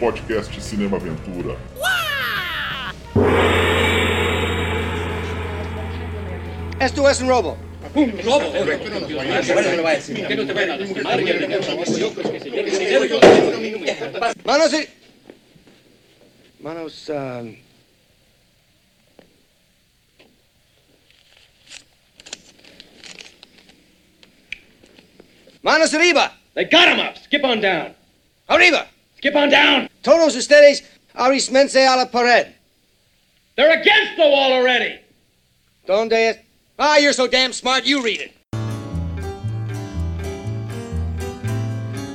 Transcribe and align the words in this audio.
podcast 0.00 0.50
Cinema 0.58 0.96
Aventura. 0.96 1.54
Esto 6.80 7.08
es 7.10 7.20
un 7.20 7.28
robo. 7.28 7.58
Manos 14.44 14.72
y... 14.72 14.88
Manos... 16.62 17.10
ah, 17.14 17.42
Manos 25.62 25.92
arriba. 25.92 26.32
They 26.54 26.64
got 26.64 26.88
him 26.88 27.00
up. 27.00 27.18
Skip 27.18 27.44
on 27.44 27.60
down. 27.60 27.94
Arriba. 28.48 28.88
Skip 29.20 29.36
on 29.36 29.50
down. 29.50 29.86
Todos 30.02 30.34
ustedes 30.34 30.82
arismense 31.14 31.76
a 31.76 31.94
la 31.94 32.06
pared. 32.06 32.54
They're 33.54 33.78
against 33.78 34.16
the 34.16 34.22
wall 34.22 34.50
already. 34.54 34.98
¿Dónde 35.86 36.14
es? 36.14 36.38
Ah, 36.78 36.96
you're 36.96 37.12
so 37.12 37.26
damn 37.26 37.52
smart, 37.52 37.84
you 37.84 38.02
read 38.02 38.22
it. 38.22 38.32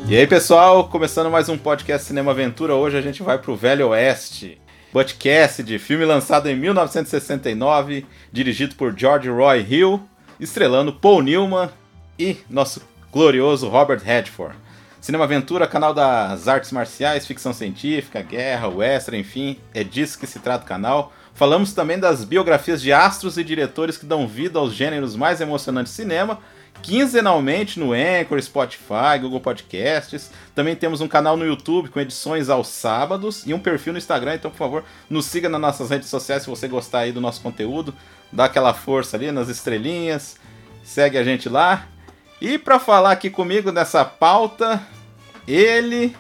E 0.10 0.18
aí, 0.18 0.26
pessoal, 0.26 0.90
começando 0.90 1.30
mais 1.30 1.48
um 1.48 1.60
podcast 1.60 2.08
Cinema 2.08 2.32
Aventura. 2.32 2.74
Hoje 2.74 2.98
a 2.98 3.02
gente 3.02 3.22
vai 3.22 3.38
pro 3.38 3.56
Velho 3.56 3.90
Oeste. 3.90 4.60
Podcast 4.92 5.62
de 5.62 5.78
filme 5.78 6.06
lançado 6.06 6.50
em 6.50 6.56
1969, 6.56 8.04
dirigido 8.32 8.74
por 8.74 8.98
George 8.98 9.30
Roy 9.30 9.64
Hill, 9.70 10.02
estrelando 10.40 10.92
Paul 10.92 11.22
Newman 11.22 11.70
e 12.18 12.38
nosso 12.50 12.82
glorioso 13.12 13.70
Robert 13.70 14.02
Redford. 14.04 14.65
Cinema 15.06 15.26
Aventura, 15.26 15.68
canal 15.68 15.94
das 15.94 16.48
artes 16.48 16.72
marciais, 16.72 17.28
ficção 17.28 17.54
científica, 17.54 18.24
guerra, 18.24 18.68
western, 18.68 19.20
enfim, 19.20 19.56
é 19.72 19.84
disso 19.84 20.18
que 20.18 20.26
se 20.26 20.40
trata 20.40 20.66
o 20.66 20.68
canal. 20.68 21.14
Falamos 21.36 21.74
também 21.74 22.00
das 22.00 22.24
biografias 22.24 22.82
de 22.82 22.92
astros 22.92 23.38
e 23.38 23.44
diretores 23.44 23.98
que 23.98 24.06
dão 24.08 24.28
vida 24.28 24.58
aos 24.58 24.74
gêneros 24.74 25.16
mais 25.16 25.40
emocionantes 25.40 25.92
de 25.92 25.98
cinema, 25.98 26.40
quinzenalmente 26.82 27.80
no 27.80 27.94
Anchor, 27.94 28.42
Spotify, 28.42 29.20
Google 29.22 29.42
Podcasts. 29.42 30.32
Também 30.56 30.76
temos 30.76 31.02
um 31.02 31.08
canal 31.08 31.38
no 31.38 31.46
YouTube 31.46 31.90
com 31.90 32.00
edições 32.00 32.50
aos 32.50 32.68
sábados 32.68 33.46
e 33.46 33.54
um 33.54 33.60
perfil 33.60 33.94
no 33.94 34.00
Instagram, 34.00 34.34
então 34.34 34.50
por 34.50 34.58
favor, 34.58 34.84
nos 35.08 35.28
siga 35.28 35.48
nas 35.48 35.62
nossas 35.62 35.92
redes 35.92 36.10
sociais 36.10 36.42
se 36.42 36.50
você 36.50 36.68
gostar 36.68 37.02
aí 37.02 37.12
do 37.12 37.22
nosso 37.22 37.42
conteúdo, 37.42 37.94
dá 38.32 38.46
aquela 38.46 38.74
força 38.74 39.16
ali 39.16 39.32
nas 39.32 39.50
estrelinhas, 39.50 40.38
segue 40.84 41.16
a 41.16 41.24
gente 41.24 41.48
lá. 41.48 41.90
E 42.42 42.58
para 42.58 42.80
falar 42.80 43.12
aqui 43.12 43.30
comigo 43.30 43.72
nessa 43.72 44.04
pauta, 44.04 44.82
ele 45.48 46.16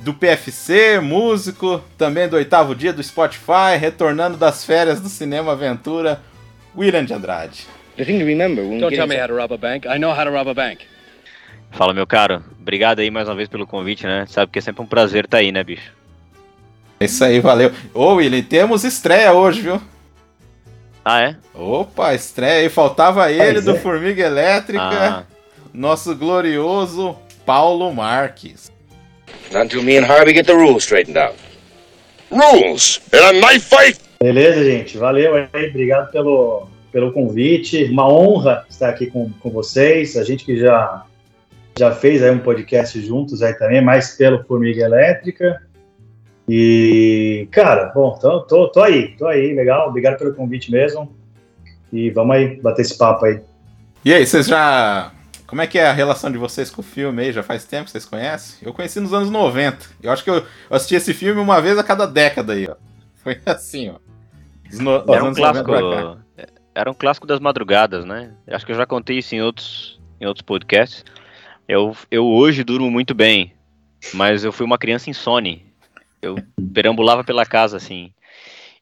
do 0.00 0.14
PFC, 0.14 1.00
músico, 1.00 1.82
também 1.96 2.28
do 2.28 2.36
oitavo 2.36 2.74
dia 2.74 2.92
do 2.92 3.02
Spotify, 3.02 3.76
retornando 3.78 4.36
das 4.36 4.64
férias 4.64 5.00
do 5.00 5.08
Cinema 5.08 5.52
Aventura, 5.52 6.20
William 6.76 7.04
de 7.04 7.12
Andrade. 7.12 7.66
The 7.96 8.04
thing 8.04 8.18
to 8.20 8.24
remember 8.24 8.62
when 8.64 8.78
Don't 8.78 8.94
tell 8.94 9.08
me 9.08 9.20
how 9.20 9.26
to 9.26 9.34
rob 9.34 9.52
a 9.52 9.56
bank. 9.56 9.86
I 9.88 9.98
know 9.98 10.12
how 10.12 10.24
to 10.24 10.30
rob 10.30 10.48
a 10.48 10.54
bank. 10.54 10.86
Fala, 11.72 11.92
meu 11.92 12.06
caro. 12.06 12.42
Obrigado 12.60 13.00
aí 13.00 13.10
mais 13.10 13.28
uma 13.28 13.34
vez 13.34 13.48
pelo 13.48 13.66
convite, 13.66 14.06
né? 14.06 14.24
Sabe 14.28 14.52
que 14.52 14.58
é 14.58 14.62
sempre 14.62 14.82
um 14.82 14.86
prazer 14.86 15.24
estar 15.24 15.38
aí, 15.38 15.50
né, 15.50 15.64
bicho? 15.64 15.92
É 17.00 17.04
isso 17.04 17.24
aí, 17.24 17.40
valeu. 17.40 17.72
Ô, 17.92 18.14
William, 18.14 18.42
temos 18.42 18.84
estreia 18.84 19.32
hoje, 19.32 19.62
viu? 19.62 19.82
Ah, 21.04 21.20
é? 21.22 21.36
Opa, 21.54 22.14
estreia 22.14 22.62
aí. 22.62 22.68
Faltava 22.68 23.30
ele 23.32 23.54
Pois 23.54 23.64
do 23.64 23.76
é. 23.76 23.78
Formiga 23.78 24.24
Elétrica, 24.24 24.82
Ah, 24.82 25.22
nosso 25.72 26.14
glorioso 26.14 27.16
Paulo 27.48 27.94
Marques. 27.94 28.70
Not 29.50 29.62
until 29.62 29.82
me 29.82 29.96
and 29.96 30.04
Harvey 30.04 30.34
get 30.34 30.44
the 30.44 30.54
rules 30.54 30.84
straightened 30.84 31.16
out. 31.16 31.34
Rules! 32.30 33.00
In 33.10 33.20
a 33.20 33.32
knife 33.40 33.64
fight! 33.64 33.98
Beleza, 34.20 34.62
gente. 34.62 34.98
Valeu 34.98 35.34
aí. 35.34 35.70
Obrigado 35.70 36.12
pelo, 36.12 36.68
pelo 36.92 37.10
convite. 37.10 37.84
Uma 37.84 38.06
honra 38.06 38.66
estar 38.68 38.90
aqui 38.90 39.06
com, 39.06 39.30
com 39.40 39.48
vocês. 39.48 40.18
A 40.18 40.24
gente 40.24 40.44
que 40.44 40.58
já, 40.58 41.06
já 41.78 41.90
fez 41.90 42.22
aí 42.22 42.30
um 42.30 42.38
podcast 42.38 43.00
juntos 43.00 43.40
aí 43.40 43.54
também, 43.54 43.80
mais 43.80 44.14
pelo 44.14 44.44
Formiga 44.44 44.84
Elétrica. 44.84 45.62
E, 46.46 47.48
cara, 47.50 47.86
bom, 47.94 48.18
tô, 48.20 48.42
tô, 48.42 48.68
tô 48.68 48.82
aí, 48.82 49.16
tô 49.16 49.26
aí, 49.26 49.54
legal. 49.54 49.88
Obrigado 49.88 50.18
pelo 50.18 50.34
convite 50.34 50.70
mesmo. 50.70 51.16
E 51.90 52.10
vamos 52.10 52.36
aí 52.36 52.60
bater 52.60 52.82
esse 52.82 52.98
papo 52.98 53.24
aí. 53.24 53.40
E 54.04 54.12
aí, 54.12 54.26
vocês 54.26 54.46
já. 54.46 55.12
Como 55.48 55.62
é 55.62 55.66
que 55.66 55.78
é 55.78 55.86
a 55.86 55.94
relação 55.94 56.30
de 56.30 56.36
vocês 56.36 56.70
com 56.70 56.82
o 56.82 56.84
filme 56.84 57.22
aí? 57.22 57.32
Já 57.32 57.42
faz 57.42 57.64
tempo 57.64 57.86
que 57.86 57.90
vocês 57.90 58.04
conhecem? 58.04 58.58
Eu 58.60 58.74
conheci 58.74 59.00
nos 59.00 59.14
anos 59.14 59.30
90. 59.30 59.86
Eu 60.02 60.12
acho 60.12 60.22
que 60.22 60.28
eu, 60.28 60.46
assisti 60.68 60.94
esse 60.94 61.14
filme 61.14 61.40
uma 61.40 61.58
vez 61.58 61.78
a 61.78 61.82
cada 61.82 62.06
década 62.06 62.52
aí, 62.52 62.68
ó. 62.68 62.76
Foi 63.24 63.40
assim, 63.46 63.88
ó. 63.88 63.94
No- 64.74 65.02
era 65.10 65.24
um 65.24 65.28
anos 65.28 65.38
90 65.38 65.64
clássico. 65.64 66.18
Era 66.74 66.90
um 66.90 66.94
clássico 66.94 67.26
das 67.26 67.40
madrugadas, 67.40 68.04
né? 68.04 68.34
Acho 68.46 68.66
que 68.66 68.72
eu 68.72 68.76
já 68.76 68.84
contei 68.84 69.16
isso 69.18 69.34
em 69.34 69.40
outros, 69.40 69.98
em 70.20 70.26
outros 70.26 70.42
podcasts. 70.42 71.02
Eu, 71.66 71.96
eu 72.10 72.26
hoje 72.26 72.62
durmo 72.62 72.90
muito 72.90 73.14
bem, 73.14 73.54
mas 74.12 74.44
eu 74.44 74.52
fui 74.52 74.66
uma 74.66 74.76
criança 74.76 75.08
insone. 75.08 75.64
Eu 76.20 76.36
perambulava 76.74 77.24
pela 77.24 77.46
casa, 77.46 77.78
assim. 77.78 78.12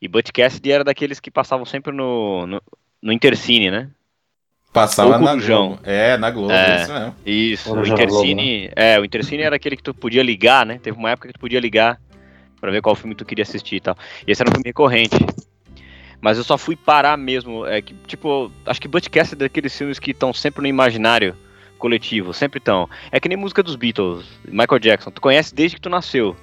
E 0.03 0.09
Butcast 0.09 0.69
era 0.69 0.83
daqueles 0.83 1.21
que 1.21 1.31
passavam 1.31 1.65
sempre 1.65 1.93
no, 1.93 2.45
no, 2.45 2.63
no 3.01 3.13
Intercine, 3.13 3.71
né? 3.71 3.89
Passava 4.73 5.19
na. 5.19 5.35
Globo. 5.37 5.79
É, 5.85 6.17
na 6.19 6.31
Globo, 6.31 6.53
É. 6.53 6.83
isso 6.83 6.93
mesmo. 6.93 7.15
Isso, 7.25 7.75
o 7.75 7.87
Intercine. 7.87 8.71
É, 8.77 9.01
o 9.01 9.05
Intercine 9.05 9.43
era 9.43 9.57
aquele 9.57 9.77
que 9.77 9.83
tu 9.83 9.95
podia 9.95 10.23
ligar, 10.23 10.67
né? 10.67 10.79
Teve 10.83 10.99
uma 10.99 11.11
época 11.11 11.29
que 11.29 11.35
tu 11.35 11.41
podia 11.41 11.59
ligar 11.61 11.99
pra 12.61 12.71
ver 12.71 12.83
qual 12.83 12.95
filme 12.95 13.15
tu 13.15 13.25
queria 13.25 13.43
assistir 13.43 13.77
e 13.77 13.81
tal. 13.81 13.97
E 14.27 14.31
esse 14.33 14.43
era 14.43 14.51
um 14.51 14.53
filme 14.53 14.69
recorrente. 14.69 15.17
Mas 16.21 16.37
eu 16.39 16.45
só 16.45 16.59
fui 16.59 16.77
parar 16.77 17.17
mesmo. 17.17 17.67
É 17.67 17.81
que, 17.81 17.95
tipo, 18.07 18.51
acho 18.67 18.81
que 18.81 18.89
Butcast 18.89 19.35
é 19.35 19.37
daqueles 19.37 19.77
filmes 19.77 19.99
que 19.99 20.11
estão 20.11 20.33
sempre 20.33 20.61
no 20.63 20.67
imaginário 20.69 21.35
coletivo, 21.79 22.33
sempre 22.33 22.59
estão. 22.59 22.89
É 23.11 23.21
que 23.21 23.29
nem 23.29 23.37
música 23.37 23.63
dos 23.63 23.77
Beatles, 23.77 24.25
Michael 24.47 24.79
Jackson. 24.79 25.11
Tu 25.11 25.21
conhece 25.21 25.55
desde 25.55 25.77
que 25.77 25.81
tu 25.83 25.89
nasceu. 25.91 26.37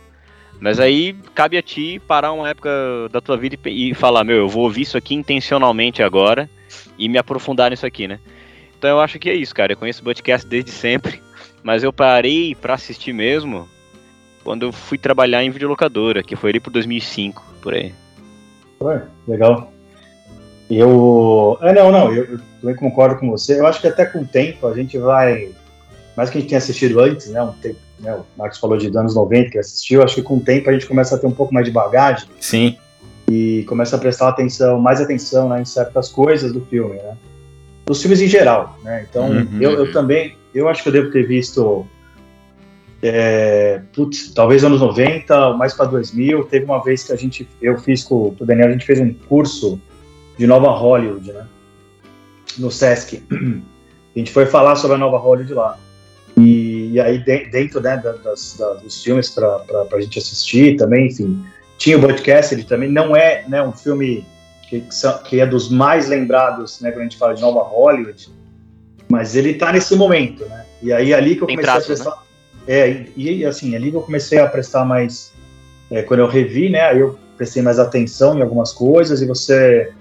Mas 0.59 0.79
aí 0.79 1.15
cabe 1.35 1.57
a 1.57 1.61
ti 1.61 1.99
parar 2.07 2.31
uma 2.31 2.49
época 2.49 2.69
da 3.11 3.19
tua 3.19 3.35
vida 3.35 3.57
e 3.65 3.89
e 3.89 3.93
falar, 3.93 4.23
meu, 4.23 4.37
eu 4.37 4.47
vou 4.47 4.63
ouvir 4.63 4.81
isso 4.81 4.97
aqui 4.97 5.13
intencionalmente 5.15 6.01
agora 6.01 6.49
e 6.97 7.09
me 7.09 7.17
aprofundar 7.17 7.71
nisso 7.71 7.85
aqui, 7.85 8.07
né? 8.07 8.19
Então 8.77 8.89
eu 8.89 8.99
acho 8.99 9.17
que 9.19 9.29
é 9.29 9.33
isso, 9.33 9.55
cara. 9.55 9.73
Eu 9.73 9.77
conheço 9.77 10.01
o 10.01 10.03
Podcast 10.03 10.47
desde 10.47 10.71
sempre, 10.71 11.21
mas 11.63 11.83
eu 11.83 11.93
parei 11.93 12.55
pra 12.55 12.73
assistir 12.73 13.13
mesmo 13.13 13.67
quando 14.43 14.63
eu 14.63 14.71
fui 14.71 14.97
trabalhar 14.97 15.43
em 15.43 15.49
videolocadora, 15.49 16.21
que 16.21 16.35
foi 16.35 16.49
ali 16.49 16.59
por 16.59 16.69
2005, 16.71 17.43
por 17.61 17.73
aí. 17.73 17.93
Ué, 18.81 19.01
legal. 19.27 19.71
Eu. 20.69 21.57
É, 21.61 21.73
não, 21.73 21.91
não, 21.91 22.13
eu, 22.13 22.25
eu 22.25 22.39
também 22.59 22.75
concordo 22.75 23.19
com 23.19 23.29
você. 23.29 23.59
Eu 23.59 23.67
acho 23.67 23.79
que 23.79 23.87
até 23.87 24.05
com 24.05 24.19
o 24.19 24.27
tempo 24.27 24.67
a 24.67 24.73
gente 24.73 24.97
vai. 24.97 25.49
Mais 26.15 26.29
que 26.29 26.37
a 26.37 26.41
gente 26.41 26.49
tenha 26.49 26.59
assistido 26.59 26.99
antes, 26.99 27.29
né? 27.29 27.41
Um 27.41 27.53
tempo, 27.53 27.79
né 27.99 28.13
o 28.13 28.25
Marcos 28.37 28.59
falou 28.59 28.77
de 28.77 28.87
anos 28.95 29.15
90 29.15 29.51
que 29.51 29.57
assistiu, 29.57 30.03
acho 30.03 30.15
que 30.15 30.21
com 30.21 30.37
o 30.37 30.41
tempo 30.41 30.69
a 30.69 30.73
gente 30.73 30.85
começa 30.85 31.15
a 31.15 31.17
ter 31.17 31.25
um 31.25 31.31
pouco 31.31 31.53
mais 31.53 31.65
de 31.65 31.71
bagagem 31.71 32.27
Sim. 32.39 32.77
E 33.33 33.63
começa 33.63 33.95
a 33.95 33.99
prestar 33.99 34.29
atenção, 34.29 34.79
mais 34.79 35.01
atenção 35.01 35.49
né, 35.49 35.61
em 35.61 35.65
certas 35.65 36.09
coisas 36.09 36.51
do 36.53 36.61
filme, 36.65 36.95
né? 36.95 37.17
Dos 37.85 38.01
filmes 38.01 38.21
em 38.21 38.27
geral, 38.27 38.77
né? 38.83 39.05
Então, 39.09 39.29
Uhum. 39.29 39.57
eu, 39.61 39.71
eu 39.71 39.91
também, 39.91 40.37
eu 40.53 40.67
acho 40.69 40.83
que 40.83 40.89
eu 40.89 40.93
devo 40.93 41.11
ter 41.11 41.27
visto, 41.27 41.85
é, 43.01 43.81
putz, 43.93 44.31
talvez 44.33 44.63
anos 44.63 44.79
90, 44.81 45.53
mais 45.53 45.73
para 45.73 45.85
2000, 45.85 46.43
teve 46.45 46.65
uma 46.65 46.81
vez 46.83 47.03
que 47.03 47.11
a 47.11 47.15
gente, 47.15 47.47
eu 47.61 47.77
fiz 47.79 48.03
com 48.03 48.35
o 48.39 48.45
Daniel, 48.45 48.69
a 48.69 48.71
gente 48.71 48.85
fez 48.85 48.99
um 48.99 49.13
curso 49.13 49.79
de 50.37 50.47
Nova 50.47 50.69
Hollywood, 50.71 51.31
né? 51.31 51.45
No 52.57 52.71
Sesc. 52.71 53.23
A 53.31 54.19
gente 54.19 54.31
foi 54.31 54.45
falar 54.45 54.75
sobre 54.75 54.95
a 54.95 54.99
Nova 54.99 55.17
Hollywood 55.17 55.53
lá. 55.53 55.77
E, 56.37 56.91
e 56.93 56.99
aí, 56.99 57.17
de- 57.17 57.45
dentro 57.49 57.81
né, 57.81 57.97
da- 57.97 58.11
das, 58.13 58.55
da- 58.57 58.73
dos 58.75 59.03
filmes 59.03 59.29
para 59.29 59.63
a 59.91 60.01
gente 60.01 60.17
assistir 60.19 60.77
também, 60.77 61.07
enfim, 61.07 61.43
tinha 61.77 61.97
o 61.97 62.01
Podcast, 62.01 62.53
ele 62.53 62.63
também 62.63 62.89
não 62.89 63.15
é 63.15 63.43
né, 63.47 63.61
um 63.63 63.71
filme 63.71 64.25
que, 64.69 64.83
que 65.25 65.39
é 65.39 65.45
dos 65.45 65.69
mais 65.69 66.07
lembrados, 66.07 66.79
né, 66.81 66.91
quando 66.91 67.01
a 67.01 67.03
gente 67.03 67.17
fala 67.17 67.33
de 67.33 67.41
Nova 67.41 67.61
Hollywood, 67.61 68.29
mas 69.09 69.35
ele 69.35 69.53
tá 69.53 69.71
nesse 69.71 69.95
momento, 69.95 70.45
né? 70.45 70.65
E 70.81 70.91
aí 70.91 71.13
ali 71.13 71.35
que 71.35 71.43
eu 71.43 71.47
comecei 71.47 71.71
a 71.71 71.81
prestar, 71.81 72.23
é 72.67 73.05
e, 73.15 73.39
e, 73.39 73.45
assim 73.45 73.75
ali 73.75 73.91
que 73.91 73.97
eu 73.97 74.01
comecei 74.01 74.39
a 74.39 74.47
prestar 74.47 74.85
mais, 74.85 75.33
é, 75.91 76.01
quando 76.01 76.21
eu 76.21 76.27
revi, 76.27 76.69
né? 76.69 76.81
Aí 76.81 76.99
eu 76.99 77.19
prestei 77.37 77.61
mais 77.61 77.79
atenção 77.79 78.37
em 78.37 78.41
algumas 78.41 78.71
coisas 78.71 79.21
e 79.21 79.25
você 79.25 79.91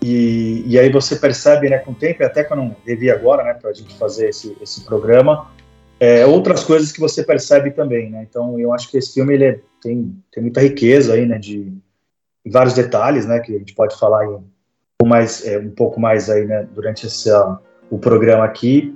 e, 0.00 0.62
e 0.66 0.78
aí 0.78 0.90
você 0.90 1.16
percebe, 1.16 1.68
né, 1.68 1.78
com 1.78 1.90
o 1.90 1.94
tempo, 1.94 2.22
e 2.22 2.24
até 2.24 2.44
quando 2.44 2.62
eu 2.62 2.76
revi 2.86 3.10
agora, 3.10 3.42
né, 3.42 3.54
para 3.54 3.70
a 3.70 3.74
gente 3.74 3.96
fazer 3.96 4.28
esse, 4.28 4.56
esse 4.60 4.82
programa, 4.82 5.50
é, 6.00 6.24
outras 6.24 6.62
coisas 6.62 6.92
que 6.92 7.00
você 7.00 7.22
percebe 7.24 7.70
também, 7.70 8.10
né? 8.10 8.26
Então 8.28 8.58
eu 8.58 8.72
acho 8.72 8.90
que 8.90 8.98
esse 8.98 9.14
filme 9.14 9.34
ele 9.34 9.44
é- 9.44 9.60
tem, 9.82 10.14
tem 10.32 10.42
muita 10.42 10.60
riqueza 10.60 11.14
aí, 11.14 11.26
né, 11.26 11.38
de 11.38 11.72
vários 12.46 12.74
detalhes, 12.74 13.26
né, 13.26 13.40
que 13.40 13.54
a 13.54 13.58
gente 13.58 13.74
pode 13.74 13.98
falar 13.98 14.24
em, 14.24 14.40
um, 15.02 15.06
mais, 15.06 15.46
é, 15.46 15.58
um 15.58 15.70
pouco 15.70 16.00
mais 16.00 16.28
aí, 16.30 16.44
né, 16.44 16.66
durante 16.74 17.06
esse, 17.06 17.30
o 17.90 17.98
programa 17.98 18.44
aqui. 18.44 18.94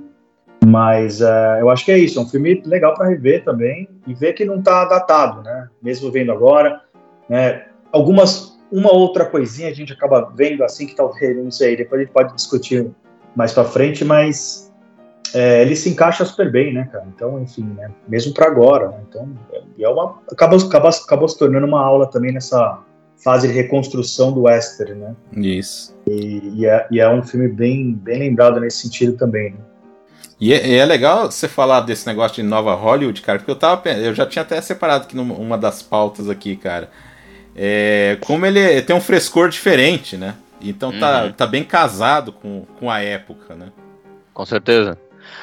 Mas 0.64 1.20
uh, 1.20 1.58
eu 1.58 1.68
acho 1.70 1.84
que 1.84 1.90
é 1.90 1.98
isso, 1.98 2.18
é 2.18 2.22
um 2.22 2.28
filme 2.28 2.62
legal 2.64 2.94
para 2.94 3.08
rever 3.08 3.44
também 3.44 3.88
e 4.06 4.14
ver 4.14 4.32
que 4.32 4.44
não 4.44 4.60
está 4.60 4.84
datado, 4.84 5.42
né? 5.42 5.68
Mesmo 5.82 6.10
vendo 6.10 6.30
agora, 6.30 6.80
né? 7.28 7.66
Algumas, 7.90 8.60
uma 8.70 8.92
outra 8.92 9.24
coisinha 9.24 9.68
a 9.70 9.74
gente 9.74 9.92
acaba 9.92 10.32
vendo 10.36 10.62
assim 10.62 10.86
que 10.86 10.94
talvez, 10.94 11.36
não 11.36 11.50
sei, 11.50 11.76
depois 11.76 12.00
a 12.00 12.04
gente 12.04 12.12
pode 12.12 12.34
discutir 12.36 12.88
mais 13.34 13.52
para 13.52 13.64
frente, 13.64 14.04
mas 14.04 14.71
é, 15.34 15.62
ele 15.62 15.74
se 15.74 15.88
encaixa 15.88 16.24
super 16.24 16.50
bem, 16.50 16.72
né, 16.72 16.88
cara? 16.90 17.04
Então, 17.14 17.40
enfim, 17.40 17.64
né? 17.76 17.90
Mesmo 18.08 18.34
para 18.34 18.46
agora, 18.46 18.88
né? 18.88 18.98
Então, 19.08 19.28
é 19.78 19.88
uma, 19.88 20.18
acabou, 20.30 20.58
acabou, 20.58 20.90
acabou 20.90 21.28
se 21.28 21.38
tornando 21.38 21.66
uma 21.66 21.82
aula 21.82 22.06
também 22.06 22.32
nessa 22.32 22.78
fase 23.22 23.48
de 23.48 23.54
reconstrução 23.54 24.32
do 24.32 24.42
western, 24.42 24.94
né? 24.94 25.16
Isso. 25.32 25.94
E, 26.06 26.52
e, 26.56 26.66
é, 26.66 26.86
e 26.90 27.00
é 27.00 27.08
um 27.08 27.22
filme 27.22 27.48
bem, 27.48 27.94
bem 27.94 28.18
lembrado 28.18 28.60
nesse 28.60 28.78
sentido 28.78 29.16
também, 29.16 29.52
né? 29.52 29.58
E 30.40 30.52
é, 30.52 30.76
é, 30.76 30.84
legal 30.84 31.30
você 31.30 31.46
falar 31.46 31.82
desse 31.82 32.04
negócio 32.04 32.42
de 32.42 32.42
Nova 32.42 32.74
Hollywood, 32.74 33.22
cara, 33.22 33.38
porque 33.38 33.50
eu 33.50 33.56
tava 33.56 33.88
eu 33.90 34.12
já 34.12 34.26
tinha 34.26 34.42
até 34.42 34.60
separado 34.60 35.04
aqui 35.04 35.14
numa 35.14 35.56
das 35.56 35.82
pautas 35.82 36.28
aqui, 36.28 36.56
cara. 36.56 36.90
É, 37.54 38.18
como 38.22 38.44
ele 38.44 38.82
tem 38.82 38.96
um 38.96 39.00
frescor 39.00 39.48
diferente, 39.48 40.16
né? 40.16 40.34
Então 40.60 40.90
tá, 40.98 41.24
uhum. 41.24 41.32
tá 41.32 41.46
bem 41.46 41.62
casado 41.62 42.32
com, 42.32 42.64
com 42.78 42.90
a 42.90 43.00
época, 43.00 43.54
né? 43.54 43.68
Com 44.34 44.44
certeza. 44.44 44.98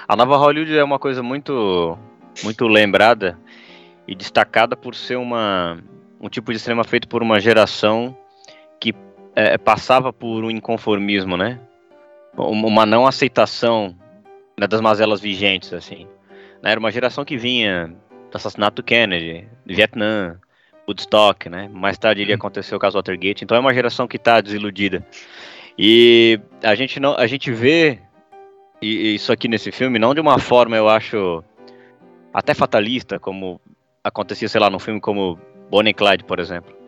A 0.07 0.15
Nova 0.15 0.37
Hollywood 0.37 0.77
é 0.77 0.83
uma 0.83 0.99
coisa 0.99 1.21
muito 1.23 1.97
muito 2.43 2.67
lembrada 2.67 3.37
e 4.07 4.15
destacada 4.15 4.75
por 4.75 4.95
ser 4.95 5.17
uma 5.17 5.77
um 6.19 6.29
tipo 6.29 6.51
de 6.51 6.59
cinema 6.59 6.83
feito 6.83 7.07
por 7.07 7.21
uma 7.21 7.39
geração 7.39 8.15
que 8.79 8.93
é, 9.35 9.57
passava 9.57 10.11
por 10.11 10.43
um 10.43 10.51
inconformismo, 10.51 11.37
né? 11.37 11.59
Uma 12.35 12.85
não 12.85 13.07
aceitação 13.07 13.95
né, 14.57 14.67
das 14.67 14.81
mazelas 14.81 15.19
vigentes, 15.19 15.73
assim. 15.73 16.07
Né, 16.61 16.71
era 16.71 16.79
uma 16.79 16.91
geração 16.91 17.25
que 17.25 17.37
vinha 17.37 17.93
do 18.31 18.35
assassinato 18.35 18.81
do 18.81 18.85
Kennedy, 18.85 19.47
do 19.65 19.73
Vietnã, 19.73 20.39
Woodstock, 20.87 21.49
né? 21.49 21.69
Mais 21.71 21.97
tarde 21.97 22.21
ele 22.21 22.33
aconteceu 22.33 22.77
o 22.77 22.81
caso 22.81 22.97
Watergate. 22.97 23.43
Então 23.43 23.55
é 23.55 23.59
uma 23.59 23.73
geração 23.73 24.07
que 24.07 24.17
está 24.17 24.41
desiludida. 24.41 25.05
E 25.77 26.39
a 26.63 26.75
gente 26.75 26.99
não, 26.99 27.15
a 27.15 27.27
gente 27.27 27.51
vê 27.51 27.99
isso 28.81 29.31
aqui 29.31 29.47
nesse 29.47 29.71
filme 29.71 29.99
não 29.99 30.13
de 30.13 30.21
uma 30.21 30.39
forma, 30.39 30.75
eu 30.75 30.87
acho, 30.87 31.43
até 32.33 32.53
fatalista, 32.53 33.19
como 33.19 33.59
acontecia, 34.03 34.47
sei 34.47 34.61
lá, 34.61 34.69
num 34.69 34.79
filme 34.79 34.99
como 34.99 35.39
Bonnie 35.69 35.91
e 35.91 35.93
Clyde, 35.93 36.23
por 36.23 36.39
exemplo. 36.39 36.79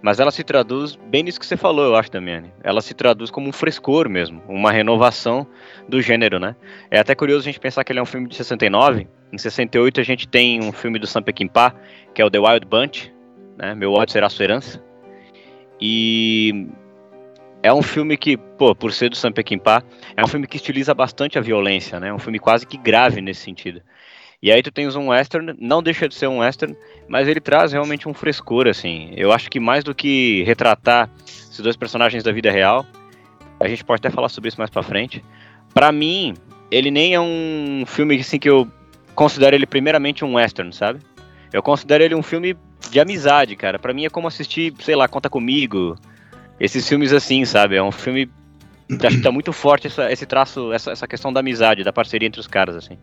Mas 0.00 0.20
ela 0.20 0.30
se 0.30 0.44
traduz 0.44 0.94
bem 0.94 1.24
nisso 1.24 1.40
que 1.40 1.46
você 1.46 1.56
falou, 1.56 1.84
eu 1.84 1.96
acho, 1.96 2.10
Damiani. 2.10 2.52
Ela 2.62 2.80
se 2.80 2.94
traduz 2.94 3.30
como 3.30 3.48
um 3.48 3.52
frescor 3.52 4.08
mesmo, 4.08 4.40
uma 4.48 4.70
renovação 4.70 5.46
do 5.88 6.00
gênero, 6.00 6.38
né? 6.38 6.54
É 6.90 7.00
até 7.00 7.14
curioso 7.16 7.40
a 7.40 7.44
gente 7.44 7.58
pensar 7.58 7.82
que 7.82 7.90
ele 7.90 7.98
é 7.98 8.02
um 8.02 8.06
filme 8.06 8.28
de 8.28 8.36
69. 8.36 9.08
Em 9.32 9.38
68 9.38 10.00
a 10.00 10.04
gente 10.04 10.28
tem 10.28 10.62
um 10.62 10.70
filme 10.70 10.98
do 10.98 11.06
Sam 11.06 11.22
Peckinpah, 11.22 11.74
que 12.14 12.22
é 12.22 12.24
o 12.24 12.30
The 12.30 12.38
Wild 12.38 12.66
Bunch, 12.66 13.12
né? 13.56 13.74
Meu 13.74 13.92
ódio 13.92 14.12
será 14.12 14.28
sua 14.28 14.44
herança. 14.44 14.82
E 15.80 16.68
é 17.62 17.72
um 17.72 17.82
filme 17.82 18.16
que, 18.16 18.36
pô, 18.36 18.74
por 18.74 18.92
ser 18.92 19.10
do 19.10 19.16
Sam 19.16 19.32
Peckinpah, 19.32 19.82
é 20.16 20.24
um 20.24 20.28
filme 20.28 20.46
que 20.46 20.56
estiliza 20.56 20.94
bastante 20.94 21.38
a 21.38 21.40
violência, 21.40 21.98
né? 21.98 22.08
É 22.08 22.14
um 22.14 22.18
filme 22.18 22.38
quase 22.38 22.66
que 22.66 22.76
grave 22.76 23.20
nesse 23.20 23.40
sentido. 23.40 23.82
E 24.40 24.52
aí 24.52 24.62
tu 24.62 24.70
tens 24.70 24.94
um 24.94 25.08
western, 25.08 25.56
não 25.58 25.82
deixa 25.82 26.08
de 26.08 26.14
ser 26.14 26.28
um 26.28 26.38
western, 26.38 26.76
mas 27.08 27.26
ele 27.26 27.40
traz 27.40 27.72
realmente 27.72 28.08
um 28.08 28.14
frescor, 28.14 28.68
assim. 28.68 29.12
Eu 29.16 29.32
acho 29.32 29.50
que 29.50 29.58
mais 29.58 29.82
do 29.82 29.94
que 29.94 30.44
retratar 30.44 31.10
esses 31.26 31.58
dois 31.58 31.76
personagens 31.76 32.22
da 32.22 32.30
vida 32.30 32.50
real, 32.50 32.86
a 33.58 33.66
gente 33.66 33.84
pode 33.84 33.98
até 33.98 34.10
falar 34.10 34.28
sobre 34.28 34.48
isso 34.48 34.58
mais 34.58 34.70
pra 34.70 34.82
frente. 34.82 35.24
Para 35.74 35.90
mim, 35.90 36.34
ele 36.70 36.90
nem 36.90 37.14
é 37.14 37.20
um 37.20 37.82
filme 37.84 38.16
assim 38.16 38.38
que 38.38 38.48
eu 38.48 38.68
considero 39.14 39.56
ele 39.56 39.66
primeiramente 39.66 40.24
um 40.24 40.34
western, 40.34 40.72
sabe? 40.72 41.00
Eu 41.52 41.62
considero 41.62 42.04
ele 42.04 42.14
um 42.14 42.22
filme 42.22 42.56
de 42.90 43.00
amizade, 43.00 43.56
cara. 43.56 43.76
Para 43.76 43.92
mim 43.92 44.04
é 44.04 44.10
como 44.10 44.28
assistir, 44.28 44.72
sei 44.78 44.94
lá, 44.94 45.08
Conta 45.08 45.28
Comigo. 45.28 45.96
Esses 46.60 46.88
filmes 46.88 47.12
assim, 47.12 47.44
sabe? 47.44 47.76
É 47.76 47.82
um 47.82 47.92
filme 47.92 48.30
acho 49.04 49.16
que 49.16 49.22
tá 49.22 49.30
muito 49.30 49.52
forte 49.52 49.86
essa, 49.86 50.10
esse 50.10 50.24
traço, 50.24 50.72
essa, 50.72 50.90
essa 50.90 51.06
questão 51.06 51.32
da 51.32 51.40
amizade, 51.40 51.84
da 51.84 51.92
parceria 51.92 52.26
entre 52.26 52.40
os 52.40 52.46
caras, 52.46 52.74
assim. 52.74 52.96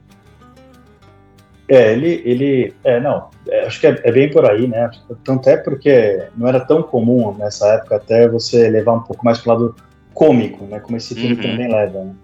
É, 1.67 1.93
ele, 1.93 2.21
ele 2.25 2.73
é, 2.83 2.99
não, 2.99 3.29
é, 3.47 3.65
acho 3.65 3.79
que 3.79 3.87
é, 3.87 3.99
é, 4.03 4.11
bem 4.11 4.29
por 4.29 4.49
aí, 4.49 4.67
né? 4.67 4.89
Tanto 5.23 5.49
é 5.49 5.57
porque 5.57 6.27
não 6.37 6.47
era 6.47 6.59
tão 6.59 6.83
comum 6.83 7.35
nessa 7.37 7.67
época 7.73 7.95
até 7.95 8.27
você 8.27 8.69
levar 8.69 8.93
um 8.93 9.01
pouco 9.01 9.25
mais 9.25 9.39
pro 9.39 9.51
lado 9.51 9.75
cômico, 10.13 10.65
né? 10.65 10.79
Como 10.79 10.95
esse 10.95 11.15
filme 11.15 11.35
uhum. 11.35 11.41
também 11.41 11.71
leva. 11.71 12.03
Né? 12.03 12.15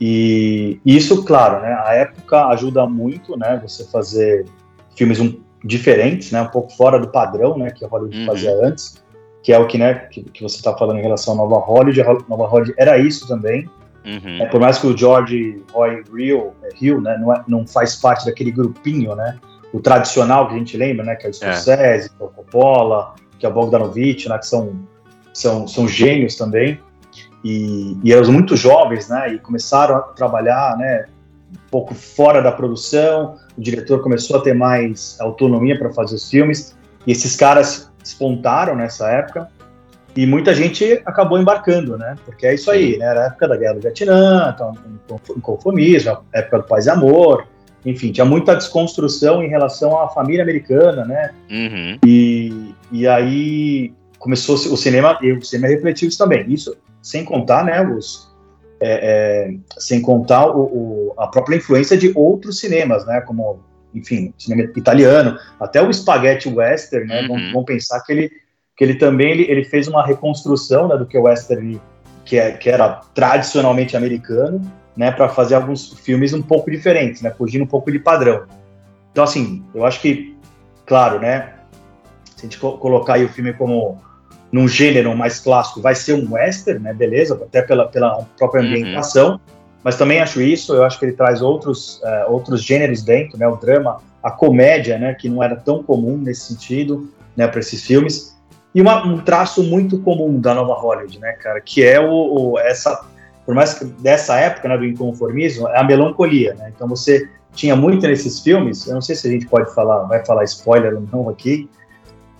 E 0.00 0.80
isso, 0.84 1.24
claro, 1.24 1.62
né? 1.62 1.72
A 1.84 1.94
época 1.94 2.46
ajuda 2.48 2.86
muito, 2.86 3.36
né? 3.36 3.60
Você 3.62 3.84
fazer 3.84 4.44
filmes 4.96 5.20
um, 5.20 5.40
diferentes, 5.64 6.32
né? 6.32 6.42
Um 6.42 6.48
pouco 6.48 6.72
fora 6.72 6.98
do 6.98 7.08
padrão, 7.08 7.56
né? 7.56 7.70
Que 7.70 7.84
a 7.84 7.88
Hollywood 7.88 8.18
uhum. 8.18 8.26
fazia 8.26 8.52
antes, 8.60 9.00
que 9.48 9.52
é 9.54 9.58
o 9.58 9.66
que, 9.66 9.78
né? 9.78 9.94
Que, 9.94 10.22
que 10.24 10.42
você 10.42 10.56
está 10.56 10.76
falando 10.76 10.98
em 10.98 11.02
relação 11.02 11.32
à 11.32 11.36
Nova 11.38 11.56
Hollywood. 11.56 12.02
A 12.02 12.04
Nova 12.28 12.46
Hollywood 12.46 12.74
era 12.76 12.98
isso 12.98 13.26
também 13.26 13.66
Uhum. 14.04 14.42
É, 14.42 14.46
por 14.46 14.60
mais 14.60 14.78
que 14.78 14.86
o 14.86 14.96
George 14.96 15.62
Roy 15.72 16.02
Hill, 16.16 16.54
é, 16.62 16.68
Hill 16.80 17.00
né, 17.00 17.18
não, 17.20 17.32
é, 17.32 17.44
não 17.46 17.66
faz 17.66 17.96
parte 17.96 18.24
daquele 18.24 18.50
grupinho, 18.50 19.14
né, 19.14 19.38
o 19.72 19.80
tradicional 19.80 20.48
que 20.48 20.54
a 20.54 20.58
gente 20.58 20.76
lembra, 20.78 21.04
né, 21.04 21.14
que 21.14 21.26
é 21.26 21.30
o 21.30 21.34
Scorsese, 21.34 22.10
é. 22.18 22.24
o 22.24 22.28
Coppola, 22.28 23.14
que 23.38 23.44
é 23.44 23.48
o 23.48 23.52
Bogdanovich, 23.52 24.26
né, 24.26 24.38
que 24.38 24.46
são, 24.46 24.80
são, 25.34 25.68
são 25.68 25.86
gênios 25.86 26.36
também, 26.36 26.80
e, 27.44 27.98
e 28.02 28.12
eram 28.12 28.32
muito 28.32 28.56
jovens, 28.56 29.10
né, 29.10 29.34
e 29.34 29.38
começaram 29.40 29.96
a 29.96 30.00
trabalhar, 30.00 30.78
né, 30.78 31.04
um 31.52 31.70
pouco 31.70 31.94
fora 31.94 32.40
da 32.40 32.52
produção, 32.52 33.36
o 33.58 33.60
diretor 33.60 34.02
começou 34.02 34.38
a 34.38 34.40
ter 34.40 34.54
mais 34.54 35.18
autonomia 35.20 35.78
para 35.78 35.92
fazer 35.92 36.14
os 36.14 36.30
filmes, 36.30 36.77
e 37.06 37.12
esses 37.12 37.36
caras 37.36 37.90
despontaram 38.02 38.74
nessa 38.74 39.08
época, 39.10 39.48
e 40.16 40.26
muita 40.26 40.52
gente 40.54 41.00
acabou 41.04 41.38
embarcando, 41.38 41.96
né? 41.96 42.16
Porque 42.24 42.46
é 42.46 42.54
isso 42.54 42.70
aí, 42.70 42.96
né? 42.96 43.06
Era 43.06 43.22
a 43.22 43.26
época 43.26 43.46
da 43.46 43.56
Guerra 43.56 43.74
do 43.74 43.80
Vietnã, 43.80 44.52
então, 44.54 44.74
conformismo, 45.40 46.18
época 46.32 46.58
do 46.58 46.64
paz 46.64 46.86
e 46.86 46.90
amor, 46.90 47.46
enfim, 47.84 48.10
tinha 48.10 48.24
muita 48.24 48.56
desconstrução 48.56 49.42
em 49.42 49.48
relação 49.48 50.00
à 50.00 50.08
família 50.08 50.42
americana, 50.42 51.04
né? 51.04 51.30
Uhum. 51.50 51.98
E, 52.04 52.74
e 52.90 53.06
aí 53.06 53.92
começou 54.18 54.56
o 54.56 54.76
cinema, 54.76 55.18
e 55.22 55.32
o 55.32 55.44
cinema 55.44 55.72
refletiu 55.72 56.08
isso 56.08 56.18
também. 56.18 56.50
Isso 56.52 56.76
sem 57.00 57.24
contar, 57.24 57.64
né, 57.64 57.80
os, 57.80 58.28
é, 58.80 59.50
é, 59.50 59.54
sem 59.78 60.02
contar 60.02 60.46
o, 60.46 60.62
o, 60.62 61.14
a 61.16 61.28
própria 61.28 61.56
influência 61.56 61.96
de 61.96 62.12
outros 62.14 62.58
cinemas, 62.58 63.06
né, 63.06 63.20
como, 63.20 63.60
enfim, 63.98 64.32
cinema 64.38 64.70
italiano, 64.76 65.38
até 65.60 65.82
o 65.82 65.92
spaghetti 65.92 66.48
western, 66.48 67.06
né, 67.06 67.22
uhum. 67.22 67.28
vamos, 67.28 67.52
vamos 67.52 67.66
pensar 67.66 68.00
que 68.02 68.12
ele 68.12 68.30
que 68.76 68.84
ele 68.84 68.94
também 68.94 69.32
ele, 69.32 69.42
ele 69.50 69.64
fez 69.64 69.88
uma 69.88 70.06
reconstrução 70.06 70.86
né, 70.86 70.96
do 70.96 71.04
que 71.04 71.18
o 71.18 71.22
western 71.22 71.80
que, 72.24 72.38
é, 72.38 72.52
que 72.52 72.70
era 72.70 73.00
tradicionalmente 73.12 73.96
americano, 73.96 74.60
né, 74.96 75.10
para 75.10 75.28
fazer 75.28 75.56
alguns 75.56 75.94
filmes 75.94 76.32
um 76.32 76.40
pouco 76.40 76.70
diferentes, 76.70 77.20
né, 77.20 77.30
fugindo 77.36 77.64
um 77.64 77.66
pouco 77.66 77.90
de 77.90 77.98
padrão. 77.98 78.44
Então 79.10 79.24
assim, 79.24 79.64
eu 79.74 79.84
acho 79.84 80.00
que, 80.00 80.36
claro, 80.86 81.18
né, 81.18 81.54
se 82.36 82.38
a 82.38 82.40
gente 82.42 82.58
co 82.58 82.78
colocar 82.78 83.14
aí 83.14 83.24
o 83.24 83.28
filme 83.28 83.52
como 83.52 84.00
num 84.52 84.68
gênero 84.68 85.14
mais 85.16 85.40
clássico, 85.40 85.80
vai 85.80 85.94
ser 85.94 86.14
um 86.14 86.34
western, 86.34 86.80
né, 86.80 86.94
beleza, 86.94 87.34
até 87.34 87.62
pela, 87.62 87.88
pela 87.88 88.24
própria 88.38 88.62
uhum. 88.62 88.68
ambientação, 88.68 89.32
uhum. 89.32 89.40
Mas 89.82 89.96
também 89.96 90.20
acho 90.20 90.40
isso, 90.40 90.74
eu 90.74 90.84
acho 90.84 90.98
que 90.98 91.04
ele 91.04 91.12
traz 91.12 91.40
outros, 91.40 92.00
uh, 92.02 92.32
outros 92.32 92.62
gêneros 92.62 93.02
dentro, 93.02 93.38
né, 93.38 93.46
o 93.46 93.56
drama, 93.56 94.00
a 94.22 94.30
comédia, 94.30 94.98
né, 94.98 95.14
que 95.14 95.28
não 95.28 95.42
era 95.42 95.56
tão 95.56 95.82
comum 95.82 96.18
nesse 96.18 96.42
sentido, 96.42 97.08
né, 97.36 97.46
para 97.46 97.60
esses 97.60 97.84
filmes. 97.84 98.36
E 98.74 98.80
uma, 98.80 99.04
um 99.06 99.18
traço 99.18 99.62
muito 99.62 99.98
comum 100.00 100.40
da 100.40 100.54
nova 100.54 100.74
Hollywood, 100.74 101.18
né, 101.20 101.32
cara, 101.32 101.60
que 101.60 101.84
é 101.84 102.00
o, 102.00 102.10
o, 102.52 102.58
essa, 102.58 103.04
por 103.46 103.54
mais 103.54 103.74
que 103.74 103.84
dessa 103.84 104.36
época, 104.36 104.68
né, 104.68 104.76
do 104.76 104.84
inconformismo, 104.84 105.68
é 105.68 105.78
a 105.78 105.84
melancolia, 105.84 106.54
né? 106.54 106.72
Então 106.74 106.86
você 106.86 107.28
tinha 107.54 107.74
muito 107.74 108.06
nesses 108.06 108.40
filmes, 108.40 108.86
eu 108.86 108.94
não 108.94 109.00
sei 109.00 109.16
se 109.16 109.26
a 109.26 109.30
gente 109.30 109.46
pode 109.46 109.72
falar, 109.74 110.02
vai 110.04 110.24
falar 110.24 110.44
spoiler 110.44 110.94
ou 110.94 111.02
não 111.10 111.28
aqui, 111.28 111.68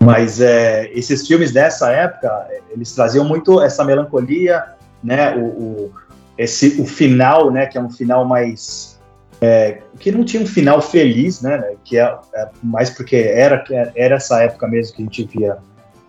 mas 0.01 0.41
é, 0.41 0.91
esses 0.93 1.27
filmes 1.27 1.51
dessa 1.51 1.91
época, 1.91 2.47
eles 2.71 2.93
traziam 2.95 3.25
muito 3.25 3.61
essa 3.61 3.85
melancolia, 3.85 4.65
né, 5.03 5.35
o, 5.37 5.45
o 5.45 5.93
esse, 6.39 6.81
o 6.81 6.87
final, 6.87 7.51
né, 7.51 7.67
que 7.67 7.77
é 7.77 7.81
um 7.81 7.91
final 7.91 8.25
mais 8.25 8.99
é, 9.41 9.79
que 9.99 10.11
não 10.11 10.25
tinha 10.25 10.43
um 10.43 10.47
final 10.47 10.81
feliz, 10.81 11.41
né? 11.41 11.77
Que 11.85 11.99
é, 11.99 12.19
é, 12.35 12.49
mais 12.63 12.91
porque 12.91 13.17
era 13.17 13.65
era 13.95 14.17
essa 14.17 14.43
época 14.43 14.67
mesmo 14.67 14.97
que 14.97 15.03
a 15.03 15.05
gente 15.05 15.25
via 15.25 15.59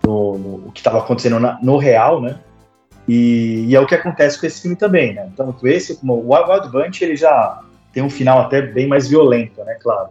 no, 0.03 0.37
no 0.37 0.67
o 0.67 0.71
que 0.71 0.79
estava 0.79 0.99
acontecendo 0.99 1.39
na, 1.39 1.59
no 1.61 1.77
real, 1.77 2.21
né? 2.21 2.39
E, 3.07 3.65
e, 3.67 3.75
é 3.75 3.79
o 3.79 3.87
que 3.87 3.95
acontece 3.95 4.39
com 4.39 4.45
esse 4.45 4.61
filme 4.61 4.75
também, 4.75 5.13
né? 5.13 5.29
Tanto 5.35 5.67
esse 5.67 5.95
como 5.97 6.13
o 6.13 6.33
Wild 6.33 6.69
Bunch, 6.69 7.03
ele 7.03 7.15
já 7.15 7.61
tem 7.91 8.03
um 8.03 8.09
final 8.09 8.41
até 8.41 8.61
bem 8.61 8.87
mais 8.87 9.07
violento, 9.07 9.63
né? 9.63 9.77
Claro. 9.81 10.09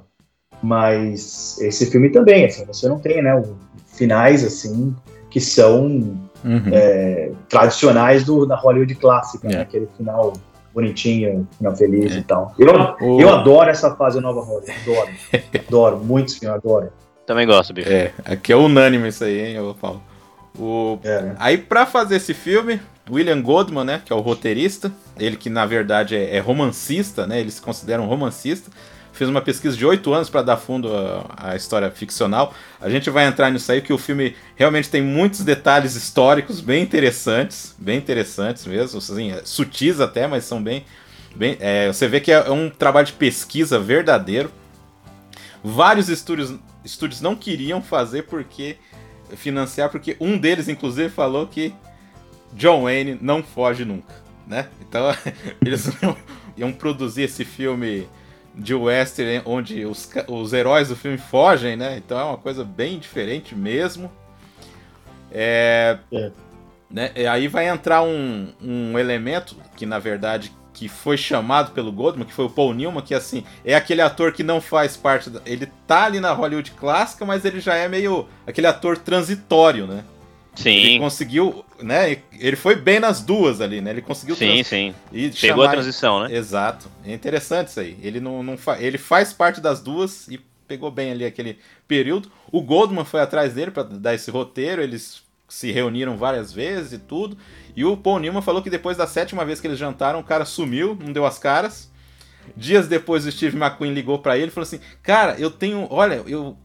Mas 0.60 1.58
esse 1.60 1.90
filme 1.90 2.10
também, 2.10 2.46
assim, 2.46 2.64
você 2.66 2.88
não 2.88 2.98
tem, 2.98 3.22
né? 3.22 3.40
Finais, 3.86 4.44
assim, 4.44 4.94
que 5.30 5.40
são 5.40 6.27
uhum. 6.44 6.62
é, 6.72 7.30
tradicionais 7.48 8.24
do, 8.24 8.46
da 8.46 8.56
Hollywood 8.56 8.94
clássica, 8.94 9.48
né? 9.48 9.60
Aquele 9.60 9.88
final 9.96 10.32
bonitinho, 10.74 11.48
final 11.56 11.76
feliz 11.76 12.14
e 12.14 12.22
tal. 12.22 12.54
Eu, 12.58 12.72
O- 13.00 13.20
eu 13.20 13.28
adoro 13.30 13.68
essa 13.70 13.94
fase 13.96 14.20
Nova 14.20 14.40
Hollywood, 14.40 14.72
adoro. 14.82 15.10
adoro, 15.66 15.98
muito 15.98 16.30
sim, 16.32 16.46
eu 16.46 16.54
adoro. 16.54 16.92
Também 17.26 17.46
gosto, 17.46 17.72
bicho. 17.74 17.90
É, 17.90 18.12
aqui 18.24 18.52
é 18.52 18.56
unânime 18.56 19.08
isso 19.08 19.24
aí, 19.24 19.38
hein, 19.48 19.54
eu 19.54 19.74
falo. 19.74 20.02
O... 20.58 20.98
É, 21.04 21.22
né? 21.22 21.36
Aí, 21.38 21.58
pra 21.58 21.84
fazer 21.84 22.16
esse 22.16 22.32
filme, 22.34 22.80
William 23.10 23.40
Goldman, 23.40 23.84
né, 23.84 24.02
que 24.04 24.12
é 24.12 24.16
o 24.16 24.20
roteirista, 24.20 24.92
ele 25.18 25.36
que 25.36 25.48
na 25.50 25.66
verdade 25.66 26.16
é, 26.16 26.36
é 26.36 26.40
romancista, 26.40 27.26
né, 27.26 27.40
ele 27.40 27.50
se 27.50 27.60
considera 27.60 28.00
um 28.02 28.06
romancista, 28.06 28.70
fez 29.18 29.28
uma 29.28 29.40
pesquisa 29.40 29.76
de 29.76 29.84
oito 29.84 30.14
anos 30.14 30.30
para 30.30 30.42
dar 30.42 30.56
fundo 30.56 30.88
à, 31.36 31.56
história 31.56 31.90
ficcional. 31.90 32.54
A 32.80 32.88
gente 32.88 33.10
vai 33.10 33.26
entrar 33.26 33.50
nisso 33.50 33.70
aí, 33.72 33.82
que 33.82 33.92
o 33.92 33.98
filme 33.98 34.36
realmente 34.54 34.88
tem 34.88 35.02
muitos 35.02 35.40
detalhes 35.40 35.96
históricos 35.96 36.60
bem 36.60 36.84
interessantes, 36.84 37.74
bem 37.76 37.98
interessantes 37.98 38.64
mesmo, 38.64 38.98
assim, 38.98 39.32
é, 39.32 39.42
sutis 39.44 40.00
até, 40.00 40.28
mas 40.28 40.44
são 40.44 40.62
bem... 40.62 40.84
bem 41.34 41.56
é, 41.58 41.88
você 41.88 42.06
vê 42.06 42.20
que 42.20 42.30
é 42.30 42.48
um 42.48 42.70
trabalho 42.70 43.08
de 43.08 43.12
pesquisa 43.14 43.76
verdadeiro. 43.80 44.52
Vários 45.64 46.08
estúdios, 46.08 46.54
estúdios 46.84 47.20
não 47.20 47.34
queriam 47.34 47.82
fazer 47.82 48.22
porque 48.22 48.76
financiar, 49.36 49.90
porque 49.90 50.16
um 50.20 50.38
deles, 50.38 50.68
inclusive, 50.68 51.08
falou 51.08 51.48
que 51.48 51.74
John 52.52 52.84
Wayne 52.84 53.18
não 53.20 53.42
foge 53.42 53.84
nunca, 53.84 54.14
né? 54.46 54.68
Então, 54.80 55.12
eles 55.60 55.90
iam, 56.00 56.16
iam 56.56 56.72
produzir 56.72 57.22
esse 57.22 57.44
filme 57.44 58.08
de 58.58 58.74
western 58.74 59.42
onde 59.46 59.84
os, 59.86 60.10
os 60.26 60.52
heróis 60.52 60.88
do 60.88 60.96
filme 60.96 61.16
fogem, 61.16 61.76
né? 61.76 61.96
Então 61.96 62.18
é 62.18 62.24
uma 62.24 62.36
coisa 62.36 62.64
bem 62.64 62.98
diferente 62.98 63.54
mesmo. 63.54 64.10
É, 65.30 65.98
É. 66.12 66.30
né? 66.90 67.12
E 67.14 67.26
aí 67.26 67.48
vai 67.48 67.68
entrar 67.68 68.02
um, 68.02 68.52
um 68.60 68.98
elemento 68.98 69.56
que, 69.76 69.86
na 69.86 69.98
verdade, 69.98 70.52
que 70.74 70.88
foi 70.88 71.16
chamado 71.16 71.72
pelo 71.72 71.92
Goldman, 71.92 72.26
que 72.26 72.32
foi 72.32 72.46
o 72.46 72.50
Paul 72.50 72.74
Newman, 72.74 73.02
que 73.02 73.14
assim, 73.14 73.44
é 73.64 73.74
aquele 73.74 74.00
ator 74.00 74.32
que 74.32 74.42
não 74.42 74.60
faz 74.60 74.96
parte. 74.96 75.30
Da, 75.30 75.40
ele 75.46 75.68
tá 75.86 76.04
ali 76.04 76.20
na 76.20 76.32
Hollywood 76.32 76.70
clássica, 76.72 77.24
mas 77.24 77.44
ele 77.44 77.60
já 77.60 77.74
é 77.74 77.88
meio 77.88 78.28
aquele 78.46 78.66
ator 78.66 78.96
transitório, 78.98 79.86
né? 79.86 80.04
Ele 80.64 80.92
Sim, 80.94 80.98
conseguiu, 80.98 81.64
né? 81.80 82.18
Ele 82.32 82.56
foi 82.56 82.74
bem 82.74 82.98
nas 82.98 83.20
duas 83.20 83.60
ali, 83.60 83.80
né? 83.80 83.90
Ele 83.90 84.02
conseguiu 84.02 84.34
sim, 84.34 84.54
trans- 84.54 84.66
sim. 84.66 84.94
e 85.12 85.28
Pegou 85.30 85.62
a 85.62 85.66
chamar- 85.66 85.70
transição, 85.72 86.24
né? 86.24 86.34
Exato. 86.34 86.90
É 87.04 87.12
interessante 87.14 87.68
isso 87.68 87.78
aí. 87.80 87.96
Ele 88.02 88.18
não, 88.18 88.42
não 88.42 88.56
fa... 88.58 88.76
ele 88.80 88.98
faz 88.98 89.32
parte 89.32 89.60
das 89.60 89.80
duas 89.80 90.26
e 90.28 90.40
pegou 90.66 90.90
bem 90.90 91.12
ali 91.12 91.24
aquele 91.24 91.58
período. 91.86 92.30
O 92.50 92.60
Goldman 92.60 93.04
foi 93.04 93.20
atrás 93.20 93.54
dele 93.54 93.70
para 93.70 93.84
dar 93.84 94.14
esse 94.14 94.30
roteiro, 94.30 94.82
eles 94.82 95.22
se 95.48 95.70
reuniram 95.72 96.16
várias 96.16 96.52
vezes 96.52 96.92
e 96.92 96.98
tudo. 96.98 97.38
E 97.76 97.84
o 97.84 97.96
Paul 97.96 98.18
Newman 98.18 98.42
falou 98.42 98.60
que 98.62 98.68
depois 98.68 98.96
da 98.96 99.06
sétima 99.06 99.44
vez 99.44 99.60
que 99.60 99.66
eles 99.66 99.78
jantaram, 99.78 100.18
o 100.18 100.24
cara 100.24 100.44
sumiu, 100.44 100.98
não 101.00 101.12
deu 101.12 101.24
as 101.24 101.38
caras. 101.38 101.90
Dias 102.56 102.88
depois 102.88 103.24
o 103.26 103.30
Steve 103.32 103.56
McQueen 103.56 103.92
ligou 103.94 104.18
para 104.18 104.36
ele 104.36 104.48
e 104.48 104.50
falou 104.50 104.66
assim: 104.66 104.80
"Cara, 105.02 105.36
eu 105.38 105.50
tenho, 105.50 105.86
olha, 105.90 106.22
eu 106.26 106.56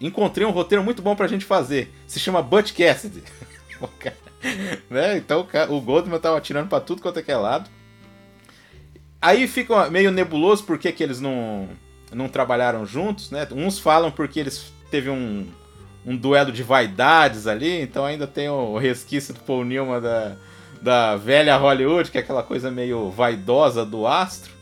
encontrei 0.00 0.46
um 0.46 0.50
roteiro 0.50 0.84
muito 0.84 1.02
bom 1.02 1.16
pra 1.16 1.26
gente 1.26 1.44
fazer. 1.44 1.92
Se 2.06 2.18
chama 2.20 2.42
Butch 2.42 2.72
Cassidy." 2.72 3.22
Né? 4.88 5.16
Então 5.16 5.46
o 5.68 5.80
Goldman 5.80 6.20
tava 6.20 6.38
atirando 6.38 6.68
pra 6.68 6.80
tudo 6.80 7.02
quanto 7.02 7.18
é 7.18 7.22
que 7.22 7.32
é 7.32 7.36
lado. 7.36 7.68
Aí 9.20 9.48
fica 9.48 9.90
meio 9.90 10.12
nebuloso 10.12 10.62
por 10.64 10.78
que, 10.78 10.92
que 10.92 11.02
eles 11.02 11.20
não, 11.20 11.68
não 12.12 12.28
trabalharam 12.28 12.86
juntos, 12.86 13.32
né? 13.32 13.46
Uns 13.50 13.78
falam 13.78 14.12
porque 14.12 14.38
eles 14.38 14.72
teve 14.90 15.10
um, 15.10 15.46
um 16.06 16.16
duelo 16.16 16.52
de 16.52 16.62
vaidades 16.62 17.46
ali, 17.46 17.80
então 17.80 18.04
ainda 18.04 18.26
tem 18.26 18.48
o 18.48 18.78
resquício 18.78 19.34
do 19.34 19.40
Paul 19.40 19.64
Newman 19.64 20.00
da, 20.00 20.36
da 20.80 21.16
velha 21.16 21.56
Hollywood, 21.56 22.10
que 22.10 22.18
é 22.18 22.20
aquela 22.20 22.42
coisa 22.42 22.70
meio 22.70 23.10
vaidosa 23.10 23.84
do 23.84 24.06
astro. 24.06 24.52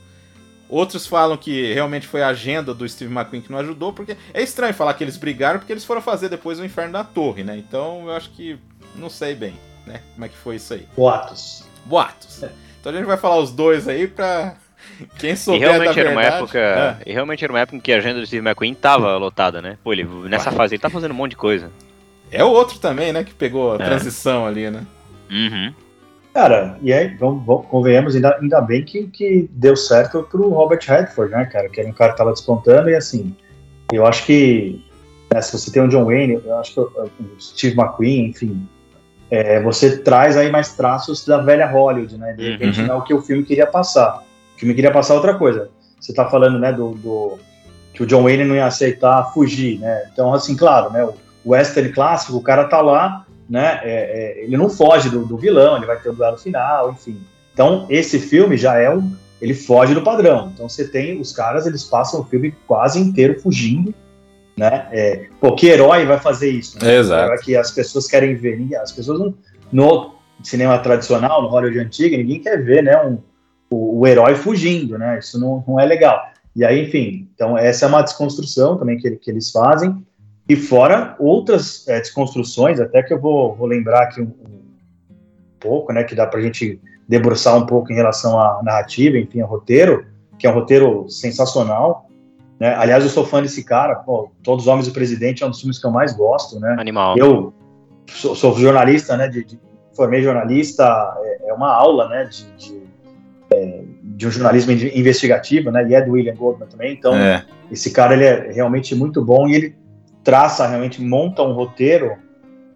Outros 0.68 1.06
falam 1.06 1.37
que 1.37 1.73
realmente 1.73 2.06
foi 2.06 2.23
a 2.23 2.28
agenda 2.28 2.75
do 2.75 2.88
Steve 2.88 3.12
McQueen 3.12 3.40
que 3.42 3.52
não 3.52 3.58
ajudou, 3.58 3.92
porque 3.92 4.16
é 4.35 4.42
estranho 4.42 4.75
falar 4.75 4.94
que 4.94 5.04
eles 5.04 5.16
brigaram, 5.16 5.58
porque 5.61 5.73
eles 5.73 5.85
foram 5.85 6.02
fazer 6.02 6.28
depois 6.28 6.58
o 6.58 6.64
Inferno 6.64 6.92
da 6.94 7.04
Torre, 7.04 7.44
né? 7.44 7.56
Então 7.56 8.04
eu 8.06 8.12
acho 8.12 8.30
que 8.30 8.58
não 8.96 9.08
sei 9.08 9.35
bem, 9.35 9.54
né? 9.87 10.00
Como 10.14 10.25
é 10.25 10.28
que 10.28 10.37
foi 10.37 10.56
isso 10.56 10.75
aí. 10.75 10.87
Boatos. 10.96 11.64
Boatos. 11.85 12.42
Então 12.80 12.92
a 12.92 12.96
gente 12.96 13.06
vai 13.06 13.16
falar 13.16 13.38
os 13.38 13.52
dois 13.52 13.87
aí 13.87 14.08
pra 14.08 14.56
quem 15.18 15.32
E 15.32 15.37
souber 15.37 15.61
realmente 15.68 15.94
da 15.94 16.00
era 16.00 16.11
uma 16.11 16.20
verdade. 16.20 16.42
época. 16.42 16.96
Ah, 16.99 17.02
E 17.06 17.12
realmente 17.12 17.44
era 17.44 17.52
uma 17.52 17.61
época 17.61 17.76
em 17.76 17.80
que 17.80 17.92
a 17.92 17.96
agenda 17.99 18.20
do 18.20 18.26
Steve 18.26 18.44
McQueen 18.44 18.75
tava 18.75 19.16
lotada, 19.16 19.62
né? 19.62 19.78
Pô, 19.85 19.92
ele 19.92 20.04
nessa 20.28 20.50
fase 20.50 20.75
ele 20.75 20.82
tá 20.82 20.90
fazendo 20.90 21.12
um 21.12 21.14
monte 21.14 21.30
de 21.30 21.37
coisa. 21.37 21.70
é 22.30 22.42
o 22.42 22.49
outro 22.49 22.78
também, 22.80 23.12
né? 23.12 23.23
Que 23.23 23.32
pegou 23.32 23.73
a 23.73 23.75
É. 23.76 23.78
transição 23.85 24.44
ali, 24.46 24.68
né? 24.68 24.85
Uhum. 25.30 25.73
Cara, 26.37 26.76
e 26.83 26.93
aí, 26.93 27.14
vamos, 27.14 27.47
vamos- 27.47 27.64
convenhamos, 27.66 28.14
ainda, 28.14 28.37
ainda 28.38 28.61
bem 28.61 28.85
que, 28.85 29.05
que 29.07 29.49
deu 29.55 29.75
certo 29.75 30.23
pro 30.31 30.50
Robert 30.50 30.81
Redford, 30.87 31.33
né, 31.33 31.47
cara? 31.47 31.66
Que 31.71 31.81
era 31.81 31.88
um 31.88 31.95
cara 31.95 32.12
que 32.12 32.19
tava 32.19 32.31
despontando 32.33 32.90
e 32.90 32.95
assim, 32.95 33.35
eu 33.90 34.05
acho 34.05 34.26
que 34.26 34.85
né, 35.33 35.40
se 35.40 35.59
você 35.59 35.71
tem 35.73 35.81
um 35.81 35.88
John 35.88 36.05
Wayne, 36.05 36.43
eu 36.45 36.59
acho 36.59 36.75
que 36.75 36.81
o 36.81 37.11
Steve 37.40 37.75
McQueen, 37.81 38.26
enfim, 38.28 38.69
é, 39.31 39.62
você 39.62 39.97
traz 39.97 40.37
aí 40.37 40.50
mais 40.50 40.75
traços 40.76 41.25
da 41.25 41.38
velha 41.38 41.66
Hollywood, 41.69 42.19
né? 42.19 42.35
De 42.35 42.50
repente 42.52 42.81
Uhum. 42.83 42.87
não 42.87 42.95
é 42.97 42.99
o 42.99 43.02
que 43.02 43.14
o 43.14 43.23
filme 43.23 43.43
queria 43.43 43.66
passar. 43.66 44.23
O 44.55 44.59
filme 44.61 44.75
queria 44.75 44.90
passar 44.93 45.14
outra 45.14 45.35
coisa. 45.38 45.71
Você 45.99 46.12
tá 46.12 46.28
falando, 46.28 46.59
né, 46.59 46.71
do, 46.71 46.90
do- 46.97 47.38
que 47.95 48.02
o 48.02 48.07
John 48.07 48.25
Wayne 48.25 48.45
não 48.45 48.55
ia 48.55 48.66
aceitar 48.66 49.33
fugir, 49.33 49.78
né? 49.81 50.02
Então, 50.12 50.35
assim, 50.35 50.55
claro, 50.55 50.93
né, 50.93 51.02
o 51.02 51.14
western 51.52 51.90
clássico, 51.95 52.37
o 52.37 52.43
cara 52.43 52.64
tá 52.69 52.83
lá, 52.83 53.25
né, 53.48 53.80
é- 53.82 54.38
é, 54.40 54.44
ele 54.44 54.56
não 54.56 54.68
foge 54.68 55.08
do, 55.08 55.24
do 55.24 55.36
vilão, 55.36 55.76
ele 55.76 55.86
vai 55.86 55.98
ter 56.00 56.08
o 56.08 56.12
duelo 56.12 56.36
final, 56.38 56.90
enfim. 56.90 57.20
Então, 57.52 57.86
esse 57.88 58.18
filme 58.18 58.56
já 58.56 58.76
é 58.78 58.90
um, 58.94 59.14
ele 59.40 59.54
foge 59.54 59.94
do 59.94 60.02
padrão. 60.02 60.50
Então, 60.54 60.68
você 60.68 60.86
tem 60.88 61.20
os 61.20 61.32
caras, 61.32 61.66
eles 61.66 61.84
passam 61.84 62.20
o 62.20 62.24
filme 62.24 62.54
quase 62.66 62.98
inteiro 63.00 63.40
fugindo, 63.40 63.94
né? 64.56 64.88
É, 64.90 65.26
pô, 65.40 65.54
que 65.54 65.66
herói 65.68 66.04
vai 66.06 66.18
fazer 66.18 66.50
isso? 66.50 66.78
Né? 66.82 66.96
Exato. 66.96 67.42
Que 67.44 67.56
as 67.56 67.70
pessoas 67.70 68.06
querem 68.06 68.34
ver, 68.34 68.58
ninguém- 68.58 68.78
as 68.78 68.92
pessoas 68.92 69.18
não, 69.20 69.34
no 69.72 70.14
cinema 70.42 70.78
tradicional, 70.78 71.42
no 71.42 71.48
Hollywood 71.48 71.78
antigo, 71.78 72.16
ninguém 72.16 72.40
quer 72.40 72.62
ver, 72.62 72.82
né, 72.82 73.02
um, 73.04 73.18
o, 73.70 74.00
o 74.00 74.06
herói 74.06 74.34
fugindo, 74.34 74.96
né? 74.98 75.18
Isso 75.18 75.38
não, 75.40 75.62
não 75.66 75.78
é 75.80 75.84
legal. 75.86 76.22
E 76.54 76.64
aí, 76.64 76.84
enfim, 76.86 77.28
então 77.34 77.56
essa 77.58 77.84
é 77.84 77.88
uma 77.88 78.02
desconstrução 78.02 78.78
também 78.78 78.96
que, 78.98 79.10
que 79.16 79.30
eles 79.30 79.50
fazem. 79.50 80.05
E 80.48 80.54
fora 80.54 81.16
outras 81.18 81.86
é, 81.88 81.98
desconstruções, 81.98 82.78
até 82.80 83.02
que 83.02 83.12
eu 83.12 83.20
vou, 83.20 83.54
vou 83.56 83.66
lembrar 83.66 84.02
aqui 84.04 84.20
um, 84.20 84.26
um 84.26 84.60
pouco, 85.58 85.92
né, 85.92 86.04
que 86.04 86.14
dá 86.14 86.26
pra 86.26 86.40
gente 86.40 86.80
debruçar 87.08 87.56
um 87.56 87.66
pouco 87.66 87.90
em 87.92 87.96
relação 87.96 88.38
à 88.38 88.60
narrativa, 88.62 89.18
enfim, 89.18 89.40
ao 89.40 89.48
roteiro, 89.48 90.06
que 90.38 90.46
é 90.46 90.50
um 90.50 90.54
roteiro 90.54 91.08
sensacional. 91.08 92.08
Né? 92.60 92.74
Aliás, 92.74 93.02
eu 93.04 93.10
sou 93.10 93.24
fã 93.24 93.42
desse 93.42 93.64
cara, 93.64 93.96
pô, 93.96 94.30
Todos 94.42 94.64
os 94.64 94.68
Homens 94.68 94.86
do 94.86 94.92
Presidente 94.94 95.42
é 95.42 95.46
um 95.46 95.50
dos 95.50 95.60
filmes 95.60 95.78
que 95.78 95.86
eu 95.86 95.90
mais 95.90 96.14
gosto, 96.14 96.58
né? 96.60 96.76
Animal. 96.78 97.16
Eu 97.18 97.52
sou, 98.06 98.34
sou 98.34 98.56
jornalista, 98.56 99.16
né? 99.16 99.28
De, 99.28 99.44
de- 99.44 99.58
formei 99.94 100.22
jornalista, 100.22 100.84
é, 101.22 101.48
é 101.50 101.52
uma 101.52 101.72
aula, 101.72 102.08
né? 102.08 102.24
De, 102.24 102.44
de, 102.56 102.82
é, 103.52 103.82
de 104.02 104.26
um 104.26 104.30
jornalismo 104.30 104.72
in- 104.72 104.98
investigativo, 104.98 105.70
né? 105.70 105.86
E 105.88 105.94
é 105.94 106.00
do 106.02 106.12
William 106.12 106.34
Goldman 106.34 106.68
também. 106.68 106.92
Então, 106.94 107.14
É. 107.14 107.44
esse 107.70 107.90
cara 107.90 108.14
ele 108.14 108.24
é 108.24 108.52
realmente 108.52 108.94
muito 108.94 109.22
bom 109.24 109.46
e 109.48 109.54
ele 109.54 109.76
traça, 110.26 110.66
realmente 110.66 111.00
monta 111.00 111.40
um 111.42 111.52
roteiro 111.52 112.16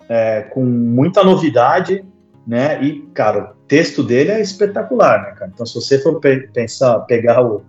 é, 0.09 0.43
com 0.43 0.63
muita 0.65 1.23
novidade, 1.25 2.05
né? 2.47 2.83
E, 2.83 3.01
cara, 3.13 3.53
o 3.53 3.67
texto 3.67 4.03
dele 4.03 4.31
é 4.31 4.41
espetacular, 4.41 5.21
né, 5.23 5.31
cara? 5.37 5.51
Então, 5.53 5.67
se 5.67 5.75
você 5.75 5.99
for 5.99 6.21
pe- 6.21 6.49
pensar, 6.55 7.01
pegar 7.01 7.45
o- 7.45 7.63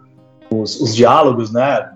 os, 0.51 0.79
os 0.79 0.95
diálogos, 0.95 1.51
né? 1.51 1.89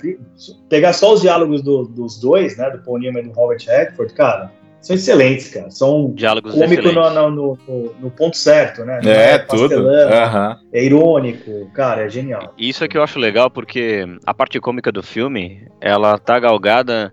Pegar 0.69 0.93
só 0.93 1.13
os 1.13 1.21
diálogos 1.21 1.61
do- 1.61 1.85
dos 1.85 2.19
dois, 2.19 2.57
né? 2.57 2.69
Do 2.71 2.79
Paul 2.79 2.99
Newman 2.99 3.21
e 3.23 3.27
do 3.27 3.33
Robert 3.33 3.59
Redford, 3.67 4.13
cara, 4.13 4.51
são 4.81 4.95
excelentes, 4.95 5.49
cara. 5.49 5.69
São 5.71 6.11
Diálogos 6.15 6.53
cômico 6.53 6.91
no, 6.91 7.09
no, 7.09 7.31
no- 7.67 7.95
no 7.99 8.11
ponto 8.11 8.37
certo, 8.37 8.83
né? 8.85 8.99
Não 9.03 9.11
É, 9.11 9.37
tudo. 9.39 9.87
Aham. 9.89 10.57
É 10.73 10.83
irônico, 10.83 11.69
cara, 11.73 12.05
é 12.05 12.09
genial. 12.09 12.53
Isso 12.57 12.83
é 12.83 12.87
que 12.87 12.97
eu 12.97 13.03
acho 13.03 13.17
legal, 13.19 13.49
porque 13.49 14.05
a 14.25 14.33
parte 14.33 14.59
cômica 14.59 14.91
do 14.91 15.01
filme, 15.03 15.67
ela 15.81 16.17
tá 16.17 16.39
galgada 16.39 17.11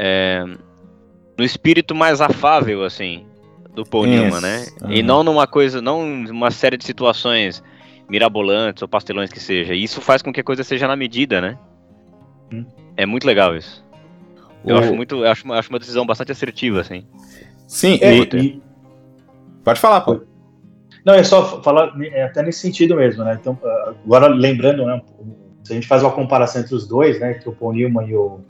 é, 0.00 0.44
no 1.36 1.44
espírito 1.44 1.92
mais 1.94 2.20
afável, 2.20 2.84
assim, 2.84 3.26
do 3.74 3.84
Paul 3.84 4.06
Isso, 4.06 4.14
Newman, 4.22 4.40
né? 4.40 4.66
E 4.88 5.00
aham. 5.00 5.02
não 5.02 5.24
numa 5.24 5.46
coisa, 5.46 5.82
não 5.82 6.00
uma 6.30 6.50
série 6.52 6.76
de 6.76 6.84
situações 6.84 7.62
mirabolantes 8.08 8.80
ou 8.82 8.88
pastelões 8.88 9.30
que 9.30 9.40
seja. 9.40 9.74
E 9.74 9.82
isso 9.82 10.00
faz 10.00 10.22
com 10.22 10.32
que 10.32 10.40
a 10.40 10.44
coisa 10.44 10.62
seja 10.62 10.86
na 10.86 10.96
medida, 10.96 11.40
né? 11.40 11.58
Hum. 12.52 12.64
É 12.96 13.04
muito 13.04 13.26
legal 13.26 13.56
isso. 13.56 13.84
Eu 14.64 14.76
O- 14.76 14.78
acho 14.78 14.94
muito, 14.94 15.16
eu 15.24 15.30
acho, 15.30 15.44
uma- 15.44 15.58
acho 15.58 15.68
uma 15.68 15.78
decisão 15.78 16.06
bastante 16.06 16.32
assertiva, 16.32 16.80
assim. 16.80 17.04
Sim, 17.66 17.98
É, 18.00 18.16
e- 18.16 18.22
e- 18.36 18.62
pode 19.64 19.78
falar, 19.80 20.00
pô. 20.00 20.22
Não, 21.04 21.14
é 21.14 21.22
só 21.22 21.62
falar 21.62 21.92
é 22.02 22.24
até 22.24 22.42
nesse 22.42 22.60
sentido 22.60 22.96
mesmo, 22.96 23.24
né? 23.24 23.36
Então, 23.40 23.58
agora 24.04 24.26
lembrando, 24.28 24.84
né? 24.86 25.00
Se 25.64 25.72
a 25.72 25.74
gente 25.74 25.86
faz 25.86 26.02
uma 26.02 26.10
comparação 26.12 26.62
entre 26.62 26.74
os 26.74 26.86
dois, 26.88 27.20
né? 27.20 27.34
Que 27.34 27.48
o 27.48 27.52
Paul 27.52 27.72
Newman 27.74 28.08
e 28.08 28.14
o, 28.14 28.40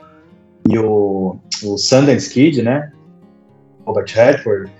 e 0.69 0.77
o, 0.77 1.39
o 1.63 1.77
Sundance 1.77 2.29
Kid, 2.31 2.61
né? 2.61 2.91
Robert 3.85 4.05
Redford, 4.13 4.71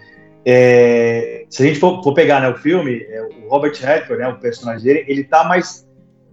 é, 0.46 1.46
se 1.50 1.64
a 1.64 1.66
gente 1.66 1.80
for, 1.80 2.04
for 2.04 2.14
pegar 2.14 2.42
né, 2.42 2.50
o 2.50 2.56
filme, 2.56 3.02
é, 3.10 3.22
o 3.24 3.50
Robert 3.50 3.74
Redford, 3.80 4.22
né, 4.22 4.28
o 4.28 4.38
personagem 4.38 4.84
dele, 4.84 5.06
ele 5.08 5.24
tá 5.24 5.44
mais 5.44 5.88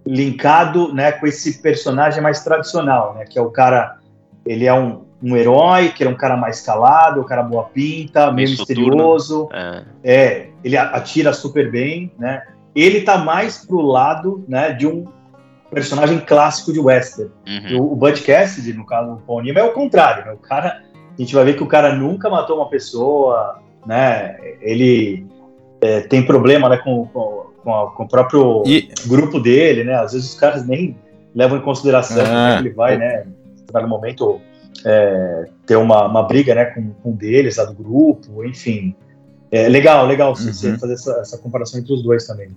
linkado 0.05 0.93
né, 0.93 1.11
com 1.11 1.25
esse 1.25 1.61
personagem 1.61 2.21
mais 2.21 2.43
tradicional, 2.43 3.15
né, 3.15 3.25
que 3.25 3.37
é 3.37 3.41
o 3.41 3.49
cara, 3.49 3.97
ele 4.45 4.65
é 4.65 4.73
um, 4.73 5.05
um 5.21 5.35
herói, 5.35 5.89
que 5.89 6.03
é 6.03 6.09
um 6.09 6.15
cara 6.15 6.37
mais 6.37 6.61
calado, 6.61 7.21
um 7.21 7.25
cara 7.25 7.41
boa 7.41 7.63
pinta, 7.63 8.31
meio 8.31 8.47
Meio 8.47 8.49
misterioso, 8.51 9.49
É. 9.51 9.83
é, 10.03 10.49
ele 10.63 10.77
atira 10.77 11.33
super 11.33 11.71
bem, 11.71 12.11
né? 12.19 12.43
Ele 12.75 13.01
tá 13.01 13.17
mais 13.17 13.65
pro 13.65 13.81
lado, 13.81 14.45
né, 14.47 14.71
de 14.71 14.85
um 14.85 15.07
personagem 15.71 16.19
clássico 16.19 16.71
de 16.73 16.79
western. 16.79 17.31
Uhum. 17.47 17.81
O, 17.81 17.93
o 17.93 17.95
Bud 17.95 18.21
Cassidy, 18.21 18.73
no 18.73 18.85
caso 18.85 19.15
do 19.15 19.21
Paul 19.21 19.41
Newman, 19.41 19.61
é 19.61 19.65
o 19.65 19.73
contrário, 19.73 20.25
né? 20.25 20.31
O 20.33 20.37
cara, 20.37 20.81
a 20.93 21.21
gente 21.21 21.33
vai 21.35 21.43
ver 21.45 21.55
que 21.55 21.63
o 21.63 21.67
cara 21.67 21.93
nunca 21.95 22.29
matou 22.29 22.57
uma 22.57 22.69
pessoa, 22.69 23.59
né? 23.85 24.37
Ele 24.61 25.25
é, 25.81 26.01
tem 26.01 26.25
problema, 26.25 26.69
né, 26.69 26.77
com, 26.77 27.05
com, 27.07 27.45
com 27.63 27.75
a- 27.75 27.91
com 27.91 28.03
o 28.03 28.07
próprio 28.07 28.63
E, 28.65 28.89
grupo 29.07 29.39
dele, 29.39 29.83
né? 29.83 29.95
Às 29.95 30.13
vezes 30.13 30.29
os 30.33 30.39
caras 30.39 30.65
nem 30.65 30.97
levam 31.35 31.57
em 31.57 31.61
consideração 31.61 32.21
Ah. 32.21 32.25
como 32.25 32.37
é 32.37 32.53
que 32.61 32.67
ele 32.67 32.75
vai, 32.75 32.97
né? 32.97 33.25
No 33.73 33.87
momento 33.87 34.39
é, 34.85 35.45
ter 35.65 35.75
uma, 35.75 36.05
uma 36.07 36.23
briga, 36.23 36.55
né, 36.55 36.65
com, 36.65 36.91
com 37.03 37.09
um 37.11 37.15
deles, 37.15 37.57
lá 37.57 37.65
do 37.65 37.73
grupo, 37.73 38.43
enfim. 38.45 38.95
É 39.51 39.67
legal, 39.67 40.05
legal 40.05 40.35
você 40.35 40.53
você 40.53 40.69
Uhum. 40.71 40.79
fazer 40.79 40.93
essa, 40.93 41.11
essa 41.19 41.37
comparação 41.37 41.79
entre 41.79 41.93
os 41.93 42.01
dois 42.03 42.25
também. 42.25 42.49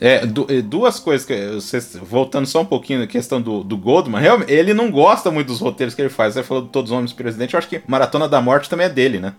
É, 0.00 0.22
é, 0.48 0.62
duas 0.62 0.98
coisas 0.98 1.26
que 1.26 1.34
vocês, 1.52 1.96
voltando 2.02 2.46
só 2.46 2.62
um 2.62 2.64
pouquinho 2.64 3.00
na 3.00 3.06
questão 3.06 3.40
do, 3.40 3.62
do 3.62 3.76
Goldman, 3.76 4.20
realmente, 4.20 4.50
ele 4.50 4.72
não 4.72 4.90
gosta 4.90 5.30
muito 5.30 5.48
dos 5.48 5.60
roteiros 5.60 5.94
que 5.94 6.00
ele 6.00 6.08
faz. 6.08 6.34
Você 6.34 6.42
falou 6.42 6.64
de 6.64 6.70
Todos 6.70 6.90
os 6.90 6.96
Homens 6.96 7.12
Presidente, 7.12 7.54
eu 7.54 7.58
acho 7.58 7.68
que 7.68 7.82
Maratona 7.86 8.28
da 8.28 8.40
Morte 8.40 8.70
também 8.70 8.86
é 8.86 8.90
dele, 8.90 9.18
né? 9.18 9.34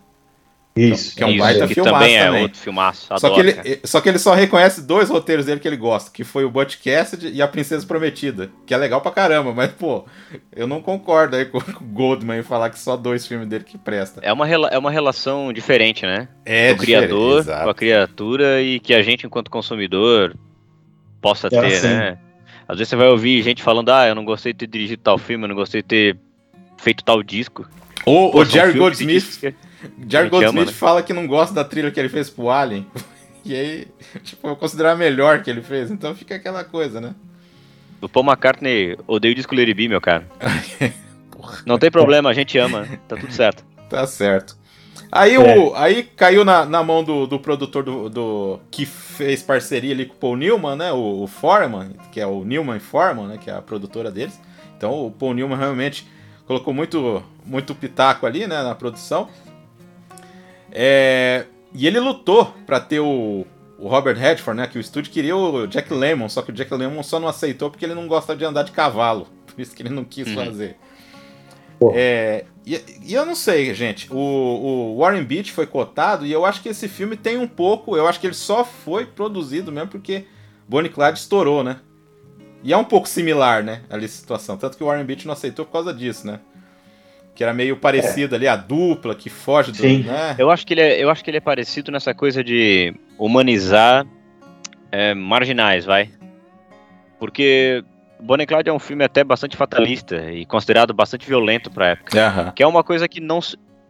Isso. 0.76 1.16
que 1.16 1.22
é 1.24 1.26
um 1.26 1.32
Isso, 1.32 1.40
baita 1.40 1.68
que 1.68 1.74
filmaço 1.74 2.00
também 2.00 2.18
é 2.18 2.26
também. 2.26 2.42
outro 2.44 2.60
filmaço. 2.60 3.08
Só 3.08 3.14
adoro, 3.16 3.34
que, 3.34 3.40
ele, 3.42 3.54
cara. 3.54 3.80
só 3.84 4.00
que 4.00 4.08
ele 4.10 4.20
só 4.20 4.34
reconhece 4.34 4.82
dois 4.82 5.10
roteiros 5.10 5.46
dele 5.46 5.60
que 5.60 5.68
ele 5.68 5.76
gosta, 5.76 6.10
que 6.12 6.24
foi 6.24 6.46
o 6.46 6.52
Cassidy 6.52 7.30
e 7.34 7.42
a 7.42 7.48
Princesa 7.48 7.86
Prometida, 7.86 8.50
que 8.66 8.74
é 8.74 8.78
legal 8.78 9.02
pra 9.02 9.12
caramba, 9.12 9.54
mas, 9.54 9.72
pô, 9.72 10.06
eu 10.56 10.68
não 10.68 10.82
concordo 10.82 11.36
aí 11.36 11.44
com 11.52 11.58
o 11.58 11.64
Goldman 11.92 12.40
em 12.40 12.44
falar 12.44 12.70
que 12.70 12.80
só 12.80 12.96
dois 12.96 13.28
filmes 13.28 13.48
dele 13.50 13.66
que 13.66 13.78
presta. 13.78 14.22
É 14.24 14.32
uma, 14.32 14.46
rela- 14.46 14.70
é 14.70 14.78
uma 14.78 14.92
relação 14.92 15.52
diferente, 15.52 16.06
né? 16.06 16.30
É 16.46 16.72
o 16.72 16.78
criador 16.78 17.40
exato. 17.40 17.64
com 17.66 17.70
a 17.70 17.76
criatura 17.76 18.62
e 18.62 18.80
que 18.80 18.94
a 18.94 19.02
gente, 19.02 19.26
enquanto 19.26 19.52
consumidor, 19.52 20.38
possa 21.22 21.48
É 21.48 21.50
ter, 21.50 21.66
assim. 21.66 21.88
né? 21.88 22.18
Às 22.68 22.78
vezes 22.78 22.90
você 22.90 22.96
vai 22.96 23.08
ouvir 23.10 23.42
gente 23.44 23.62
falando, 23.62 23.90
ah, 23.90 24.08
eu 24.08 24.16
não 24.16 24.24
gostei 24.26 24.54
de 24.54 24.60
ter 24.60 24.68
dirigido 24.68 25.02
tal 25.04 25.18
filme, 25.18 25.44
eu 25.44 25.50
não 25.50 25.56
gostei 25.56 25.82
de 25.82 25.88
ter 25.88 26.18
feito 26.78 27.04
tal 27.04 27.22
disco. 27.22 27.68
O, 28.06 28.32
Pô, 28.32 28.40
o 28.42 28.46
Jerry 28.46 28.78
Goldsmith, 28.78 29.38
que- 29.40 29.54
Jerry 30.10 30.30
Goldsmith 30.30 30.68
né? 30.68 30.72
fala 30.74 31.04
que 31.04 31.14
não 31.14 31.28
gosta 31.28 31.54
da 31.54 31.64
trilha 31.64 31.92
que 31.92 32.00
ele 32.00 32.10
fez 32.10 32.30
pro 32.30 32.50
Alien. 32.50 32.86
E 33.44 33.56
aí, 33.56 33.88
tipo, 34.24 34.48
eu 34.48 34.56
considero 34.56 34.90
a 34.90 34.96
melhor 34.96 35.42
que 35.42 35.50
ele 35.50 35.64
fez, 35.64 35.90
então 35.90 36.14
fica 36.14 36.36
aquela 36.36 36.64
coisa, 36.64 37.02
né? 37.02 37.16
O 38.00 38.08
Paul 38.08 38.24
McCartney 38.24 38.96
odeia 39.08 39.32
o 39.32 39.36
disco 39.36 39.56
Lady 39.56 39.74
B, 39.74 39.88
meu 39.88 40.00
cara. 40.00 40.28
Não 41.66 41.80
tem 41.80 41.90
problema, 41.90 42.30
a 42.30 42.34
gente 42.34 42.56
ama, 42.60 42.88
tá 43.08 43.16
tudo 43.18 43.34
certo. 43.34 43.66
Tá 43.90 44.06
certo. 44.06 44.56
Aí, 45.12 45.38
o, 45.38 45.76
aí 45.76 46.04
caiu 46.04 46.46
na, 46.46 46.66
na 46.66 46.82
mão 46.84 47.04
do, 47.04 47.28
do 47.28 47.38
produtor 47.38 47.84
do, 47.84 48.10
do- 48.10 48.60
que 48.72 48.86
fez 48.86 49.44
parceria 49.44 49.94
ali 49.94 50.06
com 50.06 50.14
o 50.14 50.18
Paul 50.18 50.38
Newman, 50.38 50.76
né? 50.78 50.92
O, 50.94 51.24
o 51.24 51.28
Foreman, 51.28 51.92
que 52.14 52.20
é 52.22 52.26
o 52.26 52.46
Newman 52.46 52.80
Foreman, 52.80 53.28
né? 53.28 53.38
Que 53.38 53.50
é 53.50 53.54
a 53.54 53.62
produtora 53.62 54.10
deles. 54.10 54.40
Então 54.78 55.06
o 55.06 55.12
Paul 55.12 55.34
Newman 55.34 55.58
realmente 55.58 56.08
colocou 56.48 56.74
muito, 56.74 57.22
muito 57.46 57.76
pitaco 57.76 58.26
ali, 58.26 58.48
né? 58.48 58.64
Na 58.64 58.74
produção. 58.74 59.28
É, 60.72 61.46
e 61.74 61.86
ele 61.88 62.00
lutou 62.00 62.54
pra 62.66 62.80
ter 62.80 63.00
o, 63.00 63.46
o 63.78 63.88
Robert 63.88 64.18
Redford, 64.18 64.60
né? 64.62 64.68
Que 64.68 64.78
o 64.78 64.82
estúdio 64.82 65.12
queria 65.12 65.36
o 65.36 65.68
Jack 65.68 65.94
Lemmon, 65.94 66.30
só 66.30 66.42
que 66.42 66.52
o 66.52 66.54
Jack 66.54 66.74
Lemmon 66.74 67.04
só 67.04 67.20
não 67.20 67.28
aceitou 67.28 67.70
porque 67.70 67.86
ele 67.86 67.96
não 67.96 68.08
gosta 68.08 68.36
de 68.36 68.46
andar 68.46 68.64
de 68.64 68.72
cavalo. 68.72 69.28
Por 69.54 69.60
isso 69.62 69.76
que 69.76 69.82
ele 69.82 69.90
não 69.90 70.06
quis 70.06 70.28
Uhum. 70.28 70.36
fazer. 70.46 70.78
É, 71.94 72.46
e, 72.66 72.80
e 73.06 73.14
eu 73.14 73.26
não 73.26 73.36
sei, 73.36 73.74
gente. 73.74 74.08
O, 74.12 74.16
o 74.18 74.98
Warren 75.00 75.24
Beach 75.24 75.52
foi 75.52 75.66
cotado 75.66 76.26
e 76.26 76.32
eu 76.32 76.46
acho 76.46 76.62
que 76.62 76.70
esse 76.70 76.88
filme 76.88 77.16
tem 77.16 77.38
um 77.38 77.48
pouco. 77.48 77.98
Eu 77.98 78.08
acho 78.08 78.20
que 78.20 78.28
ele 78.28 78.36
só 78.36 78.64
foi 78.64 79.06
produzido 79.06 79.72
mesmo 79.72 79.90
porque 79.90 80.26
Bonnie 80.68 80.92
Clyde 80.92 81.18
estourou, 81.18 81.64
né? 81.64 81.78
E 82.64 82.72
é 82.72 82.78
um 82.78 82.84
pouco 82.84 83.10
similar, 83.10 83.64
né? 83.64 83.82
Ali 83.90 84.06
a 84.06 84.10
situação. 84.10 84.58
Tanto 84.58 84.78
que 84.78 84.84
o 84.84 84.88
Warren 84.88 85.04
Beach 85.04 85.26
não 85.26 85.34
aceitou 85.34 85.66
por 85.66 85.72
causa 85.72 85.94
disso, 85.94 86.28
né? 86.28 86.40
Que 87.34 87.44
era 87.44 87.54
meio 87.54 87.78
parecido 87.78 88.36
ali, 88.36 88.48
a 88.48 88.56
dupla 88.56 89.16
que 89.16 89.30
foge 89.30 89.72
do. 89.72 89.78
Sim. 89.78 90.04
Né? 90.04 90.36
Eu 90.38 90.52
acho 90.52 90.68
que 90.68 90.76
ele 90.76 90.82
é, 90.82 91.04
eu 91.04 91.10
acho 91.10 91.24
que 91.24 91.30
ele 91.32 91.38
é 91.38 91.42
parecido 91.42 91.92
nessa 91.92 92.14
coisa 92.14 92.44
de 92.44 92.94
humanizar 93.18 94.06
é, 94.92 95.16
marginais, 95.16 95.86
vai. 95.86 96.10
Porque 97.18 97.84
Bonnie 98.22 98.46
Clyde 98.46 98.70
é 98.70 98.74
um 98.74 98.80
filme 98.80 99.04
até 99.04 99.24
bastante 99.24 99.58
fatalista 99.58 100.32
e 100.32 100.46
considerado 100.46 100.94
bastante 100.94 101.28
violento 101.28 101.72
pra 101.72 101.90
época. 101.90 102.18
Que 102.52 102.64
é 102.64 102.68
uma 102.68 102.84
coisa 102.84 103.08
que 103.08 103.20
não. 103.20 103.40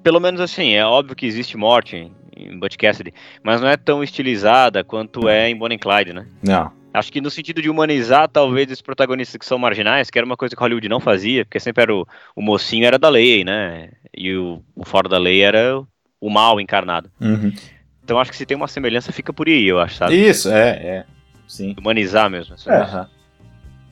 Pelo 0.02 0.20
menos 0.20 0.40
assim, 0.42 0.74
é 0.74 0.86
óbvio 0.86 1.16
que 1.16 1.26
existe 1.26 1.58
morte 1.58 1.96
em, 1.96 2.12
em 2.36 2.58
Butch 2.58 2.78
Cassidy, 2.78 3.14
mas 3.44 3.62
não 3.62 3.68
é 3.68 3.78
tão 3.78 4.04
estilizada 4.04 4.84
quanto 4.84 5.30
é 5.30 5.50
em 5.50 5.56
Bonnie 5.56 5.78
Clyde, 5.78 6.14
né? 6.14 6.26
Não. 6.42 6.72
Acho 6.94 7.12
que 7.12 7.22
no 7.22 7.30
sentido 7.30 7.62
de 7.62 7.70
humanizar, 7.70 8.28
talvez, 8.28 8.68
esses 8.68 8.82
protagonistas 8.82 9.38
que 9.38 9.46
são 9.46 9.58
marginais, 9.58 10.10
que 10.10 10.18
era 10.18 10.26
uma 10.26 10.36
coisa 10.36 10.56
que 10.56 10.62
Hollywood 10.62 10.90
não 10.90 11.00
fazia, 11.00 11.46
porque 11.46 11.60
sempre 11.60 11.84
era 11.84 11.96
o, 11.96 12.06
o 12.36 12.42
mocinho 12.42 12.86
era 12.86 13.00
da 13.00 13.08
lei, 13.08 13.46
né? 13.46 13.92
E 14.16 14.36
o, 14.36 14.62
o 14.76 14.86
fora 14.86 15.08
da 15.08 15.18
lei 15.18 15.42
era 15.42 15.80
o, 15.80 15.88
o 16.20 16.30
mal 16.30 16.60
encarnado. 16.60 17.10
Uhum. 17.22 17.54
Então 18.04 18.20
acho 18.20 18.32
que 18.32 18.38
se 18.38 18.46
tem 18.46 18.58
uma 18.58 18.68
semelhança, 18.68 19.12
fica 19.12 19.32
por 19.32 19.48
aí, 19.48 19.66
eu 19.66 19.80
acho, 19.80 19.96
sabe? 19.96 20.16
Isso, 20.16 20.52
é, 20.52 20.70
é. 20.70 21.06
Sim. 21.48 21.76
Humanizar 21.80 22.30
mesmo. 22.30 22.56
É. 22.56 22.78
coisa. 22.78 23.10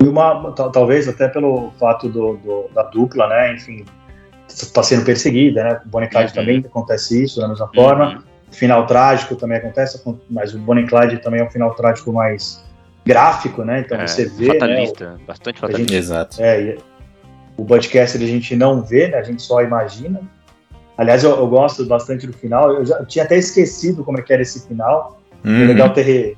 E 0.01 0.07
uma, 0.07 0.51
tal- 0.53 0.71
talvez 0.71 1.07
até 1.07 1.27
pelo 1.27 1.71
fato 1.79 2.07
do, 2.09 2.37
do- 2.37 2.69
da 2.73 2.83
dupla, 2.83 3.27
né? 3.27 3.53
Enfim, 3.53 3.85
está 4.47 4.81
sendo 4.81 5.03
perseguida, 5.05 5.63
né? 5.63 5.81
O 5.85 5.89
Bonnie 5.89 6.09
Clyde 6.09 6.29
Uhum. 6.29 6.35
também 6.35 6.57
acontece 6.59 7.23
isso 7.23 7.39
da 7.41 7.47
mesma 7.47 7.69
forma. 7.73 8.09
Uhum. 8.15 8.23
O 8.51 8.55
final 8.55 8.85
trágico 8.87 9.35
também 9.35 9.57
acontece, 9.57 10.01
mas 10.29 10.53
o 10.55 10.59
Bonnie 10.59 10.87
Clyde 10.87 11.17
também 11.19 11.41
é 11.41 11.43
um 11.43 11.49
final 11.49 11.73
trágico 11.75 12.11
mais 12.13 12.63
gráfico, 13.05 13.63
né? 13.63 13.81
Então 13.81 13.99
É, 13.99 14.07
você 14.07 14.25
vê, 14.25 14.47
né? 14.47 14.53
fatalista, 14.53 15.19
bastante 15.27 15.57
a 15.57 15.61
fatalista. 15.67 15.93
Exato. 15.95 16.41
É, 16.41 16.61
e 16.61 16.79
o 17.57 17.65
podcast 17.65 18.17
a 18.17 18.21
gente 18.25 18.55
não 18.55 18.81
vê, 18.81 19.09
né? 19.09 19.17
A 19.17 19.23
gente 19.23 19.41
só 19.41 19.61
imagina. 19.61 20.21
Aliás, 20.97 21.23
eu, 21.23 21.31
eu 21.31 21.47
gosto 21.47 21.85
bastante 21.85 22.25
do 22.25 22.33
final. 22.33 22.71
Eu 22.73 22.85
já 22.85 23.03
tinha 23.05 23.23
até 23.25 23.37
esquecido 23.37 24.03
como 24.03 24.17
é 24.19 24.21
que 24.21 24.31
era 24.33 24.41
esse 24.41 24.65
final. 24.67 25.21
É 25.43 25.47
Uhum. 25.47 25.67
legal 25.67 25.89
ter 25.93 26.01
re- 26.01 26.37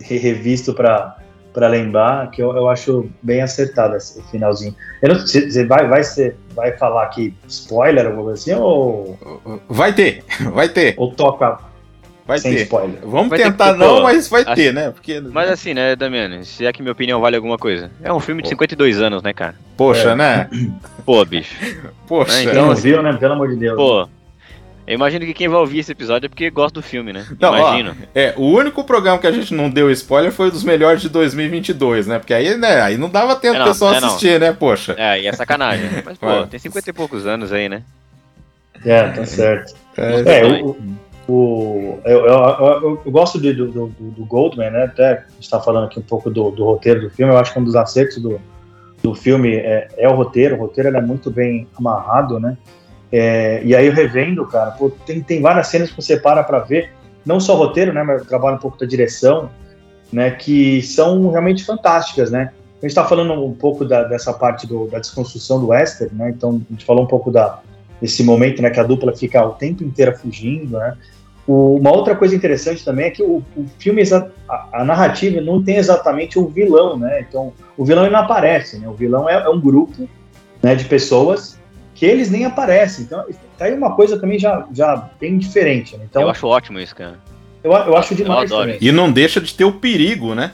re- 0.00 0.16
revisto 0.18 0.72
para 0.74 1.16
para 1.52 1.66
lembrar 1.68 2.30
que 2.30 2.40
eu, 2.42 2.54
eu 2.56 2.68
acho 2.68 3.10
bem 3.22 3.42
acertado 3.42 3.96
esse 3.96 4.22
finalzinho. 4.30 4.74
Eu 5.02 5.08
não, 5.14 5.20
você 5.20 5.50
você 5.50 5.64
vai 5.66 5.88
vai 5.88 6.02
ser 6.04 6.36
vai 6.54 6.76
falar 6.76 7.04
aqui 7.04 7.34
spoiler 7.48 8.06
alguma 8.06 8.24
coisa 8.24 8.40
assim 8.40 8.54
ou, 8.60 9.18
Vai 9.68 9.92
ter, 9.92 10.22
vai 10.52 10.68
ter, 10.68 10.94
ou 10.96 11.12
toca 11.12 11.58
vai 12.26 12.38
sem 12.38 12.54
ter. 12.54 12.62
spoiler? 12.62 13.00
Vamos 13.02 13.28
Vai 13.30 13.38
ter 13.38 13.44
tentar 13.46 13.72
que- 13.72 13.78
não, 13.80 13.96
pô, 13.96 14.02
mas 14.02 14.28
vai 14.28 14.42
assim- 14.42 14.54
ter, 14.54 14.72
né? 14.72 14.90
Porque, 14.90 15.20
Mas 15.20 15.50
assim, 15.50 15.74
né, 15.74 15.96
Damiano, 15.96 16.44
se 16.44 16.64
é 16.64 16.72
que 16.72 16.80
minha 16.82 16.92
opinião 16.92 17.20
vale 17.20 17.34
alguma 17.34 17.58
coisa. 17.58 17.90
É 18.02 18.12
um 18.12 18.20
filme 18.20 18.42
de 18.42 18.48
52 18.48 19.00
anos, 19.02 19.20
né, 19.22 19.32
cara? 19.32 19.54
poxa, 19.76 20.10
É. 20.10 20.14
né? 20.14 20.48
Pô, 21.04 21.24
bicho. 21.24 21.56
Poxa. 22.06 22.32
É, 22.38 22.42
Quem 22.42 22.50
então, 22.52 22.66
não 22.68 22.74
viu, 22.76 23.02
né? 23.02 23.12
Pelo 23.14 23.32
amor 23.32 23.48
de 23.48 23.56
Deus. 23.56 23.76
Pô, 23.76 24.08
eu 24.90 24.94
imagino 24.96 25.24
que 25.24 25.32
quem 25.32 25.48
vai 25.48 25.58
ouvir 25.60 25.78
esse 25.78 25.92
episódio 25.92 26.26
é 26.26 26.28
porque 26.28 26.50
gosta 26.50 26.80
do 26.80 26.82
filme, 26.82 27.12
né? 27.12 27.26
Não, 27.40 27.52
ó, 27.52 27.58
imagino. 27.58 27.96
É, 28.14 28.34
o 28.36 28.42
único 28.42 28.82
programa 28.84 29.18
que 29.18 29.26
a 29.26 29.32
gente 29.32 29.54
não 29.54 29.70
deu 29.70 29.90
spoiler 29.90 30.32
foi 30.32 30.48
o 30.48 30.50
dos 30.50 30.64
melhores 30.64 31.00
de 31.00 31.08
2022, 31.08 32.06
né? 32.08 32.18
Porque 32.18 32.34
aí, 32.34 32.56
né, 32.56 32.80
aí 32.82 32.96
não 32.98 33.08
dava 33.08 33.36
tempo 33.36 33.54
É, 33.54 33.58
do 33.58 33.64
não, 33.64 33.72
pessoal 33.72 33.94
é, 33.94 34.00
não. 34.00 34.08
assistir, 34.08 34.40
né, 34.40 34.52
poxa. 34.52 34.94
É, 34.98 35.20
e 35.22 35.26
é 35.28 35.32
sacanagem. 35.32 35.86
né? 35.88 36.02
Mas, 36.04 36.18
pô, 36.18 36.26
É. 36.30 36.46
tem 36.46 36.58
50 36.58 36.90
e 36.90 36.92
poucos 36.92 37.26
anos 37.26 37.52
aí, 37.52 37.68
né? 37.68 37.82
É, 38.84 39.08
tá 39.10 39.24
certo. 39.26 39.74
É, 39.96 40.40
É, 40.40 40.62
o, 40.62 40.76
o, 41.28 42.00
eu, 42.04 42.26
eu, 42.26 42.34
eu- 42.34 43.02
eu 43.06 43.12
gosto 43.12 43.40
de- 43.40 43.52
do, 43.52 43.66
do, 43.68 43.86
do 43.88 44.24
Goldman, 44.24 44.70
né? 44.70 44.84
Até 44.84 45.08
a 45.12 45.14
gente 45.34 45.42
está 45.42 45.60
falando 45.60 45.84
aqui 45.84 45.98
um 45.98 46.02
pouco 46.02 46.30
do, 46.30 46.50
do 46.50 46.64
roteiro 46.64 47.00
do 47.02 47.10
filme. 47.10 47.32
Eu 47.32 47.38
acho 47.38 47.52
que 47.52 47.58
um 47.60 47.64
dos 47.64 47.76
acertos 47.76 48.18
do, 48.20 48.40
do 49.02 49.14
filme 49.14 49.54
é, 49.54 49.86
é 49.96 50.08
o 50.08 50.14
roteiro. 50.14 50.56
O 50.56 50.58
roteiro 50.58 50.88
ele 50.88 50.96
é 50.96 51.02
muito 51.02 51.30
bem 51.30 51.68
amarrado, 51.78 52.40
né? 52.40 52.56
É, 53.12 53.60
e 53.64 53.74
aí 53.74 53.86
eu 53.86 53.92
revendo, 53.92 54.46
cara, 54.46 54.70
pô, 54.72 54.90
tem, 54.90 55.20
tem 55.20 55.40
várias 55.40 55.66
cenas 55.66 55.90
que 55.90 55.96
você 56.00 56.16
para 56.16 56.44
para 56.44 56.60
ver, 56.60 56.92
não 57.26 57.40
só 57.40 57.54
o 57.54 57.58
roteiro, 57.58 57.92
né? 57.92 58.02
Mas 58.02 58.24
trabalha 58.26 58.56
um 58.56 58.60
pouco 58.60 58.78
da 58.78 58.86
direção, 58.86 59.50
né? 60.12 60.30
Que 60.30 60.80
são 60.82 61.30
realmente 61.30 61.64
fantásticas, 61.64 62.30
né? 62.30 62.52
A 62.78 62.82
gente 62.82 62.92
está 62.92 63.04
falando 63.04 63.32
um 63.32 63.52
pouco 63.52 63.84
da, 63.84 64.04
dessa 64.04 64.32
parte 64.32 64.66
do, 64.66 64.86
da 64.86 64.98
desconstrução 64.98 65.60
do 65.60 65.68
western, 65.68 66.14
né? 66.16 66.30
Então 66.30 66.62
a 66.68 66.72
gente 66.72 66.84
falou 66.84 67.04
um 67.04 67.06
pouco 67.06 67.30
da, 67.30 67.60
desse 68.00 68.22
momento, 68.22 68.62
né? 68.62 68.70
Que 68.70 68.80
a 68.80 68.84
dupla 68.84 69.14
fica 69.14 69.44
o 69.44 69.50
tempo 69.50 69.84
inteiro 69.84 70.16
fugindo, 70.16 70.78
né? 70.78 70.96
O- 71.46 71.76
uma 71.76 71.90
outra 71.90 72.14
coisa 72.14 72.34
interessante 72.34 72.84
também 72.84 73.06
é 73.06 73.10
que 73.10 73.22
o, 73.22 73.42
o 73.56 73.66
filme, 73.78 74.02
a, 74.48 74.66
a 74.72 74.84
narrativa 74.84 75.40
não 75.40 75.62
tem 75.62 75.76
exatamente 75.76 76.38
o 76.38 76.46
vilão, 76.46 76.96
né? 76.96 77.20
Então 77.28 77.52
o 77.76 77.84
vilão 77.84 78.08
não 78.08 78.18
aparece, 78.20 78.78
né? 78.78 78.88
O 78.88 78.94
vilão 78.94 79.28
é, 79.28 79.34
é 79.34 79.48
um 79.48 79.60
grupo, 79.60 80.08
né? 80.62 80.74
De 80.74 80.84
pessoas 80.86 81.59
que 82.00 82.06
eles 82.06 82.30
nem 82.30 82.46
aparecem. 82.46 83.04
Então, 83.04 83.22
tá 83.58 83.66
aí 83.66 83.74
uma 83.74 83.94
coisa 83.94 84.18
também 84.18 84.38
já, 84.38 84.66
já 84.72 85.10
bem 85.20 85.36
diferente. 85.36 85.98
Né? 85.98 86.06
Então, 86.08 86.22
eu 86.22 86.30
acho 86.30 86.46
ótimo 86.46 86.80
isso, 86.80 86.96
cara. 86.96 87.18
Eu, 87.62 87.70
eu 87.72 87.94
acho 87.94 88.14
demais 88.14 88.50
eu 88.50 88.56
também. 88.56 88.78
E 88.80 88.90
não 88.90 89.12
deixa 89.12 89.38
de 89.38 89.52
ter 89.52 89.64
o 89.66 89.72
perigo, 89.74 90.34
né? 90.34 90.52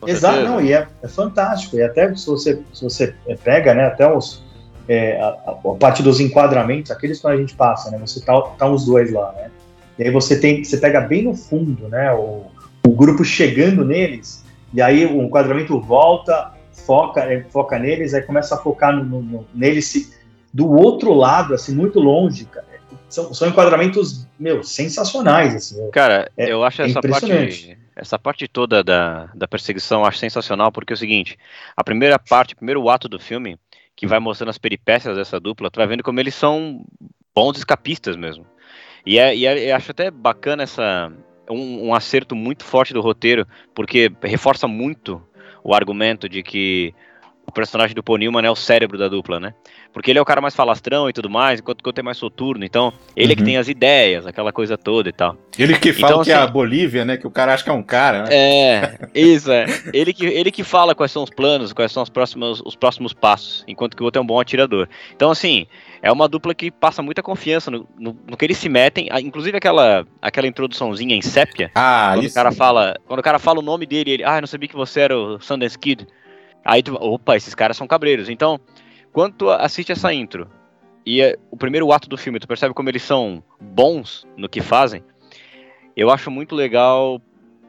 Com 0.00 0.08
Exato, 0.08 0.36
certeza. 0.36 0.54
não, 0.54 0.64
e 0.64 0.72
é, 0.72 0.88
é 1.02 1.08
fantástico. 1.08 1.76
E 1.76 1.82
até 1.82 2.14
se 2.14 2.26
você, 2.26 2.58
se 2.72 2.82
você 2.82 3.14
pega, 3.44 3.74
né, 3.74 3.84
até 3.84 4.10
os, 4.10 4.42
é, 4.88 5.20
a, 5.20 5.28
a 5.50 5.74
parte 5.78 6.02
dos 6.02 6.20
enquadramentos, 6.20 6.90
aqueles 6.90 7.20
que 7.20 7.26
a 7.26 7.36
gente 7.36 7.54
passa, 7.54 7.90
né, 7.90 7.98
você 7.98 8.18
tá, 8.24 8.40
tá 8.40 8.66
os 8.66 8.86
dois 8.86 9.12
lá, 9.12 9.30
né, 9.32 9.50
e 9.98 10.04
aí 10.04 10.10
você 10.10 10.40
tem, 10.40 10.64
você 10.64 10.78
pega 10.78 11.02
bem 11.02 11.22
no 11.22 11.34
fundo, 11.34 11.86
né, 11.88 12.10
o, 12.14 12.46
o 12.86 12.90
grupo 12.90 13.22
chegando 13.24 13.84
neles, 13.84 14.42
e 14.72 14.80
aí 14.80 15.04
o 15.04 15.22
enquadramento 15.22 15.78
volta, 15.80 16.52
foca, 16.72 17.20
é, 17.30 17.44
foca 17.50 17.78
neles, 17.78 18.14
aí 18.14 18.22
começa 18.22 18.54
a 18.54 18.58
focar 18.58 18.94
no, 18.96 19.04
no, 19.04 19.22
no- 19.22 19.46
neles 19.54 19.86
se- 19.86 20.13
do 20.54 20.70
outro 20.70 21.12
lado, 21.12 21.52
assim, 21.52 21.74
muito 21.74 21.98
longe, 21.98 22.44
cara. 22.44 22.64
São, 23.08 23.34
são 23.34 23.48
enquadramentos, 23.48 24.26
meu, 24.38 24.62
sensacionais, 24.62 25.54
assim. 25.54 25.90
Cara, 25.90 26.30
É- 26.36 26.52
eu 26.52 26.62
acho 26.64 26.80
é 26.82 26.86
essa 26.86 27.02
parte, 27.02 27.78
essa 27.96 28.18
parte 28.18 28.46
toda 28.46 28.82
da, 28.84 29.26
da 29.34 29.48
perseguição 29.48 30.00
eu 30.00 30.06
acho 30.06 30.18
sensacional, 30.18 30.70
porque 30.70 30.92
é 30.92 30.94
o 30.94 30.96
seguinte, 30.96 31.36
a 31.76 31.82
primeira 31.82 32.18
parte, 32.20 32.54
o 32.54 32.56
primeiro 32.56 32.88
ato 32.88 33.08
do 33.08 33.18
filme, 33.18 33.58
que 33.96 34.06
vai 34.06 34.20
mostrando 34.20 34.50
as 34.50 34.58
peripécias 34.58 35.16
dessa 35.16 35.40
dupla, 35.40 35.70
tu 35.70 35.78
vai 35.78 35.88
vendo 35.88 36.04
como 36.04 36.20
eles 36.20 36.34
são 36.36 36.84
bons 37.34 37.58
escapistas 37.58 38.16
mesmo. 38.16 38.46
E, 39.04 39.18
é, 39.18 39.36
e 39.36 39.46
é- 39.46 39.72
eu 39.72 39.76
acho 39.76 39.90
até 39.90 40.08
bacana 40.08 40.62
essa 40.62 41.12
um, 41.50 41.88
um 41.88 41.94
acerto 41.94 42.34
muito 42.36 42.64
forte 42.64 42.94
do 42.94 43.00
roteiro, 43.00 43.46
porque 43.74 44.10
reforça 44.22 44.68
muito 44.68 45.20
o 45.64 45.74
argumento 45.74 46.28
de 46.28 46.42
que 46.42 46.94
o 47.46 47.52
personagem 47.52 47.94
do 47.94 48.02
Paul 48.02 48.18
Newman 48.18 48.44
é 48.46 48.50
o 48.50 48.56
cérebro 48.56 48.96
da 48.98 49.08
dupla, 49.08 49.38
né? 49.38 49.54
Porque 49.92 50.10
ele 50.10 50.18
é 50.18 50.22
o 50.22 50.24
cara 50.24 50.40
mais 50.40 50.54
falastrão 50.56 51.08
e 51.08 51.12
tudo 51.12 51.30
mais, 51.30 51.60
enquanto 51.60 51.82
que 51.82 51.86
o 51.86 51.90
outro 51.90 52.00
é 52.00 52.04
mais 52.04 52.16
soturno. 52.16 52.64
Então, 52.64 52.92
ele 53.14 53.32
é 53.32 53.36
que 53.36 53.42
Uhum. 53.42 53.46
tem 53.46 53.56
as 53.58 53.68
ideias, 53.68 54.26
aquela 54.26 54.52
coisa 54.52 54.76
toda 54.76 55.08
e 55.08 55.12
tal. 55.12 55.36
Ele 55.56 55.78
que 55.78 55.92
fala 55.92 56.12
Então, 56.14 56.24
que 56.24 56.32
é 56.32 56.34
a 56.34 56.42
assim- 56.44 56.52
Bolívia, 56.52 57.04
né? 57.04 57.16
Que 57.16 57.26
o 57.26 57.30
cara 57.30 57.54
acha 57.54 57.62
que 57.62 57.70
é 57.70 57.72
um 57.72 57.82
cara, 57.82 58.24
né? 58.24 58.28
É, 58.32 58.98
isso 59.14 59.52
é. 59.52 59.66
Ele 59.92 60.12
que, 60.12 60.26
ele 60.26 60.50
que 60.50 60.64
fala 60.64 60.94
quais 60.96 61.12
são 61.12 61.22
os 61.22 61.30
planos, 61.30 61.72
quais 61.72 61.92
são 61.92 62.02
os 62.02 62.08
próximos, 62.10 62.60
os 62.64 62.74
próximos 62.74 63.12
passos, 63.12 63.62
enquanto 63.68 63.96
que 63.96 64.02
o 64.02 64.04
outro 64.06 64.18
é 64.18 64.22
um 64.22 64.26
bom 64.26 64.40
atirador. 64.40 64.88
Então, 65.14 65.30
assim, 65.30 65.66
é 66.02 66.10
uma 66.10 66.26
dupla 66.28 66.54
que 66.54 66.72
passa 66.72 67.00
muita 67.00 67.22
confiança 67.22 67.70
no, 67.70 67.86
no, 67.96 68.16
no 68.28 68.36
que 68.36 68.44
eles 68.44 68.56
se 68.58 68.68
metem. 68.68 69.08
Ah, 69.12 69.20
Inclusive 69.20 69.56
aquela, 69.56 70.04
aquela 70.20 70.46
introduçãozinha 70.48 71.14
em 71.14 71.22
sépia, 71.22 71.70
Ah, 71.74 72.10
quando 72.14 72.24
isso. 72.24 72.32
o 72.32 72.34
cara 72.34 72.50
fala. 72.50 72.96
Quando 73.06 73.20
o 73.20 73.22
cara 73.22 73.38
fala 73.38 73.60
o 73.60 73.62
nome 73.62 73.86
dele, 73.86 74.10
ele, 74.10 74.24
ah, 74.24 74.38
eu 74.38 74.40
não 74.40 74.48
sabia 74.48 74.68
que 74.68 74.74
você 74.74 75.00
era 75.00 75.16
o 75.16 75.40
Sundance 75.40 75.78
Kid. 75.78 76.04
Aí 76.64 76.82
tu, 76.82 76.94
opa, 76.94 77.36
esses 77.36 77.54
caras 77.54 77.76
são 77.76 77.86
cabreiros. 77.86 78.28
Então, 78.28 78.58
quando 79.12 79.34
tu 79.34 79.50
assiste 79.50 79.92
essa 79.92 80.12
intro 80.12 80.48
e 81.04 81.20
é 81.20 81.36
o 81.50 81.56
primeiro 81.56 81.92
ato 81.92 82.08
do 82.08 82.16
filme, 82.16 82.40
tu 82.40 82.48
percebe 82.48 82.74
como 82.74 82.88
eles 82.88 83.02
são 83.02 83.42
bons 83.60 84.26
no 84.36 84.48
que 84.48 84.60
fazem. 84.60 85.04
Eu 85.96 86.10
acho 86.10 86.30
muito 86.30 86.54
legal 86.54 87.20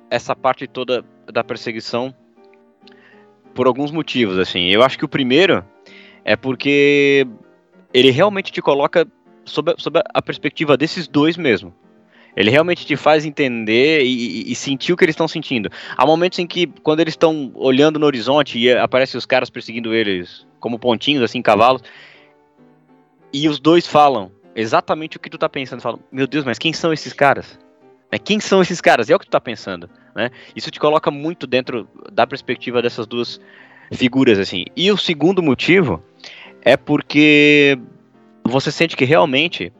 essa 0.10 0.36
parte 0.36 0.68
toda 0.68 1.04
da 1.32 1.44
perseguição 1.44 2.16
por 3.54 3.68
alguns 3.68 3.92
motivos, 3.92 4.38
assim. 4.38 4.68
Eu 4.68 4.84
acho 4.84 4.98
que 4.98 5.06
o 5.06 5.10
primeiro 5.10 5.64
é 6.24 6.36
porque 6.36 7.28
ele 7.94 8.12
realmente 8.12 8.52
te 8.52 8.62
coloca 8.62 9.08
sob 9.46 9.72
a, 9.72 9.76
sob 9.78 10.02
a 10.14 10.22
perspectiva 10.22 10.76
desses 10.76 11.08
dois 11.08 11.38
mesmo. 11.38 11.74
Ele 12.36 12.50
realmente 12.50 12.86
te 12.86 12.96
faz 12.96 13.26
entender 13.26 14.04
e, 14.04 14.52
e- 14.52 14.56
sentir 14.56 14.92
o 14.94 14.98
que 14.98 15.06
eles 15.06 15.14
estão 15.14 15.28
sentindo. 15.28 15.70
Há 15.96 16.06
momentos 16.06 16.38
em 16.40 16.46
que, 16.46 16.68
quando 16.84 17.00
eles 17.00 17.14
estão 17.14 17.52
olhando 17.56 17.98
no 17.98 18.06
horizonte 18.06 18.60
e 18.60 18.72
aparecem 18.72 19.18
os 19.18 19.26
caras 19.26 19.50
perseguindo 19.50 19.94
eles 19.94 20.46
como 20.60 20.78
pontinhos, 20.78 21.24
assim, 21.24 21.42
cavalos, 21.42 21.82
e 23.32 23.48
os 23.48 23.60
dois 23.60 23.88
falam 23.88 24.32
exatamente 24.56 25.18
o 25.18 25.20
que 25.20 25.30
tu 25.30 25.38
tá 25.38 25.48
pensando. 25.48 25.82
Falam, 25.82 26.00
meu 26.12 26.28
Deus, 26.28 26.44
mas 26.44 26.58
quem 26.58 26.74
são 26.74 26.92
esses 26.92 27.14
caras? 27.14 27.60
Quem 28.24 28.40
são 28.40 28.62
esses 28.62 28.80
caras? 28.80 29.10
É 29.10 29.16
o 29.16 29.20
que 29.20 29.26
tu 29.26 29.32
tá 29.32 29.42
pensando, 29.42 29.90
né? 30.16 30.30
Isso 30.56 30.72
te 30.72 30.80
coloca 30.80 31.12
muito 31.12 31.46
dentro 31.46 31.88
da 32.12 32.26
perspectiva 32.26 32.82
dessas 32.82 33.06
duas 33.06 33.42
figuras, 33.92 34.40
assim. 34.40 34.66
E 34.76 34.92
o 34.92 34.98
segundo 34.98 35.44
motivo 35.44 36.02
é 36.62 36.78
porque 36.78 37.78
você 38.44 38.72
sente 38.72 38.96
que 38.96 39.06
realmente 39.06 39.74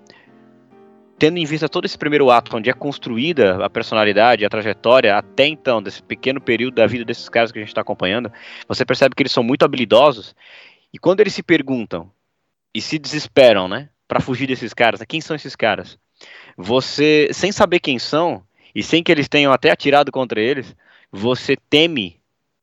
tendo 1.18 1.38
em 1.38 1.46
vista 1.46 1.70
todo 1.70 1.86
esse 1.86 1.98
primeiro 1.98 2.30
ato, 2.30 2.56
onde 2.58 2.70
é 2.70 2.74
construída 2.74 3.64
a 3.66 3.70
personalidade, 3.70 4.46
a 4.46 4.50
trajetória, 4.50 5.16
até 5.16 5.46
então, 5.48 5.82
desse 5.82 6.04
pequeno 6.04 6.42
período 6.42 6.76
da 6.76 6.88
vida 6.88 7.06
desses 7.06 7.30
caras 7.30 7.52
que 7.52 7.58
a 7.58 7.62
gente 7.62 7.70
está 7.70 7.82
acompanhando, 7.82 8.32
você 8.68 8.86
percebe 8.86 9.16
que 9.16 9.24
eles 9.24 9.32
são 9.32 9.44
muito 9.44 9.64
habilidosos, 9.64 10.36
e 10.94 10.98
quando 11.00 11.22
eles 11.22 11.34
se 11.34 11.44
perguntam 11.44 12.12
e 12.74 12.82
se 12.82 13.00
desesperam, 13.00 13.68
né, 13.68 13.90
para 14.08 14.20
fugir 14.20 14.48
desses 14.48 14.74
caras, 14.74 15.02
quem 15.08 15.22
são 15.22 15.36
esses 15.36 15.56
caras? 15.56 15.98
Você, 16.58 17.30
sem 17.32 17.52
saber 17.52 17.80
quem 17.80 17.98
são, 18.00 18.44
e 18.74 18.84
sem 18.84 19.02
que 19.02 19.12
eles 19.12 19.30
tenham 19.30 19.54
até 19.54 19.72
atirado 19.72 20.12
contra 20.12 20.40
eles, 20.42 20.76
você 21.12 21.56
teme 21.70 22.20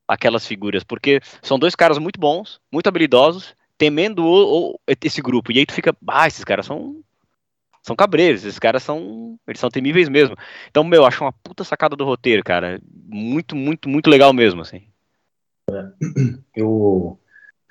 aquelas 0.07 0.47
figuras, 0.47 0.85
porque 0.85 1.21
são 1.41 1.59
dois 1.59 1.75
caras 1.75 1.99
muito 1.99 2.21
bons, 2.21 2.61
muito 2.71 2.87
habilidosos, 2.87 3.55
temendo 3.79 4.25
o, 4.25 4.73
o- 4.73 4.81
esse 5.03 5.23
grupo, 5.23 5.51
e 5.51 5.59
aí 5.59 5.67
tu 5.67 5.73
fica, 5.73 5.97
ah, 6.07 6.27
esses 6.27 6.45
caras 6.45 6.67
são 6.67 7.03
são 7.83 7.97
cabreiros, 7.97 8.45
esses 8.45 8.59
caras 8.59 8.83
são. 8.83 9.37
Eles 9.47 9.61
são 9.61 9.69
temíveis 9.69 10.09
mesmo. 10.09 10.37
Então, 10.71 10.85
meu, 10.85 11.03
eu 11.03 11.07
acho 11.07 11.25
uma 11.25 11.33
puta 11.33 11.65
sacada 11.65 11.97
do 11.97 12.05
roteiro, 12.05 12.43
cara. 12.45 12.81
Muito, 13.09 13.57
muito, 13.57 13.89
muito 13.89 14.09
legal 14.09 14.33
mesmo, 14.33 14.61
assim. 14.61 14.83
eu 16.55 17.19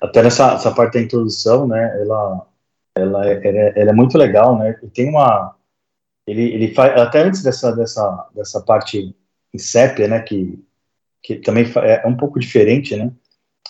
até 0.00 0.22
nessa 0.22 0.54
essa 0.54 0.72
parte 0.74 0.94
da 0.94 1.00
introdução, 1.00 1.66
né, 1.66 2.00
ela 2.00 2.46
ela 2.94 3.26
é, 3.26 3.48
ela 3.48 3.58
é, 3.58 3.72
ela 3.76 3.90
é 3.90 3.94
muito 3.94 4.18
legal, 4.18 4.58
né? 4.58 4.78
E 4.82 4.88
tem 4.88 5.08
uma 5.08 5.56
ele 6.26 6.42
ele 6.42 6.74
faz 6.74 7.00
até 7.00 7.22
antes 7.22 7.42
dessa 7.42 7.72
dessa 7.72 8.28
dessa 8.34 8.60
parte 8.60 9.16
em 9.54 9.58
sépia, 9.58 10.08
né, 10.08 10.20
que 10.20 10.62
que 11.22 11.36
também 11.36 11.64
é 11.76 12.06
um 12.06 12.16
pouco 12.16 12.38
diferente, 12.38 12.96
né? 12.96 13.12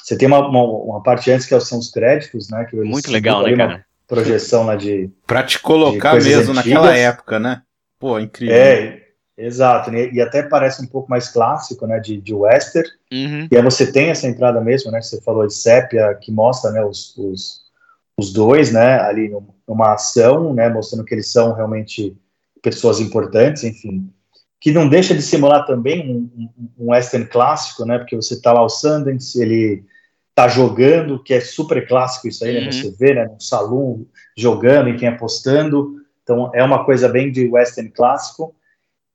Você 0.03 0.17
tem 0.17 0.27
uma, 0.27 0.49
uma, 0.49 0.63
uma 0.65 1.03
parte 1.03 1.31
antes 1.31 1.47
que 1.47 1.61
são 1.61 1.79
os 1.79 1.91
créditos, 1.91 2.49
né? 2.49 2.65
Que 2.65 2.77
Muito 2.77 3.11
legal, 3.11 3.43
né, 3.43 3.47
ali 3.47 3.55
uma 3.55 3.67
cara? 3.69 3.87
Projeção 4.15 4.65
lá 4.65 4.77
de 4.77 5.11
Pra 5.27 5.43
te 5.43 5.59
colocar 5.61 6.15
mesmo 6.15 6.29
antigas. 6.53 6.55
naquela 6.57 6.97
época, 6.97 7.39
né? 7.39 7.63
Pô, 7.99 8.19
incrível. 8.19 8.55
é 8.55 9.03
exato, 9.39 9.91
né? 9.91 10.11
E 10.13 10.21
até 10.21 10.43
parece 10.43 10.83
um 10.83 10.87
pouco 10.87 11.09
mais 11.11 11.29
clássico, 11.29 11.87
né? 11.87 11.99
De, 11.99 12.21
de 12.21 12.35
western. 12.35 12.89
Uhum. 13.13 13.49
E 13.51 13.57
aí 13.57 13.63
você 13.63 13.91
tem 13.91 14.11
essa 14.11 14.27
entrada 14.27 14.61
mesmo, 14.61 14.91
né? 14.91 14.99
que 15.01 15.07
Você 15.07 15.21
falou 15.23 15.47
de 15.47 15.55
sépia, 15.55 16.15
que 16.21 16.31
mostra 16.31 16.71
né, 16.71 16.85
os, 16.85 17.17
os, 17.17 17.63
os 18.17 18.33
dois, 18.33 18.71
né? 18.73 19.01
Ali 19.01 19.29
num- 19.29 19.47
numa 19.67 19.95
ação, 19.95 20.53
né? 20.53 20.69
Mostrando 20.69 21.05
que 21.05 21.15
eles 21.15 21.31
são 21.33 21.55
realmente 21.55 22.15
pessoas 22.63 23.01
importantes, 23.01 23.65
enfim. 23.65 24.13
Que 24.61 24.71
não 24.73 24.89
deixa 24.89 25.15
de 25.15 25.23
simular 25.23 25.65
também 25.67 26.09
um, 26.15 26.31
um- 26.37 26.69
um 26.79 26.91
western 26.91 27.27
clássico, 27.27 27.85
né? 27.87 27.99
Porque 27.99 28.15
você 28.15 28.41
tá 28.41 28.53
lá 28.53 28.63
o 28.63 28.69
Sundance, 28.69 29.41
ele 29.41 29.85
tá 30.35 30.49
jogando, 30.49 31.23
que 31.23 31.35
é 31.35 31.41
super 31.41 31.87
clássico 31.87 32.29
isso 32.29 32.45
aí, 32.45 32.55
né? 32.55 32.67
Uhum. 32.67 32.73
Você 32.73 32.91
vê, 32.99 33.15
né? 33.15 33.27
No 33.27 33.41
salão, 33.41 34.07
jogando, 34.37 34.89
enfim, 34.89 35.07
apostando. 35.07 35.97
Então 36.23 36.51
é 36.55 36.63
uma 36.63 36.85
coisa 36.85 37.09
bem 37.09 37.31
de 37.31 37.49
western 37.49 37.91
clássico. 37.91 38.55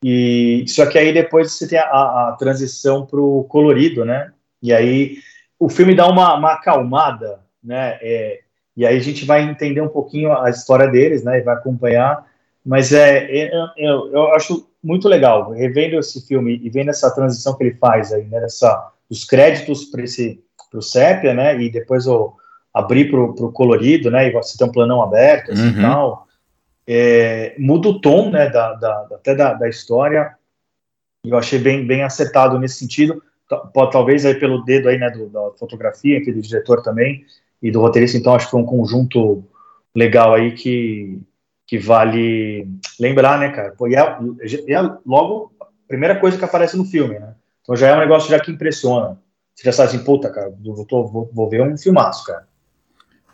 E 0.03 0.63
só 0.67 0.85
que 0.85 0.97
aí 0.97 1.11
depois 1.11 1.51
você 1.53 1.67
tem 1.67 1.79
a, 1.79 1.85
a- 1.85 2.29
a 2.29 2.31
transição 2.33 3.05
pro 3.05 3.45
colorido, 3.49 4.05
né? 4.05 4.31
E 4.61 4.71
aí 4.73 5.17
o 5.59 5.69
filme 5.69 5.95
dá 5.95 6.07
uma, 6.07 6.35
uma 6.35 6.53
acalmada, 6.53 7.39
né? 7.63 7.97
É, 8.01 8.39
e 8.75 8.85
aí 8.85 8.95
a 8.95 9.01
gente 9.01 9.25
vai 9.25 9.41
entender 9.41 9.81
um 9.81 9.87
pouquinho 9.89 10.31
a 10.39 10.49
história 10.51 10.87
deles, 10.87 11.23
né? 11.23 11.39
E 11.39 11.41
vai 11.41 11.55
acompanhar. 11.55 12.25
Mas 12.63 12.91
é, 12.93 13.25
é- 13.25 13.51
eu, 13.77 14.11
eu 14.11 14.33
acho 14.33 14.69
muito 14.83 15.07
legal 15.09 15.51
revendo 15.51 15.97
esse 15.97 16.25
filme 16.27 16.59
e 16.63 16.69
vendo 16.69 16.89
essa 16.89 17.09
transição 17.13 17.57
que 17.57 17.63
ele 17.63 17.75
faz 17.75 18.13
aí, 18.13 18.23
né? 18.25 18.39
Dessa, 18.39 18.91
dos 19.09 19.25
créditos 19.25 19.85
para 19.85 20.03
esse 20.03 20.39
pro 20.69 20.81
sépia, 20.81 21.33
né? 21.33 21.59
E 21.61 21.69
depois 21.69 22.07
o 22.07 22.33
abrir 22.73 23.09
pro, 23.09 23.33
pro 23.33 23.51
colorido, 23.51 24.11
né? 24.11 24.27
E 24.27 24.31
você 24.31 24.57
tem 24.57 24.67
um 24.67 24.71
planão 24.71 25.01
aberto, 25.01 25.51
assim, 25.51 25.75
Uhum. 25.75 25.81
tal. 25.81 26.27
É, 26.87 27.55
muda 27.57 27.89
o 27.89 27.99
tom, 27.99 28.29
né? 28.29 28.49
Da, 28.49 28.73
da- 28.73 29.07
até 29.15 29.35
da, 29.35 29.53
da 29.53 29.67
história. 29.67 30.35
E 31.25 31.29
eu 31.29 31.37
achei 31.37 31.59
bem, 31.59 31.85
bem 31.85 32.03
acertado 32.03 32.57
nesse 32.59 32.75
sentido. 32.79 33.21
Talvez 33.91 34.25
aí 34.25 34.35
pelo 34.35 34.63
dedo 34.63 34.89
aí, 34.89 34.97
né? 34.97 35.09
Do, 35.09 35.27
da 35.29 35.51
fotografia, 35.57 36.17
aqui 36.19 36.31
do 36.31 36.41
diretor 36.41 36.81
também 36.81 37.25
e 37.61 37.71
do 37.71 37.81
roteirista. 37.81 38.17
Então 38.17 38.35
acho 38.35 38.45
que 38.45 38.51
foi 38.51 38.61
um 38.61 38.65
conjunto 38.65 39.43
legal 39.95 40.33
aí 40.33 40.51
que 40.51 41.19
que 41.69 41.77
vale 41.77 42.65
lembrar, 42.97 43.37
né, 43.37 43.49
cara? 43.49 43.73
Pô, 43.77 43.89
e, 43.89 43.95
é, 43.97 44.17
e 44.65 44.73
é 44.73 44.79
logo 45.05 45.51
a 45.59 45.65
primeira 45.85 46.17
coisa 46.17 46.37
que 46.37 46.45
aparece 46.45 46.77
no 46.77 46.85
filme, 46.85 47.19
né? 47.19 47.33
Então 47.61 47.75
já 47.75 47.89
é 47.89 47.95
um 47.95 47.99
negócio 47.99 48.29
já 48.29 48.39
que 48.39 48.49
impressiona. 48.49 49.19
Você 49.57 49.63
já 49.63 49.71
sabe 49.71 49.89
assim, 49.89 50.03
puta, 50.03 50.29
cara, 50.29 50.53
eu 50.63 50.85
tô- 50.85 51.07
vou, 51.07 51.27
vou 51.33 51.49
ver 51.49 51.63
um 51.63 51.75
filmaço, 51.75 52.23
cara. 52.25 52.47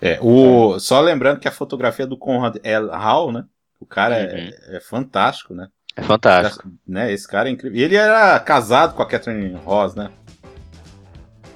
É, 0.01 0.17
o, 0.21 0.79
só 0.79 1.01
lembrando 1.01 1.39
que 1.41 1.49
a 1.49 1.51
fotografia 1.51 2.07
do 2.07 2.17
Conrad 2.17 2.55
L. 2.63 2.88
Hall, 2.91 3.29
né? 3.33 3.43
O 3.77 3.86
cara 3.86 4.17
é, 4.17 4.53
é 4.69 4.79
fantástico, 4.79 5.53
né? 5.53 5.67
É 5.97 6.01
fantástico. 6.01 6.71
né? 6.88 7.12
Esse 7.12 7.27
cara 7.27 7.49
é 7.49 7.51
incrível. 7.51 7.77
E 7.77 7.83
ele 7.83 7.97
era 7.97 8.39
casado 8.39 8.95
com 8.95 9.01
a 9.01 9.05
Catherine 9.05 9.53
Ross, 9.65 9.95
né? 9.95 10.09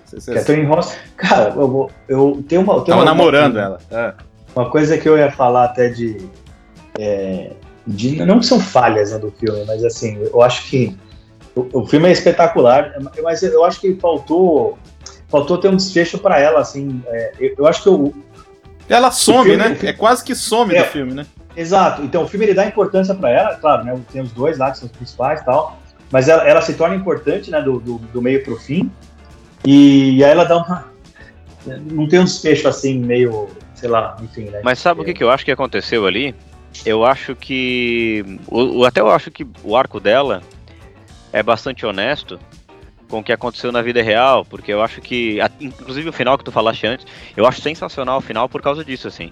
Se 0.06 0.34
Catherine 0.34 0.65
Ross, 0.67 0.97
cara, 1.15 1.49
eu, 1.56 1.67
vou- 1.69 1.91
eu 2.08 2.43
tenho 2.47 2.62
uma. 2.62 2.73
Eu 2.73 2.82
tenho 2.82 2.97
Tava 2.97 3.01
uma- 3.01 3.06
namorando 3.06 3.58
ela. 3.60 3.80
É. 3.89 4.13
Uma 4.53 4.69
coisa 4.69 4.97
que 4.97 5.08
eu 5.08 5.17
ia 5.17 5.32
falar 5.32 5.63
até 5.65 5.88
de. 5.89 6.17
é, 6.99 7.53
de 7.86 8.17
não 8.25 8.39
que 8.39 8.45
são 8.45 8.60
falhas 8.60 9.12
né, 9.13 9.17
do 9.19 9.32
filme, 9.32 9.63
mas 9.65 9.84
assim, 9.86 10.17
eu 10.17 10.41
acho 10.41 10.69
que 10.69 10.97
o, 11.60 11.82
o 11.82 11.88
filme 11.88 12.08
é 12.08 12.12
espetacular, 12.12 12.93
mas 13.24 13.41
eu 13.43 13.63
acho 13.65 13.80
que 13.82 13.96
faltou 13.96 14.78
faltou 15.30 15.58
ter 15.58 15.67
um 15.70 15.76
desfecho 15.76 16.17
para 16.20 16.39
ela, 16.39 16.60
assim. 16.62 17.02
é, 17.08 17.34
eu, 17.39 17.56
eu 17.60 17.67
acho 17.67 17.84
que 17.84 17.89
o, 17.89 18.13
Ela 18.88 19.12
some, 19.12 19.43
filme- 19.50 19.58
né? 19.58 19.76
filme- 19.76 19.89
É 19.89 19.93
quase 19.93 20.24
que 20.24 20.34
some 20.36 20.74
É. 20.76 20.84
do 20.84 20.89
filme, 20.89 21.13
né? 21.13 21.26
Exato. 21.56 22.02
Então 22.04 22.24
o 22.24 22.28
filme 22.28 22.46
ele 22.46 22.54
dá 22.54 22.65
importância 22.65 23.13
para 23.15 23.30
ela, 23.30 23.56
claro, 23.56 23.84
né? 23.84 24.00
Tem 24.12 24.22
os 24.22 24.32
dois 24.32 24.58
lá 24.58 24.72
que 24.72 24.78
são 24.78 24.86
os 24.86 24.91
principais 24.96 25.41
e 25.41 25.46
tal. 25.46 25.78
Mas 26.12 26.30
ela, 26.30 26.48
ela 26.48 26.62
se 26.62 26.74
torna 26.76 26.96
importante, 26.96 27.52
né? 27.52 27.62
Do, 27.62 27.80
do, 27.80 27.98
do 27.98 28.22
meio 28.22 28.41
pro 28.43 28.56
fim. 28.56 28.89
E, 29.65 30.24
aí 30.24 30.32
ela 30.32 30.46
dá 30.46 30.58
uma. 30.58 30.86
Não 31.65 32.08
tem 32.08 32.20
um 32.20 32.24
desfecho 32.24 32.67
assim, 32.67 33.00
meio. 33.00 33.50
Sei 33.76 33.89
lá, 33.89 34.15
enfim, 34.22 34.46
né? 34.46 34.62
Mas 34.63 34.80
sabe 34.80 35.02
o 35.02 35.04
que, 35.04 35.13
que 35.13 35.24
eu 35.24 35.30
acho 35.30 35.43
que 35.43 35.52
aconteceu 35.52 36.06
ali? 36.06 36.34
Eu 36.86 37.04
acho 37.04 37.36
que. 37.36 38.39
O- 38.48 38.86
até 38.86 39.02
eu 39.02 39.10
acho 39.12 39.30
que 39.32 39.46
o 39.63 39.76
arco 39.76 40.00
dela 40.00 40.41
é 41.32 41.44
bastante 41.44 41.86
honesto 41.86 42.40
com 43.10 43.20
o 43.20 43.24
que 43.24 43.32
aconteceu 43.32 43.72
na 43.72 43.82
vida 43.82 44.02
real, 44.02 44.46
porque 44.46 44.72
eu 44.72 44.82
acho 44.82 45.02
que. 45.02 45.40
Inclusive 45.60 46.10
o 46.10 46.13
final 46.13 46.38
que 46.38 46.44
tu 46.44 46.52
falaste 46.52 46.86
antes, 46.86 47.06
eu 47.36 47.46
acho 47.46 47.62
sensacional 47.62 48.18
o 48.18 48.22
final 48.22 48.50
por 48.50 48.62
causa 48.62 48.84
disso, 48.84 49.08
assim. 49.08 49.32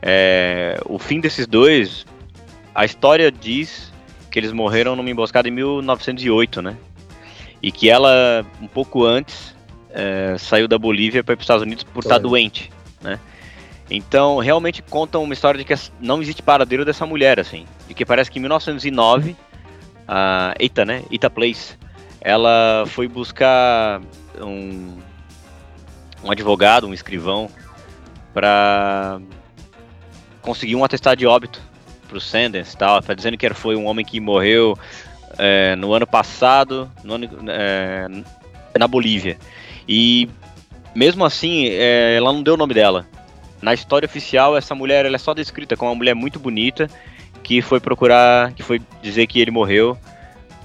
É, 0.00 0.80
o 0.86 0.98
fim 0.98 1.20
desses 1.20 1.46
dois, 1.46 2.06
a 2.74 2.84
história 2.84 3.30
diz 3.30 3.92
que 4.30 4.38
eles 4.38 4.52
morreram 4.52 4.94
numa 4.94 5.10
emboscada 5.10 5.48
em 5.48 5.52
1908, 5.52 6.62
né? 6.62 6.76
E 7.60 7.72
que 7.72 7.90
ela, 7.90 8.46
um 8.60 8.68
pouco 8.68 9.04
antes, 9.04 9.56
é, 9.90 10.36
saiu 10.38 10.68
da 10.68 10.78
Bolívia 10.78 11.24
para 11.24 11.34
os 11.34 11.40
Estados 11.40 11.62
Unidos 11.62 11.82
por 11.82 12.00
estar 12.00 12.20
Foi. 12.20 12.22
doente, 12.22 12.70
né? 13.02 13.18
Então, 13.90 14.38
realmente 14.38 14.82
conta 14.82 15.18
uma 15.18 15.32
história 15.32 15.58
de 15.58 15.64
que 15.64 15.74
não 15.98 16.20
existe 16.20 16.42
paradeiro 16.42 16.84
dessa 16.84 17.06
mulher, 17.06 17.40
assim. 17.40 17.66
De 17.88 17.94
que 17.94 18.04
parece 18.04 18.30
que 18.30 18.38
em 18.38 18.42
1909, 18.42 19.34
a 20.08 20.54
Eita, 20.58 20.84
né? 20.84 21.04
Eita 21.10 21.28
Place, 21.28 21.76
ela 22.20 22.84
foi 22.86 23.06
buscar 23.06 24.00
um, 24.40 24.98
um 26.24 26.30
advogado, 26.30 26.86
um 26.86 26.94
escrivão, 26.94 27.50
para 28.32 29.20
conseguir 30.40 30.74
um 30.74 30.84
atestado 30.84 31.18
de 31.18 31.26
óbito 31.26 31.60
pro 32.08 32.20
Sanders 32.20 32.72
e 32.72 32.76
tal. 32.76 33.02
Tá 33.02 33.12
dizendo 33.12 33.36
que 33.36 33.48
foi 33.50 33.76
um 33.76 33.86
homem 33.86 34.04
que 34.04 34.18
morreu 34.18 34.76
é, 35.36 35.76
no 35.76 35.92
ano 35.92 36.06
passado, 36.06 36.90
no 37.04 37.14
ano, 37.14 37.28
é, 37.48 38.06
na 38.78 38.88
Bolívia. 38.88 39.38
E 39.86 40.28
mesmo 40.94 41.24
assim, 41.24 41.68
é, 41.68 42.16
ela 42.16 42.32
não 42.32 42.42
deu 42.42 42.54
o 42.54 42.56
nome 42.56 42.74
dela. 42.74 43.06
Na 43.60 43.74
história 43.74 44.06
oficial, 44.06 44.56
essa 44.56 44.74
mulher 44.74 45.04
ela 45.04 45.16
é 45.16 45.18
só 45.18 45.34
descrita 45.34 45.76
como 45.76 45.90
uma 45.90 45.96
mulher 45.96 46.14
muito 46.14 46.38
bonita 46.38 46.88
que 47.48 47.62
foi 47.62 47.80
procurar, 47.80 48.52
que 48.52 48.62
foi 48.62 48.78
dizer 49.00 49.26
que 49.26 49.40
ele 49.40 49.50
morreu 49.50 49.96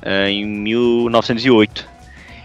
é, 0.01 0.29
em 0.29 0.45
1908. 0.45 1.87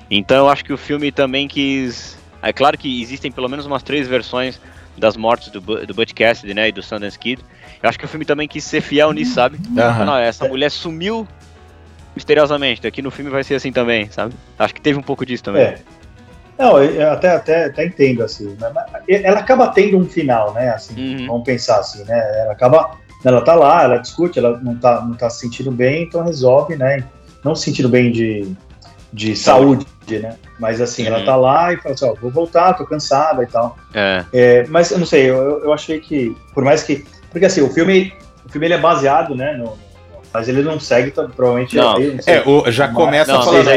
Então 0.09 0.37
eu 0.37 0.48
acho 0.48 0.64
que 0.64 0.72
o 0.72 0.79
filme 0.79 1.11
também 1.11 1.48
quis. 1.48 2.16
É 2.40 2.53
claro 2.53 2.79
que 2.79 3.03
existem 3.03 3.33
pelo 3.33 3.48
menos 3.48 3.66
umas 3.66 3.83
três 3.83 4.07
versões 4.07 4.61
das 4.96 5.16
mortes 5.16 5.48
do, 5.48 5.61
do 5.61 5.92
Butch 5.92 6.12
Cassidy 6.14 6.55
né, 6.55 6.68
e 6.68 6.72
do 6.72 6.81
Sundance 6.85 7.18
Kid. 7.18 7.44
Eu 7.83 7.88
acho 7.88 7.98
que 7.98 8.05
o 8.05 8.09
filme 8.09 8.24
também 8.24 8.46
quis 8.46 8.62
ser 8.62 8.81
fiel 8.81 9.12
nisso, 9.12 9.35
sabe? 9.35 9.59
Aham. 9.77 10.05
Não, 10.05 10.16
essa 10.16 10.46
mulher 10.46 10.70
sumiu 10.70 11.27
misteriosamente. 12.14 12.87
Aqui 12.87 13.03
no 13.03 13.11
filme 13.11 13.33
vai 13.33 13.42
ser 13.42 13.57
assim 13.57 13.72
também, 13.72 14.09
sabe? 14.09 14.35
Acho 14.57 14.72
que 14.72 14.81
teve 14.81 15.01
um 15.01 15.03
pouco 15.03 15.27
disso 15.27 15.42
também. 15.42 15.62
É. 15.62 15.79
Não, 16.57 16.81
eu 16.81 17.11
até, 17.11 17.31
até, 17.31 17.64
até 17.64 17.87
entendo, 17.87 18.22
assim. 18.22 18.57
né? 18.61 18.72
Ela 19.09 19.40
acaba 19.40 19.66
tendo 19.68 19.98
um 19.98 20.05
final, 20.09 20.53
né? 20.55 20.70
Assim, 20.70 20.94
Uhum. 20.96 21.27
vamos 21.27 21.44
pensar 21.44 21.81
assim, 21.81 22.05
né? 22.05 22.42
Ela 22.42 22.53
acaba. 22.53 22.96
Ela 23.24 23.40
tá 23.40 23.54
lá, 23.54 23.83
ela 23.83 23.96
discute, 23.98 24.38
ela 24.38 24.59
não 24.62 24.76
tá, 24.76 25.00
não 25.04 25.14
tá 25.14 25.28
se 25.28 25.40
sentindo 25.40 25.70
bem, 25.70 26.04
então 26.04 26.22
resolve, 26.22 26.76
né? 26.76 27.04
Não 27.44 27.54
se 27.54 27.64
sentindo 27.64 27.88
bem 27.88 28.12
de, 28.12 28.52
de 29.12 29.35
saúde, 29.35 29.87
né? 30.09 30.37
Mas 30.59 30.81
assim, 30.81 31.07
ela 31.07 31.18
Uhum. 31.18 31.24
tá 31.24 31.37
lá 31.37 31.72
e 31.72 31.76
fala 31.78 31.94
assim, 31.94 32.04
ó, 32.07 32.14
vou 32.20 32.31
voltar, 32.31 32.74
tô 32.74 32.85
cansada 32.87 33.42
e 33.42 33.46
tal. 33.46 33.76
É. 33.94 34.24
É, 34.33 34.66
mas 34.68 34.90
eu 34.90 34.98
não 34.98 35.07
sei, 35.07 35.28
eu, 35.31 35.64
eu 35.64 35.72
achei 35.72 35.98
que, 36.00 36.37
por 36.54 36.64
mais 36.64 36.83
que. 36.83 37.04
Porque 37.31 37.46
assim, 37.46 37.61
o 37.61 37.70
filme, 37.70 38.12
o 38.46 38.48
filme 38.50 38.66
ele 38.66 38.74
é 38.74 38.78
baseado, 38.78 39.35
né? 39.35 39.52
No, 39.54 39.76
mas 40.33 40.48
ele 40.48 40.62
não 40.62 40.78
segue, 40.78 41.11
tá, 41.11 41.24
provavelmente. 41.24 41.76
Não. 41.76 41.98
eu 42.00 42.14
não 42.14 42.22
sei. 42.22 42.35
É, 42.35 42.42
o, 42.46 42.70
já 42.70 42.88
começa 42.88 43.33
Não, 43.33 43.42
falando. 43.42 43.68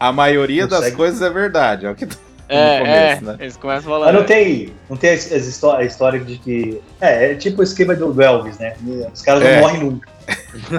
A, 0.00 0.08
a 0.08 0.12
maioria 0.12 0.62
Não 0.62 0.68
das 0.68 0.84
segue. 0.84 0.96
coisas 0.96 1.22
é 1.22 1.30
verdade. 1.30 1.86
É 1.86 1.90
o 1.90 1.94
que 1.94 2.06
tá 2.06 2.16
É, 2.48 2.78
no 2.78 2.84
começo, 2.86 2.96
é, 2.96 3.20
né? 3.20 3.36
eles 3.40 3.56
começam 3.56 3.90
falando. 3.90 4.06
Mas 4.06 4.14
não 4.14 4.24
tem, 4.24 4.72
não 4.88 4.96
tem 4.96 5.10
as, 5.10 5.30
as 5.32 5.46
histó- 5.46 5.76
a 5.76 5.84
história 5.84 6.20
de 6.20 6.38
que. 6.38 6.80
É, 7.00 7.32
é 7.32 7.34
tipo 7.34 7.60
o 7.60 7.64
esquema 7.64 7.94
do, 7.94 8.20
Elvis, 8.22 8.58
né? 8.58 8.74
Os 9.12 9.22
caras 9.22 9.42
É. 9.42 9.54
não 9.54 9.60
morrem 9.60 9.80
nunca. 9.80 10.08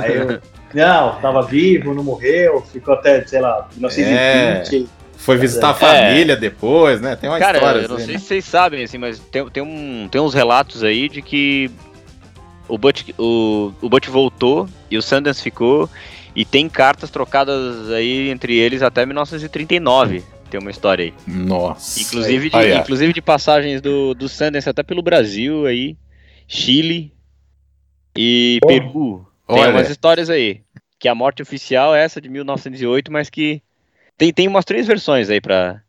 Aí 0.02 0.16
eu. 0.16 0.40
Não, 0.72 1.20
tava 1.20 1.42
vivo, 1.42 1.96
não 1.96 2.04
morreu, 2.04 2.62
ficou 2.62 2.94
até, 2.94 3.26
sei 3.26 3.42
lá, 3.42 3.68
1920. 3.76 4.88
Foi 5.18 5.36
visitar 5.36 5.70
a 5.70 5.72
É. 5.72 5.74
família 5.74 6.36
depois, 6.38 7.02
né? 7.02 7.16
Tem 7.16 7.28
uma 7.28 7.40
Cara, 7.40 7.58
história. 7.58 7.80
eu 7.80 7.90
não 7.90 7.96
assim, 7.96 8.06
sei 8.06 8.14
né? 8.14 8.20
se 8.20 8.26
vocês 8.28 8.46
sabem, 8.46 8.84
assim, 8.84 9.00
mas 9.00 9.18
tem, 9.18 9.50
tem, 9.50 9.64
um, 9.64 10.08
tem 10.12 10.22
uns 10.22 10.36
relatos 10.36 10.84
aí 10.84 11.10
de 11.10 11.24
que 11.24 11.72
o 12.68 12.78
Butch, 12.78 13.10
o, 13.18 13.74
o 13.82 13.90
Butch 13.90 14.08
voltou 14.10 14.70
e 14.92 14.98
o 14.98 15.02
Sundance 15.02 15.42
ficou, 15.42 15.90
e 16.36 16.46
tem 16.46 16.70
cartas 16.70 17.10
trocadas 17.10 17.90
aí 17.90 18.30
entre 18.30 18.56
eles 18.56 18.84
até 18.84 19.08
1939. 19.08 20.24
Tem 20.50 20.60
uma 20.60 20.72
história 20.72 21.06
aí. 21.06 21.14
Nossa. 21.28 22.02
Inclusive 22.02 22.50
de, 22.50 22.74
inclusive 22.76 23.14
de 23.14 23.22
passagens 23.22 23.82
do, 23.82 24.14
do 24.14 24.28
Sundance 24.28 24.70
até 24.70 24.82
pelo 24.82 25.02
Brasil 25.02 25.66
aí, 25.66 25.96
Chile 26.48 27.14
e 28.16 28.58
Porra. 28.62 28.74
Peru. 28.74 29.28
Tem 29.48 29.60
Olha. 29.60 29.72
umas 29.72 29.90
histórias 29.90 30.30
aí. 30.30 30.62
Que 30.98 31.08
a 31.08 31.16
morte 31.16 31.42
oficial 31.42 31.96
é 31.96 32.04
essa 32.04 32.20
de 32.20 32.28
1908, 32.28 33.12
mas 33.12 33.30
que 33.30 33.62
tem, 34.18 34.34
tem 34.34 34.48
umas 34.48 34.66
três 34.66 34.86
versões 34.86 35.30
aí 35.30 35.40
para 35.40 35.82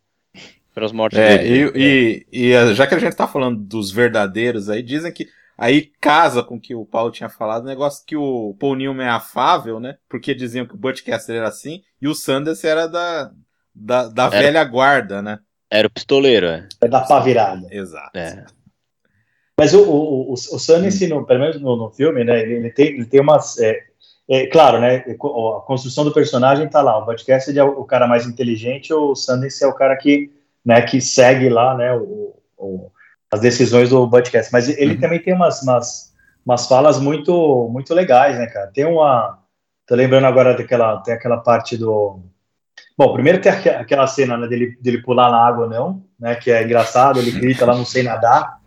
as 0.76 0.92
mortes 0.92 1.18
É, 1.18 1.44
e, 1.44 1.72
e, 1.74 2.26
e, 2.30 2.52
eh, 2.52 2.74
já 2.74 2.86
que 2.86 2.94
a 2.94 2.98
gente 2.98 3.16
tá 3.16 3.26
falando 3.26 3.58
dos 3.58 3.90
verdadeiros 3.90 4.70
aí, 4.70 4.82
dizem 4.82 5.12
que 5.12 5.28
aí 5.58 5.90
casa 6.00 6.44
com 6.44 6.54
o 6.54 6.60
que 6.60 6.74
o 6.74 6.86
Paulo 6.86 7.10
tinha 7.10 7.28
falado, 7.28 7.64
o 7.64 7.66
negócio 7.66 8.04
que 8.06 8.16
o 8.16 8.54
Paul 8.58 8.76
Newman 8.76 9.04
é 9.04 9.10
afável, 9.10 9.80
né? 9.80 9.96
Porque 10.08 10.32
diziam 10.32 10.64
que 10.64 10.74
o 10.74 10.78
Butch 10.78 11.02
Cassidy 11.02 11.38
era 11.38 11.48
assim, 11.48 11.82
e 12.00 12.06
o 12.06 12.14
Sanders 12.14 12.62
era 12.62 12.86
da, 12.86 13.32
da, 13.74 14.08
da 14.08 14.24
Era. 14.26 14.30
velha 14.38 14.64
guarda, 14.64 15.22
né? 15.22 15.38
Era 15.70 15.86
o 15.86 15.90
pistoleiro, 15.90 16.46
é. 16.46 16.68
É 16.80 16.88
da 16.88 17.00
pá 17.00 17.20
virada. 17.20 17.66
Exato. 17.70 18.16
É. 18.16 18.44
Mas 19.56 19.74
o, 19.74 19.82
o, 19.82 20.30
o, 20.30 20.32
o 20.32 20.36
Sundance, 20.36 21.06
no, 21.06 21.24
pelo 21.26 21.40
menos 21.40 21.60
no, 21.60 21.76
no 21.76 21.90
filme, 21.90 22.24
né, 22.24 22.40
ele, 22.40 22.54
ele 22.54 22.70
tem, 22.70 22.86
ele 22.88 23.04
tem 23.06 23.20
umas. 23.20 23.58
É, 23.58 23.78
é, 24.28 24.46
claro, 24.46 24.80
né, 24.80 25.04
a 25.08 25.60
construção 25.66 26.04
do 26.04 26.12
personagem 26.12 26.68
tá 26.68 26.80
lá. 26.80 26.98
O 26.98 27.06
Cassidy 27.06 27.58
é 27.58 27.64
o, 27.64 27.84
cara 27.84 28.06
mais 28.06 28.26
inteligente, 28.26 28.92
o 28.92 29.14
Sundance 29.14 29.62
é 29.62 29.66
o 29.66 29.74
cara 29.74 29.96
que, 29.96 30.30
né, 30.64 30.80
que 30.82 31.00
segue 31.00 31.48
lá, 31.48 31.76
né, 31.76 31.92
o, 31.94 32.34
o- 32.56 32.90
as 33.30 33.40
decisões 33.40 33.90
do 33.90 34.08
Cassidy. 34.10 34.48
Mas 34.52 34.68
ele 34.68 34.94
Uhum. 34.94 35.00
também 35.00 35.20
tem 35.22 35.34
umas, 35.34 35.62
umas, 35.62 36.14
umas 36.44 36.66
falas 36.66 36.98
muito, 36.98 37.68
muito 37.70 37.92
legais, 37.94 38.38
né, 38.38 38.46
cara? 38.46 38.68
Tem 38.68 38.84
uma. 38.84 39.38
Tô 39.86 39.94
lembrando 39.94 40.24
agora 40.26 40.56
daquela, 40.56 40.98
tem 41.02 41.12
aquela 41.14 41.36
parte 41.38 41.76
do. 41.76 42.20
Bom, 43.00 43.14
primeiro 43.14 43.40
tem 43.40 43.50
aque- 43.50 43.70
aquela 43.70 44.06
cena 44.06 44.36
né, 44.36 44.46
dele, 44.46 44.76
dele 44.78 45.00
pular 45.00 45.30
na 45.30 45.38
água, 45.42 45.66
não, 45.66 46.04
né? 46.18 46.34
Que 46.34 46.50
é 46.50 46.62
engraçado, 46.62 47.18
ele 47.18 47.30
grita 47.30 47.64
lá, 47.64 47.74
não 47.74 47.86
sei 47.86 48.02
nadar. 48.02 48.60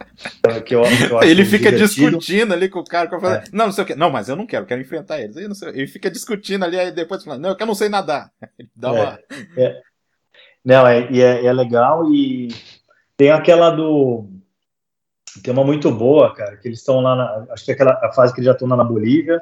Que 0.65 0.74
eu, 0.74 0.82
que 0.82 1.04
eu 1.13 1.22
Ele 1.22 1.46
fica 1.46 1.72
divertido. 1.72 2.17
discutindo 2.17 2.52
ali 2.52 2.67
com 2.67 2.80
o 2.80 2.84
cara, 2.84 3.08
com 3.08 3.24
É. 3.28 3.43
não, 3.54 3.65
não 3.67 3.72
sei 3.72 3.84
o 3.84 3.86
que. 3.86 3.93
Não, 3.93 4.10
mas 4.10 4.30
eu 4.30 4.36
não 4.36 4.48
quero, 4.48 4.65
quero 4.65 4.82
enfrentar 4.82 5.22
eles. 5.22 5.38
Aí 5.38 5.48
não 5.48 5.54
sei- 5.54 5.69
ele 5.69 5.86
fica 5.86 6.10
discutindo 6.10 6.65
ali, 6.65 6.80
aí 6.80 6.91
depois 6.91 7.24
fala, 7.24 7.38
não, 7.38 7.56
eu 7.60 7.65
não 7.67 7.76
sei 7.76 7.89
nadar. 7.89 8.32
Dá 8.76 8.91
uma... 8.91 9.19
Não, 10.65 10.88
é, 10.88 11.12
e 11.12 11.22
é, 11.22 11.46
é 11.46 11.54
legal 11.54 12.12
e 12.12 12.48
tem 13.15 13.30
aquela 13.30 13.69
do. 13.69 14.28
Tem 15.43 15.54
uma 15.54 15.63
muito 15.63 15.91
boa, 15.91 16.34
cara, 16.34 16.58
que 16.58 16.67
eles 16.67 16.80
estão 16.80 17.02
lá, 17.02 17.15
na, 17.15 17.54
acho 17.54 17.63
que 17.65 17.69
é 17.72 17.76
aquela 17.76 18.00
a 18.04 18.12
fase 18.12 18.34
que 18.34 18.39
eles 18.39 18.48
já 18.48 18.54
estão 18.54 18.67
lá 18.67 18.76
na 18.78 18.84
Bolívia, 18.84 19.39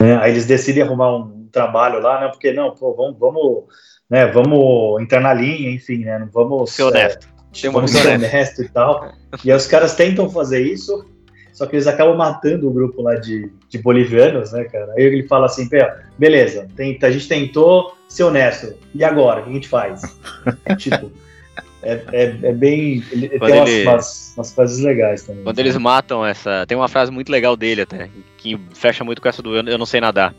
né? 0.00 0.16
Aí 0.18 0.30
eles 0.30 0.46
decidem 0.46 0.84
arrumar 0.84 1.16
um 1.16 1.48
trabalho 1.50 2.00
lá, 2.00 2.20
né? 2.20 2.28
Porque 2.28 2.52
não, 2.52 2.72
pô, 2.72 2.94
vamos, 2.94 3.18
vamos, 3.18 3.64
né? 4.12 4.26
Vamos 4.26 5.00
entrar 5.00 5.20
na 5.20 5.32
linha, 5.32 5.70
enfim, 5.70 6.04
né? 6.04 6.18
Não 6.18 6.28
vamos 6.28 6.72
Ser 6.72 6.82
honesto. 6.82 7.26
É, 7.64 7.70
vamos 7.70 7.90
ser 7.90 8.08
honesto 8.08 8.62
e 8.62 8.68
tal. 8.68 9.10
E 9.42 9.50
aí 9.50 9.56
os 9.56 9.66
caras 9.66 9.94
tentam 9.94 10.28
fazer 10.28 10.60
isso, 10.60 11.06
só 11.50 11.64
que 11.64 11.76
eles 11.76 11.86
acabam 11.86 12.14
matando 12.14 12.68
o 12.68 12.72
grupo 12.72 13.00
lá 13.00 13.14
de, 13.14 13.50
de 13.70 13.78
bolivianos, 13.78 14.52
né, 14.52 14.64
cara? 14.64 14.92
Aí 14.98 15.04
ele 15.04 15.26
fala 15.26 15.46
assim, 15.46 15.66
"Pê, 15.66 15.90
beleza, 16.18 16.68
tem, 16.76 16.98
a 17.00 17.10
gente 17.10 17.26
tentou 17.26 17.96
ser 18.06 18.24
honesto, 18.24 18.74
e 18.94 19.02
agora? 19.02 19.40
O 19.40 19.44
que 19.44 19.50
a 19.50 19.54
gente 19.54 19.68
faz? 19.68 20.02
tipo, 20.76 21.10
é, 21.82 21.92
é, 22.12 22.24
é 22.42 22.52
bem. 22.52 23.02
Ele, 23.10 23.30
tem 23.30 23.54
umas, 23.54 23.70
ele- 23.70 23.88
umas, 23.88 24.34
umas 24.36 24.52
frases 24.52 24.84
legais 24.84 25.22
também. 25.22 25.42
Quando 25.42 25.58
eles 25.58 25.76
matam 25.78 26.24
essa. 26.24 26.66
Tem 26.66 26.76
uma 26.76 26.88
frase 26.88 27.10
muito 27.10 27.32
legal 27.32 27.56
dele 27.56 27.80
até, 27.80 28.10
que 28.36 28.60
fecha 28.74 29.02
muito 29.04 29.22
com 29.22 29.28
essa 29.28 29.42
do 29.42 29.56
eu 29.56 29.78
não 29.78 29.86
sei 29.86 30.02
nadar. 30.02 30.34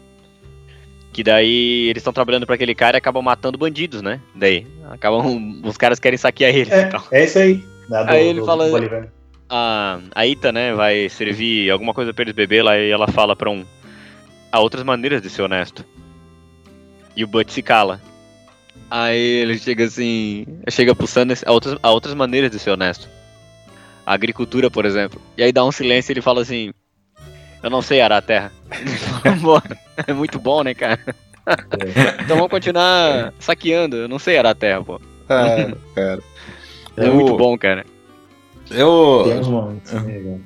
Que 1.14 1.24
daí 1.24 1.88
eles 1.90 2.02
estão 2.02 2.12
trabalhando 2.12 2.46
pra 2.46 2.56
aquele 2.56 2.74
cara 2.74 2.98
e 2.98 3.00
acabam 3.00 3.24
matando 3.24 3.58
bandidos, 3.58 4.02
né? 4.02 4.20
Daí. 4.36 4.66
Acabam. 4.90 5.62
Os 5.64 5.78
caras 5.78 6.00
querem 6.00 6.18
saquear 6.18 6.54
eles 6.54 6.74
e 6.74 6.86
tal. 6.90 7.04
É, 7.12 7.22
é 7.22 7.26
isso 7.26 7.38
aí. 7.40 7.64
né, 7.88 8.04
do- 8.04 8.10
Aí 8.10 8.28
ele 8.28 8.40
do- 8.40 8.46
fala- 8.46 8.68
do 8.68 9.08
a, 9.50 10.00
a 10.16 10.26
Ita, 10.26 10.52
né, 10.52 10.74
vai 10.74 11.08
servir 11.10 11.70
alguma 11.70 11.94
coisa 11.94 12.12
pra 12.12 12.24
eles 12.24 12.34
beber 12.34 12.64
lá 12.64 12.78
e 12.80 12.90
ela 12.90 13.08
fala 13.08 13.36
pra 13.36 13.50
um. 13.52 13.64
Há 14.52 14.60
outras 14.60 14.84
maneiras 14.84 15.22
de 15.22 15.30
ser 15.30 15.44
honesto. 15.44 15.86
E 17.16 17.24
o 17.24 17.28
Butch 17.28 17.52
se 17.52 17.62
cala. 17.62 18.02
Aí 18.90 19.18
ele 19.20 19.58
chega 19.60 19.86
assim. 19.86 20.46
Chega 20.70 20.96
pro 20.96 21.06
Sanders. 21.06 21.44
Há 21.46 21.52
outras, 21.52 21.78
há 21.84 21.92
outras 21.92 22.16
maneiras 22.16 22.50
de 22.50 22.58
ser 22.58 22.72
honesto. 22.72 23.08
A 24.06 24.14
agricultura, 24.14 24.70
por 24.72 24.86
exemplo. 24.86 25.22
E 25.38 25.44
aí 25.44 25.52
dá 25.52 25.64
um 25.64 25.72
silêncio 25.72 26.12
e 26.12 26.14
ele 26.14 26.22
fala 26.22 26.42
assim. 26.42 26.72
Eu 27.64 27.70
não 27.70 27.82
sei 27.82 28.02
arar 28.02 28.18
a 28.18 28.22
terra. 28.22 28.52
É 30.08 30.12
muito 30.14 30.40
bom, 30.40 30.64
né, 30.64 30.74
cara? 30.74 31.00
então 32.24 32.36
vamos 32.36 32.50
continuar 32.50 33.34
saqueando. 33.40 33.96
Eu 33.96 34.08
não 34.08 34.18
sei 34.20 34.38
arar 34.38 34.52
a 34.52 34.56
terra, 34.56 34.84
pô. 34.84 35.00
É, 35.30 35.72
cara. 35.96 36.20
É 36.98 37.08
Eu- 37.08 37.14
muito 37.16 37.36
bom, 37.38 37.58
cara. 37.58 37.86
Eu, 38.72 39.24
momentos, 39.46 39.92
né, 39.92 40.40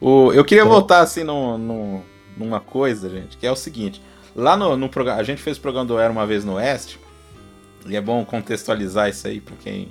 o, 0.00 0.32
eu 0.32 0.44
queria 0.44 0.62
É. 0.62 0.66
voltar 0.66 1.00
assim 1.00 1.24
no, 1.24 1.56
no- 1.58 2.02
numa 2.36 2.60
coisa, 2.60 3.08
gente, 3.08 3.36
que 3.36 3.46
é 3.46 3.50
o 3.50 3.56
seguinte. 3.56 4.00
Lá 4.34 4.56
no, 4.56 4.76
no 4.76 4.88
programa, 4.88 5.18
a 5.20 5.24
gente 5.24 5.42
fez 5.42 5.56
o 5.56 5.60
programa 5.60 5.86
do 5.86 5.98
Era 5.98 6.12
Uma 6.12 6.26
Vez 6.26 6.44
no 6.44 6.54
Oeste, 6.54 7.00
e 7.86 7.96
é 7.96 8.00
bom 8.00 8.24
contextualizar 8.24 9.08
isso 9.08 9.26
aí 9.26 9.40
pra 9.40 9.54
quem 9.62 9.88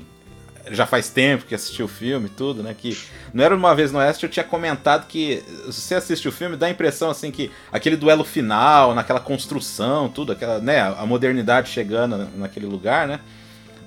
já 0.72 0.86
faz 0.86 1.10
tempo 1.10 1.46
que 1.46 1.54
assistiu 1.54 1.86
o 1.86 1.90
filme 1.90 2.28
e 2.28 2.30
tudo, 2.30 2.64
né? 2.64 2.76
Que 2.78 2.98
no 3.34 3.44
Era 3.44 3.56
Uma 3.56 3.76
Vez 3.76 3.92
no 3.92 4.00
Oeste 4.00 4.24
eu 4.26 4.30
tinha 4.30 4.44
comentado 4.44 5.06
que 5.08 5.44
se 5.72 5.82
você 5.82 5.96
assiste 5.96 6.28
o 6.28 6.32
filme, 6.32 6.56
dá 6.56 6.68
a 6.68 6.70
impressão 6.70 7.10
assim 7.10 7.30
que 7.32 7.52
aquele 7.72 7.96
duelo 7.96 8.24
final, 8.24 8.94
naquela 8.96 9.20
construção, 9.20 10.10
tudo, 10.10 10.32
aquela, 10.32 10.60
né, 10.60 10.80
a 10.82 11.06
modernidade 11.06 11.70
chegando 11.70 12.18
na- 12.18 12.28
naquele 12.36 12.66
lugar, 12.66 13.08
né? 13.08 13.20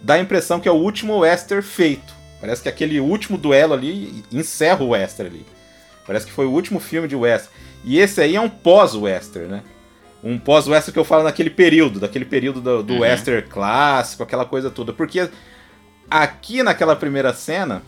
Dá 0.03 0.15
a 0.15 0.19
impressão 0.21 0.61
que 0.61 0.69
é 0.69 0.73
o 0.73 0.77
último 0.77 1.19
western 1.19 1.63
feito. 1.63 2.15
Parece 2.41 2.63
que 2.63 2.69
aquele 2.69 3.01
último 3.01 3.37
duelo 3.37 3.75
ali 3.75 4.23
encerra 4.31 4.83
o 4.85 4.91
western 4.91 5.35
ali. 5.35 5.47
Parece 6.07 6.27
que 6.27 6.33
foi 6.33 6.47
o 6.47 6.51
último 6.53 6.79
filme 6.79 7.09
de 7.09 7.17
western. 7.17 7.53
E 7.85 7.99
esse 7.99 8.21
aí 8.21 8.37
é 8.37 8.41
um 8.41 8.49
pós-western, 8.49 9.49
né? 9.49 9.63
Um 10.23 10.39
pós-western 10.39 10.93
que 10.93 10.99
eu 10.99 11.05
falo 11.05 11.25
naquele 11.25 11.51
período, 11.51 12.01
daquele 12.01 12.25
período 12.25 12.61
do, 12.61 12.83
do 12.83 12.93
Uhum. 12.95 13.01
western 13.01 13.43
clássico, 13.43 14.23
aquela 14.23 14.45
coisa 14.45 14.71
toda. 14.71 14.93
Porque 14.93 15.29
aqui 16.11 16.63
naquela 16.63 16.97
primeira 16.97 17.33
cena, 17.33 17.83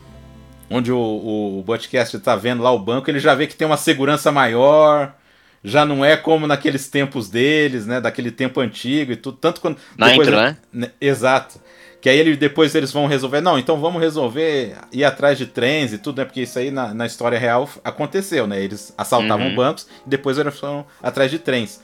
onde 0.70 0.92
o, 0.92 0.98
o 1.58 1.62
Butchcast 1.66 2.18
tá 2.20 2.36
vendo 2.36 2.62
lá 2.62 2.70
o 2.70 2.78
banco, 2.78 3.10
ele 3.10 3.18
já 3.18 3.34
vê 3.34 3.46
que 3.46 3.56
tem 3.56 3.66
uma 3.66 3.76
segurança 3.76 4.30
maior, 4.30 5.12
já 5.62 5.84
não 5.84 6.04
é 6.04 6.16
como 6.16 6.46
naqueles 6.46 6.88
tempos 6.88 7.28
deles, 7.28 7.86
né? 7.86 8.00
Daquele 8.00 8.30
tempo 8.30 8.60
antigo 8.60 9.12
e 9.12 9.16
tudo. 9.16 9.36
Tanto 9.36 9.60
quando. 9.60 9.76
Na 9.96 10.14
intro, 10.14 10.36
né? 10.36 10.56
né, 10.72 10.90
Exato. 11.00 11.60
Que 12.00 12.08
aí 12.08 12.18
ele, 12.18 12.34
depois 12.34 12.74
eles 12.74 12.90
vão 12.90 13.06
resolver. 13.06 13.42
Não, 13.42 13.58
então 13.58 13.78
vamos 13.78 14.00
resolver 14.00 14.74
ir 14.90 15.04
atrás 15.04 15.36
de 15.36 15.44
trens 15.44 15.92
e 15.92 15.98
tudo, 15.98 16.18
né? 16.18 16.24
Porque 16.24 16.40
isso 16.40 16.58
aí 16.58 16.70
na, 16.70 16.94
na 16.94 17.04
história 17.04 17.38
real 17.38 17.68
aconteceu, 17.84 18.46
né? 18.46 18.62
Eles 18.62 18.94
assaltavam 18.96 19.48
Uhum. 19.48 19.54
bancos 19.54 19.86
e 20.06 20.08
depois 20.08 20.38
eles 20.38 20.58
foram 20.58 20.86
atrás 21.02 21.30
de 21.30 21.38
trens. 21.38 21.82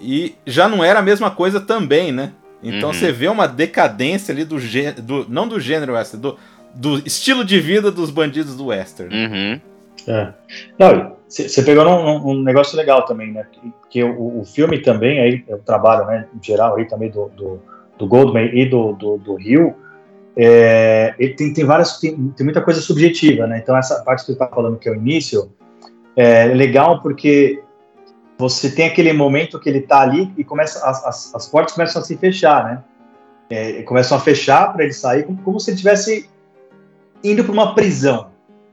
E 0.00 0.34
já 0.44 0.66
não 0.68 0.82
era 0.82 0.98
a 0.98 1.02
mesma 1.02 1.30
coisa 1.30 1.60
também, 1.60 2.10
né? 2.10 2.32
Então 2.64 2.88
Uhum. 2.88 2.94
você 2.94 3.12
vê 3.12 3.28
uma 3.28 3.46
decadência 3.46 4.32
ali 4.32 4.44
do 4.44 4.58
gênero. 4.58 5.02
Do, 5.02 5.26
não 5.28 5.46
do 5.46 5.60
gênero 5.60 5.92
western, 5.92 6.22
do, 6.22 6.38
do 6.74 7.06
estilo 7.06 7.44
de 7.44 7.60
vida 7.60 7.90
dos 7.90 8.10
bandidos 8.10 8.56
do 8.56 8.66
western. 8.66 9.14
Uhum. 9.14 9.60
É. 10.06 10.32
Não, 10.78 11.16
você 11.28 11.62
pegou 11.62 11.84
num, 11.84 12.18
num 12.20 12.42
negócio 12.42 12.76
legal 12.76 13.04
também, 13.04 13.32
né? 13.32 13.46
Que, 13.50 13.72
que 13.90 14.04
o, 14.04 14.40
o 14.40 14.44
filme 14.44 14.78
também, 14.78 15.20
aí, 15.20 15.44
o 15.48 15.58
trabalho, 15.58 16.06
né, 16.06 16.26
em 16.34 16.44
geral, 16.44 16.76
aí 16.76 16.84
também 16.84 17.10
do, 17.10 17.30
do, 17.36 17.62
do 17.98 18.06
Goldman 18.06 18.50
e 18.52 18.66
do, 18.66 18.92
do, 18.92 19.18
do 19.18 19.40
Hill, 19.40 19.74
é, 20.36 21.14
ele 21.18 21.34
tem, 21.34 21.52
tem 21.52 21.64
várias, 21.64 21.98
tem, 21.98 22.14
tem 22.36 22.44
muita 22.44 22.60
coisa 22.60 22.80
subjetiva, 22.80 23.46
né? 23.46 23.58
Então, 23.62 23.76
essa 23.76 24.02
parte 24.02 24.20
que 24.20 24.26
você 24.26 24.32
está 24.32 24.46
falando, 24.48 24.78
que 24.78 24.88
é 24.88 24.92
o 24.92 24.96
início, 24.96 25.50
é 26.16 26.46
legal 26.46 27.00
porque 27.00 27.62
você 28.38 28.70
tem 28.70 28.86
aquele 28.86 29.12
momento 29.12 29.60
que 29.60 29.68
ele 29.68 29.78
está 29.78 30.00
ali 30.00 30.32
e 30.36 30.44
começa, 30.44 30.84
as, 30.88 31.04
as, 31.04 31.34
as 31.34 31.48
portas 31.48 31.74
começam 31.74 32.02
a 32.02 32.04
se 32.04 32.16
fechar, 32.16 32.64
né? 32.64 32.84
É, 33.50 33.82
começam 33.82 34.16
a 34.16 34.20
fechar 34.20 34.72
para 34.72 34.84
ele 34.84 34.92
sair, 34.92 35.24
como, 35.24 35.38
como 35.42 35.60
se 35.60 35.70
ele 35.70 35.76
estivesse 35.76 36.28
indo 37.22 37.44
para 37.44 37.52
uma 37.52 37.74
prisão. 37.74 38.30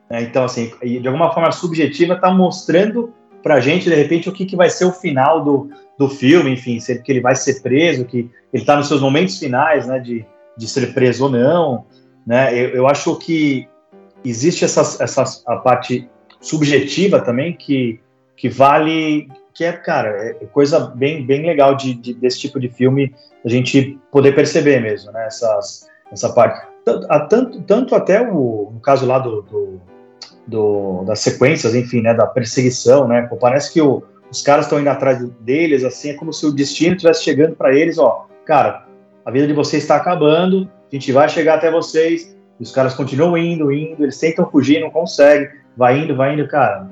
né? 0.10 0.24
Então, 0.24 0.44
assim, 0.44 0.72
de 0.82 1.08
alguma 1.08 1.34
forma 1.34 1.52
subjetiva, 1.52 2.16
está 2.16 2.32
mostrando 2.32 3.14
para 3.44 3.56
a 3.56 3.60
gente, 3.60 3.90
de 3.90 3.96
repente, 3.96 4.30
o 4.30 4.32
que, 4.32 4.46
que 4.46 4.56
vai 4.56 4.70
ser 4.70 4.86
o 4.86 4.92
final 4.92 5.44
do, 5.44 5.70
do 5.98 6.10
filme, 6.10 6.52
enfim, 6.52 6.80
se 6.80 6.94
ele, 6.94 7.02
que 7.02 7.12
ele 7.12 7.22
vai 7.22 7.36
ser 7.36 7.62
preso, 7.62 8.06
que 8.06 8.30
ele 8.54 8.64
está 8.64 8.76
nos 8.76 8.88
seus 8.88 9.02
momentos 9.02 9.38
finais, 9.38 9.88
né, 9.88 10.00
de, 10.00 10.26
de 10.58 10.68
ser 10.68 10.94
preso 10.94 11.26
ou 11.26 11.30
não, 11.30 11.86
né? 12.26 12.54
Eu, 12.54 12.70
eu 12.70 12.88
acho 12.88 13.16
que 13.16 13.68
existe 14.24 14.64
essa, 14.64 15.04
essa 15.04 15.24
a 15.48 15.58
parte 15.58 16.08
subjetiva 16.40 17.20
também 17.20 17.54
que, 17.54 18.00
que 18.36 18.50
vale, 18.50 19.28
que 19.54 19.64
é, 19.64 19.72
cara, 19.74 20.10
é 20.42 20.46
coisa 20.46 20.80
bem, 20.80 21.26
bem 21.26 21.46
legal 21.46 21.76
de, 21.76 21.94
de- 21.94 22.14
desse 22.14 22.40
tipo 22.40 22.60
de 22.60 22.70
filme 22.70 23.14
a 23.44 23.50
gente 23.50 24.00
poder 24.12 24.34
perceber 24.34 24.80
mesmo, 24.82 25.12
né? 25.12 25.26
Essas, 25.26 25.88
essa 26.12 26.32
parte. 26.34 26.68
Tanto, 26.86 27.62
tanto, 27.64 27.96
até 27.96 28.22
o, 28.22 28.72
no 28.74 28.80
caso 28.80 29.06
lá 29.06 29.20
do, 29.20 29.42
do, 29.44 29.82
do- 30.48 31.04
das 31.06 31.20
sequências, 31.20 31.76
enfim, 31.76 32.02
né? 32.02 32.14
Da 32.14 32.26
perseguição, 32.28 33.08
né? 33.08 33.30
Parece 33.40 33.74
que 33.74 33.82
o- 33.82 34.04
os 34.32 34.42
caras 34.42 34.66
estão 34.66 34.80
indo 34.80 34.90
atrás 34.90 35.22
deles, 35.42 35.84
assim, 35.84 36.12
é 36.12 36.14
como 36.14 36.32
se 36.32 36.46
o 36.46 36.52
destino 36.54 36.96
estivesse 36.96 37.24
chegando 37.24 37.56
para 37.56 37.76
eles, 37.76 37.98
ó, 37.98 38.28
cara, 38.46 38.86
a 39.26 39.32
vida 39.32 39.46
de 39.46 39.54
vocês 39.54 39.84
está 39.84 39.98
acabando, 39.98 40.70
a 40.92 40.96
gente 40.96 41.12
vai 41.12 41.28
chegar 41.28 41.56
até 41.56 41.70
vocês, 41.70 42.36
os 42.60 42.72
caras 42.72 42.94
continuam 42.94 43.38
indo, 43.38 43.72
indo, 43.72 44.04
eles 44.04 44.18
tentam 44.18 44.50
fugir, 44.50 44.80
não 44.80 44.90
conseguem, 44.90 45.50
vai 45.76 46.00
indo, 46.00 46.16
vai 46.16 46.34
indo, 46.34 46.48
cara. 46.48 46.88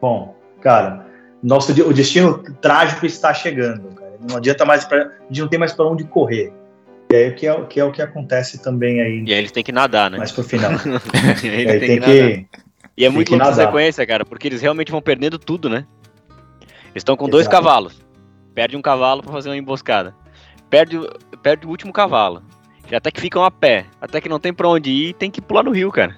Bom, 0.00 0.34
cara, 0.60 1.04
nosso 1.42 1.72
o 1.72 1.92
destino 1.92 2.38
trágico 2.60 3.06
está 3.06 3.32
chegando, 3.34 3.94
cara. 3.94 4.12
Não 4.28 4.36
adianta 4.36 4.64
mais 4.64 4.84
pra, 4.84 4.98
a 5.04 5.10
gente 5.28 5.40
não 5.40 5.48
tem 5.48 5.58
mais 5.58 5.72
para 5.72 5.86
onde 5.86 6.04
correr. 6.04 6.52
E 7.10 7.16
aí 7.16 7.32
que 7.32 7.46
é, 7.46 7.64
que 7.64 7.80
é 7.80 7.84
o 7.84 7.90
que 7.92 8.02
acontece 8.02 8.62
também 8.62 9.00
aí, 9.00 9.24
E 9.26 9.32
aí 9.32 9.38
eles 9.38 9.52
têm 9.52 9.62
que 9.64 9.72
nadar, 9.72 10.10
né? 10.10 10.18
mais 10.18 10.32
pro 10.32 10.42
final. 10.42 10.72
eles 10.72 11.44
Aí 11.44 11.78
têm 11.78 11.78
tem 11.78 11.88
que 11.88 12.00
nadar. 12.00 12.14
que 12.14 12.46
E 12.96 13.04
é 13.04 13.08
tem 13.08 13.10
muito 13.10 13.34
essa 13.34 13.44
nadar. 13.50 13.66
sequência, 13.66 14.06
cara, 14.06 14.24
porque 14.24 14.46
eles 14.48 14.60
realmente 14.60 14.90
vão 14.92 15.00
perdendo 15.00 15.38
tudo, 15.38 15.68
né? 15.70 15.86
Eles 16.90 16.96
estão 17.02 17.16
com 17.16 17.28
dois 17.28 17.46
Exato. 17.46 17.56
cavalos. 17.62 18.02
Perde 18.54 18.76
um 18.76 18.82
cavalo 18.82 19.22
pra 19.22 19.32
fazer 19.32 19.48
uma 19.48 19.56
emboscada. 19.56 20.14
Perde, 20.68 20.98
o- 20.98 21.08
perde 21.42 21.66
o 21.66 21.70
último 21.70 21.92
cavalo. 21.92 22.42
E 22.90 22.94
até 22.96 23.10
que 23.10 23.20
ficam 23.20 23.44
a 23.44 23.50
pé. 23.50 23.86
Até 24.00 24.20
que 24.20 24.28
não 24.28 24.40
tem 24.40 24.52
pra 24.52 24.68
onde 24.68 24.90
ir 24.90 25.12
tem 25.14 25.30
que 25.30 25.40
pular 25.40 25.62
no 25.62 25.70
rio, 25.70 25.90
cara. 25.92 26.16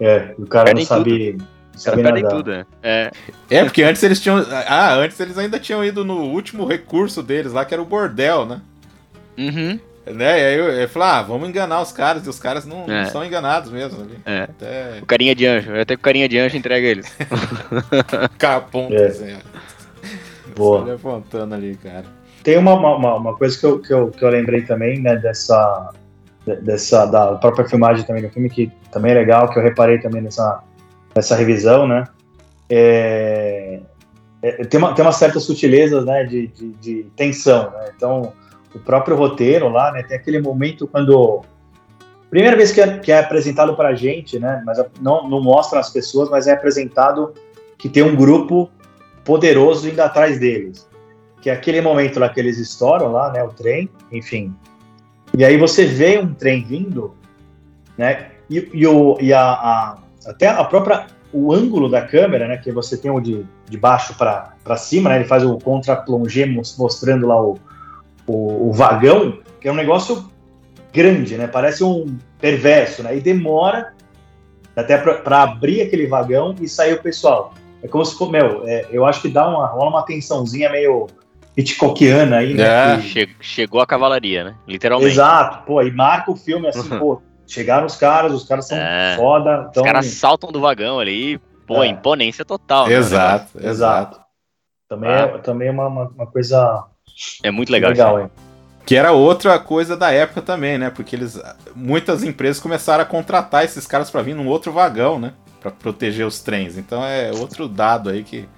é, 0.00 0.34
o 0.38 0.46
cara 0.46 0.64
Perdem 0.66 0.82
não 0.84 0.88
sabe, 0.88 1.36
não 1.38 1.46
Os 1.74 1.84
caras 1.84 2.02
perdem 2.02 2.22
nadar. 2.22 2.36
tudo, 2.36 2.50
né? 2.50 2.66
É. 2.82 3.10
É, 3.50 3.64
porque 3.64 3.82
antes 3.82 4.02
eles 4.02 4.20
tinham. 4.20 4.44
Ah, 4.68 4.94
antes 4.94 5.18
eles 5.20 5.36
ainda 5.38 5.58
tinham 5.58 5.84
ido 5.84 6.04
no 6.04 6.20
último 6.22 6.66
recurso 6.66 7.22
deles 7.22 7.52
lá, 7.52 7.64
que 7.64 7.72
era 7.74 7.82
o 7.82 7.86
bordel, 7.86 8.44
né? 8.46 8.60
Uhum. 9.38 9.78
Né? 10.04 10.40
E 10.40 10.44
aí 10.44 10.58
eu, 10.58 10.64
eu 10.72 10.88
falei, 10.88 11.08
ah, 11.08 11.22
vamos 11.22 11.48
enganar 11.48 11.80
os 11.80 11.92
caras, 11.92 12.26
e 12.26 12.28
os 12.28 12.38
caras 12.38 12.66
não, 12.66 12.86
não 12.86 12.94
É. 12.94 13.04
são 13.06 13.24
enganados 13.24 13.70
mesmo 13.70 14.02
ali. 14.02 14.18
É. 14.26 14.42
Até 14.42 14.98
O 15.00 15.06
carinha 15.06 15.34
de 15.34 15.46
anjo. 15.46 15.74
Até 15.80 15.94
o 15.94 15.98
carinha 15.98 16.28
de 16.28 16.38
anjo 16.38 16.56
entrega 16.56 16.86
eles. 16.86 17.06
capão, 18.38 18.88
É. 18.90 19.06
assim. 19.06 19.36
Boa. 20.56 20.82
Olha 20.82 20.94
apontando 20.94 21.54
ali, 21.54 21.76
cara. 21.76 22.04
Tem 22.42 22.58
uma, 22.58 22.74
uma, 22.74 23.14
uma 23.16 23.36
coisa 23.36 23.58
que 23.58 23.64
eu, 23.64 23.78
que, 23.78 23.92
eu, 23.92 24.08
que 24.10 24.24
eu 24.24 24.28
lembrei 24.28 24.62
também, 24.62 25.00
né, 25.00 25.16
dessa, 25.16 25.92
de- 26.46 26.56
dessa, 26.56 27.06
da 27.06 27.34
própria 27.36 27.66
filmagem 27.68 28.04
também 28.04 28.22
do 28.22 28.28
filme, 28.30 28.50
que 28.50 28.70
também 28.90 29.12
é 29.12 29.14
legal, 29.14 29.48
que 29.50 29.58
eu 29.58 29.62
reparei 29.62 29.98
também 29.98 30.20
nessa, 30.20 30.60
nessa 31.14 31.36
revisão, 31.36 31.86
né, 31.86 32.04
é, 32.68 33.80
é, 34.42 34.64
tem, 34.64 34.78
uma, 34.78 34.94
tem 34.94 35.04
uma 35.04 35.12
certa 35.12 35.38
sutileza, 35.38 36.02
né, 36.04 36.24
de, 36.24 36.46
de, 36.48 36.68
de 36.74 37.06
tensão, 37.16 37.70
né, 37.70 37.92
então 37.96 38.32
o 38.74 38.78
próprio 38.78 39.16
roteiro 39.16 39.68
lá, 39.68 39.92
né, 39.92 40.02
tem 40.02 40.16
aquele 40.16 40.40
momento 40.40 40.86
quando, 40.86 41.42
primeira 42.30 42.56
vez 42.56 42.72
que 42.72 42.80
é, 42.80 42.98
que 42.98 43.12
é 43.12 43.18
apresentado 43.18 43.76
pra 43.76 43.94
gente, 43.94 44.38
né, 44.38 44.62
mas 44.64 44.82
não, 45.00 45.28
não 45.28 45.42
mostra 45.42 45.78
as 45.78 45.90
pessoas, 45.90 46.30
mas 46.30 46.46
é 46.46 46.52
apresentado 46.52 47.34
que 47.76 47.88
tem 47.88 48.02
um 48.02 48.16
grupo 48.16 48.70
poderoso 49.24 49.88
indo 49.88 50.00
atrás 50.00 50.38
deles. 50.38 50.88
Que 51.40 51.50
é 51.50 51.52
aquele 51.52 51.80
momento 51.80 52.20
lá 52.20 52.28
que 52.28 52.38
eles 52.38 52.56
estouram 52.58 53.10
lá, 53.10 53.32
né, 53.32 53.42
o 53.42 53.48
trem, 53.48 53.90
enfim. 54.12 54.54
E 55.36 55.44
aí 55.44 55.56
você 55.56 55.84
vê 55.84 56.18
um 56.18 56.32
trem 56.32 56.62
vindo, 56.64 57.14
né, 57.98 58.30
e, 58.48 58.70
e, 58.72 58.86
o, 58.86 59.18
e 59.20 59.32
a, 59.32 59.42
a- 59.42 59.98
até 60.26 60.48
a 60.48 60.62
própria, 60.64 61.06
o 61.32 61.52
ângulo 61.52 61.88
da 61.88 62.02
câmera, 62.02 62.46
né, 62.48 62.56
que 62.58 62.70
você 62.72 62.96
tem 62.96 63.10
o 63.10 63.20
de, 63.20 63.44
de 63.68 63.76
baixo 63.76 64.14
para 64.14 64.76
cima, 64.76 65.10
né, 65.10 65.16
ele 65.16 65.24
faz 65.24 65.44
o 65.44 65.56
contra-plongé 65.58 66.46
mos- 66.46 66.76
mostrando 66.78 67.26
lá 67.26 67.40
o, 67.40 67.58
o, 68.26 68.68
o 68.68 68.72
vagão, 68.72 69.38
que 69.60 69.68
é 69.68 69.72
um 69.72 69.76
negócio 69.76 70.30
grande, 70.92 71.36
né, 71.36 71.46
parece 71.46 71.82
um 71.82 72.16
perverso, 72.40 73.02
né, 73.02 73.16
e 73.16 73.20
demora 73.20 73.92
até 74.76 74.96
para 74.98 75.42
abrir 75.42 75.82
aquele 75.82 76.06
vagão 76.06 76.54
e 76.60 76.68
sair 76.68 76.94
o 76.94 77.02
pessoal. 77.02 77.54
É 77.82 77.88
como 77.88 78.04
se 78.04 78.16
for, 78.16 78.30
meu, 78.30 78.62
é, 78.66 78.86
eu 78.90 79.04
acho 79.04 79.20
que 79.22 79.28
dá 79.28 79.48
uma, 79.48 79.66
rola 79.66 79.90
uma 79.90 80.02
tensãozinha 80.04 80.70
meio 80.70 81.08
Hitchcockiana 81.56 82.38
aí, 82.38 82.54
né? 82.54 82.62
É. 82.64 82.96
que- 82.96 83.02
Che- 83.08 83.28
chegou 83.40 83.80
a 83.80 83.86
cavalaria, 83.86 84.44
né? 84.44 84.54
Literalmente. 84.66 85.12
Exato, 85.12 85.66
pô, 85.66 85.82
e 85.82 85.90
marca 85.90 86.30
o 86.30 86.36
filme 86.36 86.68
assim, 86.68 86.88
pô, 86.98 87.20
chegaram 87.52 87.86
os 87.86 87.96
caras, 87.96 88.32
os 88.32 88.44
caras 88.44 88.66
são 88.66 88.78
É. 88.78 89.14
foda. 89.16 89.66
Então, 89.70 89.82
Os 89.82 89.86
caras 89.86 90.06
saltam 90.06 90.50
do 90.50 90.60
vagão 90.60 90.98
ali, 90.98 91.38
pô, 91.66 91.82
É. 91.82 91.86
imponência 91.88 92.44
total. 92.44 92.86
né? 92.86 92.94
Exato, 92.94 93.58
exato. 93.58 93.68
Exato. 93.68 94.20
Também, 94.88 95.10
Ah. 95.10 95.18
é, 95.34 95.38
também 95.38 95.68
é 95.68 95.70
uma, 95.70 95.86
uma, 95.86 96.04
uma 96.08 96.26
coisa 96.26 96.84
É 97.42 97.50
muito 97.50 97.70
legal. 97.70 97.90
legal? 97.90 98.30
Que 98.84 98.96
era 98.96 99.12
outra 99.12 99.58
coisa 99.58 99.96
da 99.96 100.10
época 100.10 100.42
também, 100.42 100.76
né? 100.76 100.90
Porque 100.90 101.14
eles 101.14 101.40
muitas 101.74 102.24
empresas 102.24 102.60
começaram 102.60 103.02
a 103.02 103.06
contratar 103.06 103.64
esses 103.64 103.86
caras 103.86 104.10
pra 104.10 104.22
vir 104.22 104.34
num 104.34 104.48
outro 104.48 104.72
vagão, 104.72 105.18
né? 105.20 105.32
Pra 105.60 105.70
proteger 105.70 106.26
os 106.26 106.40
trens. 106.40 106.76
Então 106.76 107.04
é 107.04 107.30
outro 107.32 107.68
dado 107.68 108.10
aí 108.10 108.24
que 108.24 108.48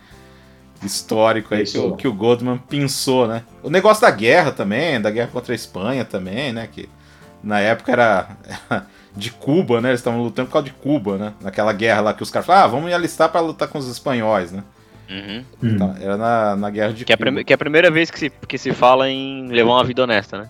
histórico 0.82 1.55
aí 1.55 1.64
que 1.64 1.78
o, 1.78 1.97
que 1.97 2.09
o 2.09 2.12
Goldman 2.12 2.59
pensou, 2.59 3.26
né? 3.26 3.42
O 3.62 3.70
negócio 3.70 4.03
da 4.03 4.11
guerra 4.11 4.51
também, 4.53 5.01
da 5.01 5.11
guerra 5.11 5.28
contra 5.32 5.53
a 5.53 5.55
Espanha 5.55 6.05
também, 6.05 6.53
né? 6.53 6.68
Que 6.70 6.88
na 7.45 7.61
época 7.61 7.92
era 7.92 8.28
de 9.16 9.30
Cuba, 9.30 9.80
né? 9.80 9.90
Eles 9.90 10.01
estavam 10.01 10.22
lutando 10.22 10.47
por 10.49 10.55
causa 10.55 10.66
de 10.66 10.72
Cuba, 10.74 11.16
né? 11.18 11.32
Naquela 11.40 11.72
guerra 11.72 12.01
lá 12.01 12.14
que 12.14 12.22
os 12.22 12.30
caras 12.30 12.47
falaram, 12.47 12.64
ah, 12.64 12.68
vamos 12.68 12.86
me 12.86 12.95
alistar 12.95 13.28
pra 13.28 13.40
lutar 13.40 13.68
com 13.68 13.78
os 13.78 13.88
espanhóis, 13.88 14.51
né? 14.53 14.62
Uhum. 15.11 15.45
Então, 15.62 15.95
era 16.01 16.16
na, 16.16 16.57
na 16.57 16.70
guerra 16.70 16.92
de 16.92 17.05
Que, 17.05 17.12
é 17.12 17.16
Cuba. 17.16 17.26
prime- 17.26 17.45
que 17.45 17.53
é 17.53 17.57
a 17.57 17.59
primeira 17.59 17.90
vez 17.90 18.11
que 18.11 18.18
se, 18.18 18.30
que 18.30 18.57
se 18.59 18.72
fala 18.72 19.09
em 19.11 19.47
levar 19.49 19.72
uma 19.72 19.84
vida 19.84 20.03
honesta, 20.03 20.38
né? 20.38 20.49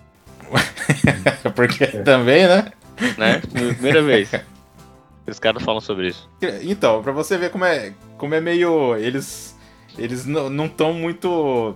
Porque 1.55 1.87
também, 1.87 2.47
né? 2.47 2.71
né? 3.17 3.41
Primeira 3.51 4.01
vez. 4.01 4.31
Os 5.27 5.39
caras 5.39 5.63
falam 5.63 5.81
sobre 5.81 6.07
isso. 6.09 6.29
Então, 6.63 7.01
pra 7.01 7.11
você 7.11 7.35
ver 7.37 7.49
como 7.49 7.65
é, 7.65 7.93
como 8.17 8.35
é 8.35 8.39
meio. 8.41 8.95
Eles, 8.95 9.57
eles 9.97 10.25
n- 10.27 10.49
não 10.51 10.65
estão 10.67 10.93
muito 10.93 11.75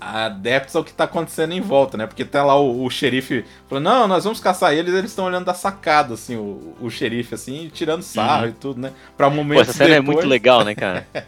adeptos 0.00 0.76
ao 0.76 0.84
que 0.84 0.92
tá 0.92 1.04
acontecendo 1.04 1.52
em 1.52 1.60
volta, 1.60 1.96
né? 1.96 2.06
Porque 2.06 2.24
tá 2.24 2.44
lá 2.44 2.58
o, 2.60 2.84
o 2.84 2.90
xerife 2.90 3.44
falando, 3.68 3.84
não, 3.84 4.08
nós 4.08 4.24
vamos 4.24 4.40
caçar 4.40 4.72
eles, 4.74 4.92
eles 4.94 5.10
estão 5.10 5.24
olhando 5.26 5.46
da 5.46 5.54
sacada, 5.54 6.14
assim, 6.14 6.36
o, 6.36 6.74
o 6.80 6.90
xerife, 6.90 7.34
assim, 7.34 7.70
tirando 7.72 8.02
sarro 8.02 8.44
Uhum. 8.44 8.48
e 8.50 8.52
tudo, 8.52 8.80
né? 8.80 8.92
Pra 9.16 9.28
Pô, 9.30 9.36
momentos 9.36 9.68
essa 9.68 9.78
cena 9.78 9.94
é 9.96 10.00
depois- 10.00 10.16
muito 10.16 10.28
legal, 10.28 10.64
né, 10.64 10.74
cara? 10.74 11.06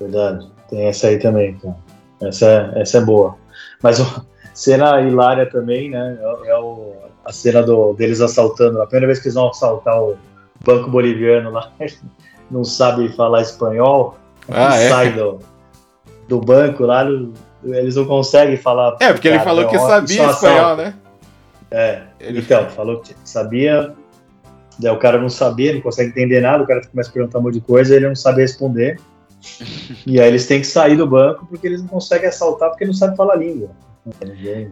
Verdade. 0.00 0.48
Tem 0.68 0.86
essa 0.86 1.08
aí 1.08 1.18
também, 1.18 1.54
cara. 1.58 1.76
Essa, 2.22 2.72
essa 2.76 2.98
é 2.98 3.00
boa. 3.00 3.36
Mas 3.82 4.00
ó, 4.00 4.22
cena 4.54 5.00
hilária 5.00 5.46
também, 5.50 5.90
né? 5.90 6.18
É, 6.20 6.50
é 6.50 6.58
o, 6.58 6.94
a 7.24 7.32
cena 7.32 7.62
do, 7.62 7.92
deles 7.94 8.20
assaltando. 8.20 8.80
A 8.80 8.86
primeira 8.86 9.06
vez 9.06 9.18
que 9.20 9.26
eles 9.28 9.34
vão 9.34 9.48
assaltar 9.48 10.00
o 10.00 10.16
Banco 10.64 10.90
Boliviano 10.90 11.50
lá, 11.50 11.70
não 12.50 12.62
sabe 12.64 13.08
falar 13.10 13.42
espanhol, 13.42 14.16
Ah, 14.48 14.76
é? 14.76 14.88
sai 14.88 15.12
do, 15.12 15.38
do 16.28 16.40
banco 16.40 16.84
lá, 16.84 17.04
no- 17.04 17.32
eles 17.64 17.96
não 17.96 18.04
conseguem 18.04 18.56
falar. 18.56 18.96
É, 19.00 19.12
porque 19.12 19.28
ele 19.28 19.36
cara, 19.38 19.48
falou 19.48 19.62
não, 19.64 19.70
que 19.70 19.76
ó, 19.76 19.86
sabia 19.88 20.26
espanhol, 20.30 20.76
né? 20.76 20.94
É, 21.70 22.02
Ele- 22.18 22.40
então, 22.40 22.68
falou 22.70 23.00
que 23.00 23.14
sabia, 23.24 23.92
daí 24.78 24.90
o 24.92 24.98
cara 24.98 25.18
não 25.20 25.28
sabia, 25.28 25.72
não 25.72 25.80
consegue 25.80 26.10
entender 26.10 26.40
nada, 26.40 26.64
o 26.64 26.66
cara 26.66 26.80
começa 26.86 27.10
a 27.10 27.12
perguntar 27.12 27.38
um 27.38 27.42
monte 27.42 27.54
de 27.54 27.60
coisa, 27.60 27.94
ele 27.94 28.08
não 28.08 28.16
sabe 28.16 28.42
responder. 28.42 28.98
e 30.06 30.20
aí 30.20 30.28
eles 30.28 30.46
têm 30.46 30.60
que 30.60 30.66
sair 30.66 30.96
do 30.96 31.06
banco 31.06 31.46
porque 31.46 31.66
eles 31.66 31.80
não 31.80 31.88
conseguem 31.88 32.28
assaltar 32.28 32.70
porque 32.70 32.84
não 32.84 32.92
sabem 32.92 33.16
falar 33.16 33.34
a 33.34 33.36
língua. 33.36 33.70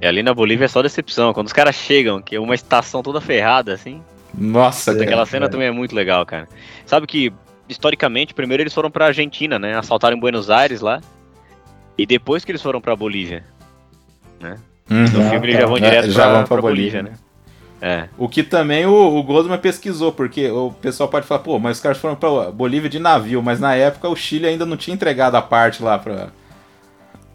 E 0.00 0.06
ali 0.06 0.22
na 0.22 0.34
Bolívia 0.34 0.64
é 0.64 0.68
só 0.68 0.82
decepção. 0.82 1.32
Quando 1.32 1.46
os 1.46 1.52
caras 1.52 1.74
chegam, 1.74 2.20
que 2.20 2.36
é 2.36 2.40
uma 2.40 2.54
estação 2.54 3.02
toda 3.02 3.20
ferrada, 3.20 3.72
assim. 3.74 4.02
Nossa, 4.34 4.92
É. 4.92 5.02
Aquela 5.02 5.24
cena 5.26 5.46
é. 5.46 5.48
também 5.48 5.68
é 5.68 5.70
muito 5.70 5.94
legal, 5.94 6.24
cara. 6.26 6.48
Sabe 6.86 7.06
que, 7.06 7.32
historicamente, 7.68 8.34
primeiro 8.34 8.62
eles 8.62 8.74
foram 8.74 8.90
pra 8.90 9.06
Argentina, 9.06 9.58
né? 9.58 9.76
Assaltaram 9.76 10.16
em 10.16 10.20
Buenos 10.20 10.50
Aires 10.50 10.80
lá. 10.80 11.00
E 11.98 12.06
depois 12.06 12.44
que 12.44 12.52
eles 12.52 12.62
foram 12.62 12.80
pra 12.80 12.94
Bolívia. 12.96 13.44
Uhum. 14.90 15.02
No 15.02 15.30
filme 15.30 15.46
eles 15.48 15.54
tá. 15.56 15.60
já 15.60 15.66
vão 15.66 15.76
É, 15.76 15.80
direto 15.80 16.10
já 16.10 16.22
pra, 16.22 16.32
vão 16.32 16.38
pra 16.44 16.46
pra 16.48 16.62
Bolívia, 16.62 17.02
Bolívia, 17.02 17.12
né? 17.12 17.18
É. 17.80 18.08
O 18.16 18.28
que 18.28 18.42
também 18.42 18.86
o, 18.86 18.92
o 18.92 19.22
Goldman 19.22 19.58
pesquisou, 19.58 20.10
porque 20.12 20.48
o 20.50 20.72
pessoal 20.72 21.08
pode 21.08 21.26
falar, 21.26 21.42
pô, 21.42 21.58
mas 21.58 21.76
os 21.76 21.82
caras 21.82 21.98
foram 21.98 22.16
pra 22.16 22.50
Bolívia 22.50 22.88
de 22.90 22.98
navio, 22.98 23.42
mas 23.42 23.60
na 23.60 23.74
época 23.74 24.08
o 24.08 24.16
Chile 24.16 24.46
ainda 24.46 24.64
não 24.66 24.76
tinha 24.76 24.94
entregado 24.94 25.34
a 25.36 25.42
parte 25.42 25.82
lá 25.82 25.98
pra. 25.98 26.28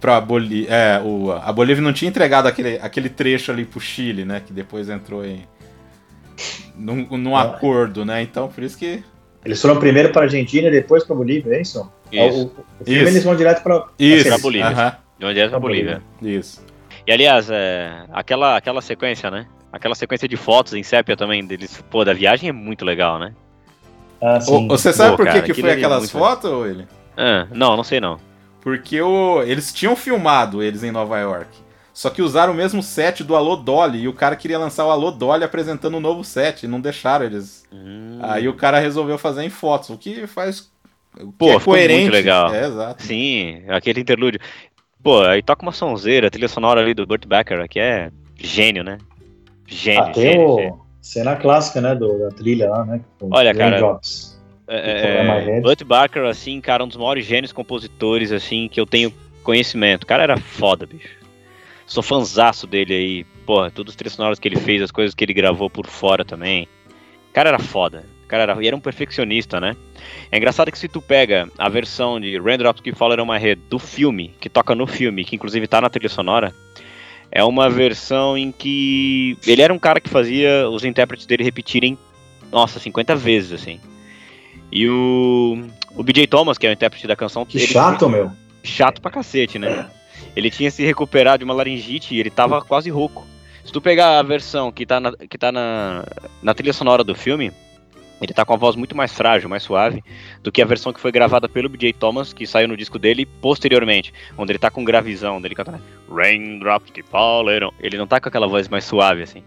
pra 0.02 0.20
Bolívia. 0.20 0.68
É, 0.70 1.02
o, 1.02 1.32
a 1.32 1.52
Bolívia 1.54 1.82
não 1.84 1.94
tinha 1.94 2.10
entregado 2.10 2.48
aquele, 2.48 2.78
aquele 2.80 3.08
trecho 3.10 3.52
ali 3.52 3.64
pro 3.66 3.80
Chile, 3.80 4.26
né? 4.26 4.42
Que 4.46 4.52
depois 4.52 4.90
entrou 4.90 5.24
em. 5.26 5.46
num, 6.76 7.06
num 7.18 7.38
Ah. 7.38 7.44
acordo, 7.44 8.04
né? 8.04 8.22
Então 8.22 8.48
por 8.50 8.64
isso 8.64 8.78
que. 8.78 9.04
Eles 9.46 9.62
foram 9.62 9.78
primeiro 9.78 10.10
para 10.12 10.24
Argentina 10.24 10.68
e 10.68 10.72
depois 10.72 11.04
para 11.06 11.16
Bolívia, 11.16 11.56
é 11.56 11.62
isso? 11.62 11.90
Isso. 12.14 12.38
O, 12.38 12.82
o 12.82 12.86
filme 12.86 13.00
Isso. 13.02 13.10
eles 13.10 13.24
vão 13.24 13.36
direto 13.36 13.64
para 13.64 13.88
Isso, 14.00 14.28
pra 14.28 14.38
Bolívia. 14.38 14.68
aham, 14.70 14.96
De 15.20 15.26
onde 15.26 15.40
é 15.40 15.44
pra 15.44 15.50
Pra 15.52 15.60
Bolívia. 15.60 16.02
isso. 16.22 16.66
E 17.06 17.12
aliás, 17.12 17.50
é, 17.50 18.04
aquela, 18.12 18.56
aquela 18.56 18.82
sequência, 18.82 19.30
né? 19.32 19.48
Aquela 19.72 19.96
sequência 19.96 20.28
de 20.28 20.38
fotos 20.38 20.74
em 20.74 20.84
sépia 20.84 21.18
também 21.18 21.46
deles, 21.46 21.84
pô, 21.90 22.06
da 22.06 22.14
viagem 22.14 22.50
é 22.50 22.52
muito 22.54 22.86
legal, 22.86 23.18
né? 23.20 23.34
Ah, 24.22 24.40
sim. 24.40 24.68
você 24.68 24.94
sabe 24.94 25.12
Pô, 25.12 25.18
por 25.18 25.26
que, 25.26 25.32
cara, 25.34 25.44
que 25.44 25.52
aquilo 25.52 25.68
foi 25.68 25.76
é 25.76 25.78
aquelas 25.78 26.10
fotos, 26.12 26.50
ou 26.50 26.66
ele? 26.68 26.88
Ah, 27.18 27.48
não, 27.52 27.76
não 27.76 27.84
sei 27.84 28.00
não. 28.00 28.18
Porque 28.62 29.02
o, 29.02 29.42
eles 29.44 29.74
tinham 29.74 29.96
filmado 29.96 30.64
eles 30.64 30.84
em 30.84 30.92
Nova 30.92 31.20
York. 31.20 31.50
Só 31.94 32.10
que 32.10 32.22
usaram 32.22 32.54
o 32.54 32.56
mesmo 32.56 32.82
set 32.82 33.24
do 33.24 33.36
Alô 33.36 33.56
Dolly 33.58 34.00
e 34.04 34.08
o 34.08 34.14
cara 34.14 34.36
queria 34.36 34.58
lançar 34.58 34.86
o 34.86 34.90
Alô 34.90 35.12
Dolly 35.12 35.44
apresentando 35.44 35.98
um 35.98 36.00
novo 36.00 36.24
set. 36.24 36.64
E 36.64 36.68
não 36.68 36.80
deixaram 36.82 37.26
eles. 37.26 37.66
Hum, 37.72 38.18
Aí 38.22 38.48
o 38.48 38.54
cara 38.54 38.80
resolveu 38.80 39.18
fazer 39.18 39.44
em 39.44 39.50
fotos, 39.50 39.90
o 39.90 39.98
que 39.98 40.26
faz. 40.26 40.72
Pô, 41.38 41.52
é 41.52 41.60
ficou 41.60 41.76
muito 41.78 42.12
legal. 42.12 42.54
É, 42.54 42.66
exato. 42.66 43.04
Sim, 43.04 43.64
aquele 43.68 44.02
interlúdio. 44.02 44.40
Pô, 45.02 45.22
aí 45.22 45.44
toca 45.44 45.64
uma 45.64 45.72
sonzeira, 45.72 46.28
a 46.28 46.32
trilha 46.32 46.48
sonora 46.48 46.82
ali 46.82 46.94
do 46.94 47.06
Burt 47.06 47.26
Bacharach, 47.26 47.70
que 47.70 47.80
é 47.80 48.10
gênio, 48.36 48.84
né? 48.84 48.98
Gênio, 49.68 50.02
Ah, 50.02 50.12
tem 50.12 50.24
gênio, 50.24 50.50
o 50.50 50.58
gênio. 50.58 50.82
cena 51.02 51.36
clássica, 51.36 51.82
né, 51.82 51.94
do, 51.94 52.20
da 52.20 52.30
trilha 52.30 52.70
lá, 52.70 52.86
né? 52.86 53.02
com 53.20 53.30
Olha, 53.32 53.54
cara, 53.54 53.72
raindrops. 53.72 54.42
É, 54.68 55.58
é? 55.58 55.62
Burt 55.62 55.84
Bacharach, 55.84 56.30
assim, 56.32 56.62
cara, 56.62 56.84
um 56.84 56.88
dos 56.88 56.98
maiores 56.98 57.26
gênios 57.26 57.52
compositores, 57.52 58.32
assim, 58.32 58.68
que 58.70 58.80
eu 58.80 58.86
tenho 58.86 59.14
conhecimento. 59.44 60.04
O 60.04 60.08
cara 60.08 60.24
era 60.24 60.38
foda, 60.38 60.86
bicho. 60.86 61.18
Sou 61.86 62.02
fanzaço 62.02 62.66
dele 62.66 62.94
aí. 62.94 63.24
Porra, 63.46 63.70
todos 63.70 63.92
os 63.92 63.96
trilhas 63.98 64.14
sonoras 64.14 64.40
que 64.40 64.48
ele 64.48 64.56
fez, 64.56 64.82
as 64.82 64.90
coisas 64.90 65.14
que 65.14 65.24
ele 65.24 65.34
gravou 65.34 65.70
por 65.70 65.86
fora 65.86 66.24
também. 66.24 66.68
O 67.30 67.34
cara 67.34 67.50
era 67.50 67.60
foda. 67.60 68.06
Cara 68.34 68.52
era, 68.52 68.64
e 68.64 68.66
era 68.66 68.76
um 68.76 68.80
perfeccionista, 68.80 69.62
né? 69.62 69.76
É 70.32 70.38
engraçado 70.38 70.72
que 70.72 70.80
se 70.80 70.88
tu 70.88 71.00
pega 71.00 71.48
a 71.56 71.70
versão 71.70 72.20
de 72.20 72.40
Raindrops 72.40 72.82
que 72.82 72.92
Fall 72.92 73.12
on 73.12 73.32
My 73.32 73.38
Head 73.38 73.62
do 73.70 73.78
filme, 73.78 74.34
que 74.40 74.50
toca 74.50 74.74
no 74.74 74.88
filme, 74.88 75.24
que 75.24 75.36
inclusive 75.36 75.68
tá 75.68 75.80
na 75.80 75.88
trilha 75.88 76.10
sonora, 76.10 76.52
é 77.32 77.44
uma 77.44 77.70
versão 77.70 78.36
em 78.36 78.52
que 78.52 79.38
ele 79.46 79.62
era 79.62 79.72
um 79.72 79.78
cara 79.78 80.02
que 80.02 80.10
fazia 80.10 80.68
os 80.68 80.84
intérpretes 80.84 81.28
dele 81.28 81.44
repetirem, 81.44 81.96
nossa, 82.52 82.80
50 82.80 83.16
vezes, 83.16 83.52
assim. 83.52 83.80
E 84.72 84.90
o, 84.90 85.68
o 85.96 86.02
BJ 86.02 86.26
Thomas, 86.26 86.58
que 86.58 86.66
é 86.66 86.72
o 86.72 86.74
intérprete 86.74 87.06
da 87.06 87.16
canção, 87.16 87.46
Que 87.46 87.60
chato, 87.60 88.10
meu. 88.10 88.32
chato 88.64 89.00
pra 89.00 89.12
cacete, 89.12 89.60
né? 89.60 89.92
Ele 90.36 90.50
tinha 90.50 90.72
se 90.72 90.84
recuperado 90.84 91.38
de 91.38 91.46
uma 91.46 91.54
laringite 91.54 92.16
e 92.16 92.20
ele 92.20 92.32
tava 92.32 92.64
quase 92.64 92.90
rouco. 92.90 93.28
Se 93.64 93.72
tu 93.72 93.80
pegar 93.80 94.18
a 94.18 94.24
versão 94.24 94.72
que 94.72 94.88
tá, 94.88 95.00
na, 95.00 95.12
que 95.12 95.38
tá 95.38 95.52
na, 95.52 96.04
na 96.42 96.56
trilha 96.56 96.74
sonora 96.74 97.04
do 97.04 97.14
filme, 97.14 97.52
ele 98.24 98.34
tá 98.34 98.46
com 98.46 98.54
a 98.54 98.58
voz 98.58 98.76
muito 98.76 98.96
mais 98.96 99.14
frágil, 99.14 99.50
mais 99.50 99.64
suave, 99.64 100.02
do 100.42 100.52
que 100.52 100.62
a 100.62 100.66
versão 100.66 100.94
que 100.94 101.00
foi 101.00 101.12
gravada 101.12 101.50
pelo 101.50 101.68
BJ 101.68 101.94
Thomas, 101.94 102.32
que 102.32 102.48
saiu 102.48 102.68
no 102.68 102.78
disco 102.78 102.98
dele 102.98 103.26
posteriormente, 103.26 104.14
onde 104.38 104.54
ele 104.54 104.60
tá 104.60 104.72
com 104.72 104.84
gravizão, 104.84 105.38
onde 105.38 105.48
ele 105.48 105.56
canta 105.56 105.80
Raindrops 106.10 106.92
que 106.92 107.04
falleram. 107.04 107.74
Ele 107.80 107.98
não 107.98 108.08
tá 108.08 108.22
com 108.22 108.30
aquela 108.30 108.48
voz 108.48 108.70
mais 108.70 108.86
suave, 108.86 109.24
assim. 109.24 109.44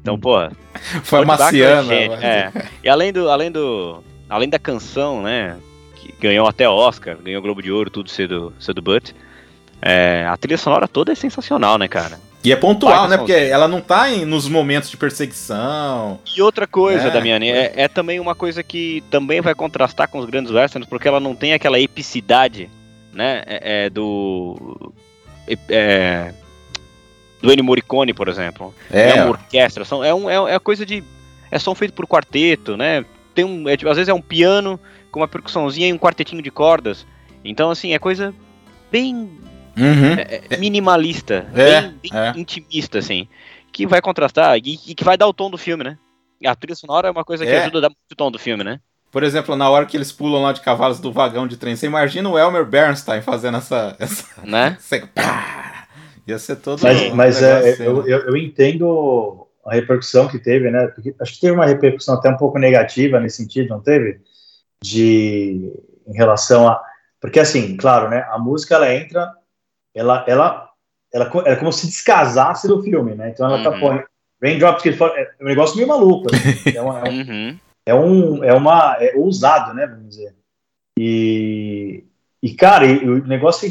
Então, 0.00 0.18
porra, 0.18 0.52
Foi 1.02 1.24
Marciana. 1.24 1.92
é 1.92 2.06
é. 2.22 2.52
E 2.84 2.88
além 2.88 3.12
do, 3.12 3.28
além 3.28 3.50
do, 3.50 4.02
além 4.28 4.48
da 4.48 4.58
canção, 4.58 5.22
né, 5.22 5.56
que 5.96 6.14
ganhou 6.20 6.46
até 6.46 6.68
Oscar, 6.68 7.16
ganhou 7.16 7.42
Globo 7.42 7.62
de 7.62 7.72
Ouro, 7.72 7.90
tudo 7.90 8.08
ser 8.08 8.28
do, 8.28 8.52
ser 8.60 8.74
do 8.74 8.82
Butt, 8.82 9.14
é, 9.82 10.24
a 10.28 10.36
trilha 10.36 10.56
sonora 10.56 10.86
toda 10.86 11.12
é 11.12 11.14
sensacional, 11.14 11.78
né, 11.78 11.88
cara? 11.88 12.18
E 12.44 12.52
é 12.52 12.56
pontual, 12.56 13.08
né? 13.08 13.16
Porque 13.16 13.32
ela 13.32 13.66
não 13.66 13.80
tá 13.80 14.10
em, 14.10 14.26
nos 14.26 14.46
momentos 14.46 14.90
de 14.90 14.96
perseguição. 14.98 16.20
E 16.36 16.42
outra 16.42 16.66
coisa, 16.66 17.08
É, 17.08 17.10
Damiani, 17.10 17.50
é, 17.50 17.72
é 17.74 17.88
também 17.88 18.20
uma 18.20 18.34
coisa 18.34 18.62
que 18.62 19.02
também 19.10 19.40
vai 19.40 19.54
contrastar 19.54 20.08
com 20.08 20.18
os 20.18 20.26
grandes 20.26 20.52
westerns, 20.52 20.86
porque 20.86 21.08
ela 21.08 21.18
não 21.18 21.34
tem 21.34 21.54
aquela 21.54 21.80
epicidade, 21.80 22.70
né, 23.12 23.42
é, 23.46 23.86
é, 23.86 23.90
do... 23.90 24.92
É, 25.68 26.32
do 27.40 27.52
Ennio 27.52 27.64
Morricone, 27.64 28.14
por 28.14 28.28
exemplo. 28.28 28.74
É, 28.90 29.10
É, 29.10 29.14
uma 29.22 29.30
orquestra, 29.30 29.84
são, 29.84 30.02
é, 30.02 30.14
um, 30.14 30.28
é, 30.28 30.54
é 30.54 30.58
coisa 30.58 30.84
de. 30.84 31.04
É 31.50 31.58
som 31.58 31.74
feito 31.74 31.92
por 31.92 32.06
quarteto, 32.06 32.76
né? 32.76 33.04
Tem 33.34 33.44
um, 33.44 33.68
é, 33.68 33.76
tipo, 33.76 33.90
às 33.90 33.96
vezes 33.96 34.08
é 34.08 34.14
um 34.14 34.20
piano 34.20 34.80
com 35.12 35.20
uma 35.20 35.28
percussãozinha 35.28 35.88
e 35.88 35.92
um 35.92 35.98
quartetinho 35.98 36.42
de 36.42 36.50
cordas. 36.50 37.06
Então, 37.44 37.70
assim, 37.70 37.92
é 37.92 37.98
coisa 37.98 38.34
bem 38.90 39.28
Uhum. 39.76 40.14
é, 40.18 40.40
é, 40.50 40.56
minimalista, 40.56 41.46
É, 41.54 41.80
bem, 41.82 41.98
bem 42.02 42.10
é. 42.14 42.32
intimista, 42.36 42.98
assim. 42.98 43.28
Que 43.72 43.86
vai 43.86 44.00
contrastar 44.00 44.56
e, 44.58 44.78
e 44.86 44.94
que 44.94 45.02
vai 45.04 45.16
dar 45.16 45.26
o 45.26 45.34
tom 45.34 45.50
do 45.50 45.58
filme, 45.58 45.82
né? 45.82 45.98
A 46.46 46.54
trilha 46.54 46.76
sonora 46.76 47.08
é 47.08 47.10
uma 47.10 47.24
coisa 47.24 47.44
que 47.44 47.50
É. 47.50 47.62
ajuda 47.62 47.78
a 47.78 47.80
dar 47.82 47.88
muito 47.88 48.12
o 48.12 48.16
tom 48.16 48.30
do 48.30 48.38
filme, 48.38 48.62
né? 48.62 48.80
Por 49.10 49.22
exemplo, 49.22 49.54
na 49.56 49.68
hora 49.70 49.86
que 49.86 49.96
eles 49.96 50.10
pulam 50.12 50.42
lá 50.42 50.52
de 50.52 50.60
cavalos 50.60 50.98
do 51.00 51.12
vagão 51.12 51.46
de 51.46 51.56
trem, 51.56 51.76
você 51.76 51.86
imagina 51.86 52.28
o 52.28 52.38
Elmer 52.38 52.64
Bernstein 52.64 53.22
fazendo 53.22 53.58
essa. 53.58 53.96
essa, 53.98 54.26
Né? 54.44 54.76
essa- 54.92 55.06
pá! 55.14 55.86
Ia 56.26 56.38
ser 56.38 56.56
todo. 56.56 56.82
Mas, 56.82 57.00
um 57.02 57.14
mas 57.14 57.42
é, 57.42 57.70
assim, 57.70 57.82
eu, 57.84 58.02
né? 58.02 58.12
eu, 58.12 58.18
eu 58.28 58.36
entendo 58.36 59.46
a 59.66 59.74
repercussão 59.74 60.26
que 60.28 60.38
teve, 60.38 60.70
né? 60.70 60.86
Porque 60.88 61.14
acho 61.20 61.34
que 61.34 61.40
teve 61.40 61.52
uma 61.52 61.66
repercussão 61.66 62.14
até 62.14 62.28
um 62.30 62.36
pouco 62.36 62.58
negativa 62.58 63.20
nesse 63.20 63.36
sentido, 63.38 63.68
não 63.68 63.80
teve? 63.80 64.20
De 64.82 65.72
em 66.06 66.14
relação 66.16 66.68
a 66.68 66.80
porque 67.20 67.40
assim, 67.40 67.76
claro, 67.76 68.10
né? 68.10 68.26
A 68.30 68.38
música 68.38 68.74
ela 68.74 68.92
entra, 68.94 69.32
ela 69.94 70.24
ela 70.28 70.70
ela, 71.12 71.30
ela 71.30 71.48
é 71.48 71.56
como 71.56 71.72
se 71.72 71.86
descasasse 71.86 72.66
do 72.66 72.82
filme, 72.82 73.14
né? 73.14 73.30
Então 73.30 73.46
ela 73.46 73.62
tá 73.62 73.70
Uhum. 73.70 73.80
põe 73.80 74.04
Raindrops 74.42 74.82
que 74.82 74.88
ele 74.90 74.96
fala, 74.96 75.16
é 75.18 75.30
um 75.40 75.44
negócio 75.46 75.76
meio 75.76 75.88
maluco, 75.88 76.26
assim. 76.34 76.76
é, 76.76 76.80
uma, 76.82 76.98
é 76.98 77.04
um- 77.04 77.18
Uhum. 77.20 77.58
é 77.86 77.94
um 77.94 78.44
é 78.44 78.52
uma 78.52 78.96
é 79.00 79.14
ousado, 79.16 79.72
né, 79.74 79.86
vamos 79.86 80.08
dizer. 80.08 80.34
E 80.98 82.04
e 82.42 82.54
cara, 82.54 82.84
e, 82.86 83.08
o 83.08 83.26
negócio 83.26 83.66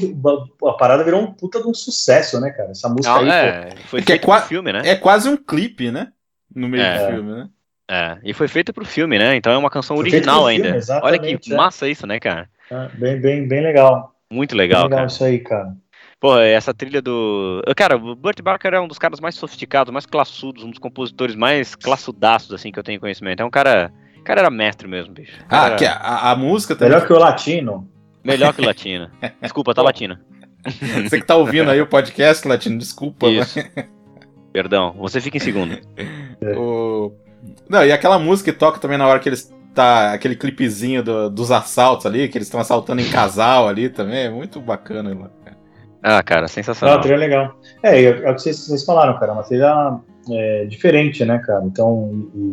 a 0.68 0.74
parada 0.74 1.04
virou 1.04 1.22
um 1.22 1.32
puta 1.32 1.62
de 1.62 1.68
um 1.68 1.74
sucesso, 1.76 2.40
né, 2.42 2.50
cara? 2.50 2.72
Essa 2.72 2.90
música 2.90 3.14
Não, 3.14 3.20
aí, 3.22 3.26
pô, 3.28 3.32
é, 3.32 3.70
foi 3.86 4.02
Que 4.02 4.14
é 4.14 4.16
feito 4.16 4.26
qua- 4.26 4.40
pro 4.40 4.50
filme, 4.50 4.74
né? 4.74 4.82
É 4.84 4.96
quase 4.96 5.30
um 5.30 5.38
clipe, 5.38 5.92
né? 5.92 6.12
No 6.56 6.68
meio 6.68 6.84
É. 6.84 7.06
do 7.06 7.14
filme, 7.14 7.32
né? 7.34 7.50
É, 7.92 8.18
e 8.24 8.34
foi 8.34 8.48
feita 8.48 8.74
pro 8.74 8.86
filme, 8.86 9.20
né? 9.20 9.36
Então 9.36 9.54
é 9.54 9.58
uma 9.58 9.70
canção 9.70 9.96
Foi 9.98 10.06
original 10.06 10.48
ainda. 10.48 10.82
filme, 10.82 11.00
Olha 11.04 11.20
que 11.20 11.54
é. 11.54 11.56
massa 11.56 11.88
isso, 11.88 12.08
né, 12.08 12.20
cara? 12.20 12.50
é 12.72 12.88
bem 12.96 13.20
bem 13.22 13.48
bem 13.48 13.62
legal. 13.62 14.16
Muito 14.32 14.52
Bem 14.52 14.58
legal, 14.60 14.84
legal 14.86 14.98
cara. 15.00 15.08
isso 15.08 15.24
aí, 15.24 15.40
cara. 15.40 15.76
Pô, 16.24 16.38
essa 16.40 16.74
trilha 16.74 17.02
do. 17.02 17.62
Cara, 17.76 17.98
o 17.98 18.16
Burt 18.16 18.42
Barker 18.42 18.74
é 18.74 18.80
um 18.80 18.88
dos 18.88 18.98
caras 18.98 19.20
mais 19.20 19.36
sofisticados, 19.36 19.92
mais 19.92 20.06
classudos, 20.06 20.64
um 20.64 20.70
dos 20.70 20.80
compositores 20.80 21.36
mais 21.36 21.76
classudaços, 21.76 22.54
assim, 22.54 22.72
que 22.72 22.80
eu 22.80 22.84
tenho 22.84 22.98
conhecimento. 22.98 23.42
É 23.42 23.46
um 23.46 23.50
cara. 23.50 23.92
O 24.18 24.24
cara 24.24 24.40
era 24.40 24.50
mestre 24.50 24.88
mesmo, 24.88 25.14
bicho. 25.14 25.38
Ah, 25.50 25.66
era 25.66 25.76
que 25.76 25.86
a, 25.86 26.32
a 26.32 26.34
música 26.38 26.78
também. 26.78 26.94
Melhor 26.94 27.06
que 27.06 27.12
o 27.12 27.20
latino. 27.20 27.90
Melhor 28.24 28.54
que 28.54 28.62
o 28.62 28.66
Latino. 28.66 29.12
Desculpa, 29.42 29.74
tá 29.74 29.82
Latino. 29.82 30.18
Você 31.04 31.20
que 31.20 31.28
tá 31.28 31.36
ouvindo 31.36 31.70
aí 31.70 31.82
o 31.82 31.88
podcast, 31.88 32.48
Latino, 32.48 32.78
desculpa. 32.80 33.28
Isso. 33.28 33.60
Perdão, 34.54 34.96
você 34.98 35.20
fica 35.20 35.36
em 35.36 35.42
segundo. 35.42 35.78
mas 36.42 36.56
o- 36.58 37.12
Não, 37.70 37.86
e 37.86 37.92
aquela 37.92 38.18
música 38.18 38.50
que 38.54 38.58
toca 38.58 38.80
também 38.80 38.98
na 38.98 39.06
hora 39.06 39.20
que 39.20 39.28
eles 39.28 39.54
tá. 39.76 40.14
Aquele 40.14 40.38
clipezinho 40.38 41.04
do- 41.04 41.30
dos 41.30 41.52
assaltos 41.52 42.06
ali, 42.06 42.30
que 42.30 42.38
eles 42.38 42.48
estão 42.48 42.62
assaltando 42.62 43.02
em 43.02 43.10
casal 43.10 43.68
ali 43.68 43.90
também. 43.90 44.20
É 44.28 44.30
muito 44.30 44.62
bacana. 44.62 45.14
lá. 45.14 45.30
Ah, 46.04 46.22
cara, 46.22 46.42
Não, 46.42 46.46
a 46.46 46.50
sensacional. 46.50 47.00
trilha 47.02 47.16
é 47.16 47.18
legal. 47.18 47.56
É, 47.82 48.02
e 48.02 48.06
é 48.06 48.12
o 48.32 48.36
que 48.36 48.42
vocês, 48.42 48.58
vocês 48.60 48.84
falaram, 48.84 49.18
cara. 49.18 49.32
É 49.32 49.36
uma 49.36 49.44
trilha 49.44 50.00
é, 50.32 50.66
diferente, 50.66 51.24
né, 51.24 51.40
cara? 51.40 51.64
Então, 51.66 52.10
e- 52.36 52.52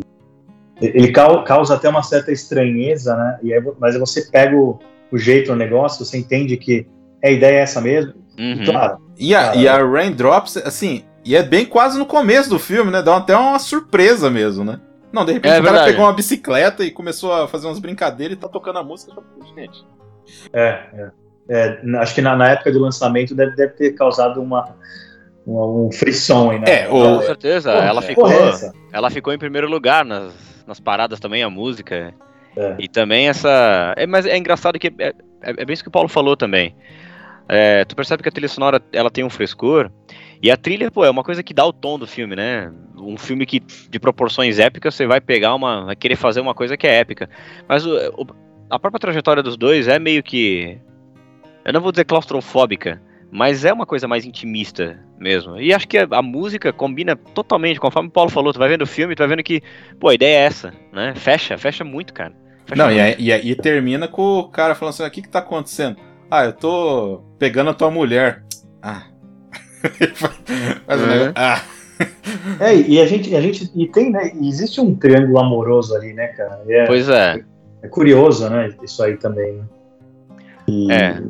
e- 0.85 0.91
ele 0.97 1.11
cau- 1.11 1.43
causa 1.43 1.75
até 1.75 1.89
uma 1.89 2.01
certa 2.01 2.31
estranheza, 2.31 3.15
né? 3.15 3.39
E 3.43 3.53
aí, 3.53 3.61
mas 3.79 3.97
você 3.99 4.21
pega 4.31 4.55
o, 4.55 4.79
o 5.11 5.17
jeito 5.17 5.47
do 5.51 5.55
negócio, 5.55 6.03
você 6.05 6.17
entende 6.17 6.55
que 6.57 6.87
a 7.23 7.29
ideia 7.29 7.57
é 7.59 7.61
essa 7.61 7.81
mesmo. 7.81 8.13
E, 8.37 8.53
Uhum. 8.53 8.63
claro, 8.65 8.97
E 9.19 9.35
a, 9.35 9.41
Cara, 9.43 9.55
e 9.57 9.67
a 9.67 9.77
Raindrops, 9.85 10.57
assim, 10.57 11.03
e 11.23 11.35
é 11.35 11.43
bem 11.43 11.65
quase 11.65 11.99
no 11.99 12.05
começo 12.05 12.49
do 12.49 12.57
filme, 12.57 12.89
né? 12.89 13.01
Dá 13.03 13.17
até 13.17 13.35
uma 13.37 13.59
surpresa 13.59 14.29
mesmo, 14.29 14.63
né? 14.63 14.79
Não, 15.13 15.25
de 15.25 15.33
repente 15.33 15.51
É 15.51 15.59
o 15.59 15.63
cara 15.63 15.71
verdade. 15.73 15.91
pegou 15.91 16.05
uma 16.05 16.13
bicicleta 16.13 16.83
e 16.85 16.89
começou 16.89 17.33
a 17.33 17.47
fazer 17.47 17.67
umas 17.67 17.79
brincadeiras 17.79 18.37
e 18.37 18.39
tá 18.39 18.47
tocando 18.47 18.79
a 18.79 18.83
música. 18.83 19.11
Gente, 19.55 19.85
é, 20.53 20.79
é. 20.93 21.11
É, 21.49 21.79
acho 21.99 22.15
que 22.15 22.21
na, 22.21 22.35
na 22.35 22.49
época 22.51 22.71
do 22.71 22.79
lançamento 22.79 23.35
deve, 23.35 23.55
deve 23.55 23.73
ter 23.73 23.91
causado 23.93 24.41
uma, 24.41 24.75
uma- 25.45 25.65
um 25.65 25.91
frisson 25.91 26.51
aí, 26.51 26.59
né? 26.59 26.65
É, 26.83 26.87
o- 26.89 26.91
Com 27.17 27.21
certeza, 27.23 27.71
Pô, 27.71 27.77
ela 27.79 28.01
ficou. 28.01 28.31
é 28.31 28.49
essa? 28.49 28.73
Ela 28.93 29.09
ficou 29.09 29.33
em 29.33 29.37
primeiro 29.39 29.69
lugar 29.69 30.05
nas, 30.05 30.33
nas 30.67 30.79
paradas 30.79 31.19
também, 31.19 31.43
a 31.43 31.49
música. 31.49 32.13
É. 32.55 32.75
E 32.79 32.87
também 32.87 33.27
essa. 33.29 33.93
É, 33.97 34.05
mas 34.05 34.25
é 34.25 34.37
engraçado 34.37 34.77
que 34.77 34.87
é, 34.99 35.07
é, 35.07 35.13
é 35.41 35.65
bem 35.65 35.73
isso 35.73 35.83
que 35.83 35.89
o 35.89 35.91
Paulo 35.91 36.09
falou 36.09 36.35
também. 36.37 36.75
É, 37.49 37.83
tu 37.85 37.95
percebe 37.95 38.23
que 38.23 38.29
a 38.29 38.31
trilha 38.31 38.47
sonora 38.47 38.81
ela 38.93 39.09
tem 39.09 39.23
um 39.23 39.29
frescor. 39.29 39.89
E 40.43 40.49
a 40.49 40.57
trilha, 40.57 40.89
pô, 40.89 41.03
é 41.05 41.09
uma 41.09 41.23
coisa 41.23 41.43
que 41.43 41.53
dá 41.53 41.65
o 41.65 41.73
tom 41.73 41.99
do 41.99 42.07
filme, 42.07 42.35
né? 42.35 42.71
Um 42.97 43.17
filme 43.17 43.45
que 43.45 43.59
de 43.59 43.99
proporções 43.99 44.57
épicas, 44.59 44.95
você 44.95 45.05
vai 45.05 45.19
pegar 45.21 45.53
uma. 45.55 45.85
vai 45.85 45.95
querer 45.95 46.15
fazer 46.15 46.39
uma 46.39 46.53
coisa 46.53 46.75
que 46.77 46.87
é 46.87 46.95
épica. 46.99 47.29
Mas 47.67 47.85
o- 47.85 47.95
o- 48.17 48.27
a 48.69 48.79
própria 48.79 48.99
trajetória 48.99 49.43
dos 49.43 49.57
dois 49.57 49.87
é 49.87 49.99
meio 49.99 50.23
que. 50.23 50.77
Eu 51.65 51.73
não 51.73 51.81
vou 51.81 51.91
dizer 51.91 52.05
claustrofóbica, 52.05 53.01
mas 53.31 53.63
é 53.65 53.71
uma 53.71 53.85
coisa 53.85 54.07
mais 54.07 54.25
intimista 54.25 54.99
mesmo. 55.19 55.59
E 55.59 55.73
acho 55.73 55.87
que 55.87 55.97
a, 55.97 56.07
a 56.11 56.21
música 56.21 56.73
combina 56.73 57.15
totalmente, 57.15 57.79
conforme 57.79 58.09
o 58.09 58.11
Paulo 58.11 58.29
falou, 58.31 58.51
tu 58.51 58.59
vai 58.59 58.67
vendo 58.69 58.81
o 58.81 58.87
filme, 58.87 59.15
tu 59.15 59.19
vai 59.19 59.27
vendo 59.27 59.43
que, 59.43 59.61
pô, 59.99 60.09
a 60.09 60.13
ideia 60.15 60.37
é 60.39 60.41
essa, 60.45 60.73
né? 60.91 61.13
Fecha, 61.15 61.57
fecha 61.57 61.83
muito, 61.83 62.13
cara. 62.13 62.33
Fecha 62.65 62.75
Não, 62.81 62.85
muito. 62.91 62.97
e 62.97 63.01
aí, 63.01 63.15
e 63.19 63.31
aí 63.31 63.55
termina 63.55 64.07
com 64.07 64.39
o 64.39 64.49
cara 64.49 64.73
falando 64.75 64.93
assim: 64.93 65.03
o 65.05 65.11
que 65.11 65.21
que 65.21 65.29
tá 65.29 65.39
acontecendo? 65.39 65.97
Ah, 66.29 66.45
eu 66.45 66.53
tô 66.53 67.21
pegando 67.37 67.69
a 67.69 67.73
tua 67.73 67.91
mulher. 67.91 68.43
Ah. 68.83 69.03
Faz 70.87 71.01
um 71.01 71.05
É. 71.05 71.07
negócio. 71.07 71.33
Ah. 71.35 71.61
É, 72.59 72.75
e 72.75 72.99
a 72.99 73.05
gente, 73.05 73.35
a 73.35 73.39
gente 73.41 73.69
e 73.75 73.87
tem, 73.87 74.11
né? 74.11 74.31
e 74.33 74.47
Existe 74.49 74.81
um 74.81 74.95
triângulo 74.95 75.37
amoroso 75.39 75.95
ali, 75.95 76.13
né, 76.13 76.29
cara? 76.29 76.63
E 76.67 76.73
É, 76.73 76.85
Pois 76.87 77.07
é. 77.07 77.43
é 77.83 77.87
curioso, 77.87 78.49
né? 78.49 78.73
Isso 78.81 79.03
aí 79.03 79.17
também. 79.17 79.53
Né? 79.53 79.63
E 80.67 80.91
É, 80.91 81.21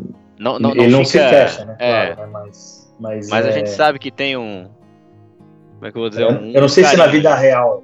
Não, 0.41 0.57
não, 0.59 0.73
não 0.73 0.83
ele 0.83 0.91
não 0.91 1.05
fica- 1.05 1.23
se 1.23 1.29
fecha, 1.29 1.65
né? 1.65 1.75
É, 1.79 2.07
Claro, 2.15 2.21
né? 2.21 2.39
Mas, 2.41 2.93
mas, 2.99 3.29
mas 3.29 3.45
a 3.45 3.49
é, 3.49 3.51
gente 3.51 3.69
sabe 3.69 3.99
que 3.99 4.09
tem 4.11 4.35
um. 4.35 4.67
Como 5.75 5.85
é 5.87 5.91
que 5.91 5.97
eu 5.97 6.01
vou 6.01 6.09
dizer? 6.09 6.23
Eu, 6.23 6.29
Um 6.31 6.51
eu 6.51 6.61
não 6.61 6.67
sei 6.67 6.83
se 6.83 6.97
na 6.97 7.05
vida 7.07 7.33
real. 7.35 7.83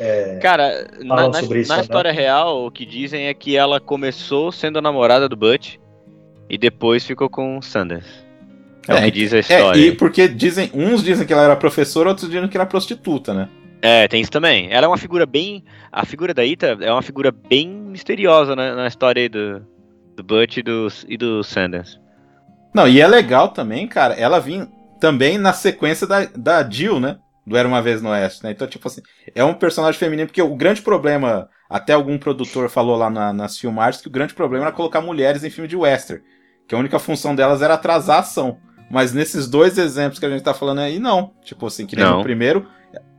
é, 0.00 0.38
Cara, 0.40 0.86
na, 1.04 1.28
na- 1.28 1.40
isso, 1.40 1.68
na 1.68 1.76
né? 1.76 1.82
história 1.82 2.12
real, 2.12 2.64
o 2.66 2.70
que 2.70 2.84
dizem 2.86 3.26
é 3.26 3.34
que 3.34 3.56
ela 3.56 3.78
começou 3.78 4.50
sendo 4.50 4.78
a 4.78 4.82
namorada 4.82 5.28
do 5.28 5.36
Butch 5.36 5.76
e 6.48 6.56
depois 6.56 7.04
ficou 7.04 7.28
com 7.28 7.58
o 7.58 7.62
Sanders. 7.62 8.06
É, 8.88 8.94
o 8.94 8.96
É, 8.98 9.04
que 9.06 9.10
diz 9.10 9.32
a 9.34 9.36
É, 9.36 9.40
história. 9.40 9.78
e 9.80 9.92
porque 9.92 10.28
dizem, 10.28 10.70
uns 10.72 11.02
dizem 11.02 11.26
que 11.26 11.32
ela 11.32 11.42
era 11.44 11.56
professora, 11.56 12.08
outros 12.08 12.30
dizem 12.30 12.48
que 12.48 12.56
era 12.56 12.64
prostituta, 12.66 13.34
né? 13.34 13.48
É, 13.82 14.08
tem 14.08 14.20
isso 14.22 14.30
também. 14.30 14.68
Ela 14.72 14.86
é 14.86 14.88
uma 14.88 14.96
figura 14.96 15.26
bem. 15.26 15.62
A 15.92 16.04
figura 16.06 16.32
da 16.32 16.44
Ita 16.44 16.78
é 16.80 16.90
uma 16.90 17.02
figura 17.02 17.30
bem 17.32 17.68
misteriosa 17.68 18.56
na, 18.56 18.74
na 18.74 18.86
história 18.86 19.20
aí 19.22 19.28
do, 19.28 19.62
do 20.16 20.24
Butch 20.24 20.56
e 20.56 20.62
do, 20.62 20.88
e 21.06 21.16
do 21.16 21.44
Sanders. 21.44 22.00
Não, 22.74 22.88
e 22.88 23.00
é 23.00 23.06
legal 23.06 23.50
também, 23.50 23.86
cara, 23.86 24.14
ela 24.14 24.40
vinha 24.40 24.68
também 24.98 25.38
na 25.38 25.52
sequência 25.52 26.06
da, 26.06 26.24
da 26.24 26.68
Jill, 26.68 26.98
né? 26.98 27.18
Do 27.46 27.56
Era 27.56 27.68
Uma 27.68 27.80
Vez 27.80 28.02
no 28.02 28.08
Oeste, 28.10 28.42
né? 28.42 28.50
Então, 28.50 28.66
tipo 28.66 28.88
assim, 28.88 29.02
é 29.34 29.44
um 29.44 29.54
personagem 29.54 29.98
feminino, 29.98 30.26
porque 30.26 30.42
o 30.42 30.56
grande 30.56 30.82
problema, 30.82 31.48
até 31.70 31.92
algum 31.92 32.18
produtor 32.18 32.68
falou 32.68 32.96
lá 32.96 33.08
na, 33.08 33.32
nas 33.32 33.56
filmagens, 33.58 34.02
que 34.02 34.08
o 34.08 34.10
grande 34.10 34.34
problema 34.34 34.64
era 34.64 34.74
colocar 34.74 35.00
mulheres 35.00 35.44
em 35.44 35.50
filme 35.50 35.68
de 35.68 35.76
western, 35.76 36.22
que 36.66 36.74
a 36.74 36.78
única 36.78 36.98
função 36.98 37.34
delas 37.34 37.62
era 37.62 37.74
atrasar 37.74 38.16
a 38.16 38.20
ação. 38.20 38.58
Mas 38.90 39.12
nesses 39.12 39.48
dois 39.48 39.78
exemplos 39.78 40.18
que 40.18 40.26
a 40.26 40.30
gente 40.30 40.42
tá 40.42 40.54
falando 40.54 40.80
aí, 40.80 40.98
não. 40.98 41.34
Tipo 41.42 41.66
assim, 41.66 41.86
que 41.86 41.96
nem 41.96 42.04
Não. 42.04 42.18
no 42.18 42.22
primeiro, 42.22 42.68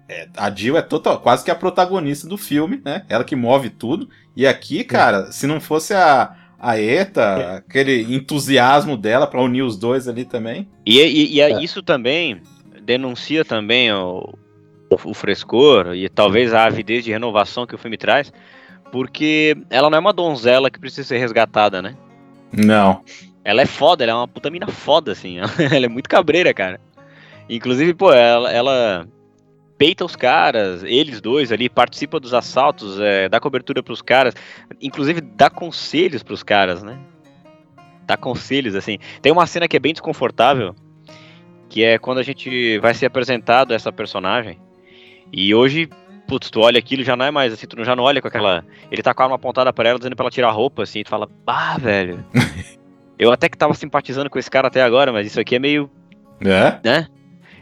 é, 0.10 0.28
a 0.38 0.50
Jill 0.50 0.78
é 0.78 0.82
total, 0.82 1.20
quase 1.20 1.44
que 1.44 1.52
a 1.52 1.56
protagonista 1.56 2.28
do 2.28 2.38
filme, 2.38 2.82
né? 2.84 3.06
Ela 3.10 3.24
que 3.24 3.36
move 3.36 3.70
tudo. 3.70 4.10
E 4.36 4.48
aqui, 4.48 4.84
cara, 4.84 5.32
se 5.32 5.46
não 5.46 5.60
fosse 5.60 5.94
a, 5.94 6.34
a 6.60 6.80
Eta, 6.80 7.58
aquele 7.58 8.02
entusiasmo 8.16 8.98
dela 8.98 9.28
pra 9.28 9.42
unir 9.42 9.62
os 9.64 9.78
dois 9.78 10.08
ali 10.08 10.26
também. 10.26 10.68
E, 10.86 11.00
e- 11.00 11.36
e 11.36 11.42
É. 11.42 11.62
isso 11.64 11.82
também 11.84 12.42
denuncia 12.82 13.44
também 13.46 13.92
o, 13.92 14.34
o, 14.90 15.10
o 15.12 15.14
frescor 15.14 15.94
e 15.96 16.08
talvez 16.10 16.54
a 16.54 16.66
avidez 16.66 17.04
de 17.04 17.12
renovação 17.12 17.66
que 17.68 17.76
o 17.76 17.78
filme 17.78 17.98
traz, 17.98 18.32
porque 18.92 19.56
ela 19.70 19.90
não 19.90 19.98
é 19.98 20.02
uma 20.02 20.14
donzela 20.14 20.72
que 20.72 20.80
precisa 20.80 21.08
ser 21.08 21.18
resgatada, 21.18 21.82
né? 21.82 21.96
Não. 22.52 23.02
Ela 23.44 23.62
é 23.62 23.66
foda, 23.66 24.04
ela 24.04 24.14
é 24.14 24.16
uma 24.16 24.28
puta 24.28 24.50
mina 24.50 24.68
foda, 24.68 25.12
assim. 25.12 25.38
ela 25.72 25.86
é 25.86 25.90
muito 25.90 26.10
cabreira, 26.10 26.54
cara. 26.54 26.80
Inclusive, 27.50 27.94
pô, 27.94 28.12
ela, 28.12 28.52
ela 28.52 29.08
peita 29.78 30.04
os 30.04 30.16
caras, 30.16 30.84
eles 30.84 31.22
dois 31.22 31.52
ali, 31.52 31.70
participa 31.70 32.20
dos 32.20 32.34
assaltos, 32.34 33.00
é, 33.00 33.30
dá 33.30 33.40
cobertura 33.40 33.84
pros 33.84 34.02
caras, 34.02 34.34
inclusive 34.82 35.22
dá 35.22 35.50
conselhos 35.50 36.24
pros 36.24 36.44
caras, 36.44 36.82
né? 36.82 36.98
Dá 38.06 38.18
conselhos, 38.18 38.76
assim. 38.76 38.98
Tem 39.22 39.32
uma 39.32 39.46
cena 39.46 39.68
que 39.68 39.78
é 39.78 39.80
bem 39.80 39.94
desconfortável, 39.94 40.74
que 41.70 41.84
é 41.84 41.98
quando 42.00 42.20
a 42.20 42.24
gente 42.24 42.80
vai 42.80 42.94
ser 42.94 43.06
apresentado 43.06 43.72
a 43.72 43.76
essa 43.76 43.92
personagem. 43.92 44.60
E 45.32 45.54
hoje, 45.54 45.90
putz, 46.28 46.50
tu 46.50 46.62
olha 46.62 46.80
aquilo 46.80 47.04
já 47.04 47.16
não 47.16 47.26
é 47.26 47.32
mais 47.32 47.52
assim, 47.54 47.68
tu 47.68 47.84
já 47.84 47.96
não 47.96 48.04
olha 48.04 48.22
com 48.22 48.28
aquela. 48.28 48.64
Ele 48.90 49.04
tá 49.04 49.14
com 49.14 49.22
a 49.22 49.26
arma 49.26 49.36
apontada 49.36 49.72
pra 49.74 49.90
ela, 49.90 50.00
dizendo 50.00 50.16
pra 50.16 50.24
ela 50.24 50.32
tirar 50.32 50.48
a 50.48 50.52
roupa, 50.52 50.84
assim, 50.84 51.00
e 51.00 51.04
tu 51.04 51.10
fala, 51.10 51.30
ah, 51.46 51.78
velho. 51.78 52.26
Eu 53.20 53.32
até 53.32 53.50
que 53.50 53.58
tava 53.58 53.74
simpatizando 53.74 54.30
com 54.30 54.38
esse 54.38 54.50
cara 54.50 54.68
até 54.68 54.82
agora, 54.82 55.12
mas 55.12 55.28
isso 55.28 55.40
aqui 55.40 55.56
é 55.56 55.60
meio 55.60 55.90
É? 56.40 56.80
né? 56.88 57.08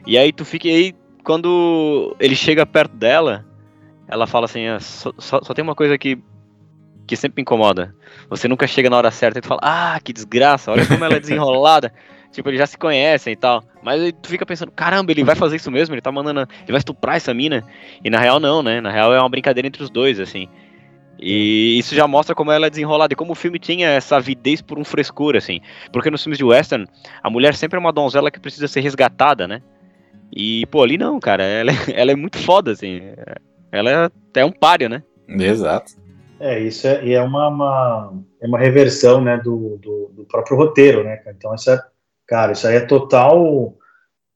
E 0.06 0.18
aí 0.18 0.32
tu 0.32 0.44
fica 0.44 0.68
aí 0.68 0.94
quando 1.26 2.16
ele 2.20 2.36
chega 2.36 2.66
perto 2.66 2.96
dela, 2.96 3.46
ela 4.08 4.28
fala 4.28 4.46
assim, 4.46 4.68
"Ah, 4.68 4.80
só, 4.80 5.12
só, 5.18 5.42
só 5.44 5.54
tem 5.54 5.64
uma 5.64 5.76
coisa 5.76 5.98
que 5.98 6.18
que 7.08 7.16
sempre 7.16 7.38
me 7.38 7.42
incomoda. 7.44 7.96
Você 8.30 8.48
nunca 8.48 8.66
chega 8.66 8.90
na 8.90 8.98
hora 8.98 9.12
certa 9.12 9.38
e 9.38 9.42
tu 9.42 9.48
fala, 9.48 9.62
ah, 9.64 10.00
que 10.04 10.12
desgraça, 10.12 10.72
olha 10.72 10.86
como 10.86 11.04
ela 11.06 11.16
é 11.16 11.20
desenrolada. 11.22 11.94
tipo, 12.32 12.50
eles 12.50 12.60
já 12.60 12.66
se 12.66 12.78
conhecem 12.78 13.34
e 13.34 13.36
tal. 13.36 13.64
Mas 13.84 14.02
aí 14.02 14.12
tu 14.12 14.28
fica 14.28 14.46
pensando, 14.46 14.72
caramba, 14.72 15.12
ele 15.12 15.24
vai 15.24 15.36
fazer 15.36 15.56
isso 15.56 15.72
mesmo? 15.72 15.94
Ele 15.94 16.02
tá 16.02 16.12
mandando. 16.12 16.42
Ele 16.42 16.72
vai 16.72 16.78
estuprar 16.78 17.16
essa 17.16 17.34
mina? 17.34 17.64
E 18.04 18.10
na 18.10 18.20
real 18.20 18.40
não, 18.40 18.64
né? 18.64 18.82
Na 18.82 18.92
real 18.92 19.14
é 19.14 19.20
uma 19.20 19.30
brincadeira 19.30 19.68
entre 19.68 19.84
os 19.84 19.90
dois, 19.90 20.20
assim. 20.20 20.50
E 21.20 21.78
isso 21.78 21.96
já 21.96 22.08
mostra 22.08 22.36
como 22.36 22.52
ela 22.52 22.68
é 22.68 22.70
desenrolada 22.70 23.14
e 23.14 23.16
como 23.16 23.32
o 23.32 23.36
filme 23.36 23.58
tinha 23.58 23.88
essa 23.90 24.18
avidez 24.18 24.62
por 24.62 24.78
um 24.78 24.84
frescor, 24.84 25.36
assim. 25.36 25.62
Porque 25.94 26.10
nos 26.10 26.24
filmes 26.24 26.38
de 26.38 26.44
western, 26.44 26.88
a 27.24 27.30
mulher 27.30 27.54
sempre 27.54 27.78
é 27.78 27.80
uma 27.80 27.94
donzela 27.94 28.30
que 28.30 28.40
precisa 28.40 28.68
ser 28.68 28.82
resgatada, 28.82 29.48
né? 29.48 29.62
E, 30.32 30.66
pô, 30.68 30.84
ali 30.84 30.98
não, 30.98 31.20
cara. 31.20 31.44
Ela, 31.44 31.72
é- 31.72 31.76
ela 32.02 32.12
é 32.12 32.16
muito 32.16 32.38
foda, 32.38 32.72
assim. 32.72 33.02
Ela 33.72 33.90
é 33.90 33.96
até 34.06 34.46
um 34.46 34.52
páreo, 34.52 34.90
né? 34.90 35.04
Exato. 35.28 35.94
É, 36.40 36.60
isso 36.60 36.86
é, 36.88 37.04
e 37.04 37.14
é 37.14 37.22
uma, 37.22 37.48
uma, 37.48 38.14
é 38.42 38.48
uma 38.48 38.60
reversão, 38.60 39.22
né, 39.22 39.38
do, 39.38 39.78
do, 39.82 40.12
do 40.14 40.26
próprio 40.26 40.58
roteiro, 40.58 41.04
né, 41.04 41.18
cara? 41.18 41.36
Então, 41.38 41.56
isso 41.56 41.72
é, 41.72 41.82
cara, 42.28 42.52
isso 42.52 42.68
aí 42.68 42.76
é 42.76 42.82
total, 42.82 43.74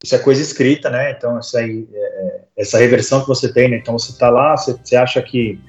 isso 0.01 0.15
é 0.15 0.19
coisa 0.19 0.41
escrita, 0.41 0.89
né? 0.89 1.11
Então, 1.11 1.37
isso 1.39 1.57
aí, 1.57 1.87
é, 1.93 1.97
é, 1.97 2.41
essa 2.57 2.77
reversão 2.77 3.19
que 3.21 3.27
você 3.27 3.51
tem, 3.51 3.69
né? 3.69 3.77
Então, 3.77 3.97
você 3.99 4.17
tá 4.17 4.29
lá, 4.29 4.55
você, 4.55 4.73
você 4.73 4.95
acha 4.95 5.21
que 5.21 5.59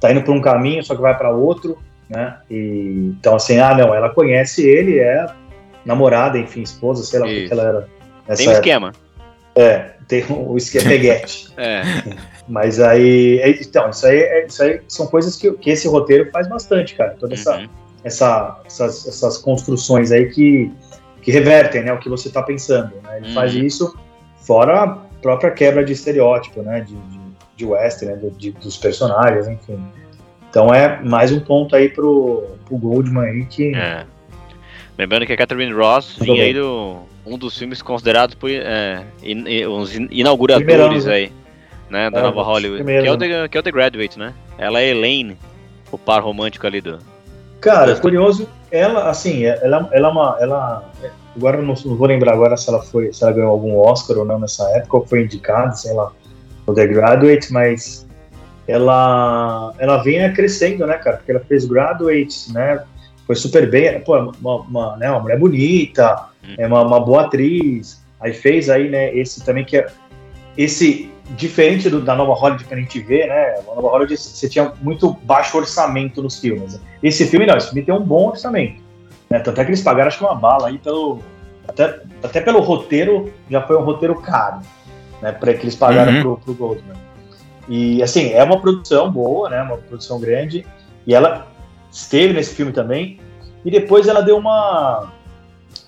tá 0.00 0.10
indo 0.10 0.22
para 0.22 0.32
um 0.32 0.40
caminho, 0.40 0.82
só 0.82 0.94
que 0.94 1.02
vai 1.02 1.16
para 1.16 1.30
outro, 1.30 1.76
né? 2.08 2.38
E, 2.50 3.12
então, 3.18 3.36
assim, 3.36 3.58
ah, 3.58 3.74
não, 3.76 3.94
ela 3.94 4.08
conhece 4.08 4.66
ele, 4.66 4.98
é 4.98 5.26
namorada, 5.84 6.38
enfim, 6.38 6.62
esposa, 6.62 7.04
sei 7.04 7.20
lá 7.20 7.26
o 7.26 7.28
que 7.28 7.48
ela 7.52 7.62
era. 7.62 7.88
nessa 8.26 8.42
Tem 8.42 8.48
um 8.48 8.52
época. 8.52 8.64
É, 9.56 9.90
tem 10.08 10.24
o 10.30 10.56
esquema 10.56 10.88
peguete. 10.88 11.48
É. 11.56 11.82
Mas 12.48 12.78
aí, 12.80 13.38
é- 13.40 13.50
então, 13.62 13.88
isso 13.90 14.06
aí, 14.06 14.18
é- 14.18 14.46
isso 14.46 14.62
aí 14.62 14.80
são 14.88 15.06
coisas 15.06 15.36
que, 15.36 15.50
que 15.52 15.70
esse 15.70 15.88
roteiro 15.88 16.30
faz 16.30 16.46
bastante, 16.48 16.94
cara. 16.94 17.16
Toda 17.18 17.32
essa, 17.34 17.56
Uhum. 17.58 17.68
essa, 18.02 18.60
essas, 18.66 19.06
essas 19.06 19.38
construções 19.38 20.10
aí 20.12 20.26
que, 20.30 20.70
que 21.22 21.30
revertem, 21.30 21.84
né, 21.84 21.92
o 21.92 21.98
que 21.98 22.08
você 22.08 22.28
está 22.28 22.42
pensando. 22.42 22.92
Né? 23.02 23.18
Ele 23.18 23.28
Uhum. 23.28 23.34
faz 23.34 23.54
isso 23.54 23.96
fora 24.42 24.82
a 24.82 24.88
própria 25.22 25.50
quebra 25.52 25.82
de 25.84 25.92
estereótipo, 25.94 26.60
né, 26.60 26.80
de, 26.80 26.94
de, 26.94 27.20
de 27.56 27.64
western, 27.64 28.14
né, 28.22 28.30
de- 28.36 28.50
dos 28.52 28.76
personagens, 28.76 29.48
enfim. 29.48 29.78
Então 30.50 30.72
é 30.74 31.00
mais 31.02 31.32
um 31.32 31.40
ponto 31.40 31.74
aí 31.74 31.88
pro, 31.88 32.44
pro 32.66 32.76
Goldman 32.76 33.24
aí 33.24 33.46
que 33.46 33.74
É. 33.74 34.04
Lembrando 34.98 35.24
que 35.26 35.32
a 35.32 35.36
Catherine 35.36 35.72
Ross 35.72 36.16
vinha 36.20 36.44
aí 36.44 36.52
do 36.52 36.98
um 37.26 37.38
dos 37.38 37.56
filmes 37.58 37.80
considerados 37.82 38.34
por 38.34 38.50
é, 38.50 39.04
in- 39.22 39.44
in- 39.48 39.66
uns 39.66 39.94
in- 39.94 40.08
inauguradores 40.10 40.66
Primeirão, 40.66 41.04
né? 41.06 41.12
aí, 41.14 41.32
né, 41.90 42.10
da 42.10 42.20
É, 42.20 42.22
nova 42.22 42.42
Hollywood, 42.42 42.84
que 42.84 42.90
é, 42.92 43.10
o 43.12 43.16
The, 43.16 43.48
que 43.48 43.56
é 43.56 43.60
o 43.60 43.62
The 43.62 43.72
Graduate, 43.72 44.18
né? 44.18 44.34
Ela 44.58 44.80
é 44.80 44.88
Elaine, 44.88 45.36
o 45.90 45.98
par 45.98 46.22
romântico 46.22 46.66
ali 46.66 46.80
do. 46.80 46.98
Cara, 47.60 47.90
Gosto. 47.92 48.02
curioso, 48.02 48.48
ela, 48.70 49.08
assim, 49.08 49.44
ela, 49.44 49.88
ela 49.92 50.08
é 50.08 50.10
uma. 50.10 50.36
Ela, 50.38 50.92
agora 51.34 51.56
eu 51.58 51.62
não, 51.62 51.74
não 51.84 51.96
vou 51.96 52.06
lembrar 52.06 52.34
agora 52.34 52.56
se 52.56 52.68
ela 52.68 52.82
foi, 52.82 53.12
se 53.12 53.22
ela 53.24 53.32
ganhou 53.32 53.50
algum 53.50 53.76
Oscar 53.78 54.18
ou 54.18 54.24
não 54.24 54.38
nessa 54.38 54.68
época, 54.76 54.98
ou 54.98 55.06
foi 55.06 55.22
indicada, 55.22 55.72
sei 55.72 55.94
lá, 55.94 56.12
no 56.66 56.74
The 56.74 56.86
Graduate, 56.86 57.52
mas 57.52 58.06
ela, 58.68 59.72
ela 59.78 60.02
vem 60.02 60.30
crescendo, 60.32 60.86
né, 60.86 60.94
cara? 60.98 61.16
Porque 61.18 61.32
ela 61.32 61.40
fez 61.40 61.64
Graduate, 61.64 62.52
né? 62.52 62.82
Foi 63.26 63.34
super 63.34 63.70
bem, 63.70 64.00
pô, 64.00 64.18
uma, 64.18 64.56
uma, 64.56 64.96
né, 64.98 65.10
uma 65.10 65.20
mulher 65.20 65.38
bonita. 65.38 66.28
É 66.58 66.66
uma, 66.66 66.82
uma 66.82 67.00
boa 67.00 67.22
atriz. 67.22 68.02
Aí 68.20 68.32
fez 68.32 68.70
aí, 68.70 68.88
né, 68.88 69.14
esse 69.14 69.44
também 69.44 69.64
que 69.64 69.76
é. 69.76 69.86
Esse, 70.56 71.12
diferente 71.30 71.88
do, 71.88 72.00
da 72.00 72.14
Nova 72.14 72.34
Hollywood 72.34 72.64
que 72.64 72.74
a 72.74 72.76
gente 72.76 73.00
vê, 73.00 73.26
né? 73.26 73.54
A 73.60 73.74
Nova 73.74 73.88
Hollywood 73.88 74.16
você 74.16 74.48
tinha 74.48 74.72
muito 74.82 75.12
baixo 75.22 75.56
orçamento 75.56 76.22
nos 76.22 76.38
filmes. 76.38 76.80
Esse 77.02 77.26
filme 77.26 77.46
não, 77.46 77.56
esse 77.56 77.68
filme 77.68 77.82
tem 77.82 77.94
um 77.94 78.02
bom 78.02 78.28
orçamento. 78.28 78.80
Né? 79.30 79.38
Tanto 79.40 79.60
é 79.60 79.64
que 79.64 79.70
eles 79.70 79.82
pagaram, 79.82 80.08
acho 80.08 80.18
que 80.18 80.24
uma 80.24 80.34
bala 80.34 80.68
aí 80.68 80.78
pelo. 80.78 81.20
Até, 81.66 82.02
até 82.22 82.40
pelo 82.42 82.60
roteiro, 82.60 83.32
já 83.50 83.62
foi 83.62 83.76
um 83.76 83.84
roteiro 83.84 84.20
caro, 84.20 84.60
né? 85.22 85.32
Pra, 85.32 85.54
que 85.54 85.62
eles 85.62 85.74
pagaram 85.74 86.12
Uhum. 86.12 86.20
pro, 86.20 86.36
pro 86.38 86.54
Goldman. 86.54 86.96
E 87.68 88.02
assim, 88.02 88.32
é 88.32 88.44
uma 88.44 88.60
produção 88.60 89.10
boa, 89.10 89.48
né? 89.48 89.62
Uma 89.62 89.78
produção 89.78 90.20
grande. 90.20 90.66
E 91.06 91.14
ela 91.14 91.46
esteve 91.90 92.34
nesse 92.34 92.54
filme 92.54 92.72
também. 92.72 93.18
E 93.64 93.70
depois 93.70 94.06
ela 94.06 94.20
deu 94.20 94.36
uma. 94.36 95.10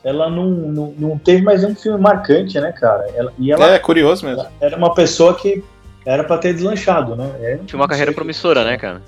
Ela 0.06 0.30
não, 0.30 0.46
não, 0.46 0.94
não 0.96 1.18
teve 1.18 1.42
mais 1.42 1.64
um 1.64 1.74
filme 1.74 1.98
marcante, 2.00 2.60
né, 2.60 2.70
cara? 2.70 3.04
Ela, 3.16 3.32
e 3.36 3.50
ela 3.50 3.72
É 3.74 3.78
curioso 3.80 4.24
mesmo. 4.24 4.46
era 4.60 4.76
uma 4.76 4.94
pessoa 4.94 5.34
que 5.34 5.64
era 6.06 6.22
pra 6.22 6.38
ter 6.38 6.54
deslanchado, 6.54 7.16
né? 7.16 7.28
É, 7.40 7.56
Tinha 7.66 7.80
uma 7.80 7.88
carreira 7.88 8.12
promissora, 8.12 8.64
né, 8.64 8.76
cara? 8.78 9.02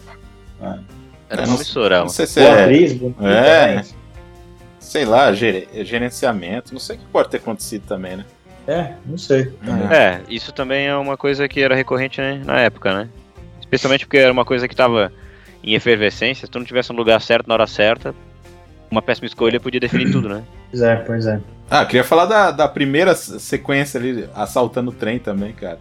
É. 0.60 0.66
Era 0.66 1.42
É, 1.42 1.46
não- 1.46 1.52
promissora. 1.52 2.00
Não 2.00 2.08
sei 2.08 2.26
se 2.26 2.40
Boa 2.40 2.52
é, 2.52 2.62
atriz, 2.64 2.92
bonita, 2.94 3.24
É. 3.24 3.74
né? 3.76 3.84
sei 4.80 5.04
lá, 5.04 5.32
ger- 5.32 5.68
gerenciamento. 5.84 6.72
Não 6.72 6.80
sei 6.80 6.96
o 6.96 6.98
que 6.98 7.04
pode 7.06 7.28
ter 7.28 7.36
acontecido 7.36 7.84
também, 7.86 8.16
né? 8.16 8.24
É, 8.66 8.94
não 9.06 9.16
sei. 9.16 9.52
É, 9.92 10.20
isso 10.28 10.50
também 10.52 10.88
é 10.88 10.96
uma 10.96 11.16
coisa 11.16 11.46
que 11.46 11.60
era 11.62 11.76
recorrente 11.76 12.20
né, 12.20 12.42
na 12.44 12.58
época, 12.58 12.92
né? 12.92 13.08
Especialmente 13.60 14.04
porque 14.04 14.18
era 14.18 14.32
uma 14.32 14.44
coisa 14.44 14.66
que 14.66 14.74
tava 14.74 15.12
em 15.62 15.74
efervescência. 15.74 16.44
Se 16.46 16.50
tu 16.50 16.58
não 16.58 16.66
tivesse 16.66 16.90
no 16.90 16.98
lugar 16.98 17.20
certo, 17.20 17.46
na 17.46 17.54
hora 17.54 17.66
certa, 17.68 18.12
uma 18.90 19.00
péssima 19.00 19.26
escolha 19.26 19.60
podia 19.60 19.78
definir 19.78 20.10
tudo, 20.10 20.28
né? 20.28 20.42
Pois 20.70 20.82
é, 20.82 20.96
pois 20.96 21.26
é. 21.26 21.40
Ah, 21.70 21.84
queria 21.84 22.04
falar 22.04 22.26
da, 22.26 22.50
da 22.50 22.68
primeira 22.68 23.14
sequência 23.14 24.00
ali, 24.00 24.28
assaltando 24.34 24.90
o 24.90 24.94
trem 24.94 25.18
também, 25.18 25.52
cara. 25.52 25.78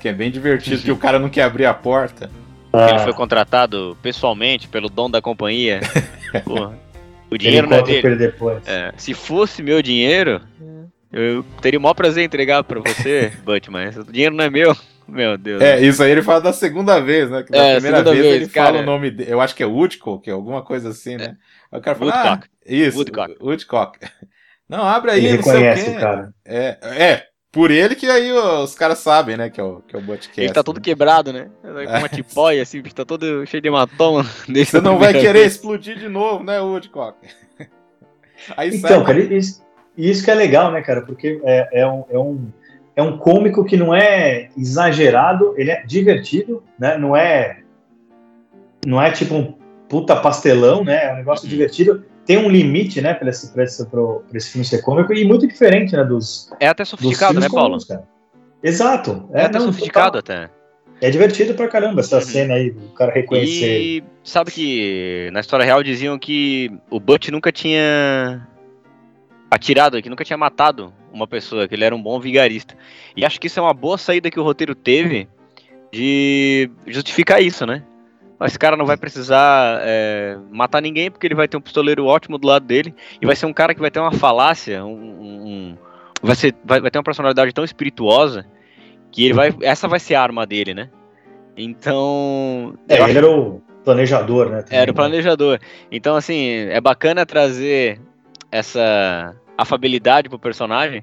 Que 0.00 0.08
é 0.08 0.12
bem 0.12 0.30
divertido, 0.30 0.82
que 0.82 0.90
o 0.90 0.96
cara 0.96 1.18
não 1.18 1.28
quer 1.28 1.42
abrir 1.44 1.64
a 1.66 1.72
porta. 1.74 2.30
Ele 2.74 2.82
Ah, 2.82 2.98
foi 3.00 3.12
contratado 3.12 3.96
pessoalmente 4.02 4.66
pelo 4.68 4.88
dono 4.88 5.10
da 5.12 5.22
companhia. 5.22 5.80
Porra, 6.44 6.68
o 7.30 7.34
ele 7.34 7.38
dinheiro 7.38 7.68
não 7.68 7.78
é 7.78 7.82
dele. 7.82 8.06
ele 8.06 8.16
depois. 8.16 8.66
É, 8.66 8.92
se 8.96 9.14
fosse 9.14 9.62
meu 9.62 9.80
dinheiro, 9.82 10.40
eu 11.12 11.44
teria 11.60 11.78
o 11.78 11.82
maior 11.82 11.94
prazer 11.94 12.22
em 12.22 12.26
entregar 12.26 12.64
pra 12.64 12.80
você, 12.80 13.32
Butch, 13.44 13.68
mas 13.68 13.96
o 13.96 14.04
dinheiro 14.04 14.34
não 14.34 14.44
é 14.44 14.50
meu. 14.50 14.76
Meu 15.08 15.36
Deus. 15.36 15.60
É, 15.62 15.80
isso 15.80 16.02
aí 16.02 16.10
ele 16.10 16.22
fala 16.22 16.40
da 16.40 16.52
segunda 16.52 17.00
vez, 17.00 17.30
né? 17.30 17.42
Que 17.42 17.50
da 17.52 17.58
É, 17.58 17.72
primeira 17.74 17.98
segunda 17.98 18.14
vez, 18.14 18.26
vez, 18.26 18.42
ele 18.42 18.50
cara. 18.50 18.66
fala 18.68 18.82
o 18.82 18.86
nome 18.86 19.10
dele. 19.10 19.32
Eu 19.32 19.40
acho 19.40 19.54
que 19.54 19.62
é 19.62 19.66
Woodcock, 19.66 20.28
é 20.28 20.32
alguma 20.32 20.62
coisa 20.62 20.90
assim, 20.90 21.16
né? 21.16 21.36
Aí 21.70 21.78
o 21.78 21.82
cara 21.82 21.96
fala, 21.98 22.12
Woodcock. 22.12 22.46
ah, 22.46 22.50
isso, 22.66 22.96
Woodcock. 22.98 23.36
Woodcock. 23.40 23.98
Não, 24.68 24.84
abre 24.84 25.10
aí, 25.10 25.26
Ele 25.26 25.36
não 25.36 25.42
sei 25.42 25.92
o 25.92 25.96
o 25.96 26.00
cara. 26.00 26.32
É, 26.46 26.78
é, 26.82 27.26
por 27.50 27.70
ele 27.70 27.94
que 27.94 28.06
aí 28.06 28.32
os 28.32 28.74
caras 28.74 28.98
sabem, 29.00 29.36
né, 29.36 29.50
que 29.50 29.60
é 29.60 29.62
o, 29.62 29.82
que 29.82 29.94
é 29.94 29.98
o 29.98 30.02
Butch 30.02 30.28
Ele 30.34 30.50
tá 30.50 30.62
todo 30.62 30.80
quebrado, 30.80 31.30
né? 31.30 31.50
Com 31.62 31.68
uma 31.98 32.08
tipóia, 32.08 32.62
assim, 32.62 32.82
tá 32.82 33.04
todo 33.04 33.44
cheio 33.44 33.60
de 33.60 33.68
hematoma. 33.68 34.24
Você 34.48 34.80
não 34.80 34.98
vai 34.98 35.12
querer 35.12 35.40
vez. 35.40 35.52
explodir 35.52 35.98
de 35.98 36.08
novo, 36.08 36.42
né, 36.42 36.58
Woodcock? 36.60 37.18
Aí 38.56 38.74
Então, 38.74 39.04
sai. 39.04 39.04
cara, 39.04 39.34
isso, 39.34 39.62
isso 39.96 40.24
que 40.24 40.30
é 40.30 40.34
legal, 40.34 40.72
né, 40.72 40.80
cara? 40.80 41.02
Porque 41.02 41.38
é, 41.44 41.80
é, 41.82 41.86
um, 41.86 42.04
é, 42.08 42.18
um, 42.18 42.50
é 42.94 43.02
um 43.02 43.16
cômico 43.16 43.64
que 43.64 43.76
não 43.76 43.94
é 43.94 44.48
exagerado, 44.56 45.54
ele 45.56 45.70
é 45.70 45.82
divertido, 45.84 46.62
né? 46.78 46.96
Não 46.98 47.16
é, 47.16 47.60
não 48.86 49.00
é 49.00 49.10
tipo 49.10 49.34
um 49.34 49.54
puta 49.88 50.16
pastelão, 50.16 50.84
né? 50.84 51.04
É 51.06 51.12
um 51.12 51.16
negócio 51.16 51.44
Uhum. 51.44 51.50
divertido. 51.50 52.04
Tem 52.24 52.36
um 52.38 52.48
limite, 52.48 53.00
né, 53.00 53.14
pra 53.14 53.28
esse, 53.30 53.52
pra 53.52 53.64
esse, 53.64 53.84
pro, 53.86 54.22
pra 54.28 54.38
esse 54.38 54.50
filme 54.50 54.64
ser 54.64 54.80
cômico 54.82 55.12
e 55.12 55.24
muito 55.24 55.46
diferente, 55.46 55.96
né, 55.96 56.04
dos, 56.04 56.48
É 56.60 56.68
até 56.68 56.84
sofisticado, 56.84 57.40
né, 57.40 57.48
Paulo? 57.48 57.64
comuns, 57.70 57.84
cara. 57.84 58.04
Exato. 58.62 59.28
É, 59.32 59.44
até 59.46 59.58
não, 59.58 59.66
sofisticado 59.66 60.22
total. 60.22 60.44
até. 60.44 60.50
É 61.00 61.10
divertido 61.10 61.54
pra 61.54 61.66
caramba 61.66 61.98
essa 62.00 62.16
Uhum. 62.16 62.22
cena 62.22 62.54
aí, 62.54 62.70
do 62.70 62.88
cara 62.94 63.10
reconhecer. 63.12 63.80
E 63.80 64.04
sabe 64.22 64.52
que 64.52 65.30
na 65.32 65.40
história 65.40 65.64
real 65.64 65.82
diziam 65.82 66.16
que 66.16 66.70
o 66.88 67.00
Butch 67.00 67.28
nunca 67.30 67.50
tinha 67.50 68.46
atirado, 69.50 70.00
que 70.00 70.08
nunca 70.08 70.24
tinha 70.24 70.36
matado 70.36 70.92
uma 71.12 71.26
pessoa, 71.26 71.68
que 71.68 71.74
ele 71.74 71.84
era 71.84 71.94
um 71.94 72.02
bom 72.02 72.18
vigarista. 72.18 72.74
E 73.16 73.24
acho 73.24 73.40
que 73.40 73.46
isso 73.46 73.60
é 73.60 73.62
uma 73.62 73.74
boa 73.74 73.98
saída 73.98 74.30
que 74.30 74.40
o 74.40 74.42
roteiro 74.42 74.74
teve 74.74 75.28
de 75.92 76.70
justificar 76.86 77.42
isso, 77.42 77.66
né? 77.66 77.82
Esse 78.44 78.58
cara 78.58 78.76
não 78.76 78.86
vai 78.86 78.96
precisar 78.96 79.80
é, 79.84 80.36
matar 80.50 80.80
ninguém 80.82 81.10
porque 81.10 81.26
ele 81.26 81.34
vai 81.34 81.46
ter 81.46 81.56
um 81.56 81.60
pistoleiro 81.60 82.06
ótimo 82.06 82.38
do 82.38 82.46
lado 82.48 82.66
dele 82.66 82.92
e 83.20 83.26
vai 83.26 83.36
ser 83.36 83.46
um 83.46 83.52
cara 83.52 83.72
que 83.72 83.80
vai 83.80 83.90
ter 83.90 84.00
uma 84.00 84.10
falácia, 84.10 84.84
um, 84.84 84.90
um- 84.94 85.78
vai, 86.20 86.34
ser, 86.34 86.52
vai, 86.64 86.80
vai 86.80 86.90
ter 86.90 86.98
uma 86.98 87.04
personalidade 87.04 87.52
tão 87.52 87.62
espirituosa 87.62 88.44
que 89.12 89.24
ele 89.26 89.34
vai, 89.34 89.54
essa 89.60 89.86
vai 89.86 90.00
ser 90.00 90.16
a 90.16 90.22
arma 90.22 90.44
dele, 90.44 90.74
né? 90.74 90.90
Então, 91.56 92.74
É, 92.88 92.98
eu 92.98 93.02
acho 93.04 93.10
ele 93.12 93.18
era 93.18 93.30
o 93.30 93.62
planejador, 93.84 94.48
né? 94.48 94.62
também, 94.62 94.78
era 94.80 94.90
o 94.90 94.94
planejador. 94.94 95.58
Então, 95.90 96.16
assim, 96.16 96.48
é 96.48 96.80
bacana 96.80 97.24
trazer 97.26 98.00
essa 98.50 99.34
afabilidade 99.62 100.28
pro 100.28 100.38
personagem, 100.38 101.02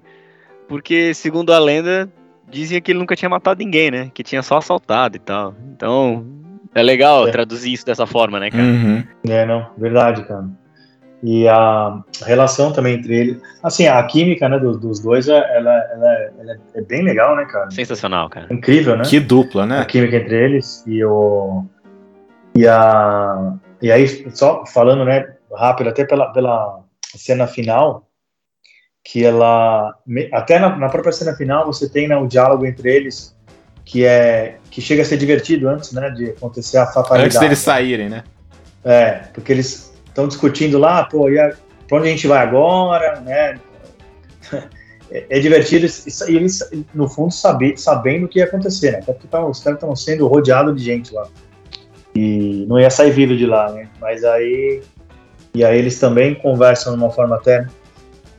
porque, 0.68 1.14
segundo 1.14 1.52
a 1.54 1.60
lenda, 1.60 2.10
dizia 2.50 2.80
que 2.82 2.92
ele 2.92 3.00
nunca 3.00 3.16
tinha 3.16 3.30
matado 3.30 3.60
ninguém, 3.64 3.90
né? 3.92 4.12
Que 4.14 4.24
tinha 4.24 4.42
só 4.44 4.58
assaltado 4.58 5.16
e 5.18 5.20
tal. 5.20 5.56
Então, 5.76 6.26
é 6.76 6.84
legal 6.84 7.28
É. 7.28 7.32
traduzir 7.32 7.74
isso 7.74 7.86
dessa 7.86 8.06
forma, 8.06 8.40
né, 8.40 8.52
cara? 8.52 8.64
Uhum. 8.64 9.04
É, 9.28 9.46
não, 9.46 9.68
verdade, 9.78 10.24
cara. 10.26 10.46
E 11.22 11.46
a 11.50 12.02
relação 12.26 12.72
também 12.72 12.96
entre 12.96 13.14
eles. 13.14 13.42
Assim, 13.62 13.88
a 13.88 14.02
química 14.04 14.48
né, 14.48 14.58
dos, 14.58 14.80
dos 14.80 15.00
dois, 15.02 15.28
ela, 15.28 15.44
ela, 15.54 15.74
ela- 15.92 16.32
ela 16.40 16.58
é 16.76 16.82
bem 16.82 17.04
legal, 17.04 17.36
né, 17.36 17.44
cara? 17.46 17.70
Sensacional, 17.72 18.30
cara. 18.30 18.48
Incrível, 18.50 18.96
né? 18.96 19.04
Que 19.04 19.20
dupla, 19.20 19.64
A 19.64 19.66
né? 19.66 19.86
química 19.86 20.16
entre 20.16 20.36
eles. 20.46 20.82
E 20.88 21.04
o. 21.04 21.66
E 22.56 22.66
a. 22.66 23.54
E 23.82 23.92
aí, 23.92 24.08
só 24.34 24.66
falando, 24.66 25.04
né, 25.04 25.26
rápido, 25.58 25.90
até 25.90 26.06
pela, 26.06 26.32
pela 26.32 26.80
cena 27.02 27.48
final, 27.48 28.08
que 29.04 29.24
ela. 29.24 29.96
Até 30.32 30.60
na, 30.60 30.76
na 30.76 30.90
própria 30.90 31.12
cena 31.12 31.34
final, 31.36 31.66
você 31.66 31.90
tem 31.90 32.08
né, 32.08 32.18
o 32.18 32.28
diálogo 32.28 32.66
entre 32.66 32.94
eles, 32.94 33.36
que 33.86 34.06
é. 34.06 34.58
que 34.70 34.82
chega 34.82 35.02
a 35.02 35.06
ser 35.06 35.18
divertido 35.18 35.68
antes, 35.68 35.92
né, 35.92 36.10
de 36.12 36.32
acontecer 36.32 36.78
a 36.78 36.86
fatalidade. 36.86 37.28
Antes 37.28 37.40
deles 37.40 37.60
saírem, 37.60 38.10
né? 38.10 38.24
É, 38.84 39.12
porque 39.34 39.52
eles 39.52 39.94
estão 40.06 40.28
discutindo 40.28 40.78
lá, 40.78 41.04
pô, 41.06 41.30
e 41.30 41.40
a, 41.40 41.54
pra 41.88 41.98
onde 41.98 42.08
a 42.08 42.12
gente 42.12 42.28
vai 42.28 42.40
agora, 42.40 43.20
né? 43.22 43.60
é, 45.12 45.26
é 45.30 45.40
divertido 45.40 45.88
e 46.28 46.36
eles, 46.36 46.70
no 46.94 47.08
fundo, 47.08 47.34
saber, 47.34 47.78
sabendo 47.78 48.26
o 48.26 48.30
que 48.30 48.40
ia 48.40 48.46
acontecer, 48.46 48.92
né? 48.92 49.00
Até 49.00 49.14
porque 49.14 49.28
tá, 49.28 49.46
os 49.46 49.62
caras 49.62 49.78
estão 49.78 49.96
sendo 49.96 50.28
rodeados 50.28 50.76
de 50.76 50.84
gente 50.84 51.14
lá. 51.14 51.28
E 52.16 52.66
não 52.68 52.80
ia 52.80 52.90
sair 52.90 53.12
vivo 53.12 53.36
de 53.36 53.46
lá, 53.46 53.72
né? 53.72 53.88
Mas 54.00 54.24
aí. 54.24 54.82
E 55.54 55.64
aí 55.64 55.80
eles 55.80 56.00
também 56.00 56.36
conversam 56.36 56.94
de 56.94 57.00
uma 57.00 57.10
forma 57.10 57.36
até 57.36 57.66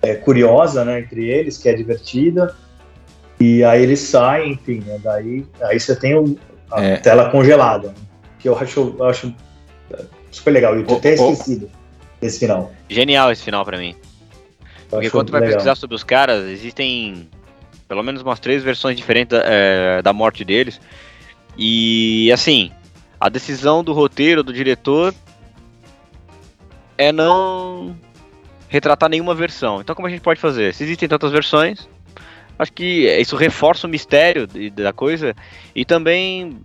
é, 0.03 0.15
curiosa, 0.15 0.85
né? 0.85 1.01
Entre 1.01 1.29
eles, 1.29 1.59
que 1.59 1.69
é 1.69 1.75
divertida. 1.75 2.55
E 3.39 3.65
aí 3.65 3.83
eles 3.83 4.01
saem, 4.01 4.53
enfim, 4.53 4.83
né? 4.87 4.99
Daí 5.03 5.47
aí 5.63 5.81
você 5.81 5.97
tem 5.97 6.15
o, 6.15 6.39
a 6.71 6.83
É. 6.83 6.97
tela 6.97 7.31
congelada, 7.31 7.89
né? 7.89 7.95
que 8.39 8.49
eu 8.49 8.59
acho, 8.59 8.95
eu 8.99 9.05
acho 9.07 9.35
super 10.31 10.51
legal. 10.51 10.75
Eu 10.75 10.97
até 10.97 11.15
esquecido 11.15 11.71
desse 12.21 12.39
final. 12.39 12.73
Genial 12.89 13.31
esse 13.31 13.43
final 13.43 13.65
pra 13.65 13.79
mim. 13.79 13.95
Eu 14.61 14.67
Porque 14.91 15.11
quando 15.11 15.27
tu 15.29 15.33
vai 15.33 15.41
legal. 15.41 15.55
pesquisar 15.57 15.75
sobre 15.75 15.95
os 15.95 16.03
caras, 16.03 16.47
existem 16.47 17.29
pelo 17.87 18.03
menos 18.03 18.23
umas 18.23 18.41
três 18.41 18.63
versões 18.63 18.97
diferentes 18.97 19.37
da, 19.39 19.45
é, 19.45 20.03
da 20.03 20.13
morte 20.13 20.45
deles. 20.45 20.81
E 21.57 22.31
assim, 22.33 22.71
a 23.19 23.29
decisão 23.29 23.83
do 23.85 23.93
roteiro, 23.93 24.43
do 24.43 24.53
diretor, 24.53 25.15
é 26.97 27.13
não 27.13 27.97
retratar 28.71 29.11
nenhuma 29.11 29.35
versão. 29.35 29.81
Então 29.83 29.95
como 29.95 30.07
a 30.07 30.11
gente 30.11 30.23
pode 30.23 30.41
fazer? 30.41 30.73
Se 30.73 30.83
existem 30.85 31.07
tantas 31.09 31.31
versões, 31.31 31.87
acho 32.59 32.73
que 32.73 33.07
isso 33.21 33.37
reforça 33.37 33.87
o 33.87 33.91
mistério 33.91 34.47
da 34.73 34.93
coisa 34.93 35.35
e 35.75 35.85
também, 35.85 36.57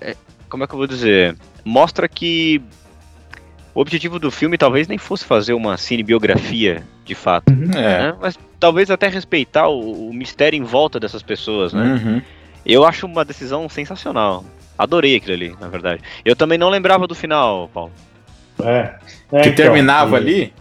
é, 0.00 0.16
como 0.48 0.64
é 0.64 0.66
que 0.66 0.72
eu 0.74 0.78
vou 0.78 0.86
dizer, 0.88 1.36
mostra 1.64 2.08
que 2.08 2.60
o 3.74 3.80
objetivo 3.80 4.18
do 4.18 4.30
filme 4.30 4.56
talvez 4.56 4.88
nem 4.88 4.98
fosse 4.98 5.24
fazer 5.24 5.52
uma 5.52 5.76
cinebiografia 5.76 6.82
de 7.04 7.14
fato, 7.14 7.52
É. 7.52 7.54
né? 8.10 8.16
mas 8.20 8.38
talvez 8.58 8.90
até 8.90 9.08
respeitar 9.08 9.68
o, 9.68 10.08
o 10.08 10.14
mistério 10.14 10.56
em 10.56 10.62
volta 10.62 10.98
dessas 10.98 11.22
pessoas, 11.22 11.72
né? 11.74 11.82
Uhum. 12.02 12.22
Eu 12.64 12.86
acho 12.86 13.04
uma 13.04 13.24
decisão 13.26 13.68
sensacional. 13.68 14.42
Adorei 14.78 15.16
aquilo 15.16 15.34
ali, 15.34 15.54
na 15.60 15.68
verdade. 15.68 16.00
Eu 16.24 16.34
também 16.34 16.56
não 16.56 16.70
lembrava 16.70 17.06
do 17.06 17.14
final, 17.14 17.68
Paulo. 17.74 17.92
É. 18.62 18.94
É, 19.32 19.40
Que 19.42 19.48
então, 19.50 19.54
terminava 19.54 20.16
e- 20.16 20.20
ali. 20.20 20.52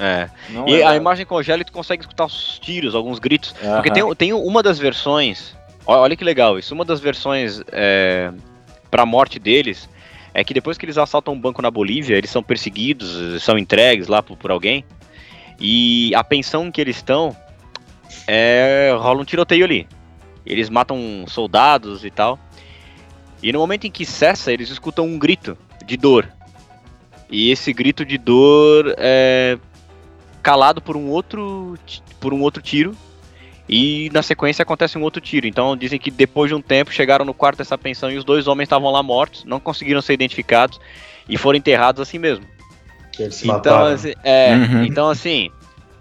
É. 0.00 0.30
não 0.48 0.66
E 0.66 0.80
é- 0.80 0.86
a 0.86 0.96
imagem 0.96 1.26
congela 1.26 1.60
e 1.60 1.64
tu 1.64 1.72
consegue 1.72 2.02
escutar 2.02 2.24
os 2.24 2.58
tiros, 2.58 2.94
alguns 2.94 3.18
gritos. 3.18 3.54
Porque 3.74 3.90
tem, 3.90 4.14
tem 4.14 4.32
uma 4.32 4.62
das 4.62 4.78
versões. 4.78 5.54
Olha 5.86 6.16
que 6.16 6.24
legal 6.24 6.58
isso. 6.58 6.74
Uma 6.74 6.84
das 6.84 7.00
versões 7.00 7.60
é, 7.70 8.32
pra 8.90 9.04
morte 9.04 9.38
deles 9.38 9.88
é 10.32 10.42
que 10.42 10.54
depois 10.54 10.78
que 10.78 10.86
eles 10.86 10.96
assaltam 10.96 11.34
um 11.34 11.40
banco 11.40 11.60
na 11.60 11.70
Bolívia, 11.70 12.16
eles 12.16 12.30
são 12.30 12.42
perseguidos, 12.42 13.42
são 13.42 13.58
entregues 13.58 14.08
lá 14.08 14.22
por, 14.22 14.36
por 14.36 14.50
alguém. 14.50 14.84
E 15.60 16.14
a 16.14 16.24
pensão 16.24 16.66
em 16.66 16.70
que 16.70 16.80
eles 16.80 16.96
estão 16.96 17.36
é, 18.26 18.94
rola 18.98 19.20
um 19.20 19.24
tiroteio 19.24 19.64
ali. 19.64 19.86
Eles 20.46 20.70
matam 20.70 21.24
soldados 21.26 22.04
e 22.04 22.10
tal. 22.10 22.38
E 23.42 23.52
no 23.52 23.58
momento 23.58 23.86
em 23.86 23.90
que 23.90 24.06
cessa, 24.06 24.52
eles 24.52 24.70
escutam 24.70 25.04
um 25.06 25.18
grito 25.18 25.56
de 25.84 25.96
dor. 25.96 26.28
E 27.30 27.50
esse 27.50 27.72
grito 27.72 28.04
de 28.04 28.18
dor 28.18 28.94
é 28.98 29.58
calado 30.42 30.80
por 30.80 30.96
um 30.96 31.08
outro 31.08 31.76
por 32.20 32.32
um 32.34 32.40
outro 32.40 32.62
tiro 32.62 32.94
e 33.68 34.10
na 34.12 34.22
sequência 34.22 34.62
acontece 34.62 34.98
um 34.98 35.02
outro 35.02 35.20
tiro. 35.20 35.46
Então 35.46 35.76
dizem 35.76 35.98
que 35.98 36.10
depois 36.10 36.48
de 36.50 36.54
um 36.54 36.60
tempo 36.62 36.92
chegaram 36.92 37.24
no 37.24 37.32
quarto 37.34 37.58
dessa 37.58 37.78
pensão 37.78 38.10
e 38.10 38.16
os 38.16 38.24
dois 38.24 38.46
homens 38.48 38.66
estavam 38.66 38.90
lá 38.90 39.02
mortos, 39.02 39.44
não 39.44 39.60
conseguiram 39.60 40.02
ser 40.02 40.14
identificados 40.14 40.80
e 41.28 41.36
foram 41.36 41.56
enterrados 41.58 42.00
assim 42.00 42.18
mesmo. 42.18 42.44
eles 43.18 43.34
se 43.34 43.44
Então 43.44 43.54
mataram. 43.54 43.86
assim, 43.86 44.12
é, 44.24 44.54
Uhum. 44.54 44.84
então 44.84 45.08
assim 45.08 45.50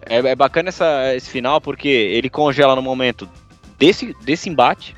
é, 0.06 0.18
é 0.18 0.36
bacana 0.36 0.70
essa, 0.70 1.14
esse 1.16 1.30
final 1.30 1.60
porque 1.62 1.88
ele 1.88 2.30
congela 2.30 2.76
no 2.76 2.82
momento 2.82 3.30
desse 3.78 4.16
desse 4.24 4.50
embate, 4.50 4.96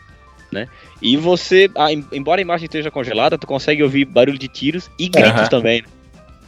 né? 0.51 0.67
E 1.01 1.17
você, 1.17 1.69
a- 1.75 1.91
em- 1.91 2.05
embora 2.11 2.39
a 2.39 2.43
imagem 2.43 2.65
esteja 2.65 2.91
congelada, 2.91 3.37
tu 3.37 3.47
consegue 3.47 3.81
ouvir 3.83 4.05
barulho 4.05 4.37
de 4.37 4.47
tiros 4.47 4.89
e 4.99 5.07
gritos 5.09 5.41
Aham. 5.41 5.49
também. 5.49 5.81
né? 5.81 5.87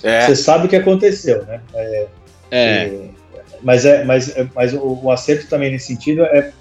É. 0.04 0.26
Você 0.28 0.36
sabe 0.36 0.66
o 0.68 0.70
que 0.70 0.76
aconteceu, 0.76 1.44
né? 1.46 1.62
É, 1.74 2.08
E- 2.52 3.14
mas 3.62 3.86
é, 3.86 4.04
mas, 4.04 4.36
é- 4.36 4.48
mas 4.54 4.74
o, 4.74 5.00
o 5.04 5.12
acerto 5.12 5.48
também 5.48 5.72
nesse 5.72 5.88
sentido 5.88 6.24
é 6.24 6.52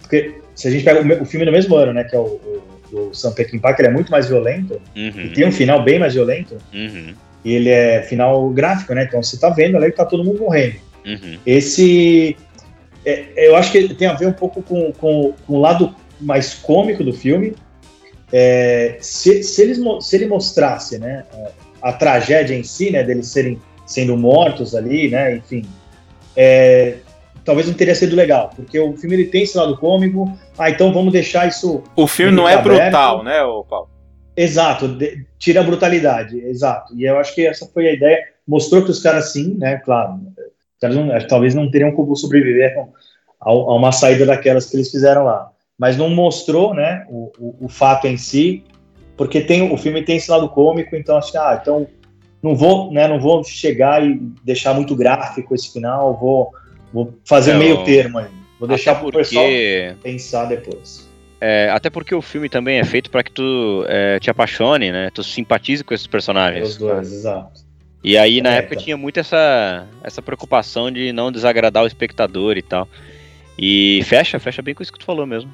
porque 0.00 0.34
se 0.54 0.68
a 0.68 0.70
gente 0.70 0.84
pega 0.84 1.00
o, 1.00 1.22
o 1.22 1.24
filme 1.24 1.46
no 1.46 1.52
mesmo 1.52 1.74
ano, 1.76 1.92
né, 1.92 2.04
que 2.04 2.14
é 2.14 2.18
o, 2.18 2.24
o 2.24 2.62
do 2.90 3.14
Sam 3.14 3.32
Peckinpah, 3.32 3.72
que 3.72 3.80
ele 3.80 3.88
é 3.88 3.92
muito 3.92 4.10
mais 4.10 4.28
violento, 4.28 4.80
e 4.94 5.08
uhum, 5.08 5.32
tem 5.32 5.46
um 5.46 5.52
final 5.52 5.82
bem 5.82 5.98
mais 5.98 6.12
violento, 6.12 6.58
uhum, 6.72 7.14
e 7.42 7.54
ele 7.54 7.70
é 7.70 8.02
final 8.02 8.50
gráfico, 8.50 8.92
né? 8.92 9.04
Então 9.04 9.22
você 9.22 9.38
tá 9.38 9.48
vendo 9.48 9.76
ali 9.76 9.90
que 9.90 9.96
tá 9.96 10.04
todo 10.04 10.22
mundo 10.22 10.40
morrendo. 10.40 10.76
uhum. 11.06 11.38
Esse 11.46 12.36
é, 13.04 13.48
eu 13.48 13.56
acho 13.56 13.72
que 13.72 13.94
tem 13.94 14.06
a 14.06 14.12
ver 14.12 14.26
um 14.26 14.32
pouco 14.32 14.62
com, 14.62 14.92
com, 14.92 15.32
com 15.46 15.54
o 15.54 15.60
lado 15.60 15.94
mais 16.20 16.54
cômico 16.54 17.02
do 17.02 17.12
filme. 17.12 17.54
É, 18.30 18.96
se, 19.00 19.42
se, 19.42 19.62
eles, 19.62 19.78
se 20.00 20.16
ele 20.16 20.26
mostrasse, 20.26 20.98
né, 20.98 21.24
a 21.82 21.92
tragédia 21.92 22.54
em 22.54 22.62
si, 22.62 22.90
né, 22.90 23.02
deles 23.02 23.26
serem 23.28 23.60
sendo 23.92 24.16
mortos 24.16 24.74
ali, 24.74 25.08
né, 25.10 25.36
enfim, 25.36 25.64
é, 26.36 26.96
talvez 27.44 27.66
não 27.66 27.74
teria 27.74 27.94
sido 27.94 28.16
legal, 28.16 28.50
porque 28.54 28.78
o 28.78 28.96
filme 28.96 29.16
ele 29.16 29.26
tem 29.26 29.42
esse 29.42 29.56
lado 29.56 29.76
cômico. 29.76 30.30
Ah, 30.58 30.70
então 30.70 30.92
vamos 30.92 31.12
deixar 31.12 31.48
isso 31.48 31.82
O 31.96 32.06
filme 32.06 32.32
não 32.32 32.48
é 32.48 32.54
Aberto. 32.54 32.82
brutal, 32.82 33.22
né, 33.24 33.38
Paulo? 33.68 33.88
Exato, 34.36 34.88
de- 34.88 35.26
tira 35.38 35.60
a 35.60 35.64
brutalidade, 35.64 36.38
exato. 36.40 36.94
E 36.96 37.04
eu 37.04 37.18
acho 37.18 37.34
que 37.34 37.46
essa 37.46 37.66
foi 37.66 37.88
a 37.88 37.92
ideia. 37.92 38.18
Mostrou 38.48 38.82
que 38.82 38.90
os 38.90 39.00
caras, 39.02 39.32
sim, 39.32 39.54
né? 39.58 39.76
Claro, 39.84 40.20
não- 40.82 41.26
talvez 41.28 41.54
não 41.54 41.70
teriam 41.70 41.92
como 41.92 42.16
sobreviver 42.16 42.74
a, 43.40 43.50
a 43.50 43.74
uma 43.74 43.92
saída 43.92 44.24
daquelas 44.24 44.66
que 44.70 44.76
eles 44.76 44.90
fizeram 44.90 45.24
lá. 45.24 45.50
Mas 45.78 45.96
não 45.98 46.08
mostrou, 46.08 46.72
né? 46.74 47.04
O, 47.10 47.30
o, 47.38 47.56
o 47.66 47.68
fato 47.68 48.06
em 48.06 48.16
si, 48.16 48.64
porque 49.16 49.40
tem 49.40 49.70
o 49.70 49.76
filme 49.76 50.02
tem 50.02 50.16
esse 50.16 50.30
lado 50.30 50.48
cômico, 50.48 50.96
então 50.96 51.16
acho 51.18 51.32
que, 51.32 51.38
ah, 51.38 51.58
então 51.60 51.86
não 52.42 52.54
vou, 52.56 52.92
né? 52.92 53.06
Não 53.06 53.20
vou 53.20 53.44
chegar 53.44 54.04
e 54.04 54.14
deixar 54.44 54.74
muito 54.74 54.96
gráfico 54.96 55.54
esse 55.54 55.72
final, 55.72 56.18
vou, 56.18 56.52
vou 56.92 57.14
fazer 57.24 57.52
É, 57.52 57.54
um 57.56 57.58
meio 57.58 57.84
termo 57.84 58.18
aí. 58.18 58.26
Vou 58.58 58.68
deixar 58.68 58.92
Até 58.92 59.00
pro 59.00 59.12
pessoal 59.12 59.44
porque 59.44 59.94
pensar 60.02 60.44
depois. 60.46 61.08
É, 61.40 61.68
até 61.70 61.90
porque 61.90 62.14
o 62.14 62.22
filme 62.22 62.48
também 62.48 62.78
é 62.78 62.84
feito 62.84 63.10
pra 63.10 63.22
que 63.24 63.32
tu 63.32 63.84
é, 63.88 64.20
te 64.20 64.30
apaixone, 64.30 64.92
né? 64.92 65.10
Tu 65.12 65.24
simpatize 65.24 65.82
com 65.82 65.92
esses 65.92 66.06
personagens. 66.06 66.68
Os 66.68 66.76
dois, 66.76 67.12
exato. 67.12 67.60
E 68.04 68.16
aí, 68.16 68.40
na 68.40 68.54
É, 68.54 68.58
época, 68.58 68.74
então. 68.74 68.84
tinha 68.84 68.96
muito 68.96 69.18
essa, 69.18 69.86
essa 70.04 70.22
preocupação 70.22 70.90
de 70.90 71.12
não 71.12 71.32
desagradar 71.32 71.82
o 71.82 71.86
espectador 71.86 72.56
e 72.56 72.62
tal. 72.62 72.88
E 73.58 74.02
fecha, 74.04 74.38
fecha 74.38 74.62
bem 74.62 74.74
com 74.74 74.82
isso 74.82 74.92
que 74.92 74.98
tu 74.98 75.04
falou 75.04 75.26
mesmo. 75.26 75.50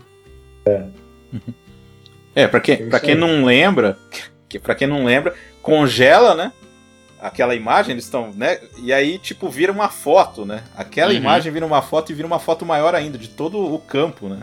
É, 2.34 2.46
pra 2.46 2.60
quem, 2.60 2.74
É 2.76 2.86
pra 2.88 3.00
quem 3.00 3.14
não 3.14 3.44
lembra, 3.44 3.98
que, 4.48 4.58
pra 4.58 4.74
quem 4.74 4.86
não 4.86 5.04
lembra, 5.04 5.34
congela, 5.62 6.34
né? 6.34 6.52
Aquela 7.20 7.54
imagem, 7.54 7.92
eles 7.92 8.04
estão, 8.04 8.30
né? 8.34 8.58
E 8.82 8.92
aí, 8.92 9.18
tipo, 9.18 9.48
vira 9.48 9.72
uma 9.72 9.88
foto, 9.88 10.44
né? 10.46 10.62
Aquela 10.76 11.10
Uhum. 11.12 11.18
imagem 11.18 11.52
vira 11.52 11.66
uma 11.66 11.82
foto 11.82 12.12
e 12.12 12.14
vira 12.14 12.26
uma 12.26 12.38
foto 12.38 12.64
maior 12.64 12.94
ainda, 12.94 13.18
de 13.18 13.28
todo 13.28 13.58
o 13.74 13.78
campo, 13.78 14.28
né? 14.28 14.40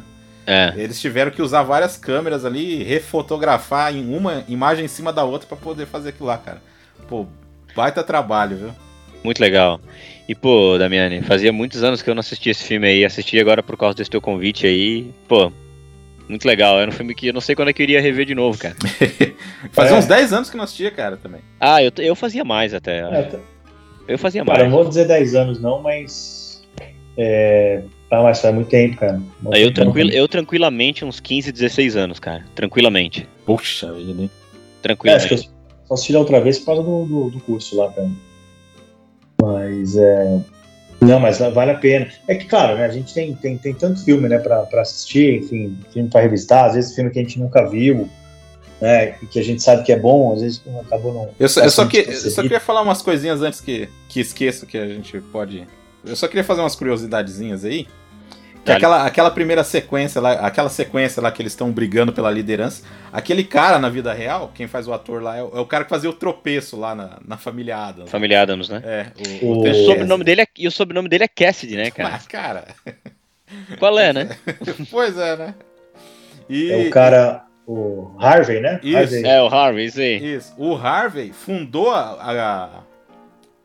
É. 0.48 0.74
Eles 0.78 1.00
tiveram 1.00 1.32
que 1.32 1.42
usar 1.42 1.64
várias 1.64 1.98
câmeras 1.98 2.46
ali, 2.46 2.84
refotografar 2.84 3.96
em 3.96 4.14
uma 4.16 4.44
imagem 4.48 4.86
em 4.86 4.90
cima 4.90 5.12
da 5.12 5.24
outra 5.24 5.48
pra 5.48 5.58
poder 5.58 5.88
fazer 5.88 6.10
aquilo 6.10 6.28
lá, 6.28 6.38
cara. 6.38 6.62
Pô, 7.08 7.26
baita 7.76 8.04
trabalho, 8.04 8.58
viu? 8.58 8.72
Muito 9.24 9.40
legal. 9.40 9.80
E, 10.30 10.36
pô, 10.36 10.78
Damiani, 10.78 11.22
fazia 11.22 11.52
muitos 11.52 11.82
anos 11.84 12.02
que 12.02 12.10
eu 12.10 12.14
não 12.14 12.20
assistia 12.20 12.52
esse 12.52 12.64
filme 12.64 12.88
aí. 12.88 13.04
Assisti 13.06 13.40
agora 13.40 13.64
por 13.64 13.76
causa 13.78 13.96
desse 13.96 14.10
teu 14.10 14.22
convite 14.22 14.68
aí. 14.68 15.10
Pô, 15.28 15.52
muito 16.30 16.46
legal. 16.46 16.80
Era 16.80 16.90
um 16.90 16.94
filme 16.94 17.16
que 17.16 17.28
eu 17.28 17.34
não 17.34 17.42
sei 17.42 17.56
quando 17.56 17.70
é 17.70 17.74
que 17.74 17.82
eu 17.82 17.86
iria 17.86 18.02
rever 18.02 18.26
de 18.26 18.36
novo, 18.36 18.58
cara. 18.60 18.76
Fazia 19.72 19.95
É. 19.95 19.99
uns 19.99 20.05
10 20.05 20.34
anos 20.34 20.49
que 20.49 20.57
não 20.57 20.63
assistia, 20.63 20.91
cara, 20.91 21.18
também. 21.18 21.41
Ah, 21.59 21.84
eu, 21.84 21.91
eu 21.97 22.16
fazia 22.16 22.43
mais 22.43 22.74
até. 22.74 22.99
É, 22.99 23.24
tá- 23.24 23.39
Eu 24.07 24.20
fazia 24.20 24.43
Cara, 24.45 24.59
mais. 24.59 24.66
eu 24.66 24.70
não 24.72 24.78
vou 24.84 24.88
dizer 24.89 25.07
10 25.07 25.34
anos 25.36 25.59
não, 25.59 25.82
mas. 25.82 26.63
É... 27.18 27.82
Ah, 28.11 28.22
mas 28.22 28.39
faz 28.39 28.53
muito 28.53 28.70
tempo, 28.70 28.97
cara. 28.97 29.13
Muito 29.41 29.57
eu, 29.57 29.68
tempo. 29.68 29.74
tranquil, 29.74 30.09
eu 30.11 30.28
tranquilamente 30.28 31.03
uns 31.03 31.20
15, 31.20 31.51
16 31.51 31.95
anos, 31.95 32.20
cara. 32.20 32.45
Tranquilamente. 32.53 33.28
Puxa 33.45 33.91
vida, 33.93 34.22
hein? 34.22 34.30
É, 34.32 34.57
acho 34.57 34.82
Tranquilamente. 34.84 35.28
que 35.28 35.34
eu 35.34 35.38
só 35.88 35.93
assisti 35.95 36.13
da 36.13 36.20
outra 36.20 36.39
vez 36.39 36.59
por 36.59 36.66
causa 36.68 36.84
do, 36.84 37.05
do, 37.05 37.30
do 37.32 37.39
curso 37.39 37.76
lá, 37.78 37.91
cara. 37.91 38.09
Mas 39.41 39.95
é. 39.97 40.39
Não, 41.01 41.20
mas 41.20 41.39
vale 41.39 41.72
a 41.72 41.76
pena. 41.76 42.07
É 42.28 42.36
que, 42.36 42.45
claro, 42.45 42.78
né, 42.78 42.86
a 42.86 42.89
gente 42.89 43.13
tem, 43.13 43.34
tem, 43.36 43.57
tem 43.57 43.74
tanto 43.74 44.03
filme, 44.03 44.30
né, 44.30 44.39
pra, 44.39 44.61
pra 44.63 44.82
assistir, 44.82 45.39
enfim, 45.39 45.78
filme 45.91 46.09
pra 46.09 46.22
revisitar, 46.22 46.66
às 46.66 46.74
vezes 46.76 46.95
filme 46.95 47.09
que 47.11 47.20
a 47.20 47.22
gente 47.22 47.39
nunca 47.39 47.68
viu, 47.70 48.09
né, 48.82 49.14
que 49.32 49.40
a 49.40 49.44
gente 49.44 49.62
sabe 49.64 49.84
que 49.84 49.92
é 49.92 49.98
bom, 50.00 50.34
às 50.34 50.42
vezes 50.42 50.62
acabou 50.86 51.14
não. 51.14 51.30
Eu 51.40 51.48
só, 51.50 51.62
eu, 51.62 51.70
só 51.72 51.86
que, 51.86 51.98
eu 52.00 52.32
só 52.32 52.42
queria 52.42 52.60
falar 52.60 52.82
umas 52.82 53.02
coisinhas 53.02 53.42
antes 53.42 53.62
que, 53.62 53.90
que 54.10 54.20
esqueça 54.20 54.66
que 54.66 54.78
a 54.78 54.88
gente 54.88 55.20
pode. 55.32 55.66
Eu 56.06 56.16
só 56.16 56.28
queria 56.28 56.44
fazer 56.44 56.62
umas 56.62 56.76
curiosidadezinhas 56.76 57.64
aí. 57.66 57.86
Que 58.64 58.72
Dale. 58.72 58.78
aquela, 58.78 59.06
aquela 59.06 59.30
primeira 59.32 59.64
sequência 59.64 60.20
lá, 60.20 60.32
aquela 60.34 60.70
sequência 60.70 61.22
lá 61.22 61.32
que 61.32 61.40
eles 61.40 61.52
estão 61.52 61.72
brigando 61.72 62.12
pela 62.12 62.32
liderança, 62.32 62.82
aquele 63.14 63.44
cara 63.44 63.78
na 63.78 63.90
vida 63.90 64.12
real, 64.12 64.52
quem 64.56 64.66
faz 64.66 64.88
o 64.88 64.94
ator 64.94 65.22
lá, 65.22 65.38
é 65.38 65.44
o, 65.44 65.56
é 65.56 65.60
o 65.60 65.68
cara 65.68 65.84
que 65.84 65.90
fazia 65.92 66.10
o 66.10 66.14
tropeço 66.14 66.76
lá 66.76 66.96
na, 66.96 67.20
na 67.28 67.38
família 67.38 67.78
Adams. 67.78 68.10
Família 68.10 68.42
Adams, 68.42 68.68
né? 68.68 68.82
É, 68.84 69.06
O- 69.44 69.64
E 69.68 69.70
o, 69.70 69.72
É. 69.72 69.74
sobrenome 69.86 70.24
dele 70.24 70.42
é, 70.42 70.48
e 70.58 70.68
o 70.68 70.72
sobrenome 70.72 71.08
dele 71.08 71.26
é 71.26 71.28
Cassidy, 71.28 71.76
né, 71.76 71.92
cara? 71.92 72.10
Mas, 72.10 72.26
cara, 72.26 72.66
Qual 73.78 74.00
é, 74.00 74.12
né? 74.12 74.30
pois 74.90 75.16
é, 75.16 75.38
né? 75.38 75.54
E, 76.50 76.72
É 76.72 76.88
o 76.88 76.90
cara, 76.90 77.45
o 77.68 78.11
Harvey, 78.20 78.59
né? 78.61 78.80
Isso. 78.84 78.97
Harvey. 79.16 79.26
É, 79.26 79.41
o 79.41 79.47
Harvey, 79.47 79.86
isso 79.86 79.99
aí. 79.99 80.36
Isso. 80.36 80.53
O 80.57 80.76
Harvey 80.76 81.32
fundou 81.34 81.91
a- 81.91 82.18
a- 82.20 82.70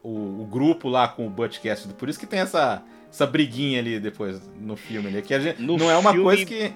o, 0.03 0.43
o 0.43 0.49
grupo 0.51 0.89
lá 0.89 1.09
com 1.09 1.27
o 1.27 1.31
Butch 1.31 1.59
Cassidy. 1.63 1.93
Por 1.95 2.09
isso 2.09 2.19
que 2.19 2.27
tem 2.27 2.41
essa, 2.41 2.83
essa 3.11 3.27
briguinha 3.27 3.79
ali 3.81 4.01
depois 4.01 4.41
no 4.59 4.77
filme. 4.77 5.09
Ali, 5.09 5.23
que 5.23 5.35
a 5.35 5.39
gente, 5.41 5.61
No 5.61 5.77
não 5.77 5.91
é 5.91 5.97
uma 5.97 6.11
filme- 6.13 6.25
coisa 6.25 6.45
que... 6.47 6.73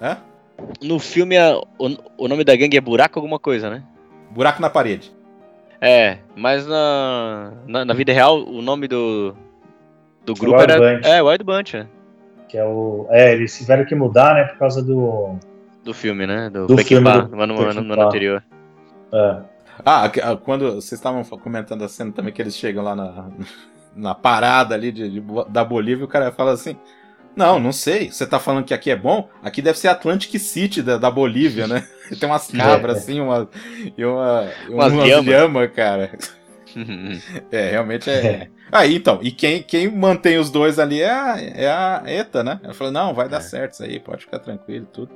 Hã? 0.00 0.18
No 0.80 0.98
filme, 1.00 1.36
a- 1.36 1.58
o, 1.78 1.96
o 2.18 2.28
nome 2.28 2.44
da 2.44 2.54
gangue 2.54 2.76
é 2.76 2.80
Buraco 2.80 3.18
alguma 3.18 3.38
coisa, 3.38 3.68
né? 3.68 3.82
Buraco 4.30 4.62
na 4.62 4.70
parede. 4.70 5.12
É, 5.80 6.18
mas 6.36 6.64
na, 6.66 7.52
na, 7.66 7.84
na 7.84 7.92
vida 7.94 8.12
real, 8.12 8.44
o 8.44 8.62
nome 8.62 8.86
do, 8.86 9.34
do 10.24 10.32
grupo 10.34 10.58
Wild 10.58 10.72
era... 10.72 10.94
Bunch. 10.94 11.08
É, 11.08 11.20
Wild 11.20 11.42
Bunch, 11.44 11.76
é. 11.76 11.86
Que 12.48 12.56
é 12.58 12.64
o. 12.64 13.06
É, 13.10 13.32
eles 13.32 13.56
tiveram 13.58 13.84
que 13.84 13.94
mudar, 13.94 14.34
né? 14.34 14.44
Por 14.44 14.58
causa 14.58 14.80
do. 14.82 15.36
Do 15.84 15.92
filme, 15.92 16.26
né? 16.26 16.48
Do, 16.50 16.66
Do 16.66 16.76
Pequim 16.76 16.96
filme 16.96 17.04
Pá, 17.10 17.18
do 17.22 17.36
no, 17.46 17.60
ano- 17.62 17.82
no 17.82 18.00
anterior. 18.02 18.42
é, 19.12 19.36
Ah, 19.84 20.04
ah, 20.22 20.36
quando 20.36 20.74
vocês 20.76 20.92
estavam 20.92 21.24
comentando 21.24 21.82
a 21.82 21.88
cena 21.88 22.12
também 22.12 22.32
que 22.32 22.40
eles 22.40 22.56
chegam 22.56 22.84
lá 22.84 22.94
na, 22.94 23.28
na 23.96 24.14
parada 24.14 24.74
ali 24.74 24.92
de, 24.92 25.08
de 25.10 25.22
da 25.48 25.64
Bolívia, 25.64 26.04
o 26.04 26.08
cara 26.08 26.30
fala 26.30 26.52
assim: 26.52 26.76
Não, 27.34 27.58
não 27.58 27.72
sei. 27.72 28.10
Você 28.12 28.26
tá 28.26 28.38
falando 28.38 28.64
que 28.64 28.74
aqui 28.74 28.90
é 28.90 28.96
bom? 28.96 29.28
Aqui 29.42 29.60
deve 29.60 29.78
ser 29.78 29.88
Atlantic 29.88 30.38
City 30.38 30.82
da, 30.82 30.98
da 30.98 31.10
Bolívia, 31.10 31.66
né? 31.66 31.86
Tem 32.20 32.28
umas 32.28 32.46
cabras 32.48 32.96
É. 32.96 32.98
assim, 33.00 33.20
uma, 33.20 33.48
e 33.98 34.04
uma, 34.04 34.48
Umas 34.68 34.92
umas 34.92 35.06
lhama. 35.08 35.30
lhama, 35.30 35.68
cara. 35.68 36.10
É, 37.50 37.70
realmente 37.72 38.08
é. 38.08 38.48
Aí, 38.70 38.96
então, 38.96 39.18
e 39.22 39.30
quem, 39.30 39.62
quem 39.62 39.90
mantém 39.94 40.38
os 40.38 40.50
dois 40.50 40.78
ali 40.78 41.02
é 41.02 41.10
a, 41.10 41.36
é 41.38 41.70
a 41.70 42.02
ETA, 42.06 42.42
né? 42.42 42.60
Ela 42.62 42.72
falou, 42.72 42.90
não, 42.90 43.12
vai 43.12 43.28
dar 43.28 43.36
É. 43.36 43.40
certo 43.40 43.72
isso 43.74 43.84
aí, 43.84 44.00
pode 44.00 44.22
ficar 44.24 44.38
tranquilo 44.38 44.84
e 44.90 44.94
tudo. 44.94 45.10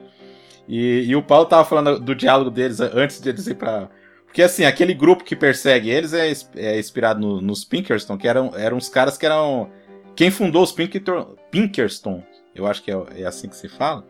E, 0.68 1.04
e 1.06 1.16
o 1.16 1.22
Paulo 1.22 1.46
tava 1.46 1.64
falando 1.64 2.00
do 2.00 2.14
diálogo 2.14 2.50
deles 2.50 2.80
antes 2.80 3.20
de 3.20 3.28
eles 3.28 3.46
ir 3.46 3.54
pra. 3.54 3.88
Porque 4.26 4.42
assim, 4.42 4.64
aquele 4.64 4.92
grupo 4.92 5.24
que 5.24 5.34
persegue 5.36 5.88
eles 5.88 6.12
é, 6.12 6.30
é 6.56 6.78
inspirado 6.78 7.20
no- 7.20 7.40
nos 7.40 7.64
Pinkerton, 7.64 8.18
que 8.18 8.28
eram, 8.28 8.52
eram 8.56 8.76
uns 8.76 8.88
caras 8.88 9.16
que 9.16 9.24
eram. 9.24 9.70
Quem 10.14 10.30
fundou 10.30 10.62
os 10.62 10.72
Pinkerton, 10.72 11.36
Pinkerton 11.50 12.22
eu 12.54 12.66
acho 12.66 12.82
que 12.82 12.90
é, 12.90 12.96
é 13.18 13.24
assim 13.26 13.48
que 13.48 13.56
se 13.56 13.68
fala, 13.68 14.04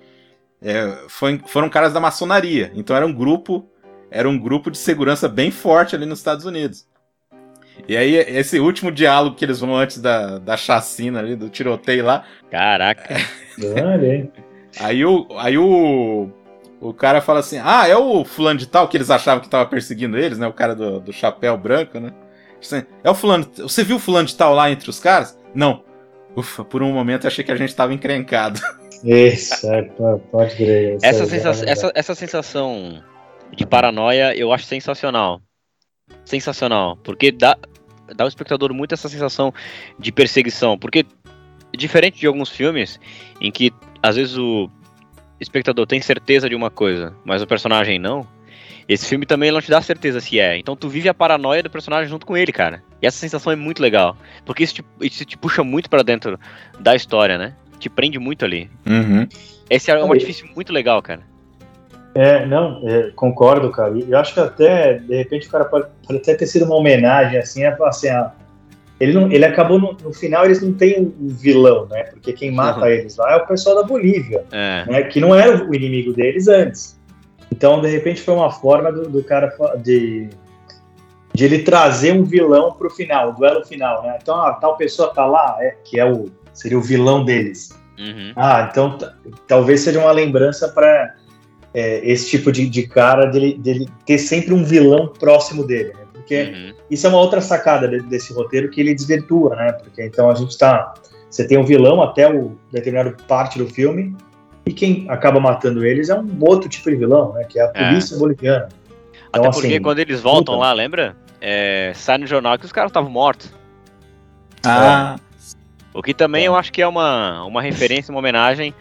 é, 0.63 1.05
foi- 1.09 1.41
foram 1.47 1.69
caras 1.69 1.93
da 1.93 2.01
maçonaria. 2.01 2.73
Então 2.75 2.97
era 2.97 3.07
um 3.07 3.13
grupo. 3.13 3.69
Era 4.09 4.29
um 4.29 4.39
grupo 4.39 4.71
de 4.71 4.79
segurança 4.79 5.29
bem 5.29 5.51
forte 5.51 5.97
ali 5.97 6.07
nos 6.07 6.21
Estados 6.21 6.45
Unidos. 6.45 6.87
E 7.89 7.97
aí, 7.97 8.15
esse 8.15 8.59
último 8.61 8.91
diálogo 8.91 9.37
que 9.37 9.45
eles 9.45 9.61
vão 9.61 9.77
antes 9.77 10.01
da, 10.01 10.39
da 10.39 10.57
chacina 10.57 11.19
ali, 11.19 11.37
do 11.37 11.49
tiroteio 11.51 12.05
lá, 12.05 12.25
Caraca. 12.51 13.17
olha 13.61 14.13
aí. 14.13 14.31
aí 14.81 15.05
o, 15.05 15.27
aí 15.37 15.59
o, 15.59 16.31
o 16.81 16.93
cara 16.93 17.21
fala 17.21 17.41
assim: 17.41 17.59
Ah, 17.63 17.87
é 17.89 17.97
o 17.97 18.25
fulano 18.25 18.59
de 18.59 18.67
tal 18.67 18.89
que 18.89 18.97
eles 18.97 19.11
achavam 19.11 19.43
que 19.43 19.49
tava 19.49 19.67
perseguindo 19.67 20.19
eles, 20.19 20.39
né? 20.39 20.47
O 20.47 20.53
cara 20.53 20.75
do, 20.75 21.01
do 21.01 21.13
chapéu 21.13 21.57
branco, 21.57 21.99
né? 21.99 22.13
Assim, 22.61 22.85
é 23.03 23.11
o 23.11 23.15
fulano. 23.15 23.49
Você 23.59 23.85
viu 23.85 23.97
o 23.97 24.01
fulano 24.01 24.27
de 24.27 24.35
tal 24.35 24.55
lá 24.55 24.71
entre 24.71 24.89
os 24.91 24.99
caras? 24.99 25.39
Não. 25.55 25.85
Ufa, 26.37 26.65
por 26.65 26.83
um 26.83 26.93
momento 26.93 27.25
eu 27.25 27.29
achei 27.29 27.43
que 27.45 27.53
a 27.53 27.57
gente 27.57 27.75
tava 27.75 27.95
encrencado. 27.95 28.61
Isso, 29.05 29.67
é, 29.71 29.83
pode 30.31 30.57
crer. 30.57 30.99
Essa, 31.03 31.23
aí, 31.25 31.29
sensa- 31.29 31.65
é 31.65 31.71
essa, 31.71 31.93
essa 31.95 32.15
sensação 32.15 33.03
de 33.55 33.67
paranoia 33.67 34.35
eu 34.37 34.53
acho 34.53 34.65
sensacional. 34.65 35.41
Sensacional. 36.25 36.97
Porque 36.99 37.31
dá, 37.31 37.57
dá 38.15 38.25
ao 38.25 38.29
espectador 38.29 38.73
muito 38.75 38.93
essa 38.93 39.09
sensação 39.09 39.53
de 39.99 40.11
perseguição. 40.13 40.79
Porque, 40.79 41.07
diferente 41.77 42.19
de 42.19 42.27
alguns 42.27 42.51
filmes, 42.51 42.99
em 43.41 43.51
que 43.51 43.73
às 44.03 44.17
vezes 44.17 44.37
o 44.37 44.71
espectador 45.41 45.87
tem 45.87 46.01
certeza 46.01 46.49
de 46.49 46.55
uma 46.55 46.71
coisa, 46.71 47.15
mas 47.25 47.43
o 47.43 47.47
personagem 47.47 47.99
não. 47.99 48.27
Esse 48.89 49.07
filme 49.09 49.27
também 49.27 49.51
não 49.51 49.61
te 49.61 49.71
dá 49.71 49.83
certeza 49.83 50.21
se 50.21 50.39
é. 50.39 50.57
Então 50.57 50.77
tu 50.77 50.89
vive 50.89 51.09
a 51.09 51.15
paranoia 51.15 51.63
do 51.63 51.71
personagem 51.71 52.09
junto 52.09 52.25
com 52.25 52.37
ele, 52.37 52.53
cara. 52.53 52.83
E 53.03 53.07
essa 53.07 53.19
sensação 53.19 53.53
é 53.53 53.57
muito 53.57 53.83
legal. 53.83 54.17
Porque 54.45 54.63
isso 54.63 54.75
te, 54.75 54.85
isso 55.01 55.25
te 55.25 55.37
puxa 55.37 55.65
muito 55.65 55.91
pra 55.91 56.03
dentro 56.03 56.39
da 56.79 56.95
história, 56.95 57.37
né? 57.37 57.55
Te 57.81 57.89
prende 57.91 58.19
muito 58.19 58.45
ali. 58.45 58.71
Uhum. 58.87 59.27
Esse 59.69 59.91
é 59.91 60.05
um 60.05 60.13
artifício 60.13 60.49
muito 60.55 60.73
legal, 60.73 61.03
cara. 61.03 61.23
É, 62.15 62.47
não, 62.47 62.81
é, 62.89 63.11
concordo, 63.15 63.71
cara. 63.71 63.99
E 63.99 64.11
eu 64.11 64.19
acho 64.19 64.33
que 64.33 64.41
até, 64.41 64.95
de 64.95 65.17
repente, 65.17 65.49
o 65.49 65.51
cara 65.51 65.67
pode, 65.67 65.89
pode 66.07 66.21
até 66.21 66.35
ter 66.35 66.47
sido 66.47 66.65
uma 66.65 66.77
homenagem, 66.77 67.39
assim, 67.39 67.65
a 67.65 67.77
assim, 67.83 68.09
ah, 68.09 68.33
ele, 68.99 69.13
não, 69.13 69.31
ele 69.31 69.45
acabou, 69.45 69.79
no, 69.79 69.93
no 69.93 70.13
final, 70.13 70.45
eles 70.45 70.63
não 70.63 70.73
têm 70.73 71.01
um 71.21 71.29
vilão, 71.29 71.87
né? 71.87 72.05
Porque 72.05 72.33
quem 72.33 72.51
mata 72.51 72.81
Uhum. 72.81 72.87
eles 72.87 73.17
lá 73.17 73.33
é 73.33 73.37
o 73.37 73.47
pessoal 73.47 73.77
da 73.77 73.83
Bolívia, 73.83 74.45
É. 74.51 74.85
né? 74.87 75.03
Que 75.03 75.21
não 75.21 75.35
era 75.35 75.65
o 75.65 75.75
inimigo 75.75 76.13
deles 76.13 76.49
antes. 76.49 76.99
Então, 77.53 77.81
de 77.81 77.89
repente, 77.89 78.21
foi 78.23 78.35
uma 78.35 78.51
forma 78.51 78.91
do, 78.91 79.09
do 79.09 79.23
cara 79.23 79.55
de, 79.79 80.29
de 81.33 81.45
ele 81.45 81.61
trazer 81.61 82.13
um 82.13 82.25
vilão 82.25 82.73
pro 82.73 82.91
final, 82.91 83.31
o 83.31 83.33
duelo 83.33 83.65
final, 83.65 84.03
né? 84.03 84.19
Então, 84.21 84.35
a 84.43 84.55
tal 84.55 84.77
pessoa 84.77 85.13
tá 85.13 85.27
lá, 85.27 85.57
é, 85.61 85.77
que 85.85 86.01
é 86.01 86.05
o, 86.11 86.27
seria 86.53 86.79
o 86.79 86.83
vilão 86.83 87.25
deles. 87.25 87.71
Uhum. 87.99 88.33
Ah, 88.37 88.69
então 88.71 88.99
talvez 89.47 89.81
seja 89.81 89.99
uma 90.01 90.13
lembrança 90.13 90.69
para 90.69 91.15
esse 91.75 92.29
tipo 92.31 92.51
de, 92.51 92.67
de 92.69 92.87
cara 92.87 93.27
dele, 93.27 93.59
dele 93.59 93.87
ter 94.07 94.17
sempre 94.19 94.55
um 94.55 94.65
vilão 94.65 95.09
próximo 95.09 95.63
dele, 95.67 95.93
né? 95.95 96.06
Porque 96.27 96.43
Uhum. 96.43 96.75
isso 96.91 97.07
é 97.07 97.11
uma 97.11 97.21
outra 97.21 97.41
sacada 97.41 97.87
de- 97.87 98.01
desse 98.01 98.33
roteiro 98.33 98.69
que 98.69 98.81
ele 98.81 98.93
desvirtua, 98.93 99.55
né? 99.55 99.71
Porque 99.71 100.03
então 100.05 100.29
a 100.29 100.35
gente 100.35 100.59
tá. 100.59 100.93
Você 101.31 101.47
tem 101.47 101.57
um 101.57 101.63
vilão 101.65 102.03
até 102.03 102.29
o 102.29 102.59
determinado 102.73 103.17
parte 103.29 103.59
do 103.59 103.67
filme, 103.69 104.13
e 104.67 104.73
quem 104.73 105.07
acaba 105.09 105.39
matando 105.39 105.85
eles 105.87 106.09
é 106.09 106.19
um 106.19 106.37
outro 106.41 106.69
tipo 106.69 106.91
de 106.91 106.97
vilão, 106.97 107.33
né? 107.33 107.45
Que 107.45 107.61
é 107.61 107.63
a 107.63 107.71
É. 107.73 107.89
polícia 107.89 108.19
boliviana. 108.19 108.69
Então, 109.29 109.43
Até 109.45 109.51
porque 109.53 109.67
assim, 109.69 109.81
quando 109.83 110.01
eles 110.01 110.21
voltam 110.21 110.57
lá, 110.57 110.73
lembra? 110.73 111.17
É, 111.41 111.93
sai 111.95 112.19
no 112.19 112.27
jornal 112.27 112.59
que 112.59 112.65
os 112.65 112.73
caras 112.73 112.91
estavam 112.91 113.09
mortos. 113.11 113.53
Ah, 114.65 115.17
O 115.95 116.03
que 116.03 116.13
também 116.13 116.45
É. 116.45 116.49
eu 116.49 116.57
acho 116.57 116.73
que 116.73 116.83
é 116.83 116.87
uma, 116.89 117.45
uma 117.45 117.63
referência, 117.63 118.11
uma 118.13 118.19
homenagem 118.19 118.75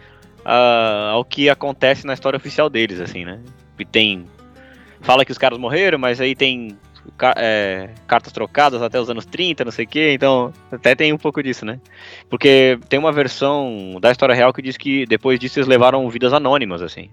ah, 0.44 1.10
ao 1.12 1.24
que 1.24 1.48
acontece 1.48 2.06
na 2.06 2.12
história 2.12 2.36
oficial 2.36 2.68
deles, 2.68 3.00
assim, 3.00 3.24
né? 3.24 3.38
E 3.78 3.84
tem. 3.84 4.26
Fala 5.00 5.24
que 5.24 5.30
os 5.32 5.38
caras 5.38 5.58
morreram, 5.58 5.98
mas 5.98 6.20
aí 6.20 6.34
tem 6.34 6.76
é, 7.36 7.90
cartas 8.06 8.32
trocadas 8.32 8.82
até 8.82 9.00
os 9.00 9.08
anos 9.10 9.24
30, 9.26 9.64
não 9.64 9.72
sei 9.72 9.84
o 9.84 9.88
quê, 9.88 10.12
então 10.12 10.52
até 10.70 10.94
tem 10.94 11.12
um 11.12 11.18
pouco 11.18 11.42
disso, 11.42 11.64
né? 11.64 11.80
Porque 12.28 12.78
tem 12.88 12.98
uma 12.98 13.12
versão 13.12 13.98
da 14.00 14.10
história 14.10 14.34
real 14.34 14.52
que 14.52 14.62
diz 14.62 14.76
que 14.76 15.06
depois 15.06 15.38
disso 15.38 15.58
eles 15.58 15.68
levaram 15.68 16.08
vidas 16.10 16.32
anônimas, 16.32 16.82
assim. 16.82 17.10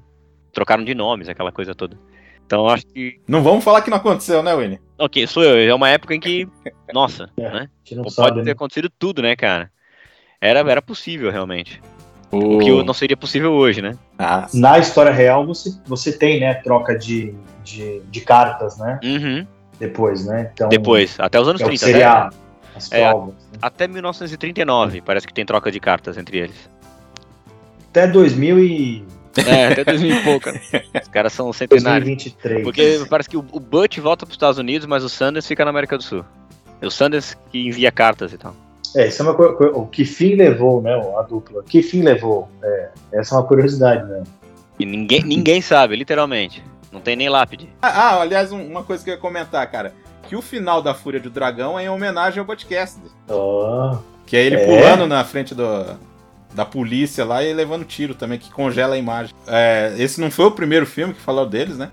Trocaram 0.52 0.84
de 0.84 0.94
nomes, 0.94 1.30
aquela 1.30 1.52
coisa 1.52 1.74
toda. 1.74 1.98
Então 2.46 2.68
acho 2.68 2.86
que. 2.88 3.20
não 3.28 3.42
vamos 3.42 3.64
falar 3.64 3.82
que 3.82 3.90
não 3.90 3.98
aconteceu, 3.98 4.44
né, 4.44 4.56
Winnie? 4.56 4.80
Ok, 4.98 5.26
sou 5.28 5.44
eu. 5.44 5.58
É 5.58 5.74
uma 5.74 5.90
época 5.90 6.14
em 6.14 6.20
que. 6.20 6.48
Nossa, 6.94 7.30
É. 7.38 7.50
né? 7.50 7.60
a 7.60 7.62
gente 7.84 7.96
não 7.96 8.04
Pode 8.04 8.16
sabe, 8.16 8.40
ter 8.40 8.46
né? 8.46 8.52
acontecido 8.52 8.90
tudo, 9.00 9.22
né, 9.22 9.36
cara? 9.36 9.72
Era, 10.40 10.60
era 10.60 10.82
possível, 10.82 11.32
realmente. 11.32 11.82
O 12.32 12.56
O 12.56 12.60
que 12.60 12.84
não 12.84 12.94
seria 12.94 13.16
possível 13.16 13.54
hoje, 13.54 13.82
né? 13.82 13.98
Ah, 14.20 14.48
Na 14.54 14.78
história 14.78 15.12
real, 15.12 15.46
você, 15.46 15.70
você 15.86 16.12
tem, 16.18 16.40
né, 16.40 16.54
troca 16.56 16.98
de, 16.98 17.34
de, 17.64 18.02
de 18.02 18.22
cartas, 18.22 18.78
né? 18.78 19.00
Uhum. 19.04 19.48
Depois, 19.88 20.26
né? 20.26 20.50
Então, 20.54 20.70
Depois, 20.70 21.16
até 21.20 21.40
os 21.40 21.48
anos 21.48 21.62
é 21.62 21.66
o 21.66 21.70
que 21.70 21.78
30. 21.78 21.86
seria 21.92 22.12
Até, 22.28 22.36
as 22.76 22.92
É, 22.92 23.10
provas. 23.10 23.34
né? 23.34 23.58
até 23.62 23.88
1939, 23.88 25.02
parece 25.02 25.28
que 25.28 25.34
tem 25.34 25.46
troca 25.46 25.72
de 25.72 25.80
cartas 25.80 26.18
entre 26.18 26.38
eles. 26.38 26.70
Até 27.90 28.08
2000 28.08 28.60
e 28.60 29.06
É, 29.46 29.68
até 29.68 29.84
2000 29.84 30.16
e 30.16 30.24
pouco. 30.24 30.50
né? 30.52 30.60
Os 31.02 31.08
caras 31.10 31.34
são 31.34 31.52
centenários. 31.52 32.06
2023. 32.06 32.64
Porque 32.64 33.02
parece 33.10 33.30
que 33.30 33.38
o, 33.38 33.46
o 33.52 33.60
Butch 33.60 33.98
volta 34.00 34.26
para 34.26 34.32
os 34.32 34.36
Estados 34.36 34.58
Unidos, 34.58 34.88
mas 34.88 35.04
o 35.04 35.10
Sanders 35.10 35.46
fica 35.48 35.64
na 35.66 35.72
América 35.72 35.98
do 35.98 36.04
Sul. 36.04 36.24
É 36.82 36.88
o 36.88 36.92
Sanders 36.92 37.36
que 37.52 37.68
envia 37.68 37.92
cartas 37.92 38.32
e 38.34 38.38
tal. 38.38 38.56
É, 38.96 39.08
isso 39.08 39.22
é 39.22 39.26
uma 39.26 39.34
coisa. 39.34 39.54
O 39.76 39.88
que 39.88 40.06
fim 40.06 40.36
levou, 40.36 40.82
né? 40.82 40.94
A 41.18 41.22
dupla. 41.24 41.64
Que 41.64 41.82
fim 41.82 42.02
levou? 42.04 42.48
É, 42.64 42.90
essa 43.14 43.36
é 43.36 43.38
uma 43.40 43.44
curiosidade, 43.48 44.08
né? 44.10 44.24
E 44.80 44.86
ninguém, 44.86 45.24
ninguém 45.24 45.62
sabe, 45.62 45.96
literalmente. 45.96 46.64
Não 46.94 47.02
tem 47.02 47.16
nem 47.16 47.28
lápide. 47.28 47.68
Ah, 47.82 47.88
ah, 47.90 48.22
aliás, 48.22 48.52
um- 48.52 48.66
uma 48.68 48.84
coisa 48.84 49.04
que 49.04 49.10
eu 49.10 49.16
ia 49.16 49.20
comentar, 49.20 49.66
cara. 49.70 49.94
Que 50.30 50.36
o 50.36 50.42
final 50.42 50.80
da 50.82 50.94
Fúria 50.94 51.20
do 51.20 51.30
Dragão 51.30 51.78
é 51.78 51.86
em 51.86 51.90
homenagem 51.90 52.40
ao 52.40 52.46
Podcast. 52.46 53.00
Ó, 53.28 53.98
Que 54.28 54.38
é 54.38 54.44
ele 54.46 54.56
É? 54.56 54.66
pulando 54.66 55.06
na 55.08 55.24
frente 55.26 55.54
do, 55.54 55.66
da 56.54 56.64
polícia 56.64 57.26
lá 57.26 57.44
e 57.44 57.52
levando 57.54 57.84
tiro 57.84 58.14
também, 58.16 58.38
que 58.40 58.50
congela 58.52 58.96
a 58.96 58.98
imagem. 58.98 59.34
É, 59.48 59.94
esse 59.98 60.22
não 60.22 60.30
foi 60.32 60.46
o 60.46 60.52
primeiro 60.52 60.86
filme 60.86 61.14
que 61.14 61.20
falou 61.20 61.46
deles, 61.46 61.78
né? 61.78 61.92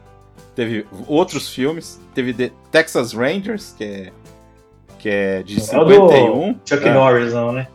Teve 0.54 0.86
outros 1.08 1.48
filmes. 1.48 1.98
Teve 2.14 2.32
The 2.34 2.50
Texas 2.70 3.12
Rangers, 3.14 3.74
que 3.76 3.84
é, 3.84 4.12
que 5.00 5.08
é 5.08 5.42
de 5.42 5.54
é 5.54 5.78
o 5.78 5.84
do 5.84 5.90
51. 5.92 6.56
Chuck 6.64 6.88
É. 6.88 6.92
Norris, 6.92 7.32
não, 7.32 7.52
né? 7.52 7.66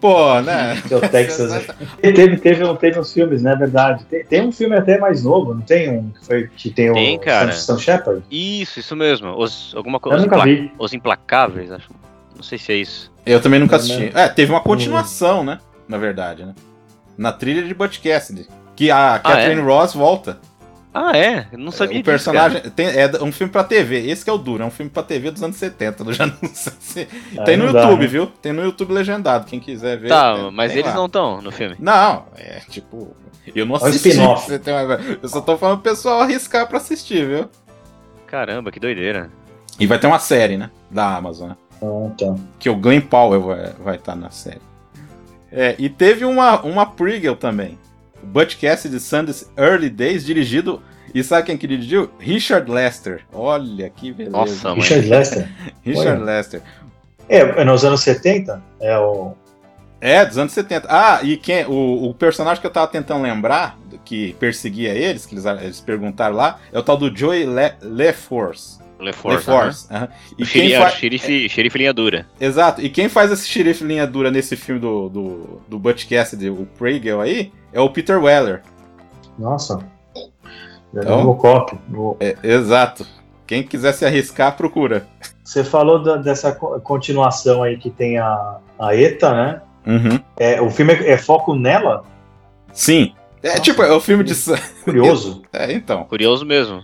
Pô, 0.00 0.40
né? 0.42 0.80
Que 0.86 0.92
é 0.92 0.96
o 0.96 1.00
Texas. 1.00 1.66
Teve, 2.02 2.36
teve, 2.36 2.76
teve 2.76 3.00
uns 3.00 3.12
filmes, 3.12 3.42
né? 3.42 3.56
Verdade. 3.56 4.04
Tem, 4.04 4.24
tem 4.24 4.46
um 4.46 4.52
filme 4.52 4.76
até 4.76 4.98
mais 4.98 5.24
novo, 5.24 5.54
não 5.54 5.62
tem 5.62 5.90
um 5.90 6.10
que, 6.10 6.26
foi, 6.26 6.50
que 6.54 6.70
tem, 6.70 6.92
Tem, 6.92 7.16
o 7.16 7.20
cara. 7.20 7.50
Sam, 7.52 7.78
Shepard? 7.78 8.22
Isso, 8.30 8.78
isso 8.78 8.94
mesmo. 8.94 9.34
Os, 9.38 9.72
alguma 9.74 9.96
Eu 9.96 10.00
coisa. 10.00 10.18
Os, 10.18 10.22
nunca 10.24 10.36
Impla- 10.36 10.44
vi. 10.46 10.72
os 10.78 10.92
Implacáveis, 10.92 11.72
acho. 11.72 11.88
Não 12.34 12.42
sei 12.42 12.58
se 12.58 12.72
é 12.72 12.76
isso. 12.76 13.10
Eu 13.24 13.40
também 13.40 13.58
nunca 13.58 13.76
Não, 13.78 13.84
assisti. 13.84 14.10
É, 14.14 14.28
teve 14.28 14.52
uma 14.52 14.60
continuação, 14.60 15.42
né? 15.42 15.58
Na 15.88 15.96
verdade, 15.96 16.44
né? 16.44 16.54
na 17.16 17.32
trilha 17.32 17.62
de 17.62 17.72
Butch 17.72 17.98
Cassidy. 18.02 18.46
Que 18.74 18.90
a 18.90 19.18
Catherine 19.18 19.60
é? 19.60 19.64
Ross 19.64 19.94
volta. 19.94 20.38
Ah, 20.98 21.14
é? 21.14 21.46
Eu 21.52 21.58
não 21.58 21.70
sabia 21.70 21.92
o 21.92 22.02
disso, 22.02 22.04
personagem 22.04 22.62
tem- 22.70 22.86
é 22.88 23.22
um 23.22 23.30
filme 23.30 23.52
pra 23.52 23.62
TV. 23.62 24.08
Esse 24.08 24.24
que 24.24 24.30
é 24.30 24.32
o 24.32 24.38
duro, 24.38 24.62
é 24.62 24.66
um 24.66 24.70
filme 24.70 24.90
pra 24.90 25.02
TV 25.02 25.30
dos 25.30 25.42
anos 25.42 25.56
70. 25.56 26.02
Eu 26.04 26.12
já 26.14 26.24
não 26.26 26.34
sei 26.54 26.72
se... 26.80 27.04
Tem 27.44 27.56
no 27.58 27.70
dá, 27.70 27.82
YouTube, 27.82 28.00
né? 28.00 28.06
viu? 28.06 28.26
Tem 28.40 28.52
no 28.52 28.62
YouTube 28.62 28.92
legendado, 28.94 29.44
quem 29.44 29.60
quiser 29.60 29.98
ver. 29.98 30.08
Tá, 30.08 30.34
tem- 30.34 30.50
mas 30.50 30.70
tem 30.72 30.80
eles 30.80 30.90
lá. 30.92 30.96
não 30.96 31.04
estão 31.06 31.42
no 31.42 31.52
filme. 31.52 31.76
Não, 31.78 32.24
é 32.36 32.60
tipo. 32.70 33.14
Eu 33.54 33.66
não 33.66 33.76
É 33.76 33.78
um 33.82 33.86
assisti. 33.86 34.14
você 34.16 34.58
ter 34.58 34.72
uma- 34.72 34.94
Eu 35.22 35.28
só 35.28 35.40
tô 35.42 35.58
falando 35.58 35.80
pro 35.80 35.90
pessoal 35.90 36.20
arriscar 36.22 36.66
pra 36.66 36.78
assistir, 36.78 37.26
viu? 37.26 37.50
Caramba, 38.26 38.72
que 38.72 38.80
doideira. 38.80 39.30
E 39.78 39.86
vai 39.86 39.98
ter 39.98 40.06
uma 40.06 40.18
série, 40.18 40.56
né? 40.56 40.70
Da 40.90 41.14
Amazon, 41.16 41.50
né? 41.50 41.56
Ah, 41.82 42.10
tá. 42.18 42.34
Que 42.58 42.70
o 42.70 42.76
Glenn 42.76 43.02
Powell 43.02 43.42
vai 43.42 43.58
estar 43.66 43.82
vai 43.84 43.98
tá 43.98 44.16
na 44.16 44.30
série. 44.30 44.62
É, 45.52 45.74
e 45.78 45.88
teve 45.90 46.24
uma, 46.24 46.60
uma 46.62 46.86
prequel 46.86 47.36
também. 47.36 47.78
Butch 48.22 48.60
Cassidy 48.60 49.00
Sundance 49.00 49.46
Early 49.56 49.90
Days, 49.90 50.24
dirigido. 50.24 50.82
E 51.14 51.22
sabe 51.22 51.46
quem 51.46 51.56
que 51.56 51.66
dirigiu? 51.66 52.10
Richard 52.18 52.70
Lester. 52.70 53.22
Olha 53.32 53.88
que 53.88 54.12
beleza. 54.12 54.36
Nossa, 54.36 54.70
mãe. 54.70 54.80
Richard 54.80 55.08
Lester. 55.08 55.48
Richard 55.82 56.22
Olha. 56.22 56.24
Lester. 56.24 56.62
É, 57.28 57.38
é 57.38 57.64
nos 57.64 57.84
anos 57.84 58.02
70, 58.02 58.62
é 58.80 58.98
o. 58.98 59.34
É, 60.00 60.24
dos 60.24 60.38
anos 60.38 60.52
70. 60.52 60.86
Ah, 60.90 61.20
e 61.22 61.36
quem, 61.36 61.64
o, 61.64 62.10
o 62.10 62.14
personagem 62.14 62.60
que 62.60 62.66
eu 62.66 62.70
tava 62.70 62.86
tentando 62.86 63.22
lembrar, 63.22 63.78
que 64.04 64.34
perseguia 64.34 64.92
eles, 64.92 65.26
que 65.26 65.34
eles, 65.34 65.44
eles 65.44 65.80
perguntaram 65.80 66.36
lá, 66.36 66.60
é 66.72 66.78
o 66.78 66.82
tal 66.82 66.96
do 66.96 67.14
Joey 67.14 67.46
Le, 67.46 67.72
LeForce. 67.80 68.78
LeForce. 68.98 69.50
LeForce. 69.50 69.86
aham. 69.92 70.08
E 70.38 70.42
E 70.42 70.46
quem 70.46 70.46
xerife, 70.46 70.78
faz. 70.78 70.94
xerife, 70.94 71.48
xerife 71.48 71.78
linha 71.78 71.92
dura. 71.92 72.26
Exato. 72.40 72.80
E 72.80 72.88
quem 72.88 73.08
faz 73.08 73.30
esse 73.30 73.46
xerife 73.48 73.84
linha 73.84 74.06
dura 74.06 74.30
nesse 74.30 74.56
filme 74.56 74.80
do, 74.80 75.08
do, 75.08 75.60
do 75.68 75.78
Butch 75.78 76.08
Cassidy, 76.08 76.48
o 76.50 76.66
Prager 76.78 77.18
aí, 77.20 77.52
é 77.72 77.80
o 77.80 77.90
Peter 77.90 78.22
Weller. 78.22 78.62
Nossa. 79.38 79.78
É 80.16 80.20
Então? 81.00 81.18
Robocop. 81.22 81.76
O- 81.94 82.16
É, 82.20 82.36
exato. 82.42 83.06
Quem 83.46 83.62
quiser 83.62 83.92
se 83.92 84.04
arriscar, 84.04 84.56
procura. 84.56 85.06
Você 85.44 85.62
falou 85.62 86.02
da- 86.02 86.16
dessa 86.16 86.52
co- 86.52 86.80
continuação 86.80 87.62
aí 87.62 87.76
que 87.76 87.90
tem 87.90 88.18
a, 88.18 88.56
a 88.78 88.94
ETA, 88.96 89.32
né? 89.32 89.62
Uhum. 89.86 90.18
É, 90.38 90.60
o 90.60 90.68
filme 90.70 90.94
é, 90.94 91.12
é 91.12 91.16
foco 91.18 91.54
nela? 91.54 92.02
Sim. 92.72 93.14
É 93.42 93.50
Nossa. 93.50 93.60
tipo, 93.60 93.82
é 93.82 93.92
o 93.92 94.00
filme 94.00 94.24
de. 94.24 94.34
Curioso. 94.84 95.42
É, 95.52 95.72
então. 95.72 96.02
Curioso 96.04 96.44
mesmo. 96.44 96.82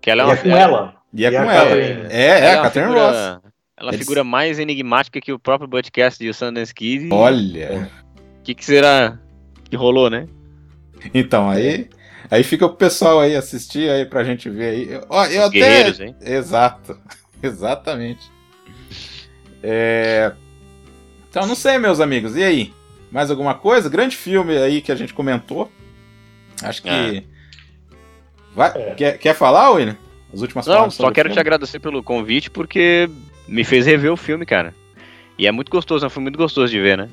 Que 0.00 0.10
ela 0.10 0.22
é 0.22 0.24
uma, 0.24 0.32
é 0.32 0.36
com 0.36 0.48
ela. 0.56 0.94
E 1.14 1.24
é 1.24 1.30
E 1.30 1.36
a 1.36 1.42
com 1.44 1.50
ela. 1.50 1.68
Catherine. 1.68 2.06
É, 2.10 2.22
é, 2.26 2.38
ela 2.40 2.60
a 2.60 2.62
Catherine 2.64 2.92
figura- 2.92 3.06
Ross. 3.32 3.42
Ela 3.78 3.90
é 3.90 3.94
a 3.94 3.98
figura 3.98 4.24
mais 4.24 4.58
enigmática 4.58 5.20
que 5.20 5.32
o 5.32 5.38
próprio 5.38 5.68
podcast 5.68 6.22
e 6.24 6.28
o 6.28 6.34
Sundance 6.34 6.72
Kid. 6.74 7.08
Olha. 7.12 7.90
O 8.38 8.42
que, 8.42 8.54
que 8.54 8.64
será 8.64 9.18
que 9.68 9.76
rolou, 9.76 10.08
né? 10.08 10.26
Então, 11.12 11.50
aí. 11.50 11.88
Aí 12.30 12.42
fica 12.44 12.64
o 12.64 12.74
pessoal 12.76 13.20
aí 13.20 13.34
assistir 13.34 13.90
aí 13.90 14.06
pra 14.06 14.22
gente 14.24 14.48
ver 14.48 14.70
aí. 14.70 14.92
Eu- 14.92 15.06
Ó, 15.08 15.24
eu 15.26 15.40
Os 15.42 15.48
até. 15.48 15.58
guerreiros, 15.58 16.00
hein? 16.00 16.14
Exato. 16.22 16.96
Exatamente. 17.42 18.30
É... 19.62 20.32
Então, 21.28 21.46
não 21.46 21.54
sei, 21.54 21.78
meus 21.78 22.00
amigos. 22.00 22.36
E 22.36 22.42
aí? 22.42 22.72
Mais 23.10 23.30
alguma 23.30 23.54
coisa? 23.54 23.88
Grande 23.88 24.16
filme 24.16 24.56
aí 24.56 24.80
que 24.80 24.92
a 24.92 24.94
gente 24.94 25.12
comentou. 25.14 25.70
Acho 26.62 26.82
que. 26.82 26.88
Ah. 26.88 27.22
Vai... 28.54 28.70
É. 28.76 28.94
Quer, 28.94 29.18
quer 29.18 29.34
falar, 29.34 29.70
William? 29.70 29.96
As 30.32 30.40
últimas 30.40 30.66
Não, 30.66 30.90
só 30.90 31.10
quero 31.10 31.30
te 31.30 31.38
agradecer 31.38 31.78
pelo 31.78 32.02
convite 32.02 32.50
porque 32.50 33.08
me 33.46 33.64
fez 33.64 33.86
rever 33.86 34.12
o 34.12 34.16
filme, 34.16 34.46
cara. 34.46 34.74
E 35.38 35.46
é 35.46 35.52
muito 35.52 35.70
gostoso, 35.70 36.04
é 36.04 36.06
um 36.06 36.10
filme 36.10 36.24
muito 36.26 36.38
gostoso 36.38 36.70
de 36.72 36.80
ver, 36.80 36.96
né? 36.96 37.08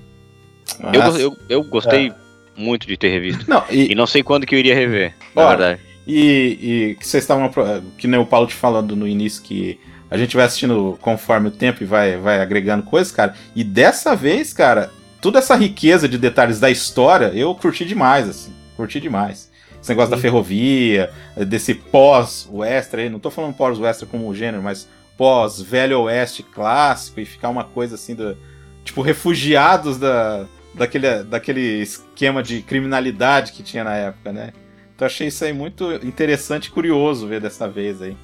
Eu, 0.93 1.01
Ah, 1.01 1.09
go- 1.09 1.17
eu, 1.17 1.38
eu 1.49 1.63
gostei 1.63 2.13
muito 2.55 2.86
de 2.88 2.95
ter 2.97 3.09
revisto. 3.09 3.45
Não, 3.49 3.63
e, 3.70 3.91
E 3.91 3.95
não 3.95 4.05
sei 4.05 4.22
quando 4.24 4.45
que 4.45 4.53
eu 4.55 4.59
iria 4.59 4.76
rever, 4.76 5.13
na 5.36 5.41
Ó, 5.43 5.47
verdade. 5.49 5.82
E, 6.07 6.57
e 6.91 6.95
que 6.99 7.07
vocês 7.07 7.24
estavam. 7.24 7.51
Que 7.97 8.07
nem 8.07 8.20
o 8.20 8.26
Paulo 8.26 8.47
te 8.47 8.53
falando 8.55 8.95
no 8.95 9.07
início, 9.07 9.43
que 9.43 9.80
a 10.09 10.17
gente 10.17 10.36
vai 10.36 10.45
assistindo 10.45 10.97
conforme 11.01 11.49
o 11.49 11.51
tempo 11.51 11.84
e 11.84 11.86
vai, 11.86 12.17
vai 12.17 12.41
agregando 12.41 12.84
coisas, 12.84 13.11
cara. 13.11 13.36
E 13.55 13.63
dessa 13.63 14.15
vez, 14.15 14.51
cara, 14.53 14.91
toda 15.22 15.39
essa 15.39 15.55
riqueza 15.55 16.07
de 16.09 16.17
detalhes 16.17 16.59
da 16.59 16.70
história, 16.72 17.32
eu 17.36 17.53
curti 17.53 17.86
demais, 17.86 18.28
assim. 18.28 18.51
Curti 18.76 18.99
demais. 18.99 19.48
Esse 19.82 19.89
negócio 19.89 20.11
da 20.11 20.17
Sim. 20.17 20.23
ferrovia, 20.23 21.09
desse 21.47 21.73
pós-western 21.73 23.03
aí, 23.03 23.09
não 23.09 23.19
tô 23.19 23.32
falando 23.32 23.53
pós-western 23.53 24.11
como 24.11 24.34
gênero, 24.36 24.61
mas 24.61 24.88
pós-velho 25.17 26.01
oeste 26.01 26.43
clássico 26.43 27.19
e 27.19 27.25
ficar 27.25 27.49
uma 27.49 27.63
coisa 27.63 27.95
assim 27.95 28.15
do. 28.15 28.38
Tipo, 28.84 29.01
refugiados 29.01 29.97
da, 29.97 30.45
daquele, 30.73 31.23
daquele 31.23 31.82
esquema 31.82 32.41
de 32.41 32.61
criminalidade 32.61 33.51
que 33.51 33.61
tinha 33.61 33.84
na 33.84 33.95
época, 33.95 34.32
né? 34.32 34.53
Então 34.95 35.05
achei 35.05 35.27
isso 35.27 35.43
aí 35.45 35.53
muito 35.53 35.91
interessante 36.05 36.65
e 36.65 36.71
curioso 36.71 37.27
ver 37.27 37.39
dessa 37.39 37.67
vez 37.67 38.01
aí. 38.01 38.17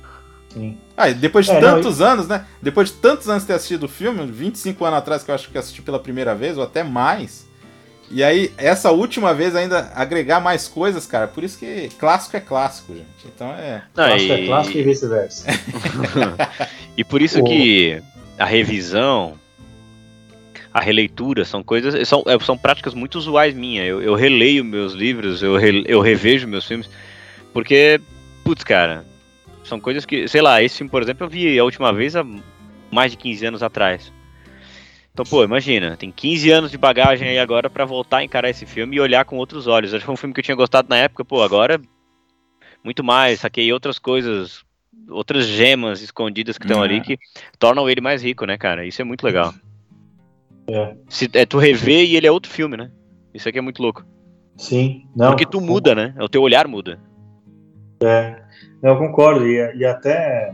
Sim. 0.49 0.77
Ah, 0.95 1.09
e 1.09 1.13
depois 1.13 1.45
de 1.45 1.51
É, 1.51 1.59
não, 1.61 1.75
tantos 1.75 2.01
anos, 2.01 2.27
né? 2.27 2.45
Depois 2.61 2.89
de 2.89 2.95
tantos 2.95 3.29
anos 3.29 3.43
de 3.43 3.47
ter 3.47 3.53
assistido 3.53 3.83
o 3.83 3.89
filme, 3.89 4.25
25 4.25 4.83
anos 4.85 4.99
atrás 4.99 5.23
que 5.23 5.31
eu 5.31 5.35
acho 5.35 5.49
que 5.49 5.57
assisti 5.57 5.81
pela 5.81 5.99
primeira 5.99 6.33
vez, 6.33 6.57
ou 6.57 6.63
até 6.63 6.83
mais. 6.83 7.47
E 8.11 8.23
aí, 8.23 8.51
essa 8.57 8.91
última 8.91 9.33
vez 9.33 9.55
ainda 9.55 9.91
agregar 9.95 10.39
mais 10.39 10.67
coisas, 10.67 11.05
cara. 11.07 11.27
Por 11.27 11.43
isso 11.43 11.57
que 11.57 11.89
clássico 11.97 12.37
é 12.37 12.39
clássico, 12.39 12.93
gente. 12.93 13.05
Então 13.25 13.51
é. 13.53 13.83
Não, 13.95 14.05
Clássico 14.07 14.33
é 14.33 14.41
e- 14.41 14.45
clássico 14.47 14.77
e 14.77 14.83
vice-versa. 14.83 15.47
E 16.97 17.03
por 17.03 17.21
isso 17.21 17.41
O- 17.41 17.43
que 17.43 18.01
a 18.39 18.45
revisão, 18.45 19.33
a 20.73 20.79
releitura 20.79 21.43
são 21.43 21.61
coisas, 21.63 22.07
são, 22.07 22.23
é, 22.25 22.39
são 22.39 22.57
práticas 22.57 22.93
muito 22.93 23.15
usuais 23.17 23.53
minhas. 23.53 23.85
Eu, 23.87 24.01
eu 24.01 24.15
releio 24.15 24.63
meus 24.63 24.93
livros, 24.93 25.43
eu, 25.43 25.57
re- 25.57 25.83
eu 25.87 25.99
revejo 25.99 26.47
meus 26.47 26.65
filmes, 26.65 26.89
porque, 27.51 27.99
putz, 28.45 28.63
cara, 28.63 29.03
são 29.63 29.79
coisas 29.79 30.05
que, 30.05 30.25
sei 30.27 30.41
lá, 30.41 30.61
esse 30.63 30.77
filme, 30.77 30.89
por 30.89 31.01
exemplo, 31.01 31.25
eu 31.25 31.29
vi 31.29 31.59
a 31.59 31.63
última 31.65 31.91
vez 31.91 32.15
há 32.15 32.25
mais 32.91 33.11
de 33.11 33.17
15 33.17 33.45
anos 33.45 33.63
atrás. 33.63 34.13
Então, 35.15 35.23
pô, 35.23 35.45
imagina, 35.45 35.95
tem 35.95 36.11
15 36.11 36.51
anos 36.51 36.71
de 36.71 36.77
bagagem 36.77 37.29
aí 37.29 37.39
agora 37.39 37.69
pra 37.69 37.85
voltar 37.85 38.17
a 38.17 38.23
encarar 38.25 38.49
esse 38.49 38.65
filme 38.65 38.97
e 38.97 38.99
olhar 38.99 39.23
com 39.23 39.37
outros 39.37 39.65
olhos. 39.65 39.93
Acho 39.93 40.01
que 40.01 40.05
foi 40.05 40.13
um 40.13 40.17
filme 40.17 40.33
que 40.33 40.41
eu 40.41 40.43
tinha 40.43 40.57
gostado 40.57 40.89
na 40.89 40.97
época, 40.97 41.23
pô, 41.23 41.41
agora 41.41 41.79
muito 42.83 43.01
mais, 43.01 43.39
saquei 43.39 43.71
outras 43.71 43.97
coisas, 43.97 44.65
outras 45.09 45.47
gemas 45.47 46.01
escondidas 46.01 46.57
que 46.57 46.65
estão 46.65 46.79
Uhum. 46.79 46.83
ali 46.83 46.99
que 46.99 47.17
tornam 47.57 47.89
ele 47.89 48.01
mais 48.01 48.21
rico, 48.21 48.45
né, 48.45 48.57
cara? 48.57 48.85
Isso 48.85 49.01
é 49.01 49.05
muito 49.05 49.23
legal. 49.23 49.53
É. 50.69 50.95
Se, 51.07 51.29
é 51.33 51.45
tu 51.45 51.59
rever 51.59 52.03
e 52.03 52.17
ele 52.17 52.27
é 52.27 52.31
outro 52.31 52.51
filme, 52.51 52.75
né? 52.75 52.91
Isso 53.33 53.47
aqui 53.47 53.57
é 53.57 53.61
muito 53.61 53.81
louco. 53.81 54.05
Sim. 54.57 55.07
Não, 55.15 55.29
Porque 55.29 55.45
tu 55.45 55.61
muda, 55.61 55.95
né? 55.95 56.13
O 56.19 56.27
teu 56.27 56.41
olhar 56.41 56.67
muda. 56.67 56.99
Não, 58.83 58.91
eu 58.91 58.97
concordo. 58.97 59.47
E, 59.47 59.77
e 59.77 59.85
até. 59.85 60.53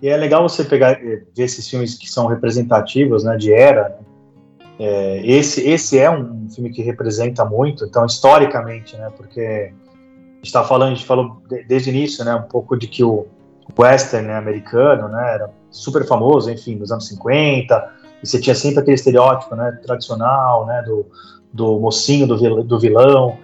E 0.00 0.08
é 0.08 0.16
legal 0.16 0.48
você 0.48 0.64
pegar, 0.64 0.92
eh, 0.92 1.22
ver 1.36 1.44
esses 1.44 1.68
filmes 1.68 1.94
que 1.94 2.08
são 2.08 2.26
representativos, 2.26 3.24
né, 3.24 3.36
de 3.36 3.52
era. 3.52 3.88
né? 3.88 3.96
É, 4.80 5.26
esse, 5.26 5.68
esse 5.68 5.98
é 5.98 6.08
um 6.08 6.48
filme 6.48 6.70
que 6.70 6.82
representa 6.82 7.44
muito, 7.44 7.84
então, 7.84 8.06
historicamente, 8.06 8.96
né, 8.96 9.10
porque 9.16 9.72
está 10.40 10.62
falando, 10.62 10.92
a 10.92 10.94
gente 10.94 11.04
falou 11.04 11.42
de- 11.48 11.64
desde 11.64 11.90
o 11.90 11.92
início, 11.92 12.24
né, 12.24 12.32
um 12.34 12.42
pouco 12.42 12.76
de 12.76 12.86
que 12.86 13.02
o 13.02 13.26
western 13.76 14.28
né, 14.28 14.36
americano, 14.36 15.08
né, 15.08 15.34
era 15.34 15.50
super 15.68 16.06
famoso, 16.06 16.48
enfim, 16.48 16.76
nos 16.76 16.92
anos 16.92 17.08
50, 17.08 17.90
e 18.22 18.26
você 18.26 18.40
tinha 18.40 18.54
sempre 18.54 18.78
aquele 18.80 18.94
estereótipo, 18.94 19.56
né, 19.56 19.76
tradicional, 19.84 20.64
né, 20.64 20.80
do, 20.82 21.04
do 21.52 21.80
mocinho, 21.80 22.28
do, 22.28 22.62
do 22.62 22.78
vilão, 22.78 23.36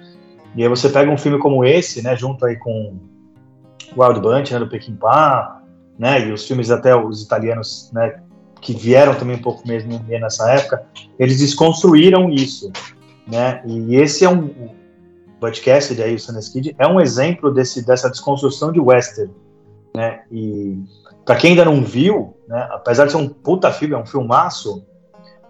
e 0.55 0.62
aí 0.62 0.68
você 0.68 0.88
pega 0.88 1.11
um 1.11 1.18
filme 1.18 1.38
como 1.40 1.64
esse, 1.64 2.00
né, 2.00 2.14
junto 2.14 2.46
aí 2.46 2.55
com 2.57 2.96
Wild 3.96 4.20
Bunch, 4.20 4.52
né, 4.52 4.61
do 4.61 4.68
Peckinpah, 4.68 5.64
né, 5.99 6.26
e 6.26 6.32
os 6.32 6.47
filmes 6.47 6.70
até 6.70 6.95
os 6.95 7.22
italianos, 7.22 7.90
né, 7.92 8.20
que 8.61 8.72
vieram 8.72 9.14
também 9.14 9.36
um 9.36 9.42
pouco 9.42 9.66
mesmo 9.66 10.01
nessa 10.09 10.51
época, 10.51 10.84
eles 11.18 11.38
desconstruíram 11.38 12.30
isso, 12.30 12.72
né, 13.26 13.62
e 13.66 13.97
esse 13.97 14.24
é 14.24 14.28
um, 14.28 14.47
o 14.47 14.70
Butch 15.40 15.62
Cassidy, 15.64 16.03
aí, 16.03 16.14
o 16.14 16.20
Sundance 16.20 16.53
Kid, 16.53 16.74
é 16.78 16.86
um 16.86 17.01
exemplo 17.01 17.53
desse, 17.53 17.84
dessa 17.84 18.11
desconstrução 18.11 18.72
de 18.72 18.80
western, 18.80 19.30
né, 19.95 20.22
e 20.30 20.78
para 21.24 21.36
quem 21.36 21.51
ainda 21.51 21.64
não 21.64 21.82
viu, 21.82 22.34
né, 22.49 22.68
apesar 22.72 23.07
de 23.07 23.12
ser 23.12 23.18
um 23.18 23.28
puta 23.28 23.70
filme, 23.70 23.95
é 23.95 23.99
um 23.99 24.07
filmaço, 24.07 24.84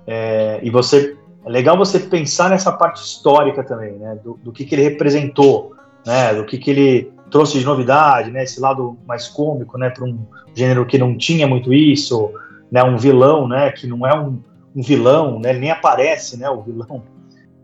é, 0.06 0.60
e 0.62 0.70
você, 0.70 1.16
é 1.44 1.48
legal 1.48 1.78
você 1.78 1.98
pensar 1.98 2.50
nessa 2.50 2.70
parte 2.72 3.02
histórica 3.02 3.64
também, 3.64 3.92
né, 3.94 4.18
do, 4.22 4.38
do 4.42 4.52
que 4.52 4.64
que 4.64 4.74
ele 4.74 4.82
representou, 4.82 5.74
né, 6.04 6.34
do 6.34 6.44
que 6.44 6.58
que 6.58 6.70
ele 6.70 7.13
trouxe 7.30 7.58
de 7.58 7.64
novidade, 7.64 8.30
né, 8.30 8.44
esse 8.44 8.60
lado 8.60 8.96
mais 9.06 9.28
cômico, 9.28 9.76
né, 9.78 9.90
para 9.90 10.04
um 10.04 10.26
gênero 10.54 10.86
que 10.86 10.98
não 10.98 11.16
tinha 11.16 11.46
muito 11.46 11.72
isso, 11.72 12.32
né, 12.70 12.82
um 12.82 12.96
vilão, 12.96 13.48
né, 13.48 13.70
que 13.72 13.86
não 13.86 14.06
é 14.06 14.18
um, 14.18 14.40
um 14.74 14.82
vilão, 14.82 15.38
né, 15.40 15.50
ele 15.50 15.60
nem 15.60 15.70
aparece, 15.70 16.36
né, 16.38 16.48
o 16.48 16.62
vilão. 16.62 17.02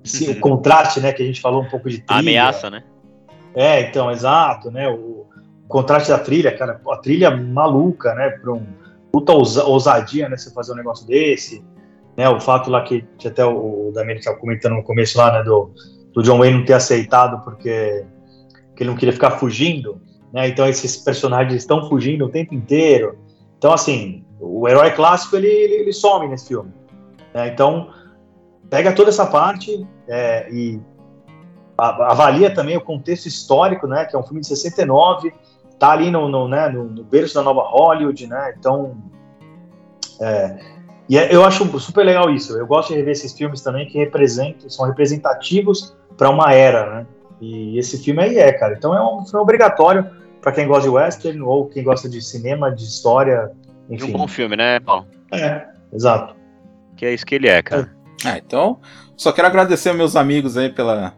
Esse, 0.05 0.31
o 0.31 0.41
contraste, 0.41 1.01
né, 1.01 1.13
que 1.13 1.23
a 1.23 1.27
gente 1.27 1.41
falou 1.41 1.63
um 1.63 1.69
pouco 1.69 1.89
de 1.89 2.03
A 2.09 2.15
trilha. 2.17 2.21
ameaça, 2.21 2.71
né? 2.71 2.83
É, 3.55 3.81
então, 3.83 4.11
exato, 4.11 4.71
né, 4.71 4.89
o, 4.89 5.27
o 5.65 5.69
contraste 5.69 6.09
da 6.11 6.19
trilha, 6.19 6.57
cara, 6.57 6.81
a 6.91 6.97
trilha 6.97 7.31
maluca, 7.31 8.15
né, 8.15 8.31
para 8.31 8.53
um 8.53 8.65
puta 9.13 9.33
ousa- 9.33 9.65
ousadia, 9.65 10.29
né, 10.29 10.37
você 10.37 10.53
fazer 10.53 10.73
um 10.73 10.77
negócio 10.77 11.07
desse, 11.07 11.63
né, 12.17 12.29
o 12.29 12.41
fato 12.41 12.71
lá 12.71 12.83
que, 12.83 13.05
que 13.19 13.29
até 13.29 13.45
o, 13.45 13.89
o 13.89 13.93
Damien 13.93 14.19
estava 14.19 14.37
comentando 14.37 14.75
no 14.75 14.83
começo 14.83 15.17
lá, 15.19 15.33
né, 15.33 15.43
do 15.43 15.71
do 16.13 16.25
John 16.25 16.39
Wayne 16.39 16.59
não 16.59 16.65
ter 16.65 16.73
aceitado 16.73 17.41
porque 17.45 18.05
que 18.81 18.85
ele 18.85 18.91
não 18.91 18.97
queria 18.97 19.13
ficar 19.13 19.33
fugindo, 19.33 20.01
né? 20.33 20.49
Então 20.49 20.67
esses 20.67 20.97
personagens 20.97 21.55
estão 21.55 21.87
fugindo 21.87 22.25
o 22.25 22.31
tempo 22.31 22.55
inteiro. 22.55 23.19
Então 23.59 23.75
assim, 23.75 24.25
o 24.41 24.67
herói 24.67 24.91
clássico 24.93 25.37
ele, 25.37 25.49
ele, 25.49 25.75
ele 25.75 25.93
some 25.93 26.27
nesse 26.27 26.49
filme. 26.49 26.73
Né? 27.35 27.49
Então 27.49 27.91
pega 28.71 28.95
toda 28.95 29.11
essa 29.11 29.27
parte 29.27 29.87
é, 30.09 30.51
e 30.51 30.81
avalia 31.77 32.55
também 32.55 32.75
o 32.75 32.81
contexto 32.81 33.27
histórico, 33.27 33.87
né? 33.87 34.07
Que 34.07 34.17
é 34.17 34.19
um 34.19 34.23
filme 34.23 34.41
de 34.41 34.47
69, 34.47 35.31
tá 35.79 35.91
ali 35.91 36.11
no, 36.11 36.27
no, 36.31 36.49
né, 36.49 36.71
no, 36.71 36.85
no 36.85 37.05
berço 37.05 37.35
da 37.35 37.43
nova 37.43 37.61
Hollywood, 37.61 38.27
né? 38.27 38.55
Então 38.59 38.97
é, 40.23 40.59
e 41.07 41.19
é, 41.19 41.35
eu 41.35 41.45
acho 41.45 41.67
super 41.79 42.03
legal 42.03 42.31
isso. 42.31 42.57
Eu 42.57 42.67
gosto 42.67 42.89
de 42.89 42.95
rever 42.95 43.13
esses 43.13 43.35
filmes 43.35 43.61
também 43.61 43.87
que 43.87 43.99
representam, 43.99 44.71
são 44.71 44.87
representativos 44.87 45.95
para 46.17 46.31
uma 46.31 46.55
era, 46.55 46.95
né? 46.95 47.07
E 47.41 47.79
esse 47.79 48.03
filme 48.03 48.23
aí 48.23 48.39
é, 48.39 48.53
cara. 48.53 48.75
Então 48.77 48.95
é 48.95 49.03
um 49.03 49.25
filme 49.25 49.41
obrigatório 49.41 50.09
para 50.41 50.53
quem 50.53 50.67
gosta 50.67 50.89
de 50.89 50.95
western 50.95 51.41
ou 51.43 51.69
quem 51.69 51.83
gosta 51.83 52.09
de 52.09 52.21
cinema, 52.23 52.71
de 52.71 52.85
história, 52.85 53.51
enfim. 53.89 54.07
E 54.07 54.15
um 54.15 54.19
bom 54.19 54.29
filme, 54.29 54.57
né, 54.57 54.81
Paulo? 54.81 55.07
É, 55.33 55.67
exato. 55.93 56.35
Que 56.97 57.07
é 57.07 57.15
isso 57.15 57.27
que 57.27 57.35
ele 57.35 57.49
é, 57.49 57.63
cara. 57.63 57.91
Ah, 58.25 58.37
então, 58.37 58.79
só 59.17 59.33
quero 59.33 59.49
agradecer 59.49 59.89
aos 59.89 59.99
meus 59.99 60.17
amigos 60.17 60.57
aí 60.57 60.69
pela, 60.69 61.15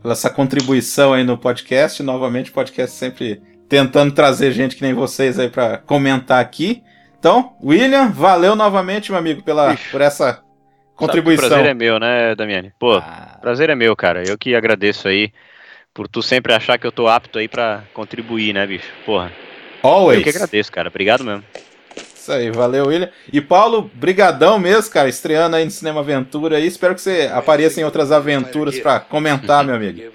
pela 0.00 0.12
essa 0.12 0.30
contribuição 0.30 1.12
aí 1.12 1.24
no 1.24 1.36
podcast. 1.36 2.02
Novamente, 2.02 2.50
o 2.50 2.54
podcast 2.54 2.96
sempre 2.96 3.42
tentando 3.68 4.14
trazer 4.14 4.52
gente 4.52 4.76
que 4.76 4.82
nem 4.82 4.94
vocês 4.94 5.38
aí 5.38 5.50
para 5.50 5.78
comentar 5.78 6.40
aqui. 6.40 6.82
Então, 7.18 7.56
William, 7.62 8.08
valeu 8.10 8.54
novamente, 8.54 9.10
meu 9.10 9.18
amigo, 9.18 9.42
pela, 9.42 9.74
Ixi. 9.74 9.90
por 9.90 10.00
essa 10.00 10.42
contribuição. 10.94 11.46
o 11.46 11.48
prazer 11.50 11.66
é 11.66 11.74
meu, 11.74 11.98
né, 11.98 12.34
Damiani? 12.34 12.72
Pô, 12.78 12.94
ah. 12.94 13.38
prazer 13.40 13.68
é 13.68 13.74
meu, 13.74 13.94
cara. 13.96 14.22
Eu 14.26 14.38
que 14.38 14.54
agradeço 14.54 15.08
aí 15.08 15.32
por 15.96 16.06
tu 16.06 16.22
sempre 16.22 16.52
achar 16.52 16.78
que 16.78 16.86
eu 16.86 16.92
tô 16.92 17.08
apto 17.08 17.38
aí 17.38 17.48
para 17.48 17.82
contribuir, 17.94 18.52
né, 18.52 18.66
bicho? 18.66 18.86
Porra. 19.06 19.32
Always. 19.82 20.18
Eu 20.18 20.24
que 20.24 20.28
agradeço, 20.28 20.70
cara. 20.70 20.90
Obrigado 20.90 21.24
mesmo. 21.24 21.42
Isso 22.14 22.30
aí, 22.30 22.50
valeu, 22.50 22.88
William. 22.88 23.08
E 23.32 23.40
Paulo, 23.40 23.90
brigadão 23.94 24.58
mesmo, 24.58 24.92
cara, 24.92 25.08
estreando 25.08 25.56
aí 25.56 25.64
no 25.64 25.70
Cinema 25.70 26.00
Aventura 26.00 26.58
aí. 26.58 26.66
Espero 26.66 26.94
que 26.94 27.00
você 27.00 27.30
apareça 27.32 27.80
em 27.80 27.84
outras 27.84 28.12
aventuras 28.12 28.78
para 28.78 29.00
comentar, 29.00 29.64
meu 29.64 29.74
amigo. 29.74 30.12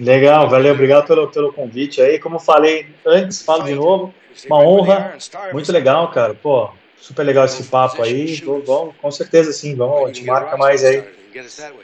Legal, 0.00 0.48
valeu, 0.48 0.74
obrigado 0.74 1.06
pelo, 1.06 1.28
pelo 1.28 1.52
convite 1.52 2.02
aí. 2.02 2.18
Como 2.18 2.40
falei 2.40 2.88
antes, 3.06 3.42
falo 3.42 3.62
de 3.62 3.76
novo. 3.76 4.12
Uma 4.46 4.58
honra, 4.58 5.14
muito 5.52 5.70
legal, 5.70 6.10
cara. 6.10 6.34
Pô, 6.34 6.68
super 7.00 7.22
legal 7.22 7.44
esse 7.44 7.62
papo 7.64 8.02
aí. 8.02 8.42
Vamos, 8.66 8.96
com 9.00 9.10
certeza 9.12 9.52
sim, 9.52 9.76
vamos, 9.76 10.02
a 10.02 10.06
gente 10.08 10.24
marca 10.24 10.56
mais 10.56 10.82
aí. 10.82 11.04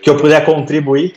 Que 0.02 0.10
eu 0.10 0.16
puder 0.16 0.44
contribuir. 0.44 1.14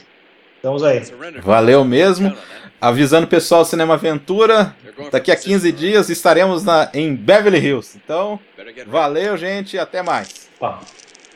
Estamos 0.62 0.84
aí. 0.84 1.02
Valeu 1.42 1.84
mesmo. 1.84 2.38
Avisando 2.80 3.26
o 3.26 3.30
pessoal 3.30 3.66
Cinema 3.66 3.96
Aventura, 3.96 4.76
daqui 5.12 5.32
a 5.32 5.36
15 5.36 5.72
dias 5.72 6.10
estaremos 6.10 6.64
na, 6.64 6.88
em 6.94 7.16
Beverly 7.16 7.58
Hills. 7.60 7.98
Então, 7.98 8.40
valeu, 8.86 9.36
gente, 9.38 9.80
até 9.80 10.04
mais. 10.04 10.50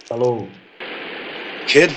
Falou. 0.06 0.48
Kid, 1.66 1.92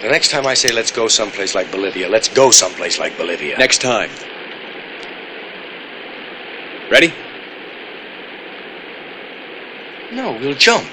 the 0.00 0.08
next 0.08 0.30
time 0.30 0.46
I 0.46 0.54
say 0.54 0.70
let's 0.70 0.92
go 0.92 1.08
someplace 1.08 1.56
like 1.56 1.70
Bolivia, 1.72 2.08
let's 2.08 2.28
go 2.28 2.52
someplace 2.52 3.00
like 3.00 3.16
Bolivia. 3.16 3.58
Next 3.58 3.80
time. 3.80 4.10
Ready? 6.88 7.12
No, 10.12 10.32
we'll 10.40 10.54
jump. 10.56 10.84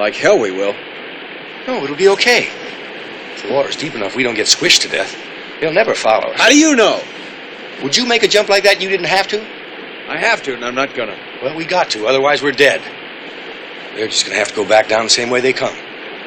Like 0.00 0.14
hell 0.14 0.38
we 0.38 0.50
will. 0.50 0.72
No, 1.66 1.84
it'll 1.84 1.94
be 1.94 2.08
okay. 2.08 2.48
If 3.34 3.42
the 3.42 3.52
water's 3.52 3.76
deep 3.76 3.94
enough, 3.94 4.16
we 4.16 4.22
don't 4.22 4.34
get 4.34 4.46
squished 4.46 4.80
to 4.80 4.88
death. 4.88 5.14
They'll 5.60 5.74
never 5.74 5.94
follow 5.94 6.32
us. 6.32 6.40
How 6.40 6.48
do 6.48 6.58
you 6.58 6.74
know? 6.74 7.02
Would 7.82 7.94
you 7.94 8.06
make 8.06 8.22
a 8.22 8.28
jump 8.28 8.48
like 8.48 8.62
that 8.64 8.74
and 8.74 8.82
you 8.82 8.88
didn't 8.88 9.08
have 9.08 9.28
to? 9.28 9.42
I 10.08 10.16
have 10.16 10.42
to, 10.44 10.54
and 10.54 10.64
I'm 10.64 10.74
not 10.74 10.94
gonna. 10.94 11.18
Well, 11.42 11.54
we 11.54 11.66
got 11.66 11.90
to, 11.90 12.06
otherwise 12.06 12.42
we're 12.42 12.52
dead. 12.52 12.80
They're 13.94 14.08
just 14.08 14.24
gonna 14.24 14.38
have 14.38 14.48
to 14.48 14.54
go 14.54 14.66
back 14.66 14.88
down 14.88 15.04
the 15.04 15.10
same 15.10 15.28
way 15.28 15.42
they 15.42 15.52
come. 15.52 15.76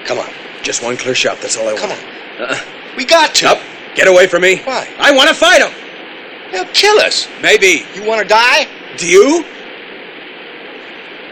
Come 0.05 0.19
on. 0.19 0.29
Just 0.61 0.83
one 0.83 0.95
clear 0.95 1.15
shot, 1.15 1.39
that's 1.41 1.57
all 1.57 1.67
I 1.67 1.75
Come 1.75 1.89
want. 1.89 2.01
Come 2.01 2.45
on. 2.45 2.51
Uh-uh. 2.51 2.95
We 2.95 3.05
got 3.05 3.33
to. 3.35 3.49
Up. 3.49 3.59
Get 3.95 4.07
away 4.07 4.27
from 4.27 4.43
me. 4.43 4.61
Why? 4.61 4.87
I 4.99 5.15
want 5.15 5.29
to 5.29 5.35
fight 5.35 5.61
them. 5.61 5.73
They'll 6.51 6.71
kill 6.73 6.99
us. 6.99 7.27
Maybe. 7.41 7.87
You 7.95 8.03
want 8.05 8.21
to 8.21 8.27
die? 8.27 8.67
Do 8.97 9.07
you? 9.07 9.43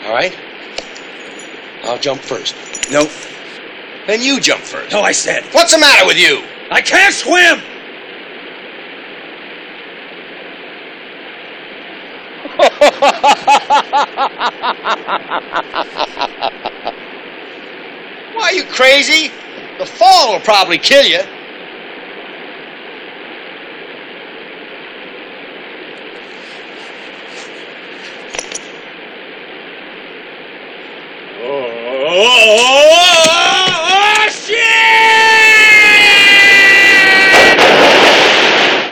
All 0.06 0.12
right. 0.12 0.36
I'll 1.84 2.00
jump 2.00 2.22
first. 2.22 2.56
No. 2.92 3.10
Then 4.08 4.22
you 4.22 4.40
jump 4.40 4.62
first. 4.62 4.92
No, 4.92 5.02
I 5.02 5.12
said. 5.12 5.44
What's 5.54 5.74
the 5.74 5.80
matter 5.80 6.06
with 6.06 6.18
you? 6.18 6.44
I 6.70 6.82
can't 6.82 7.14
swim! 7.14 7.62
Why, 18.34 18.44
are 18.44 18.54
you 18.54 18.64
crazy? 18.66 19.32
The 19.78 19.86
fall 19.86 20.34
will 20.34 20.40
probably 20.42 20.78
kill 20.78 21.06
you. 21.06 21.22
Oh, 32.14 32.18
oh, 32.18 32.90
oh, 33.30 33.88
oh 33.90 34.30
shit! 34.30 35.41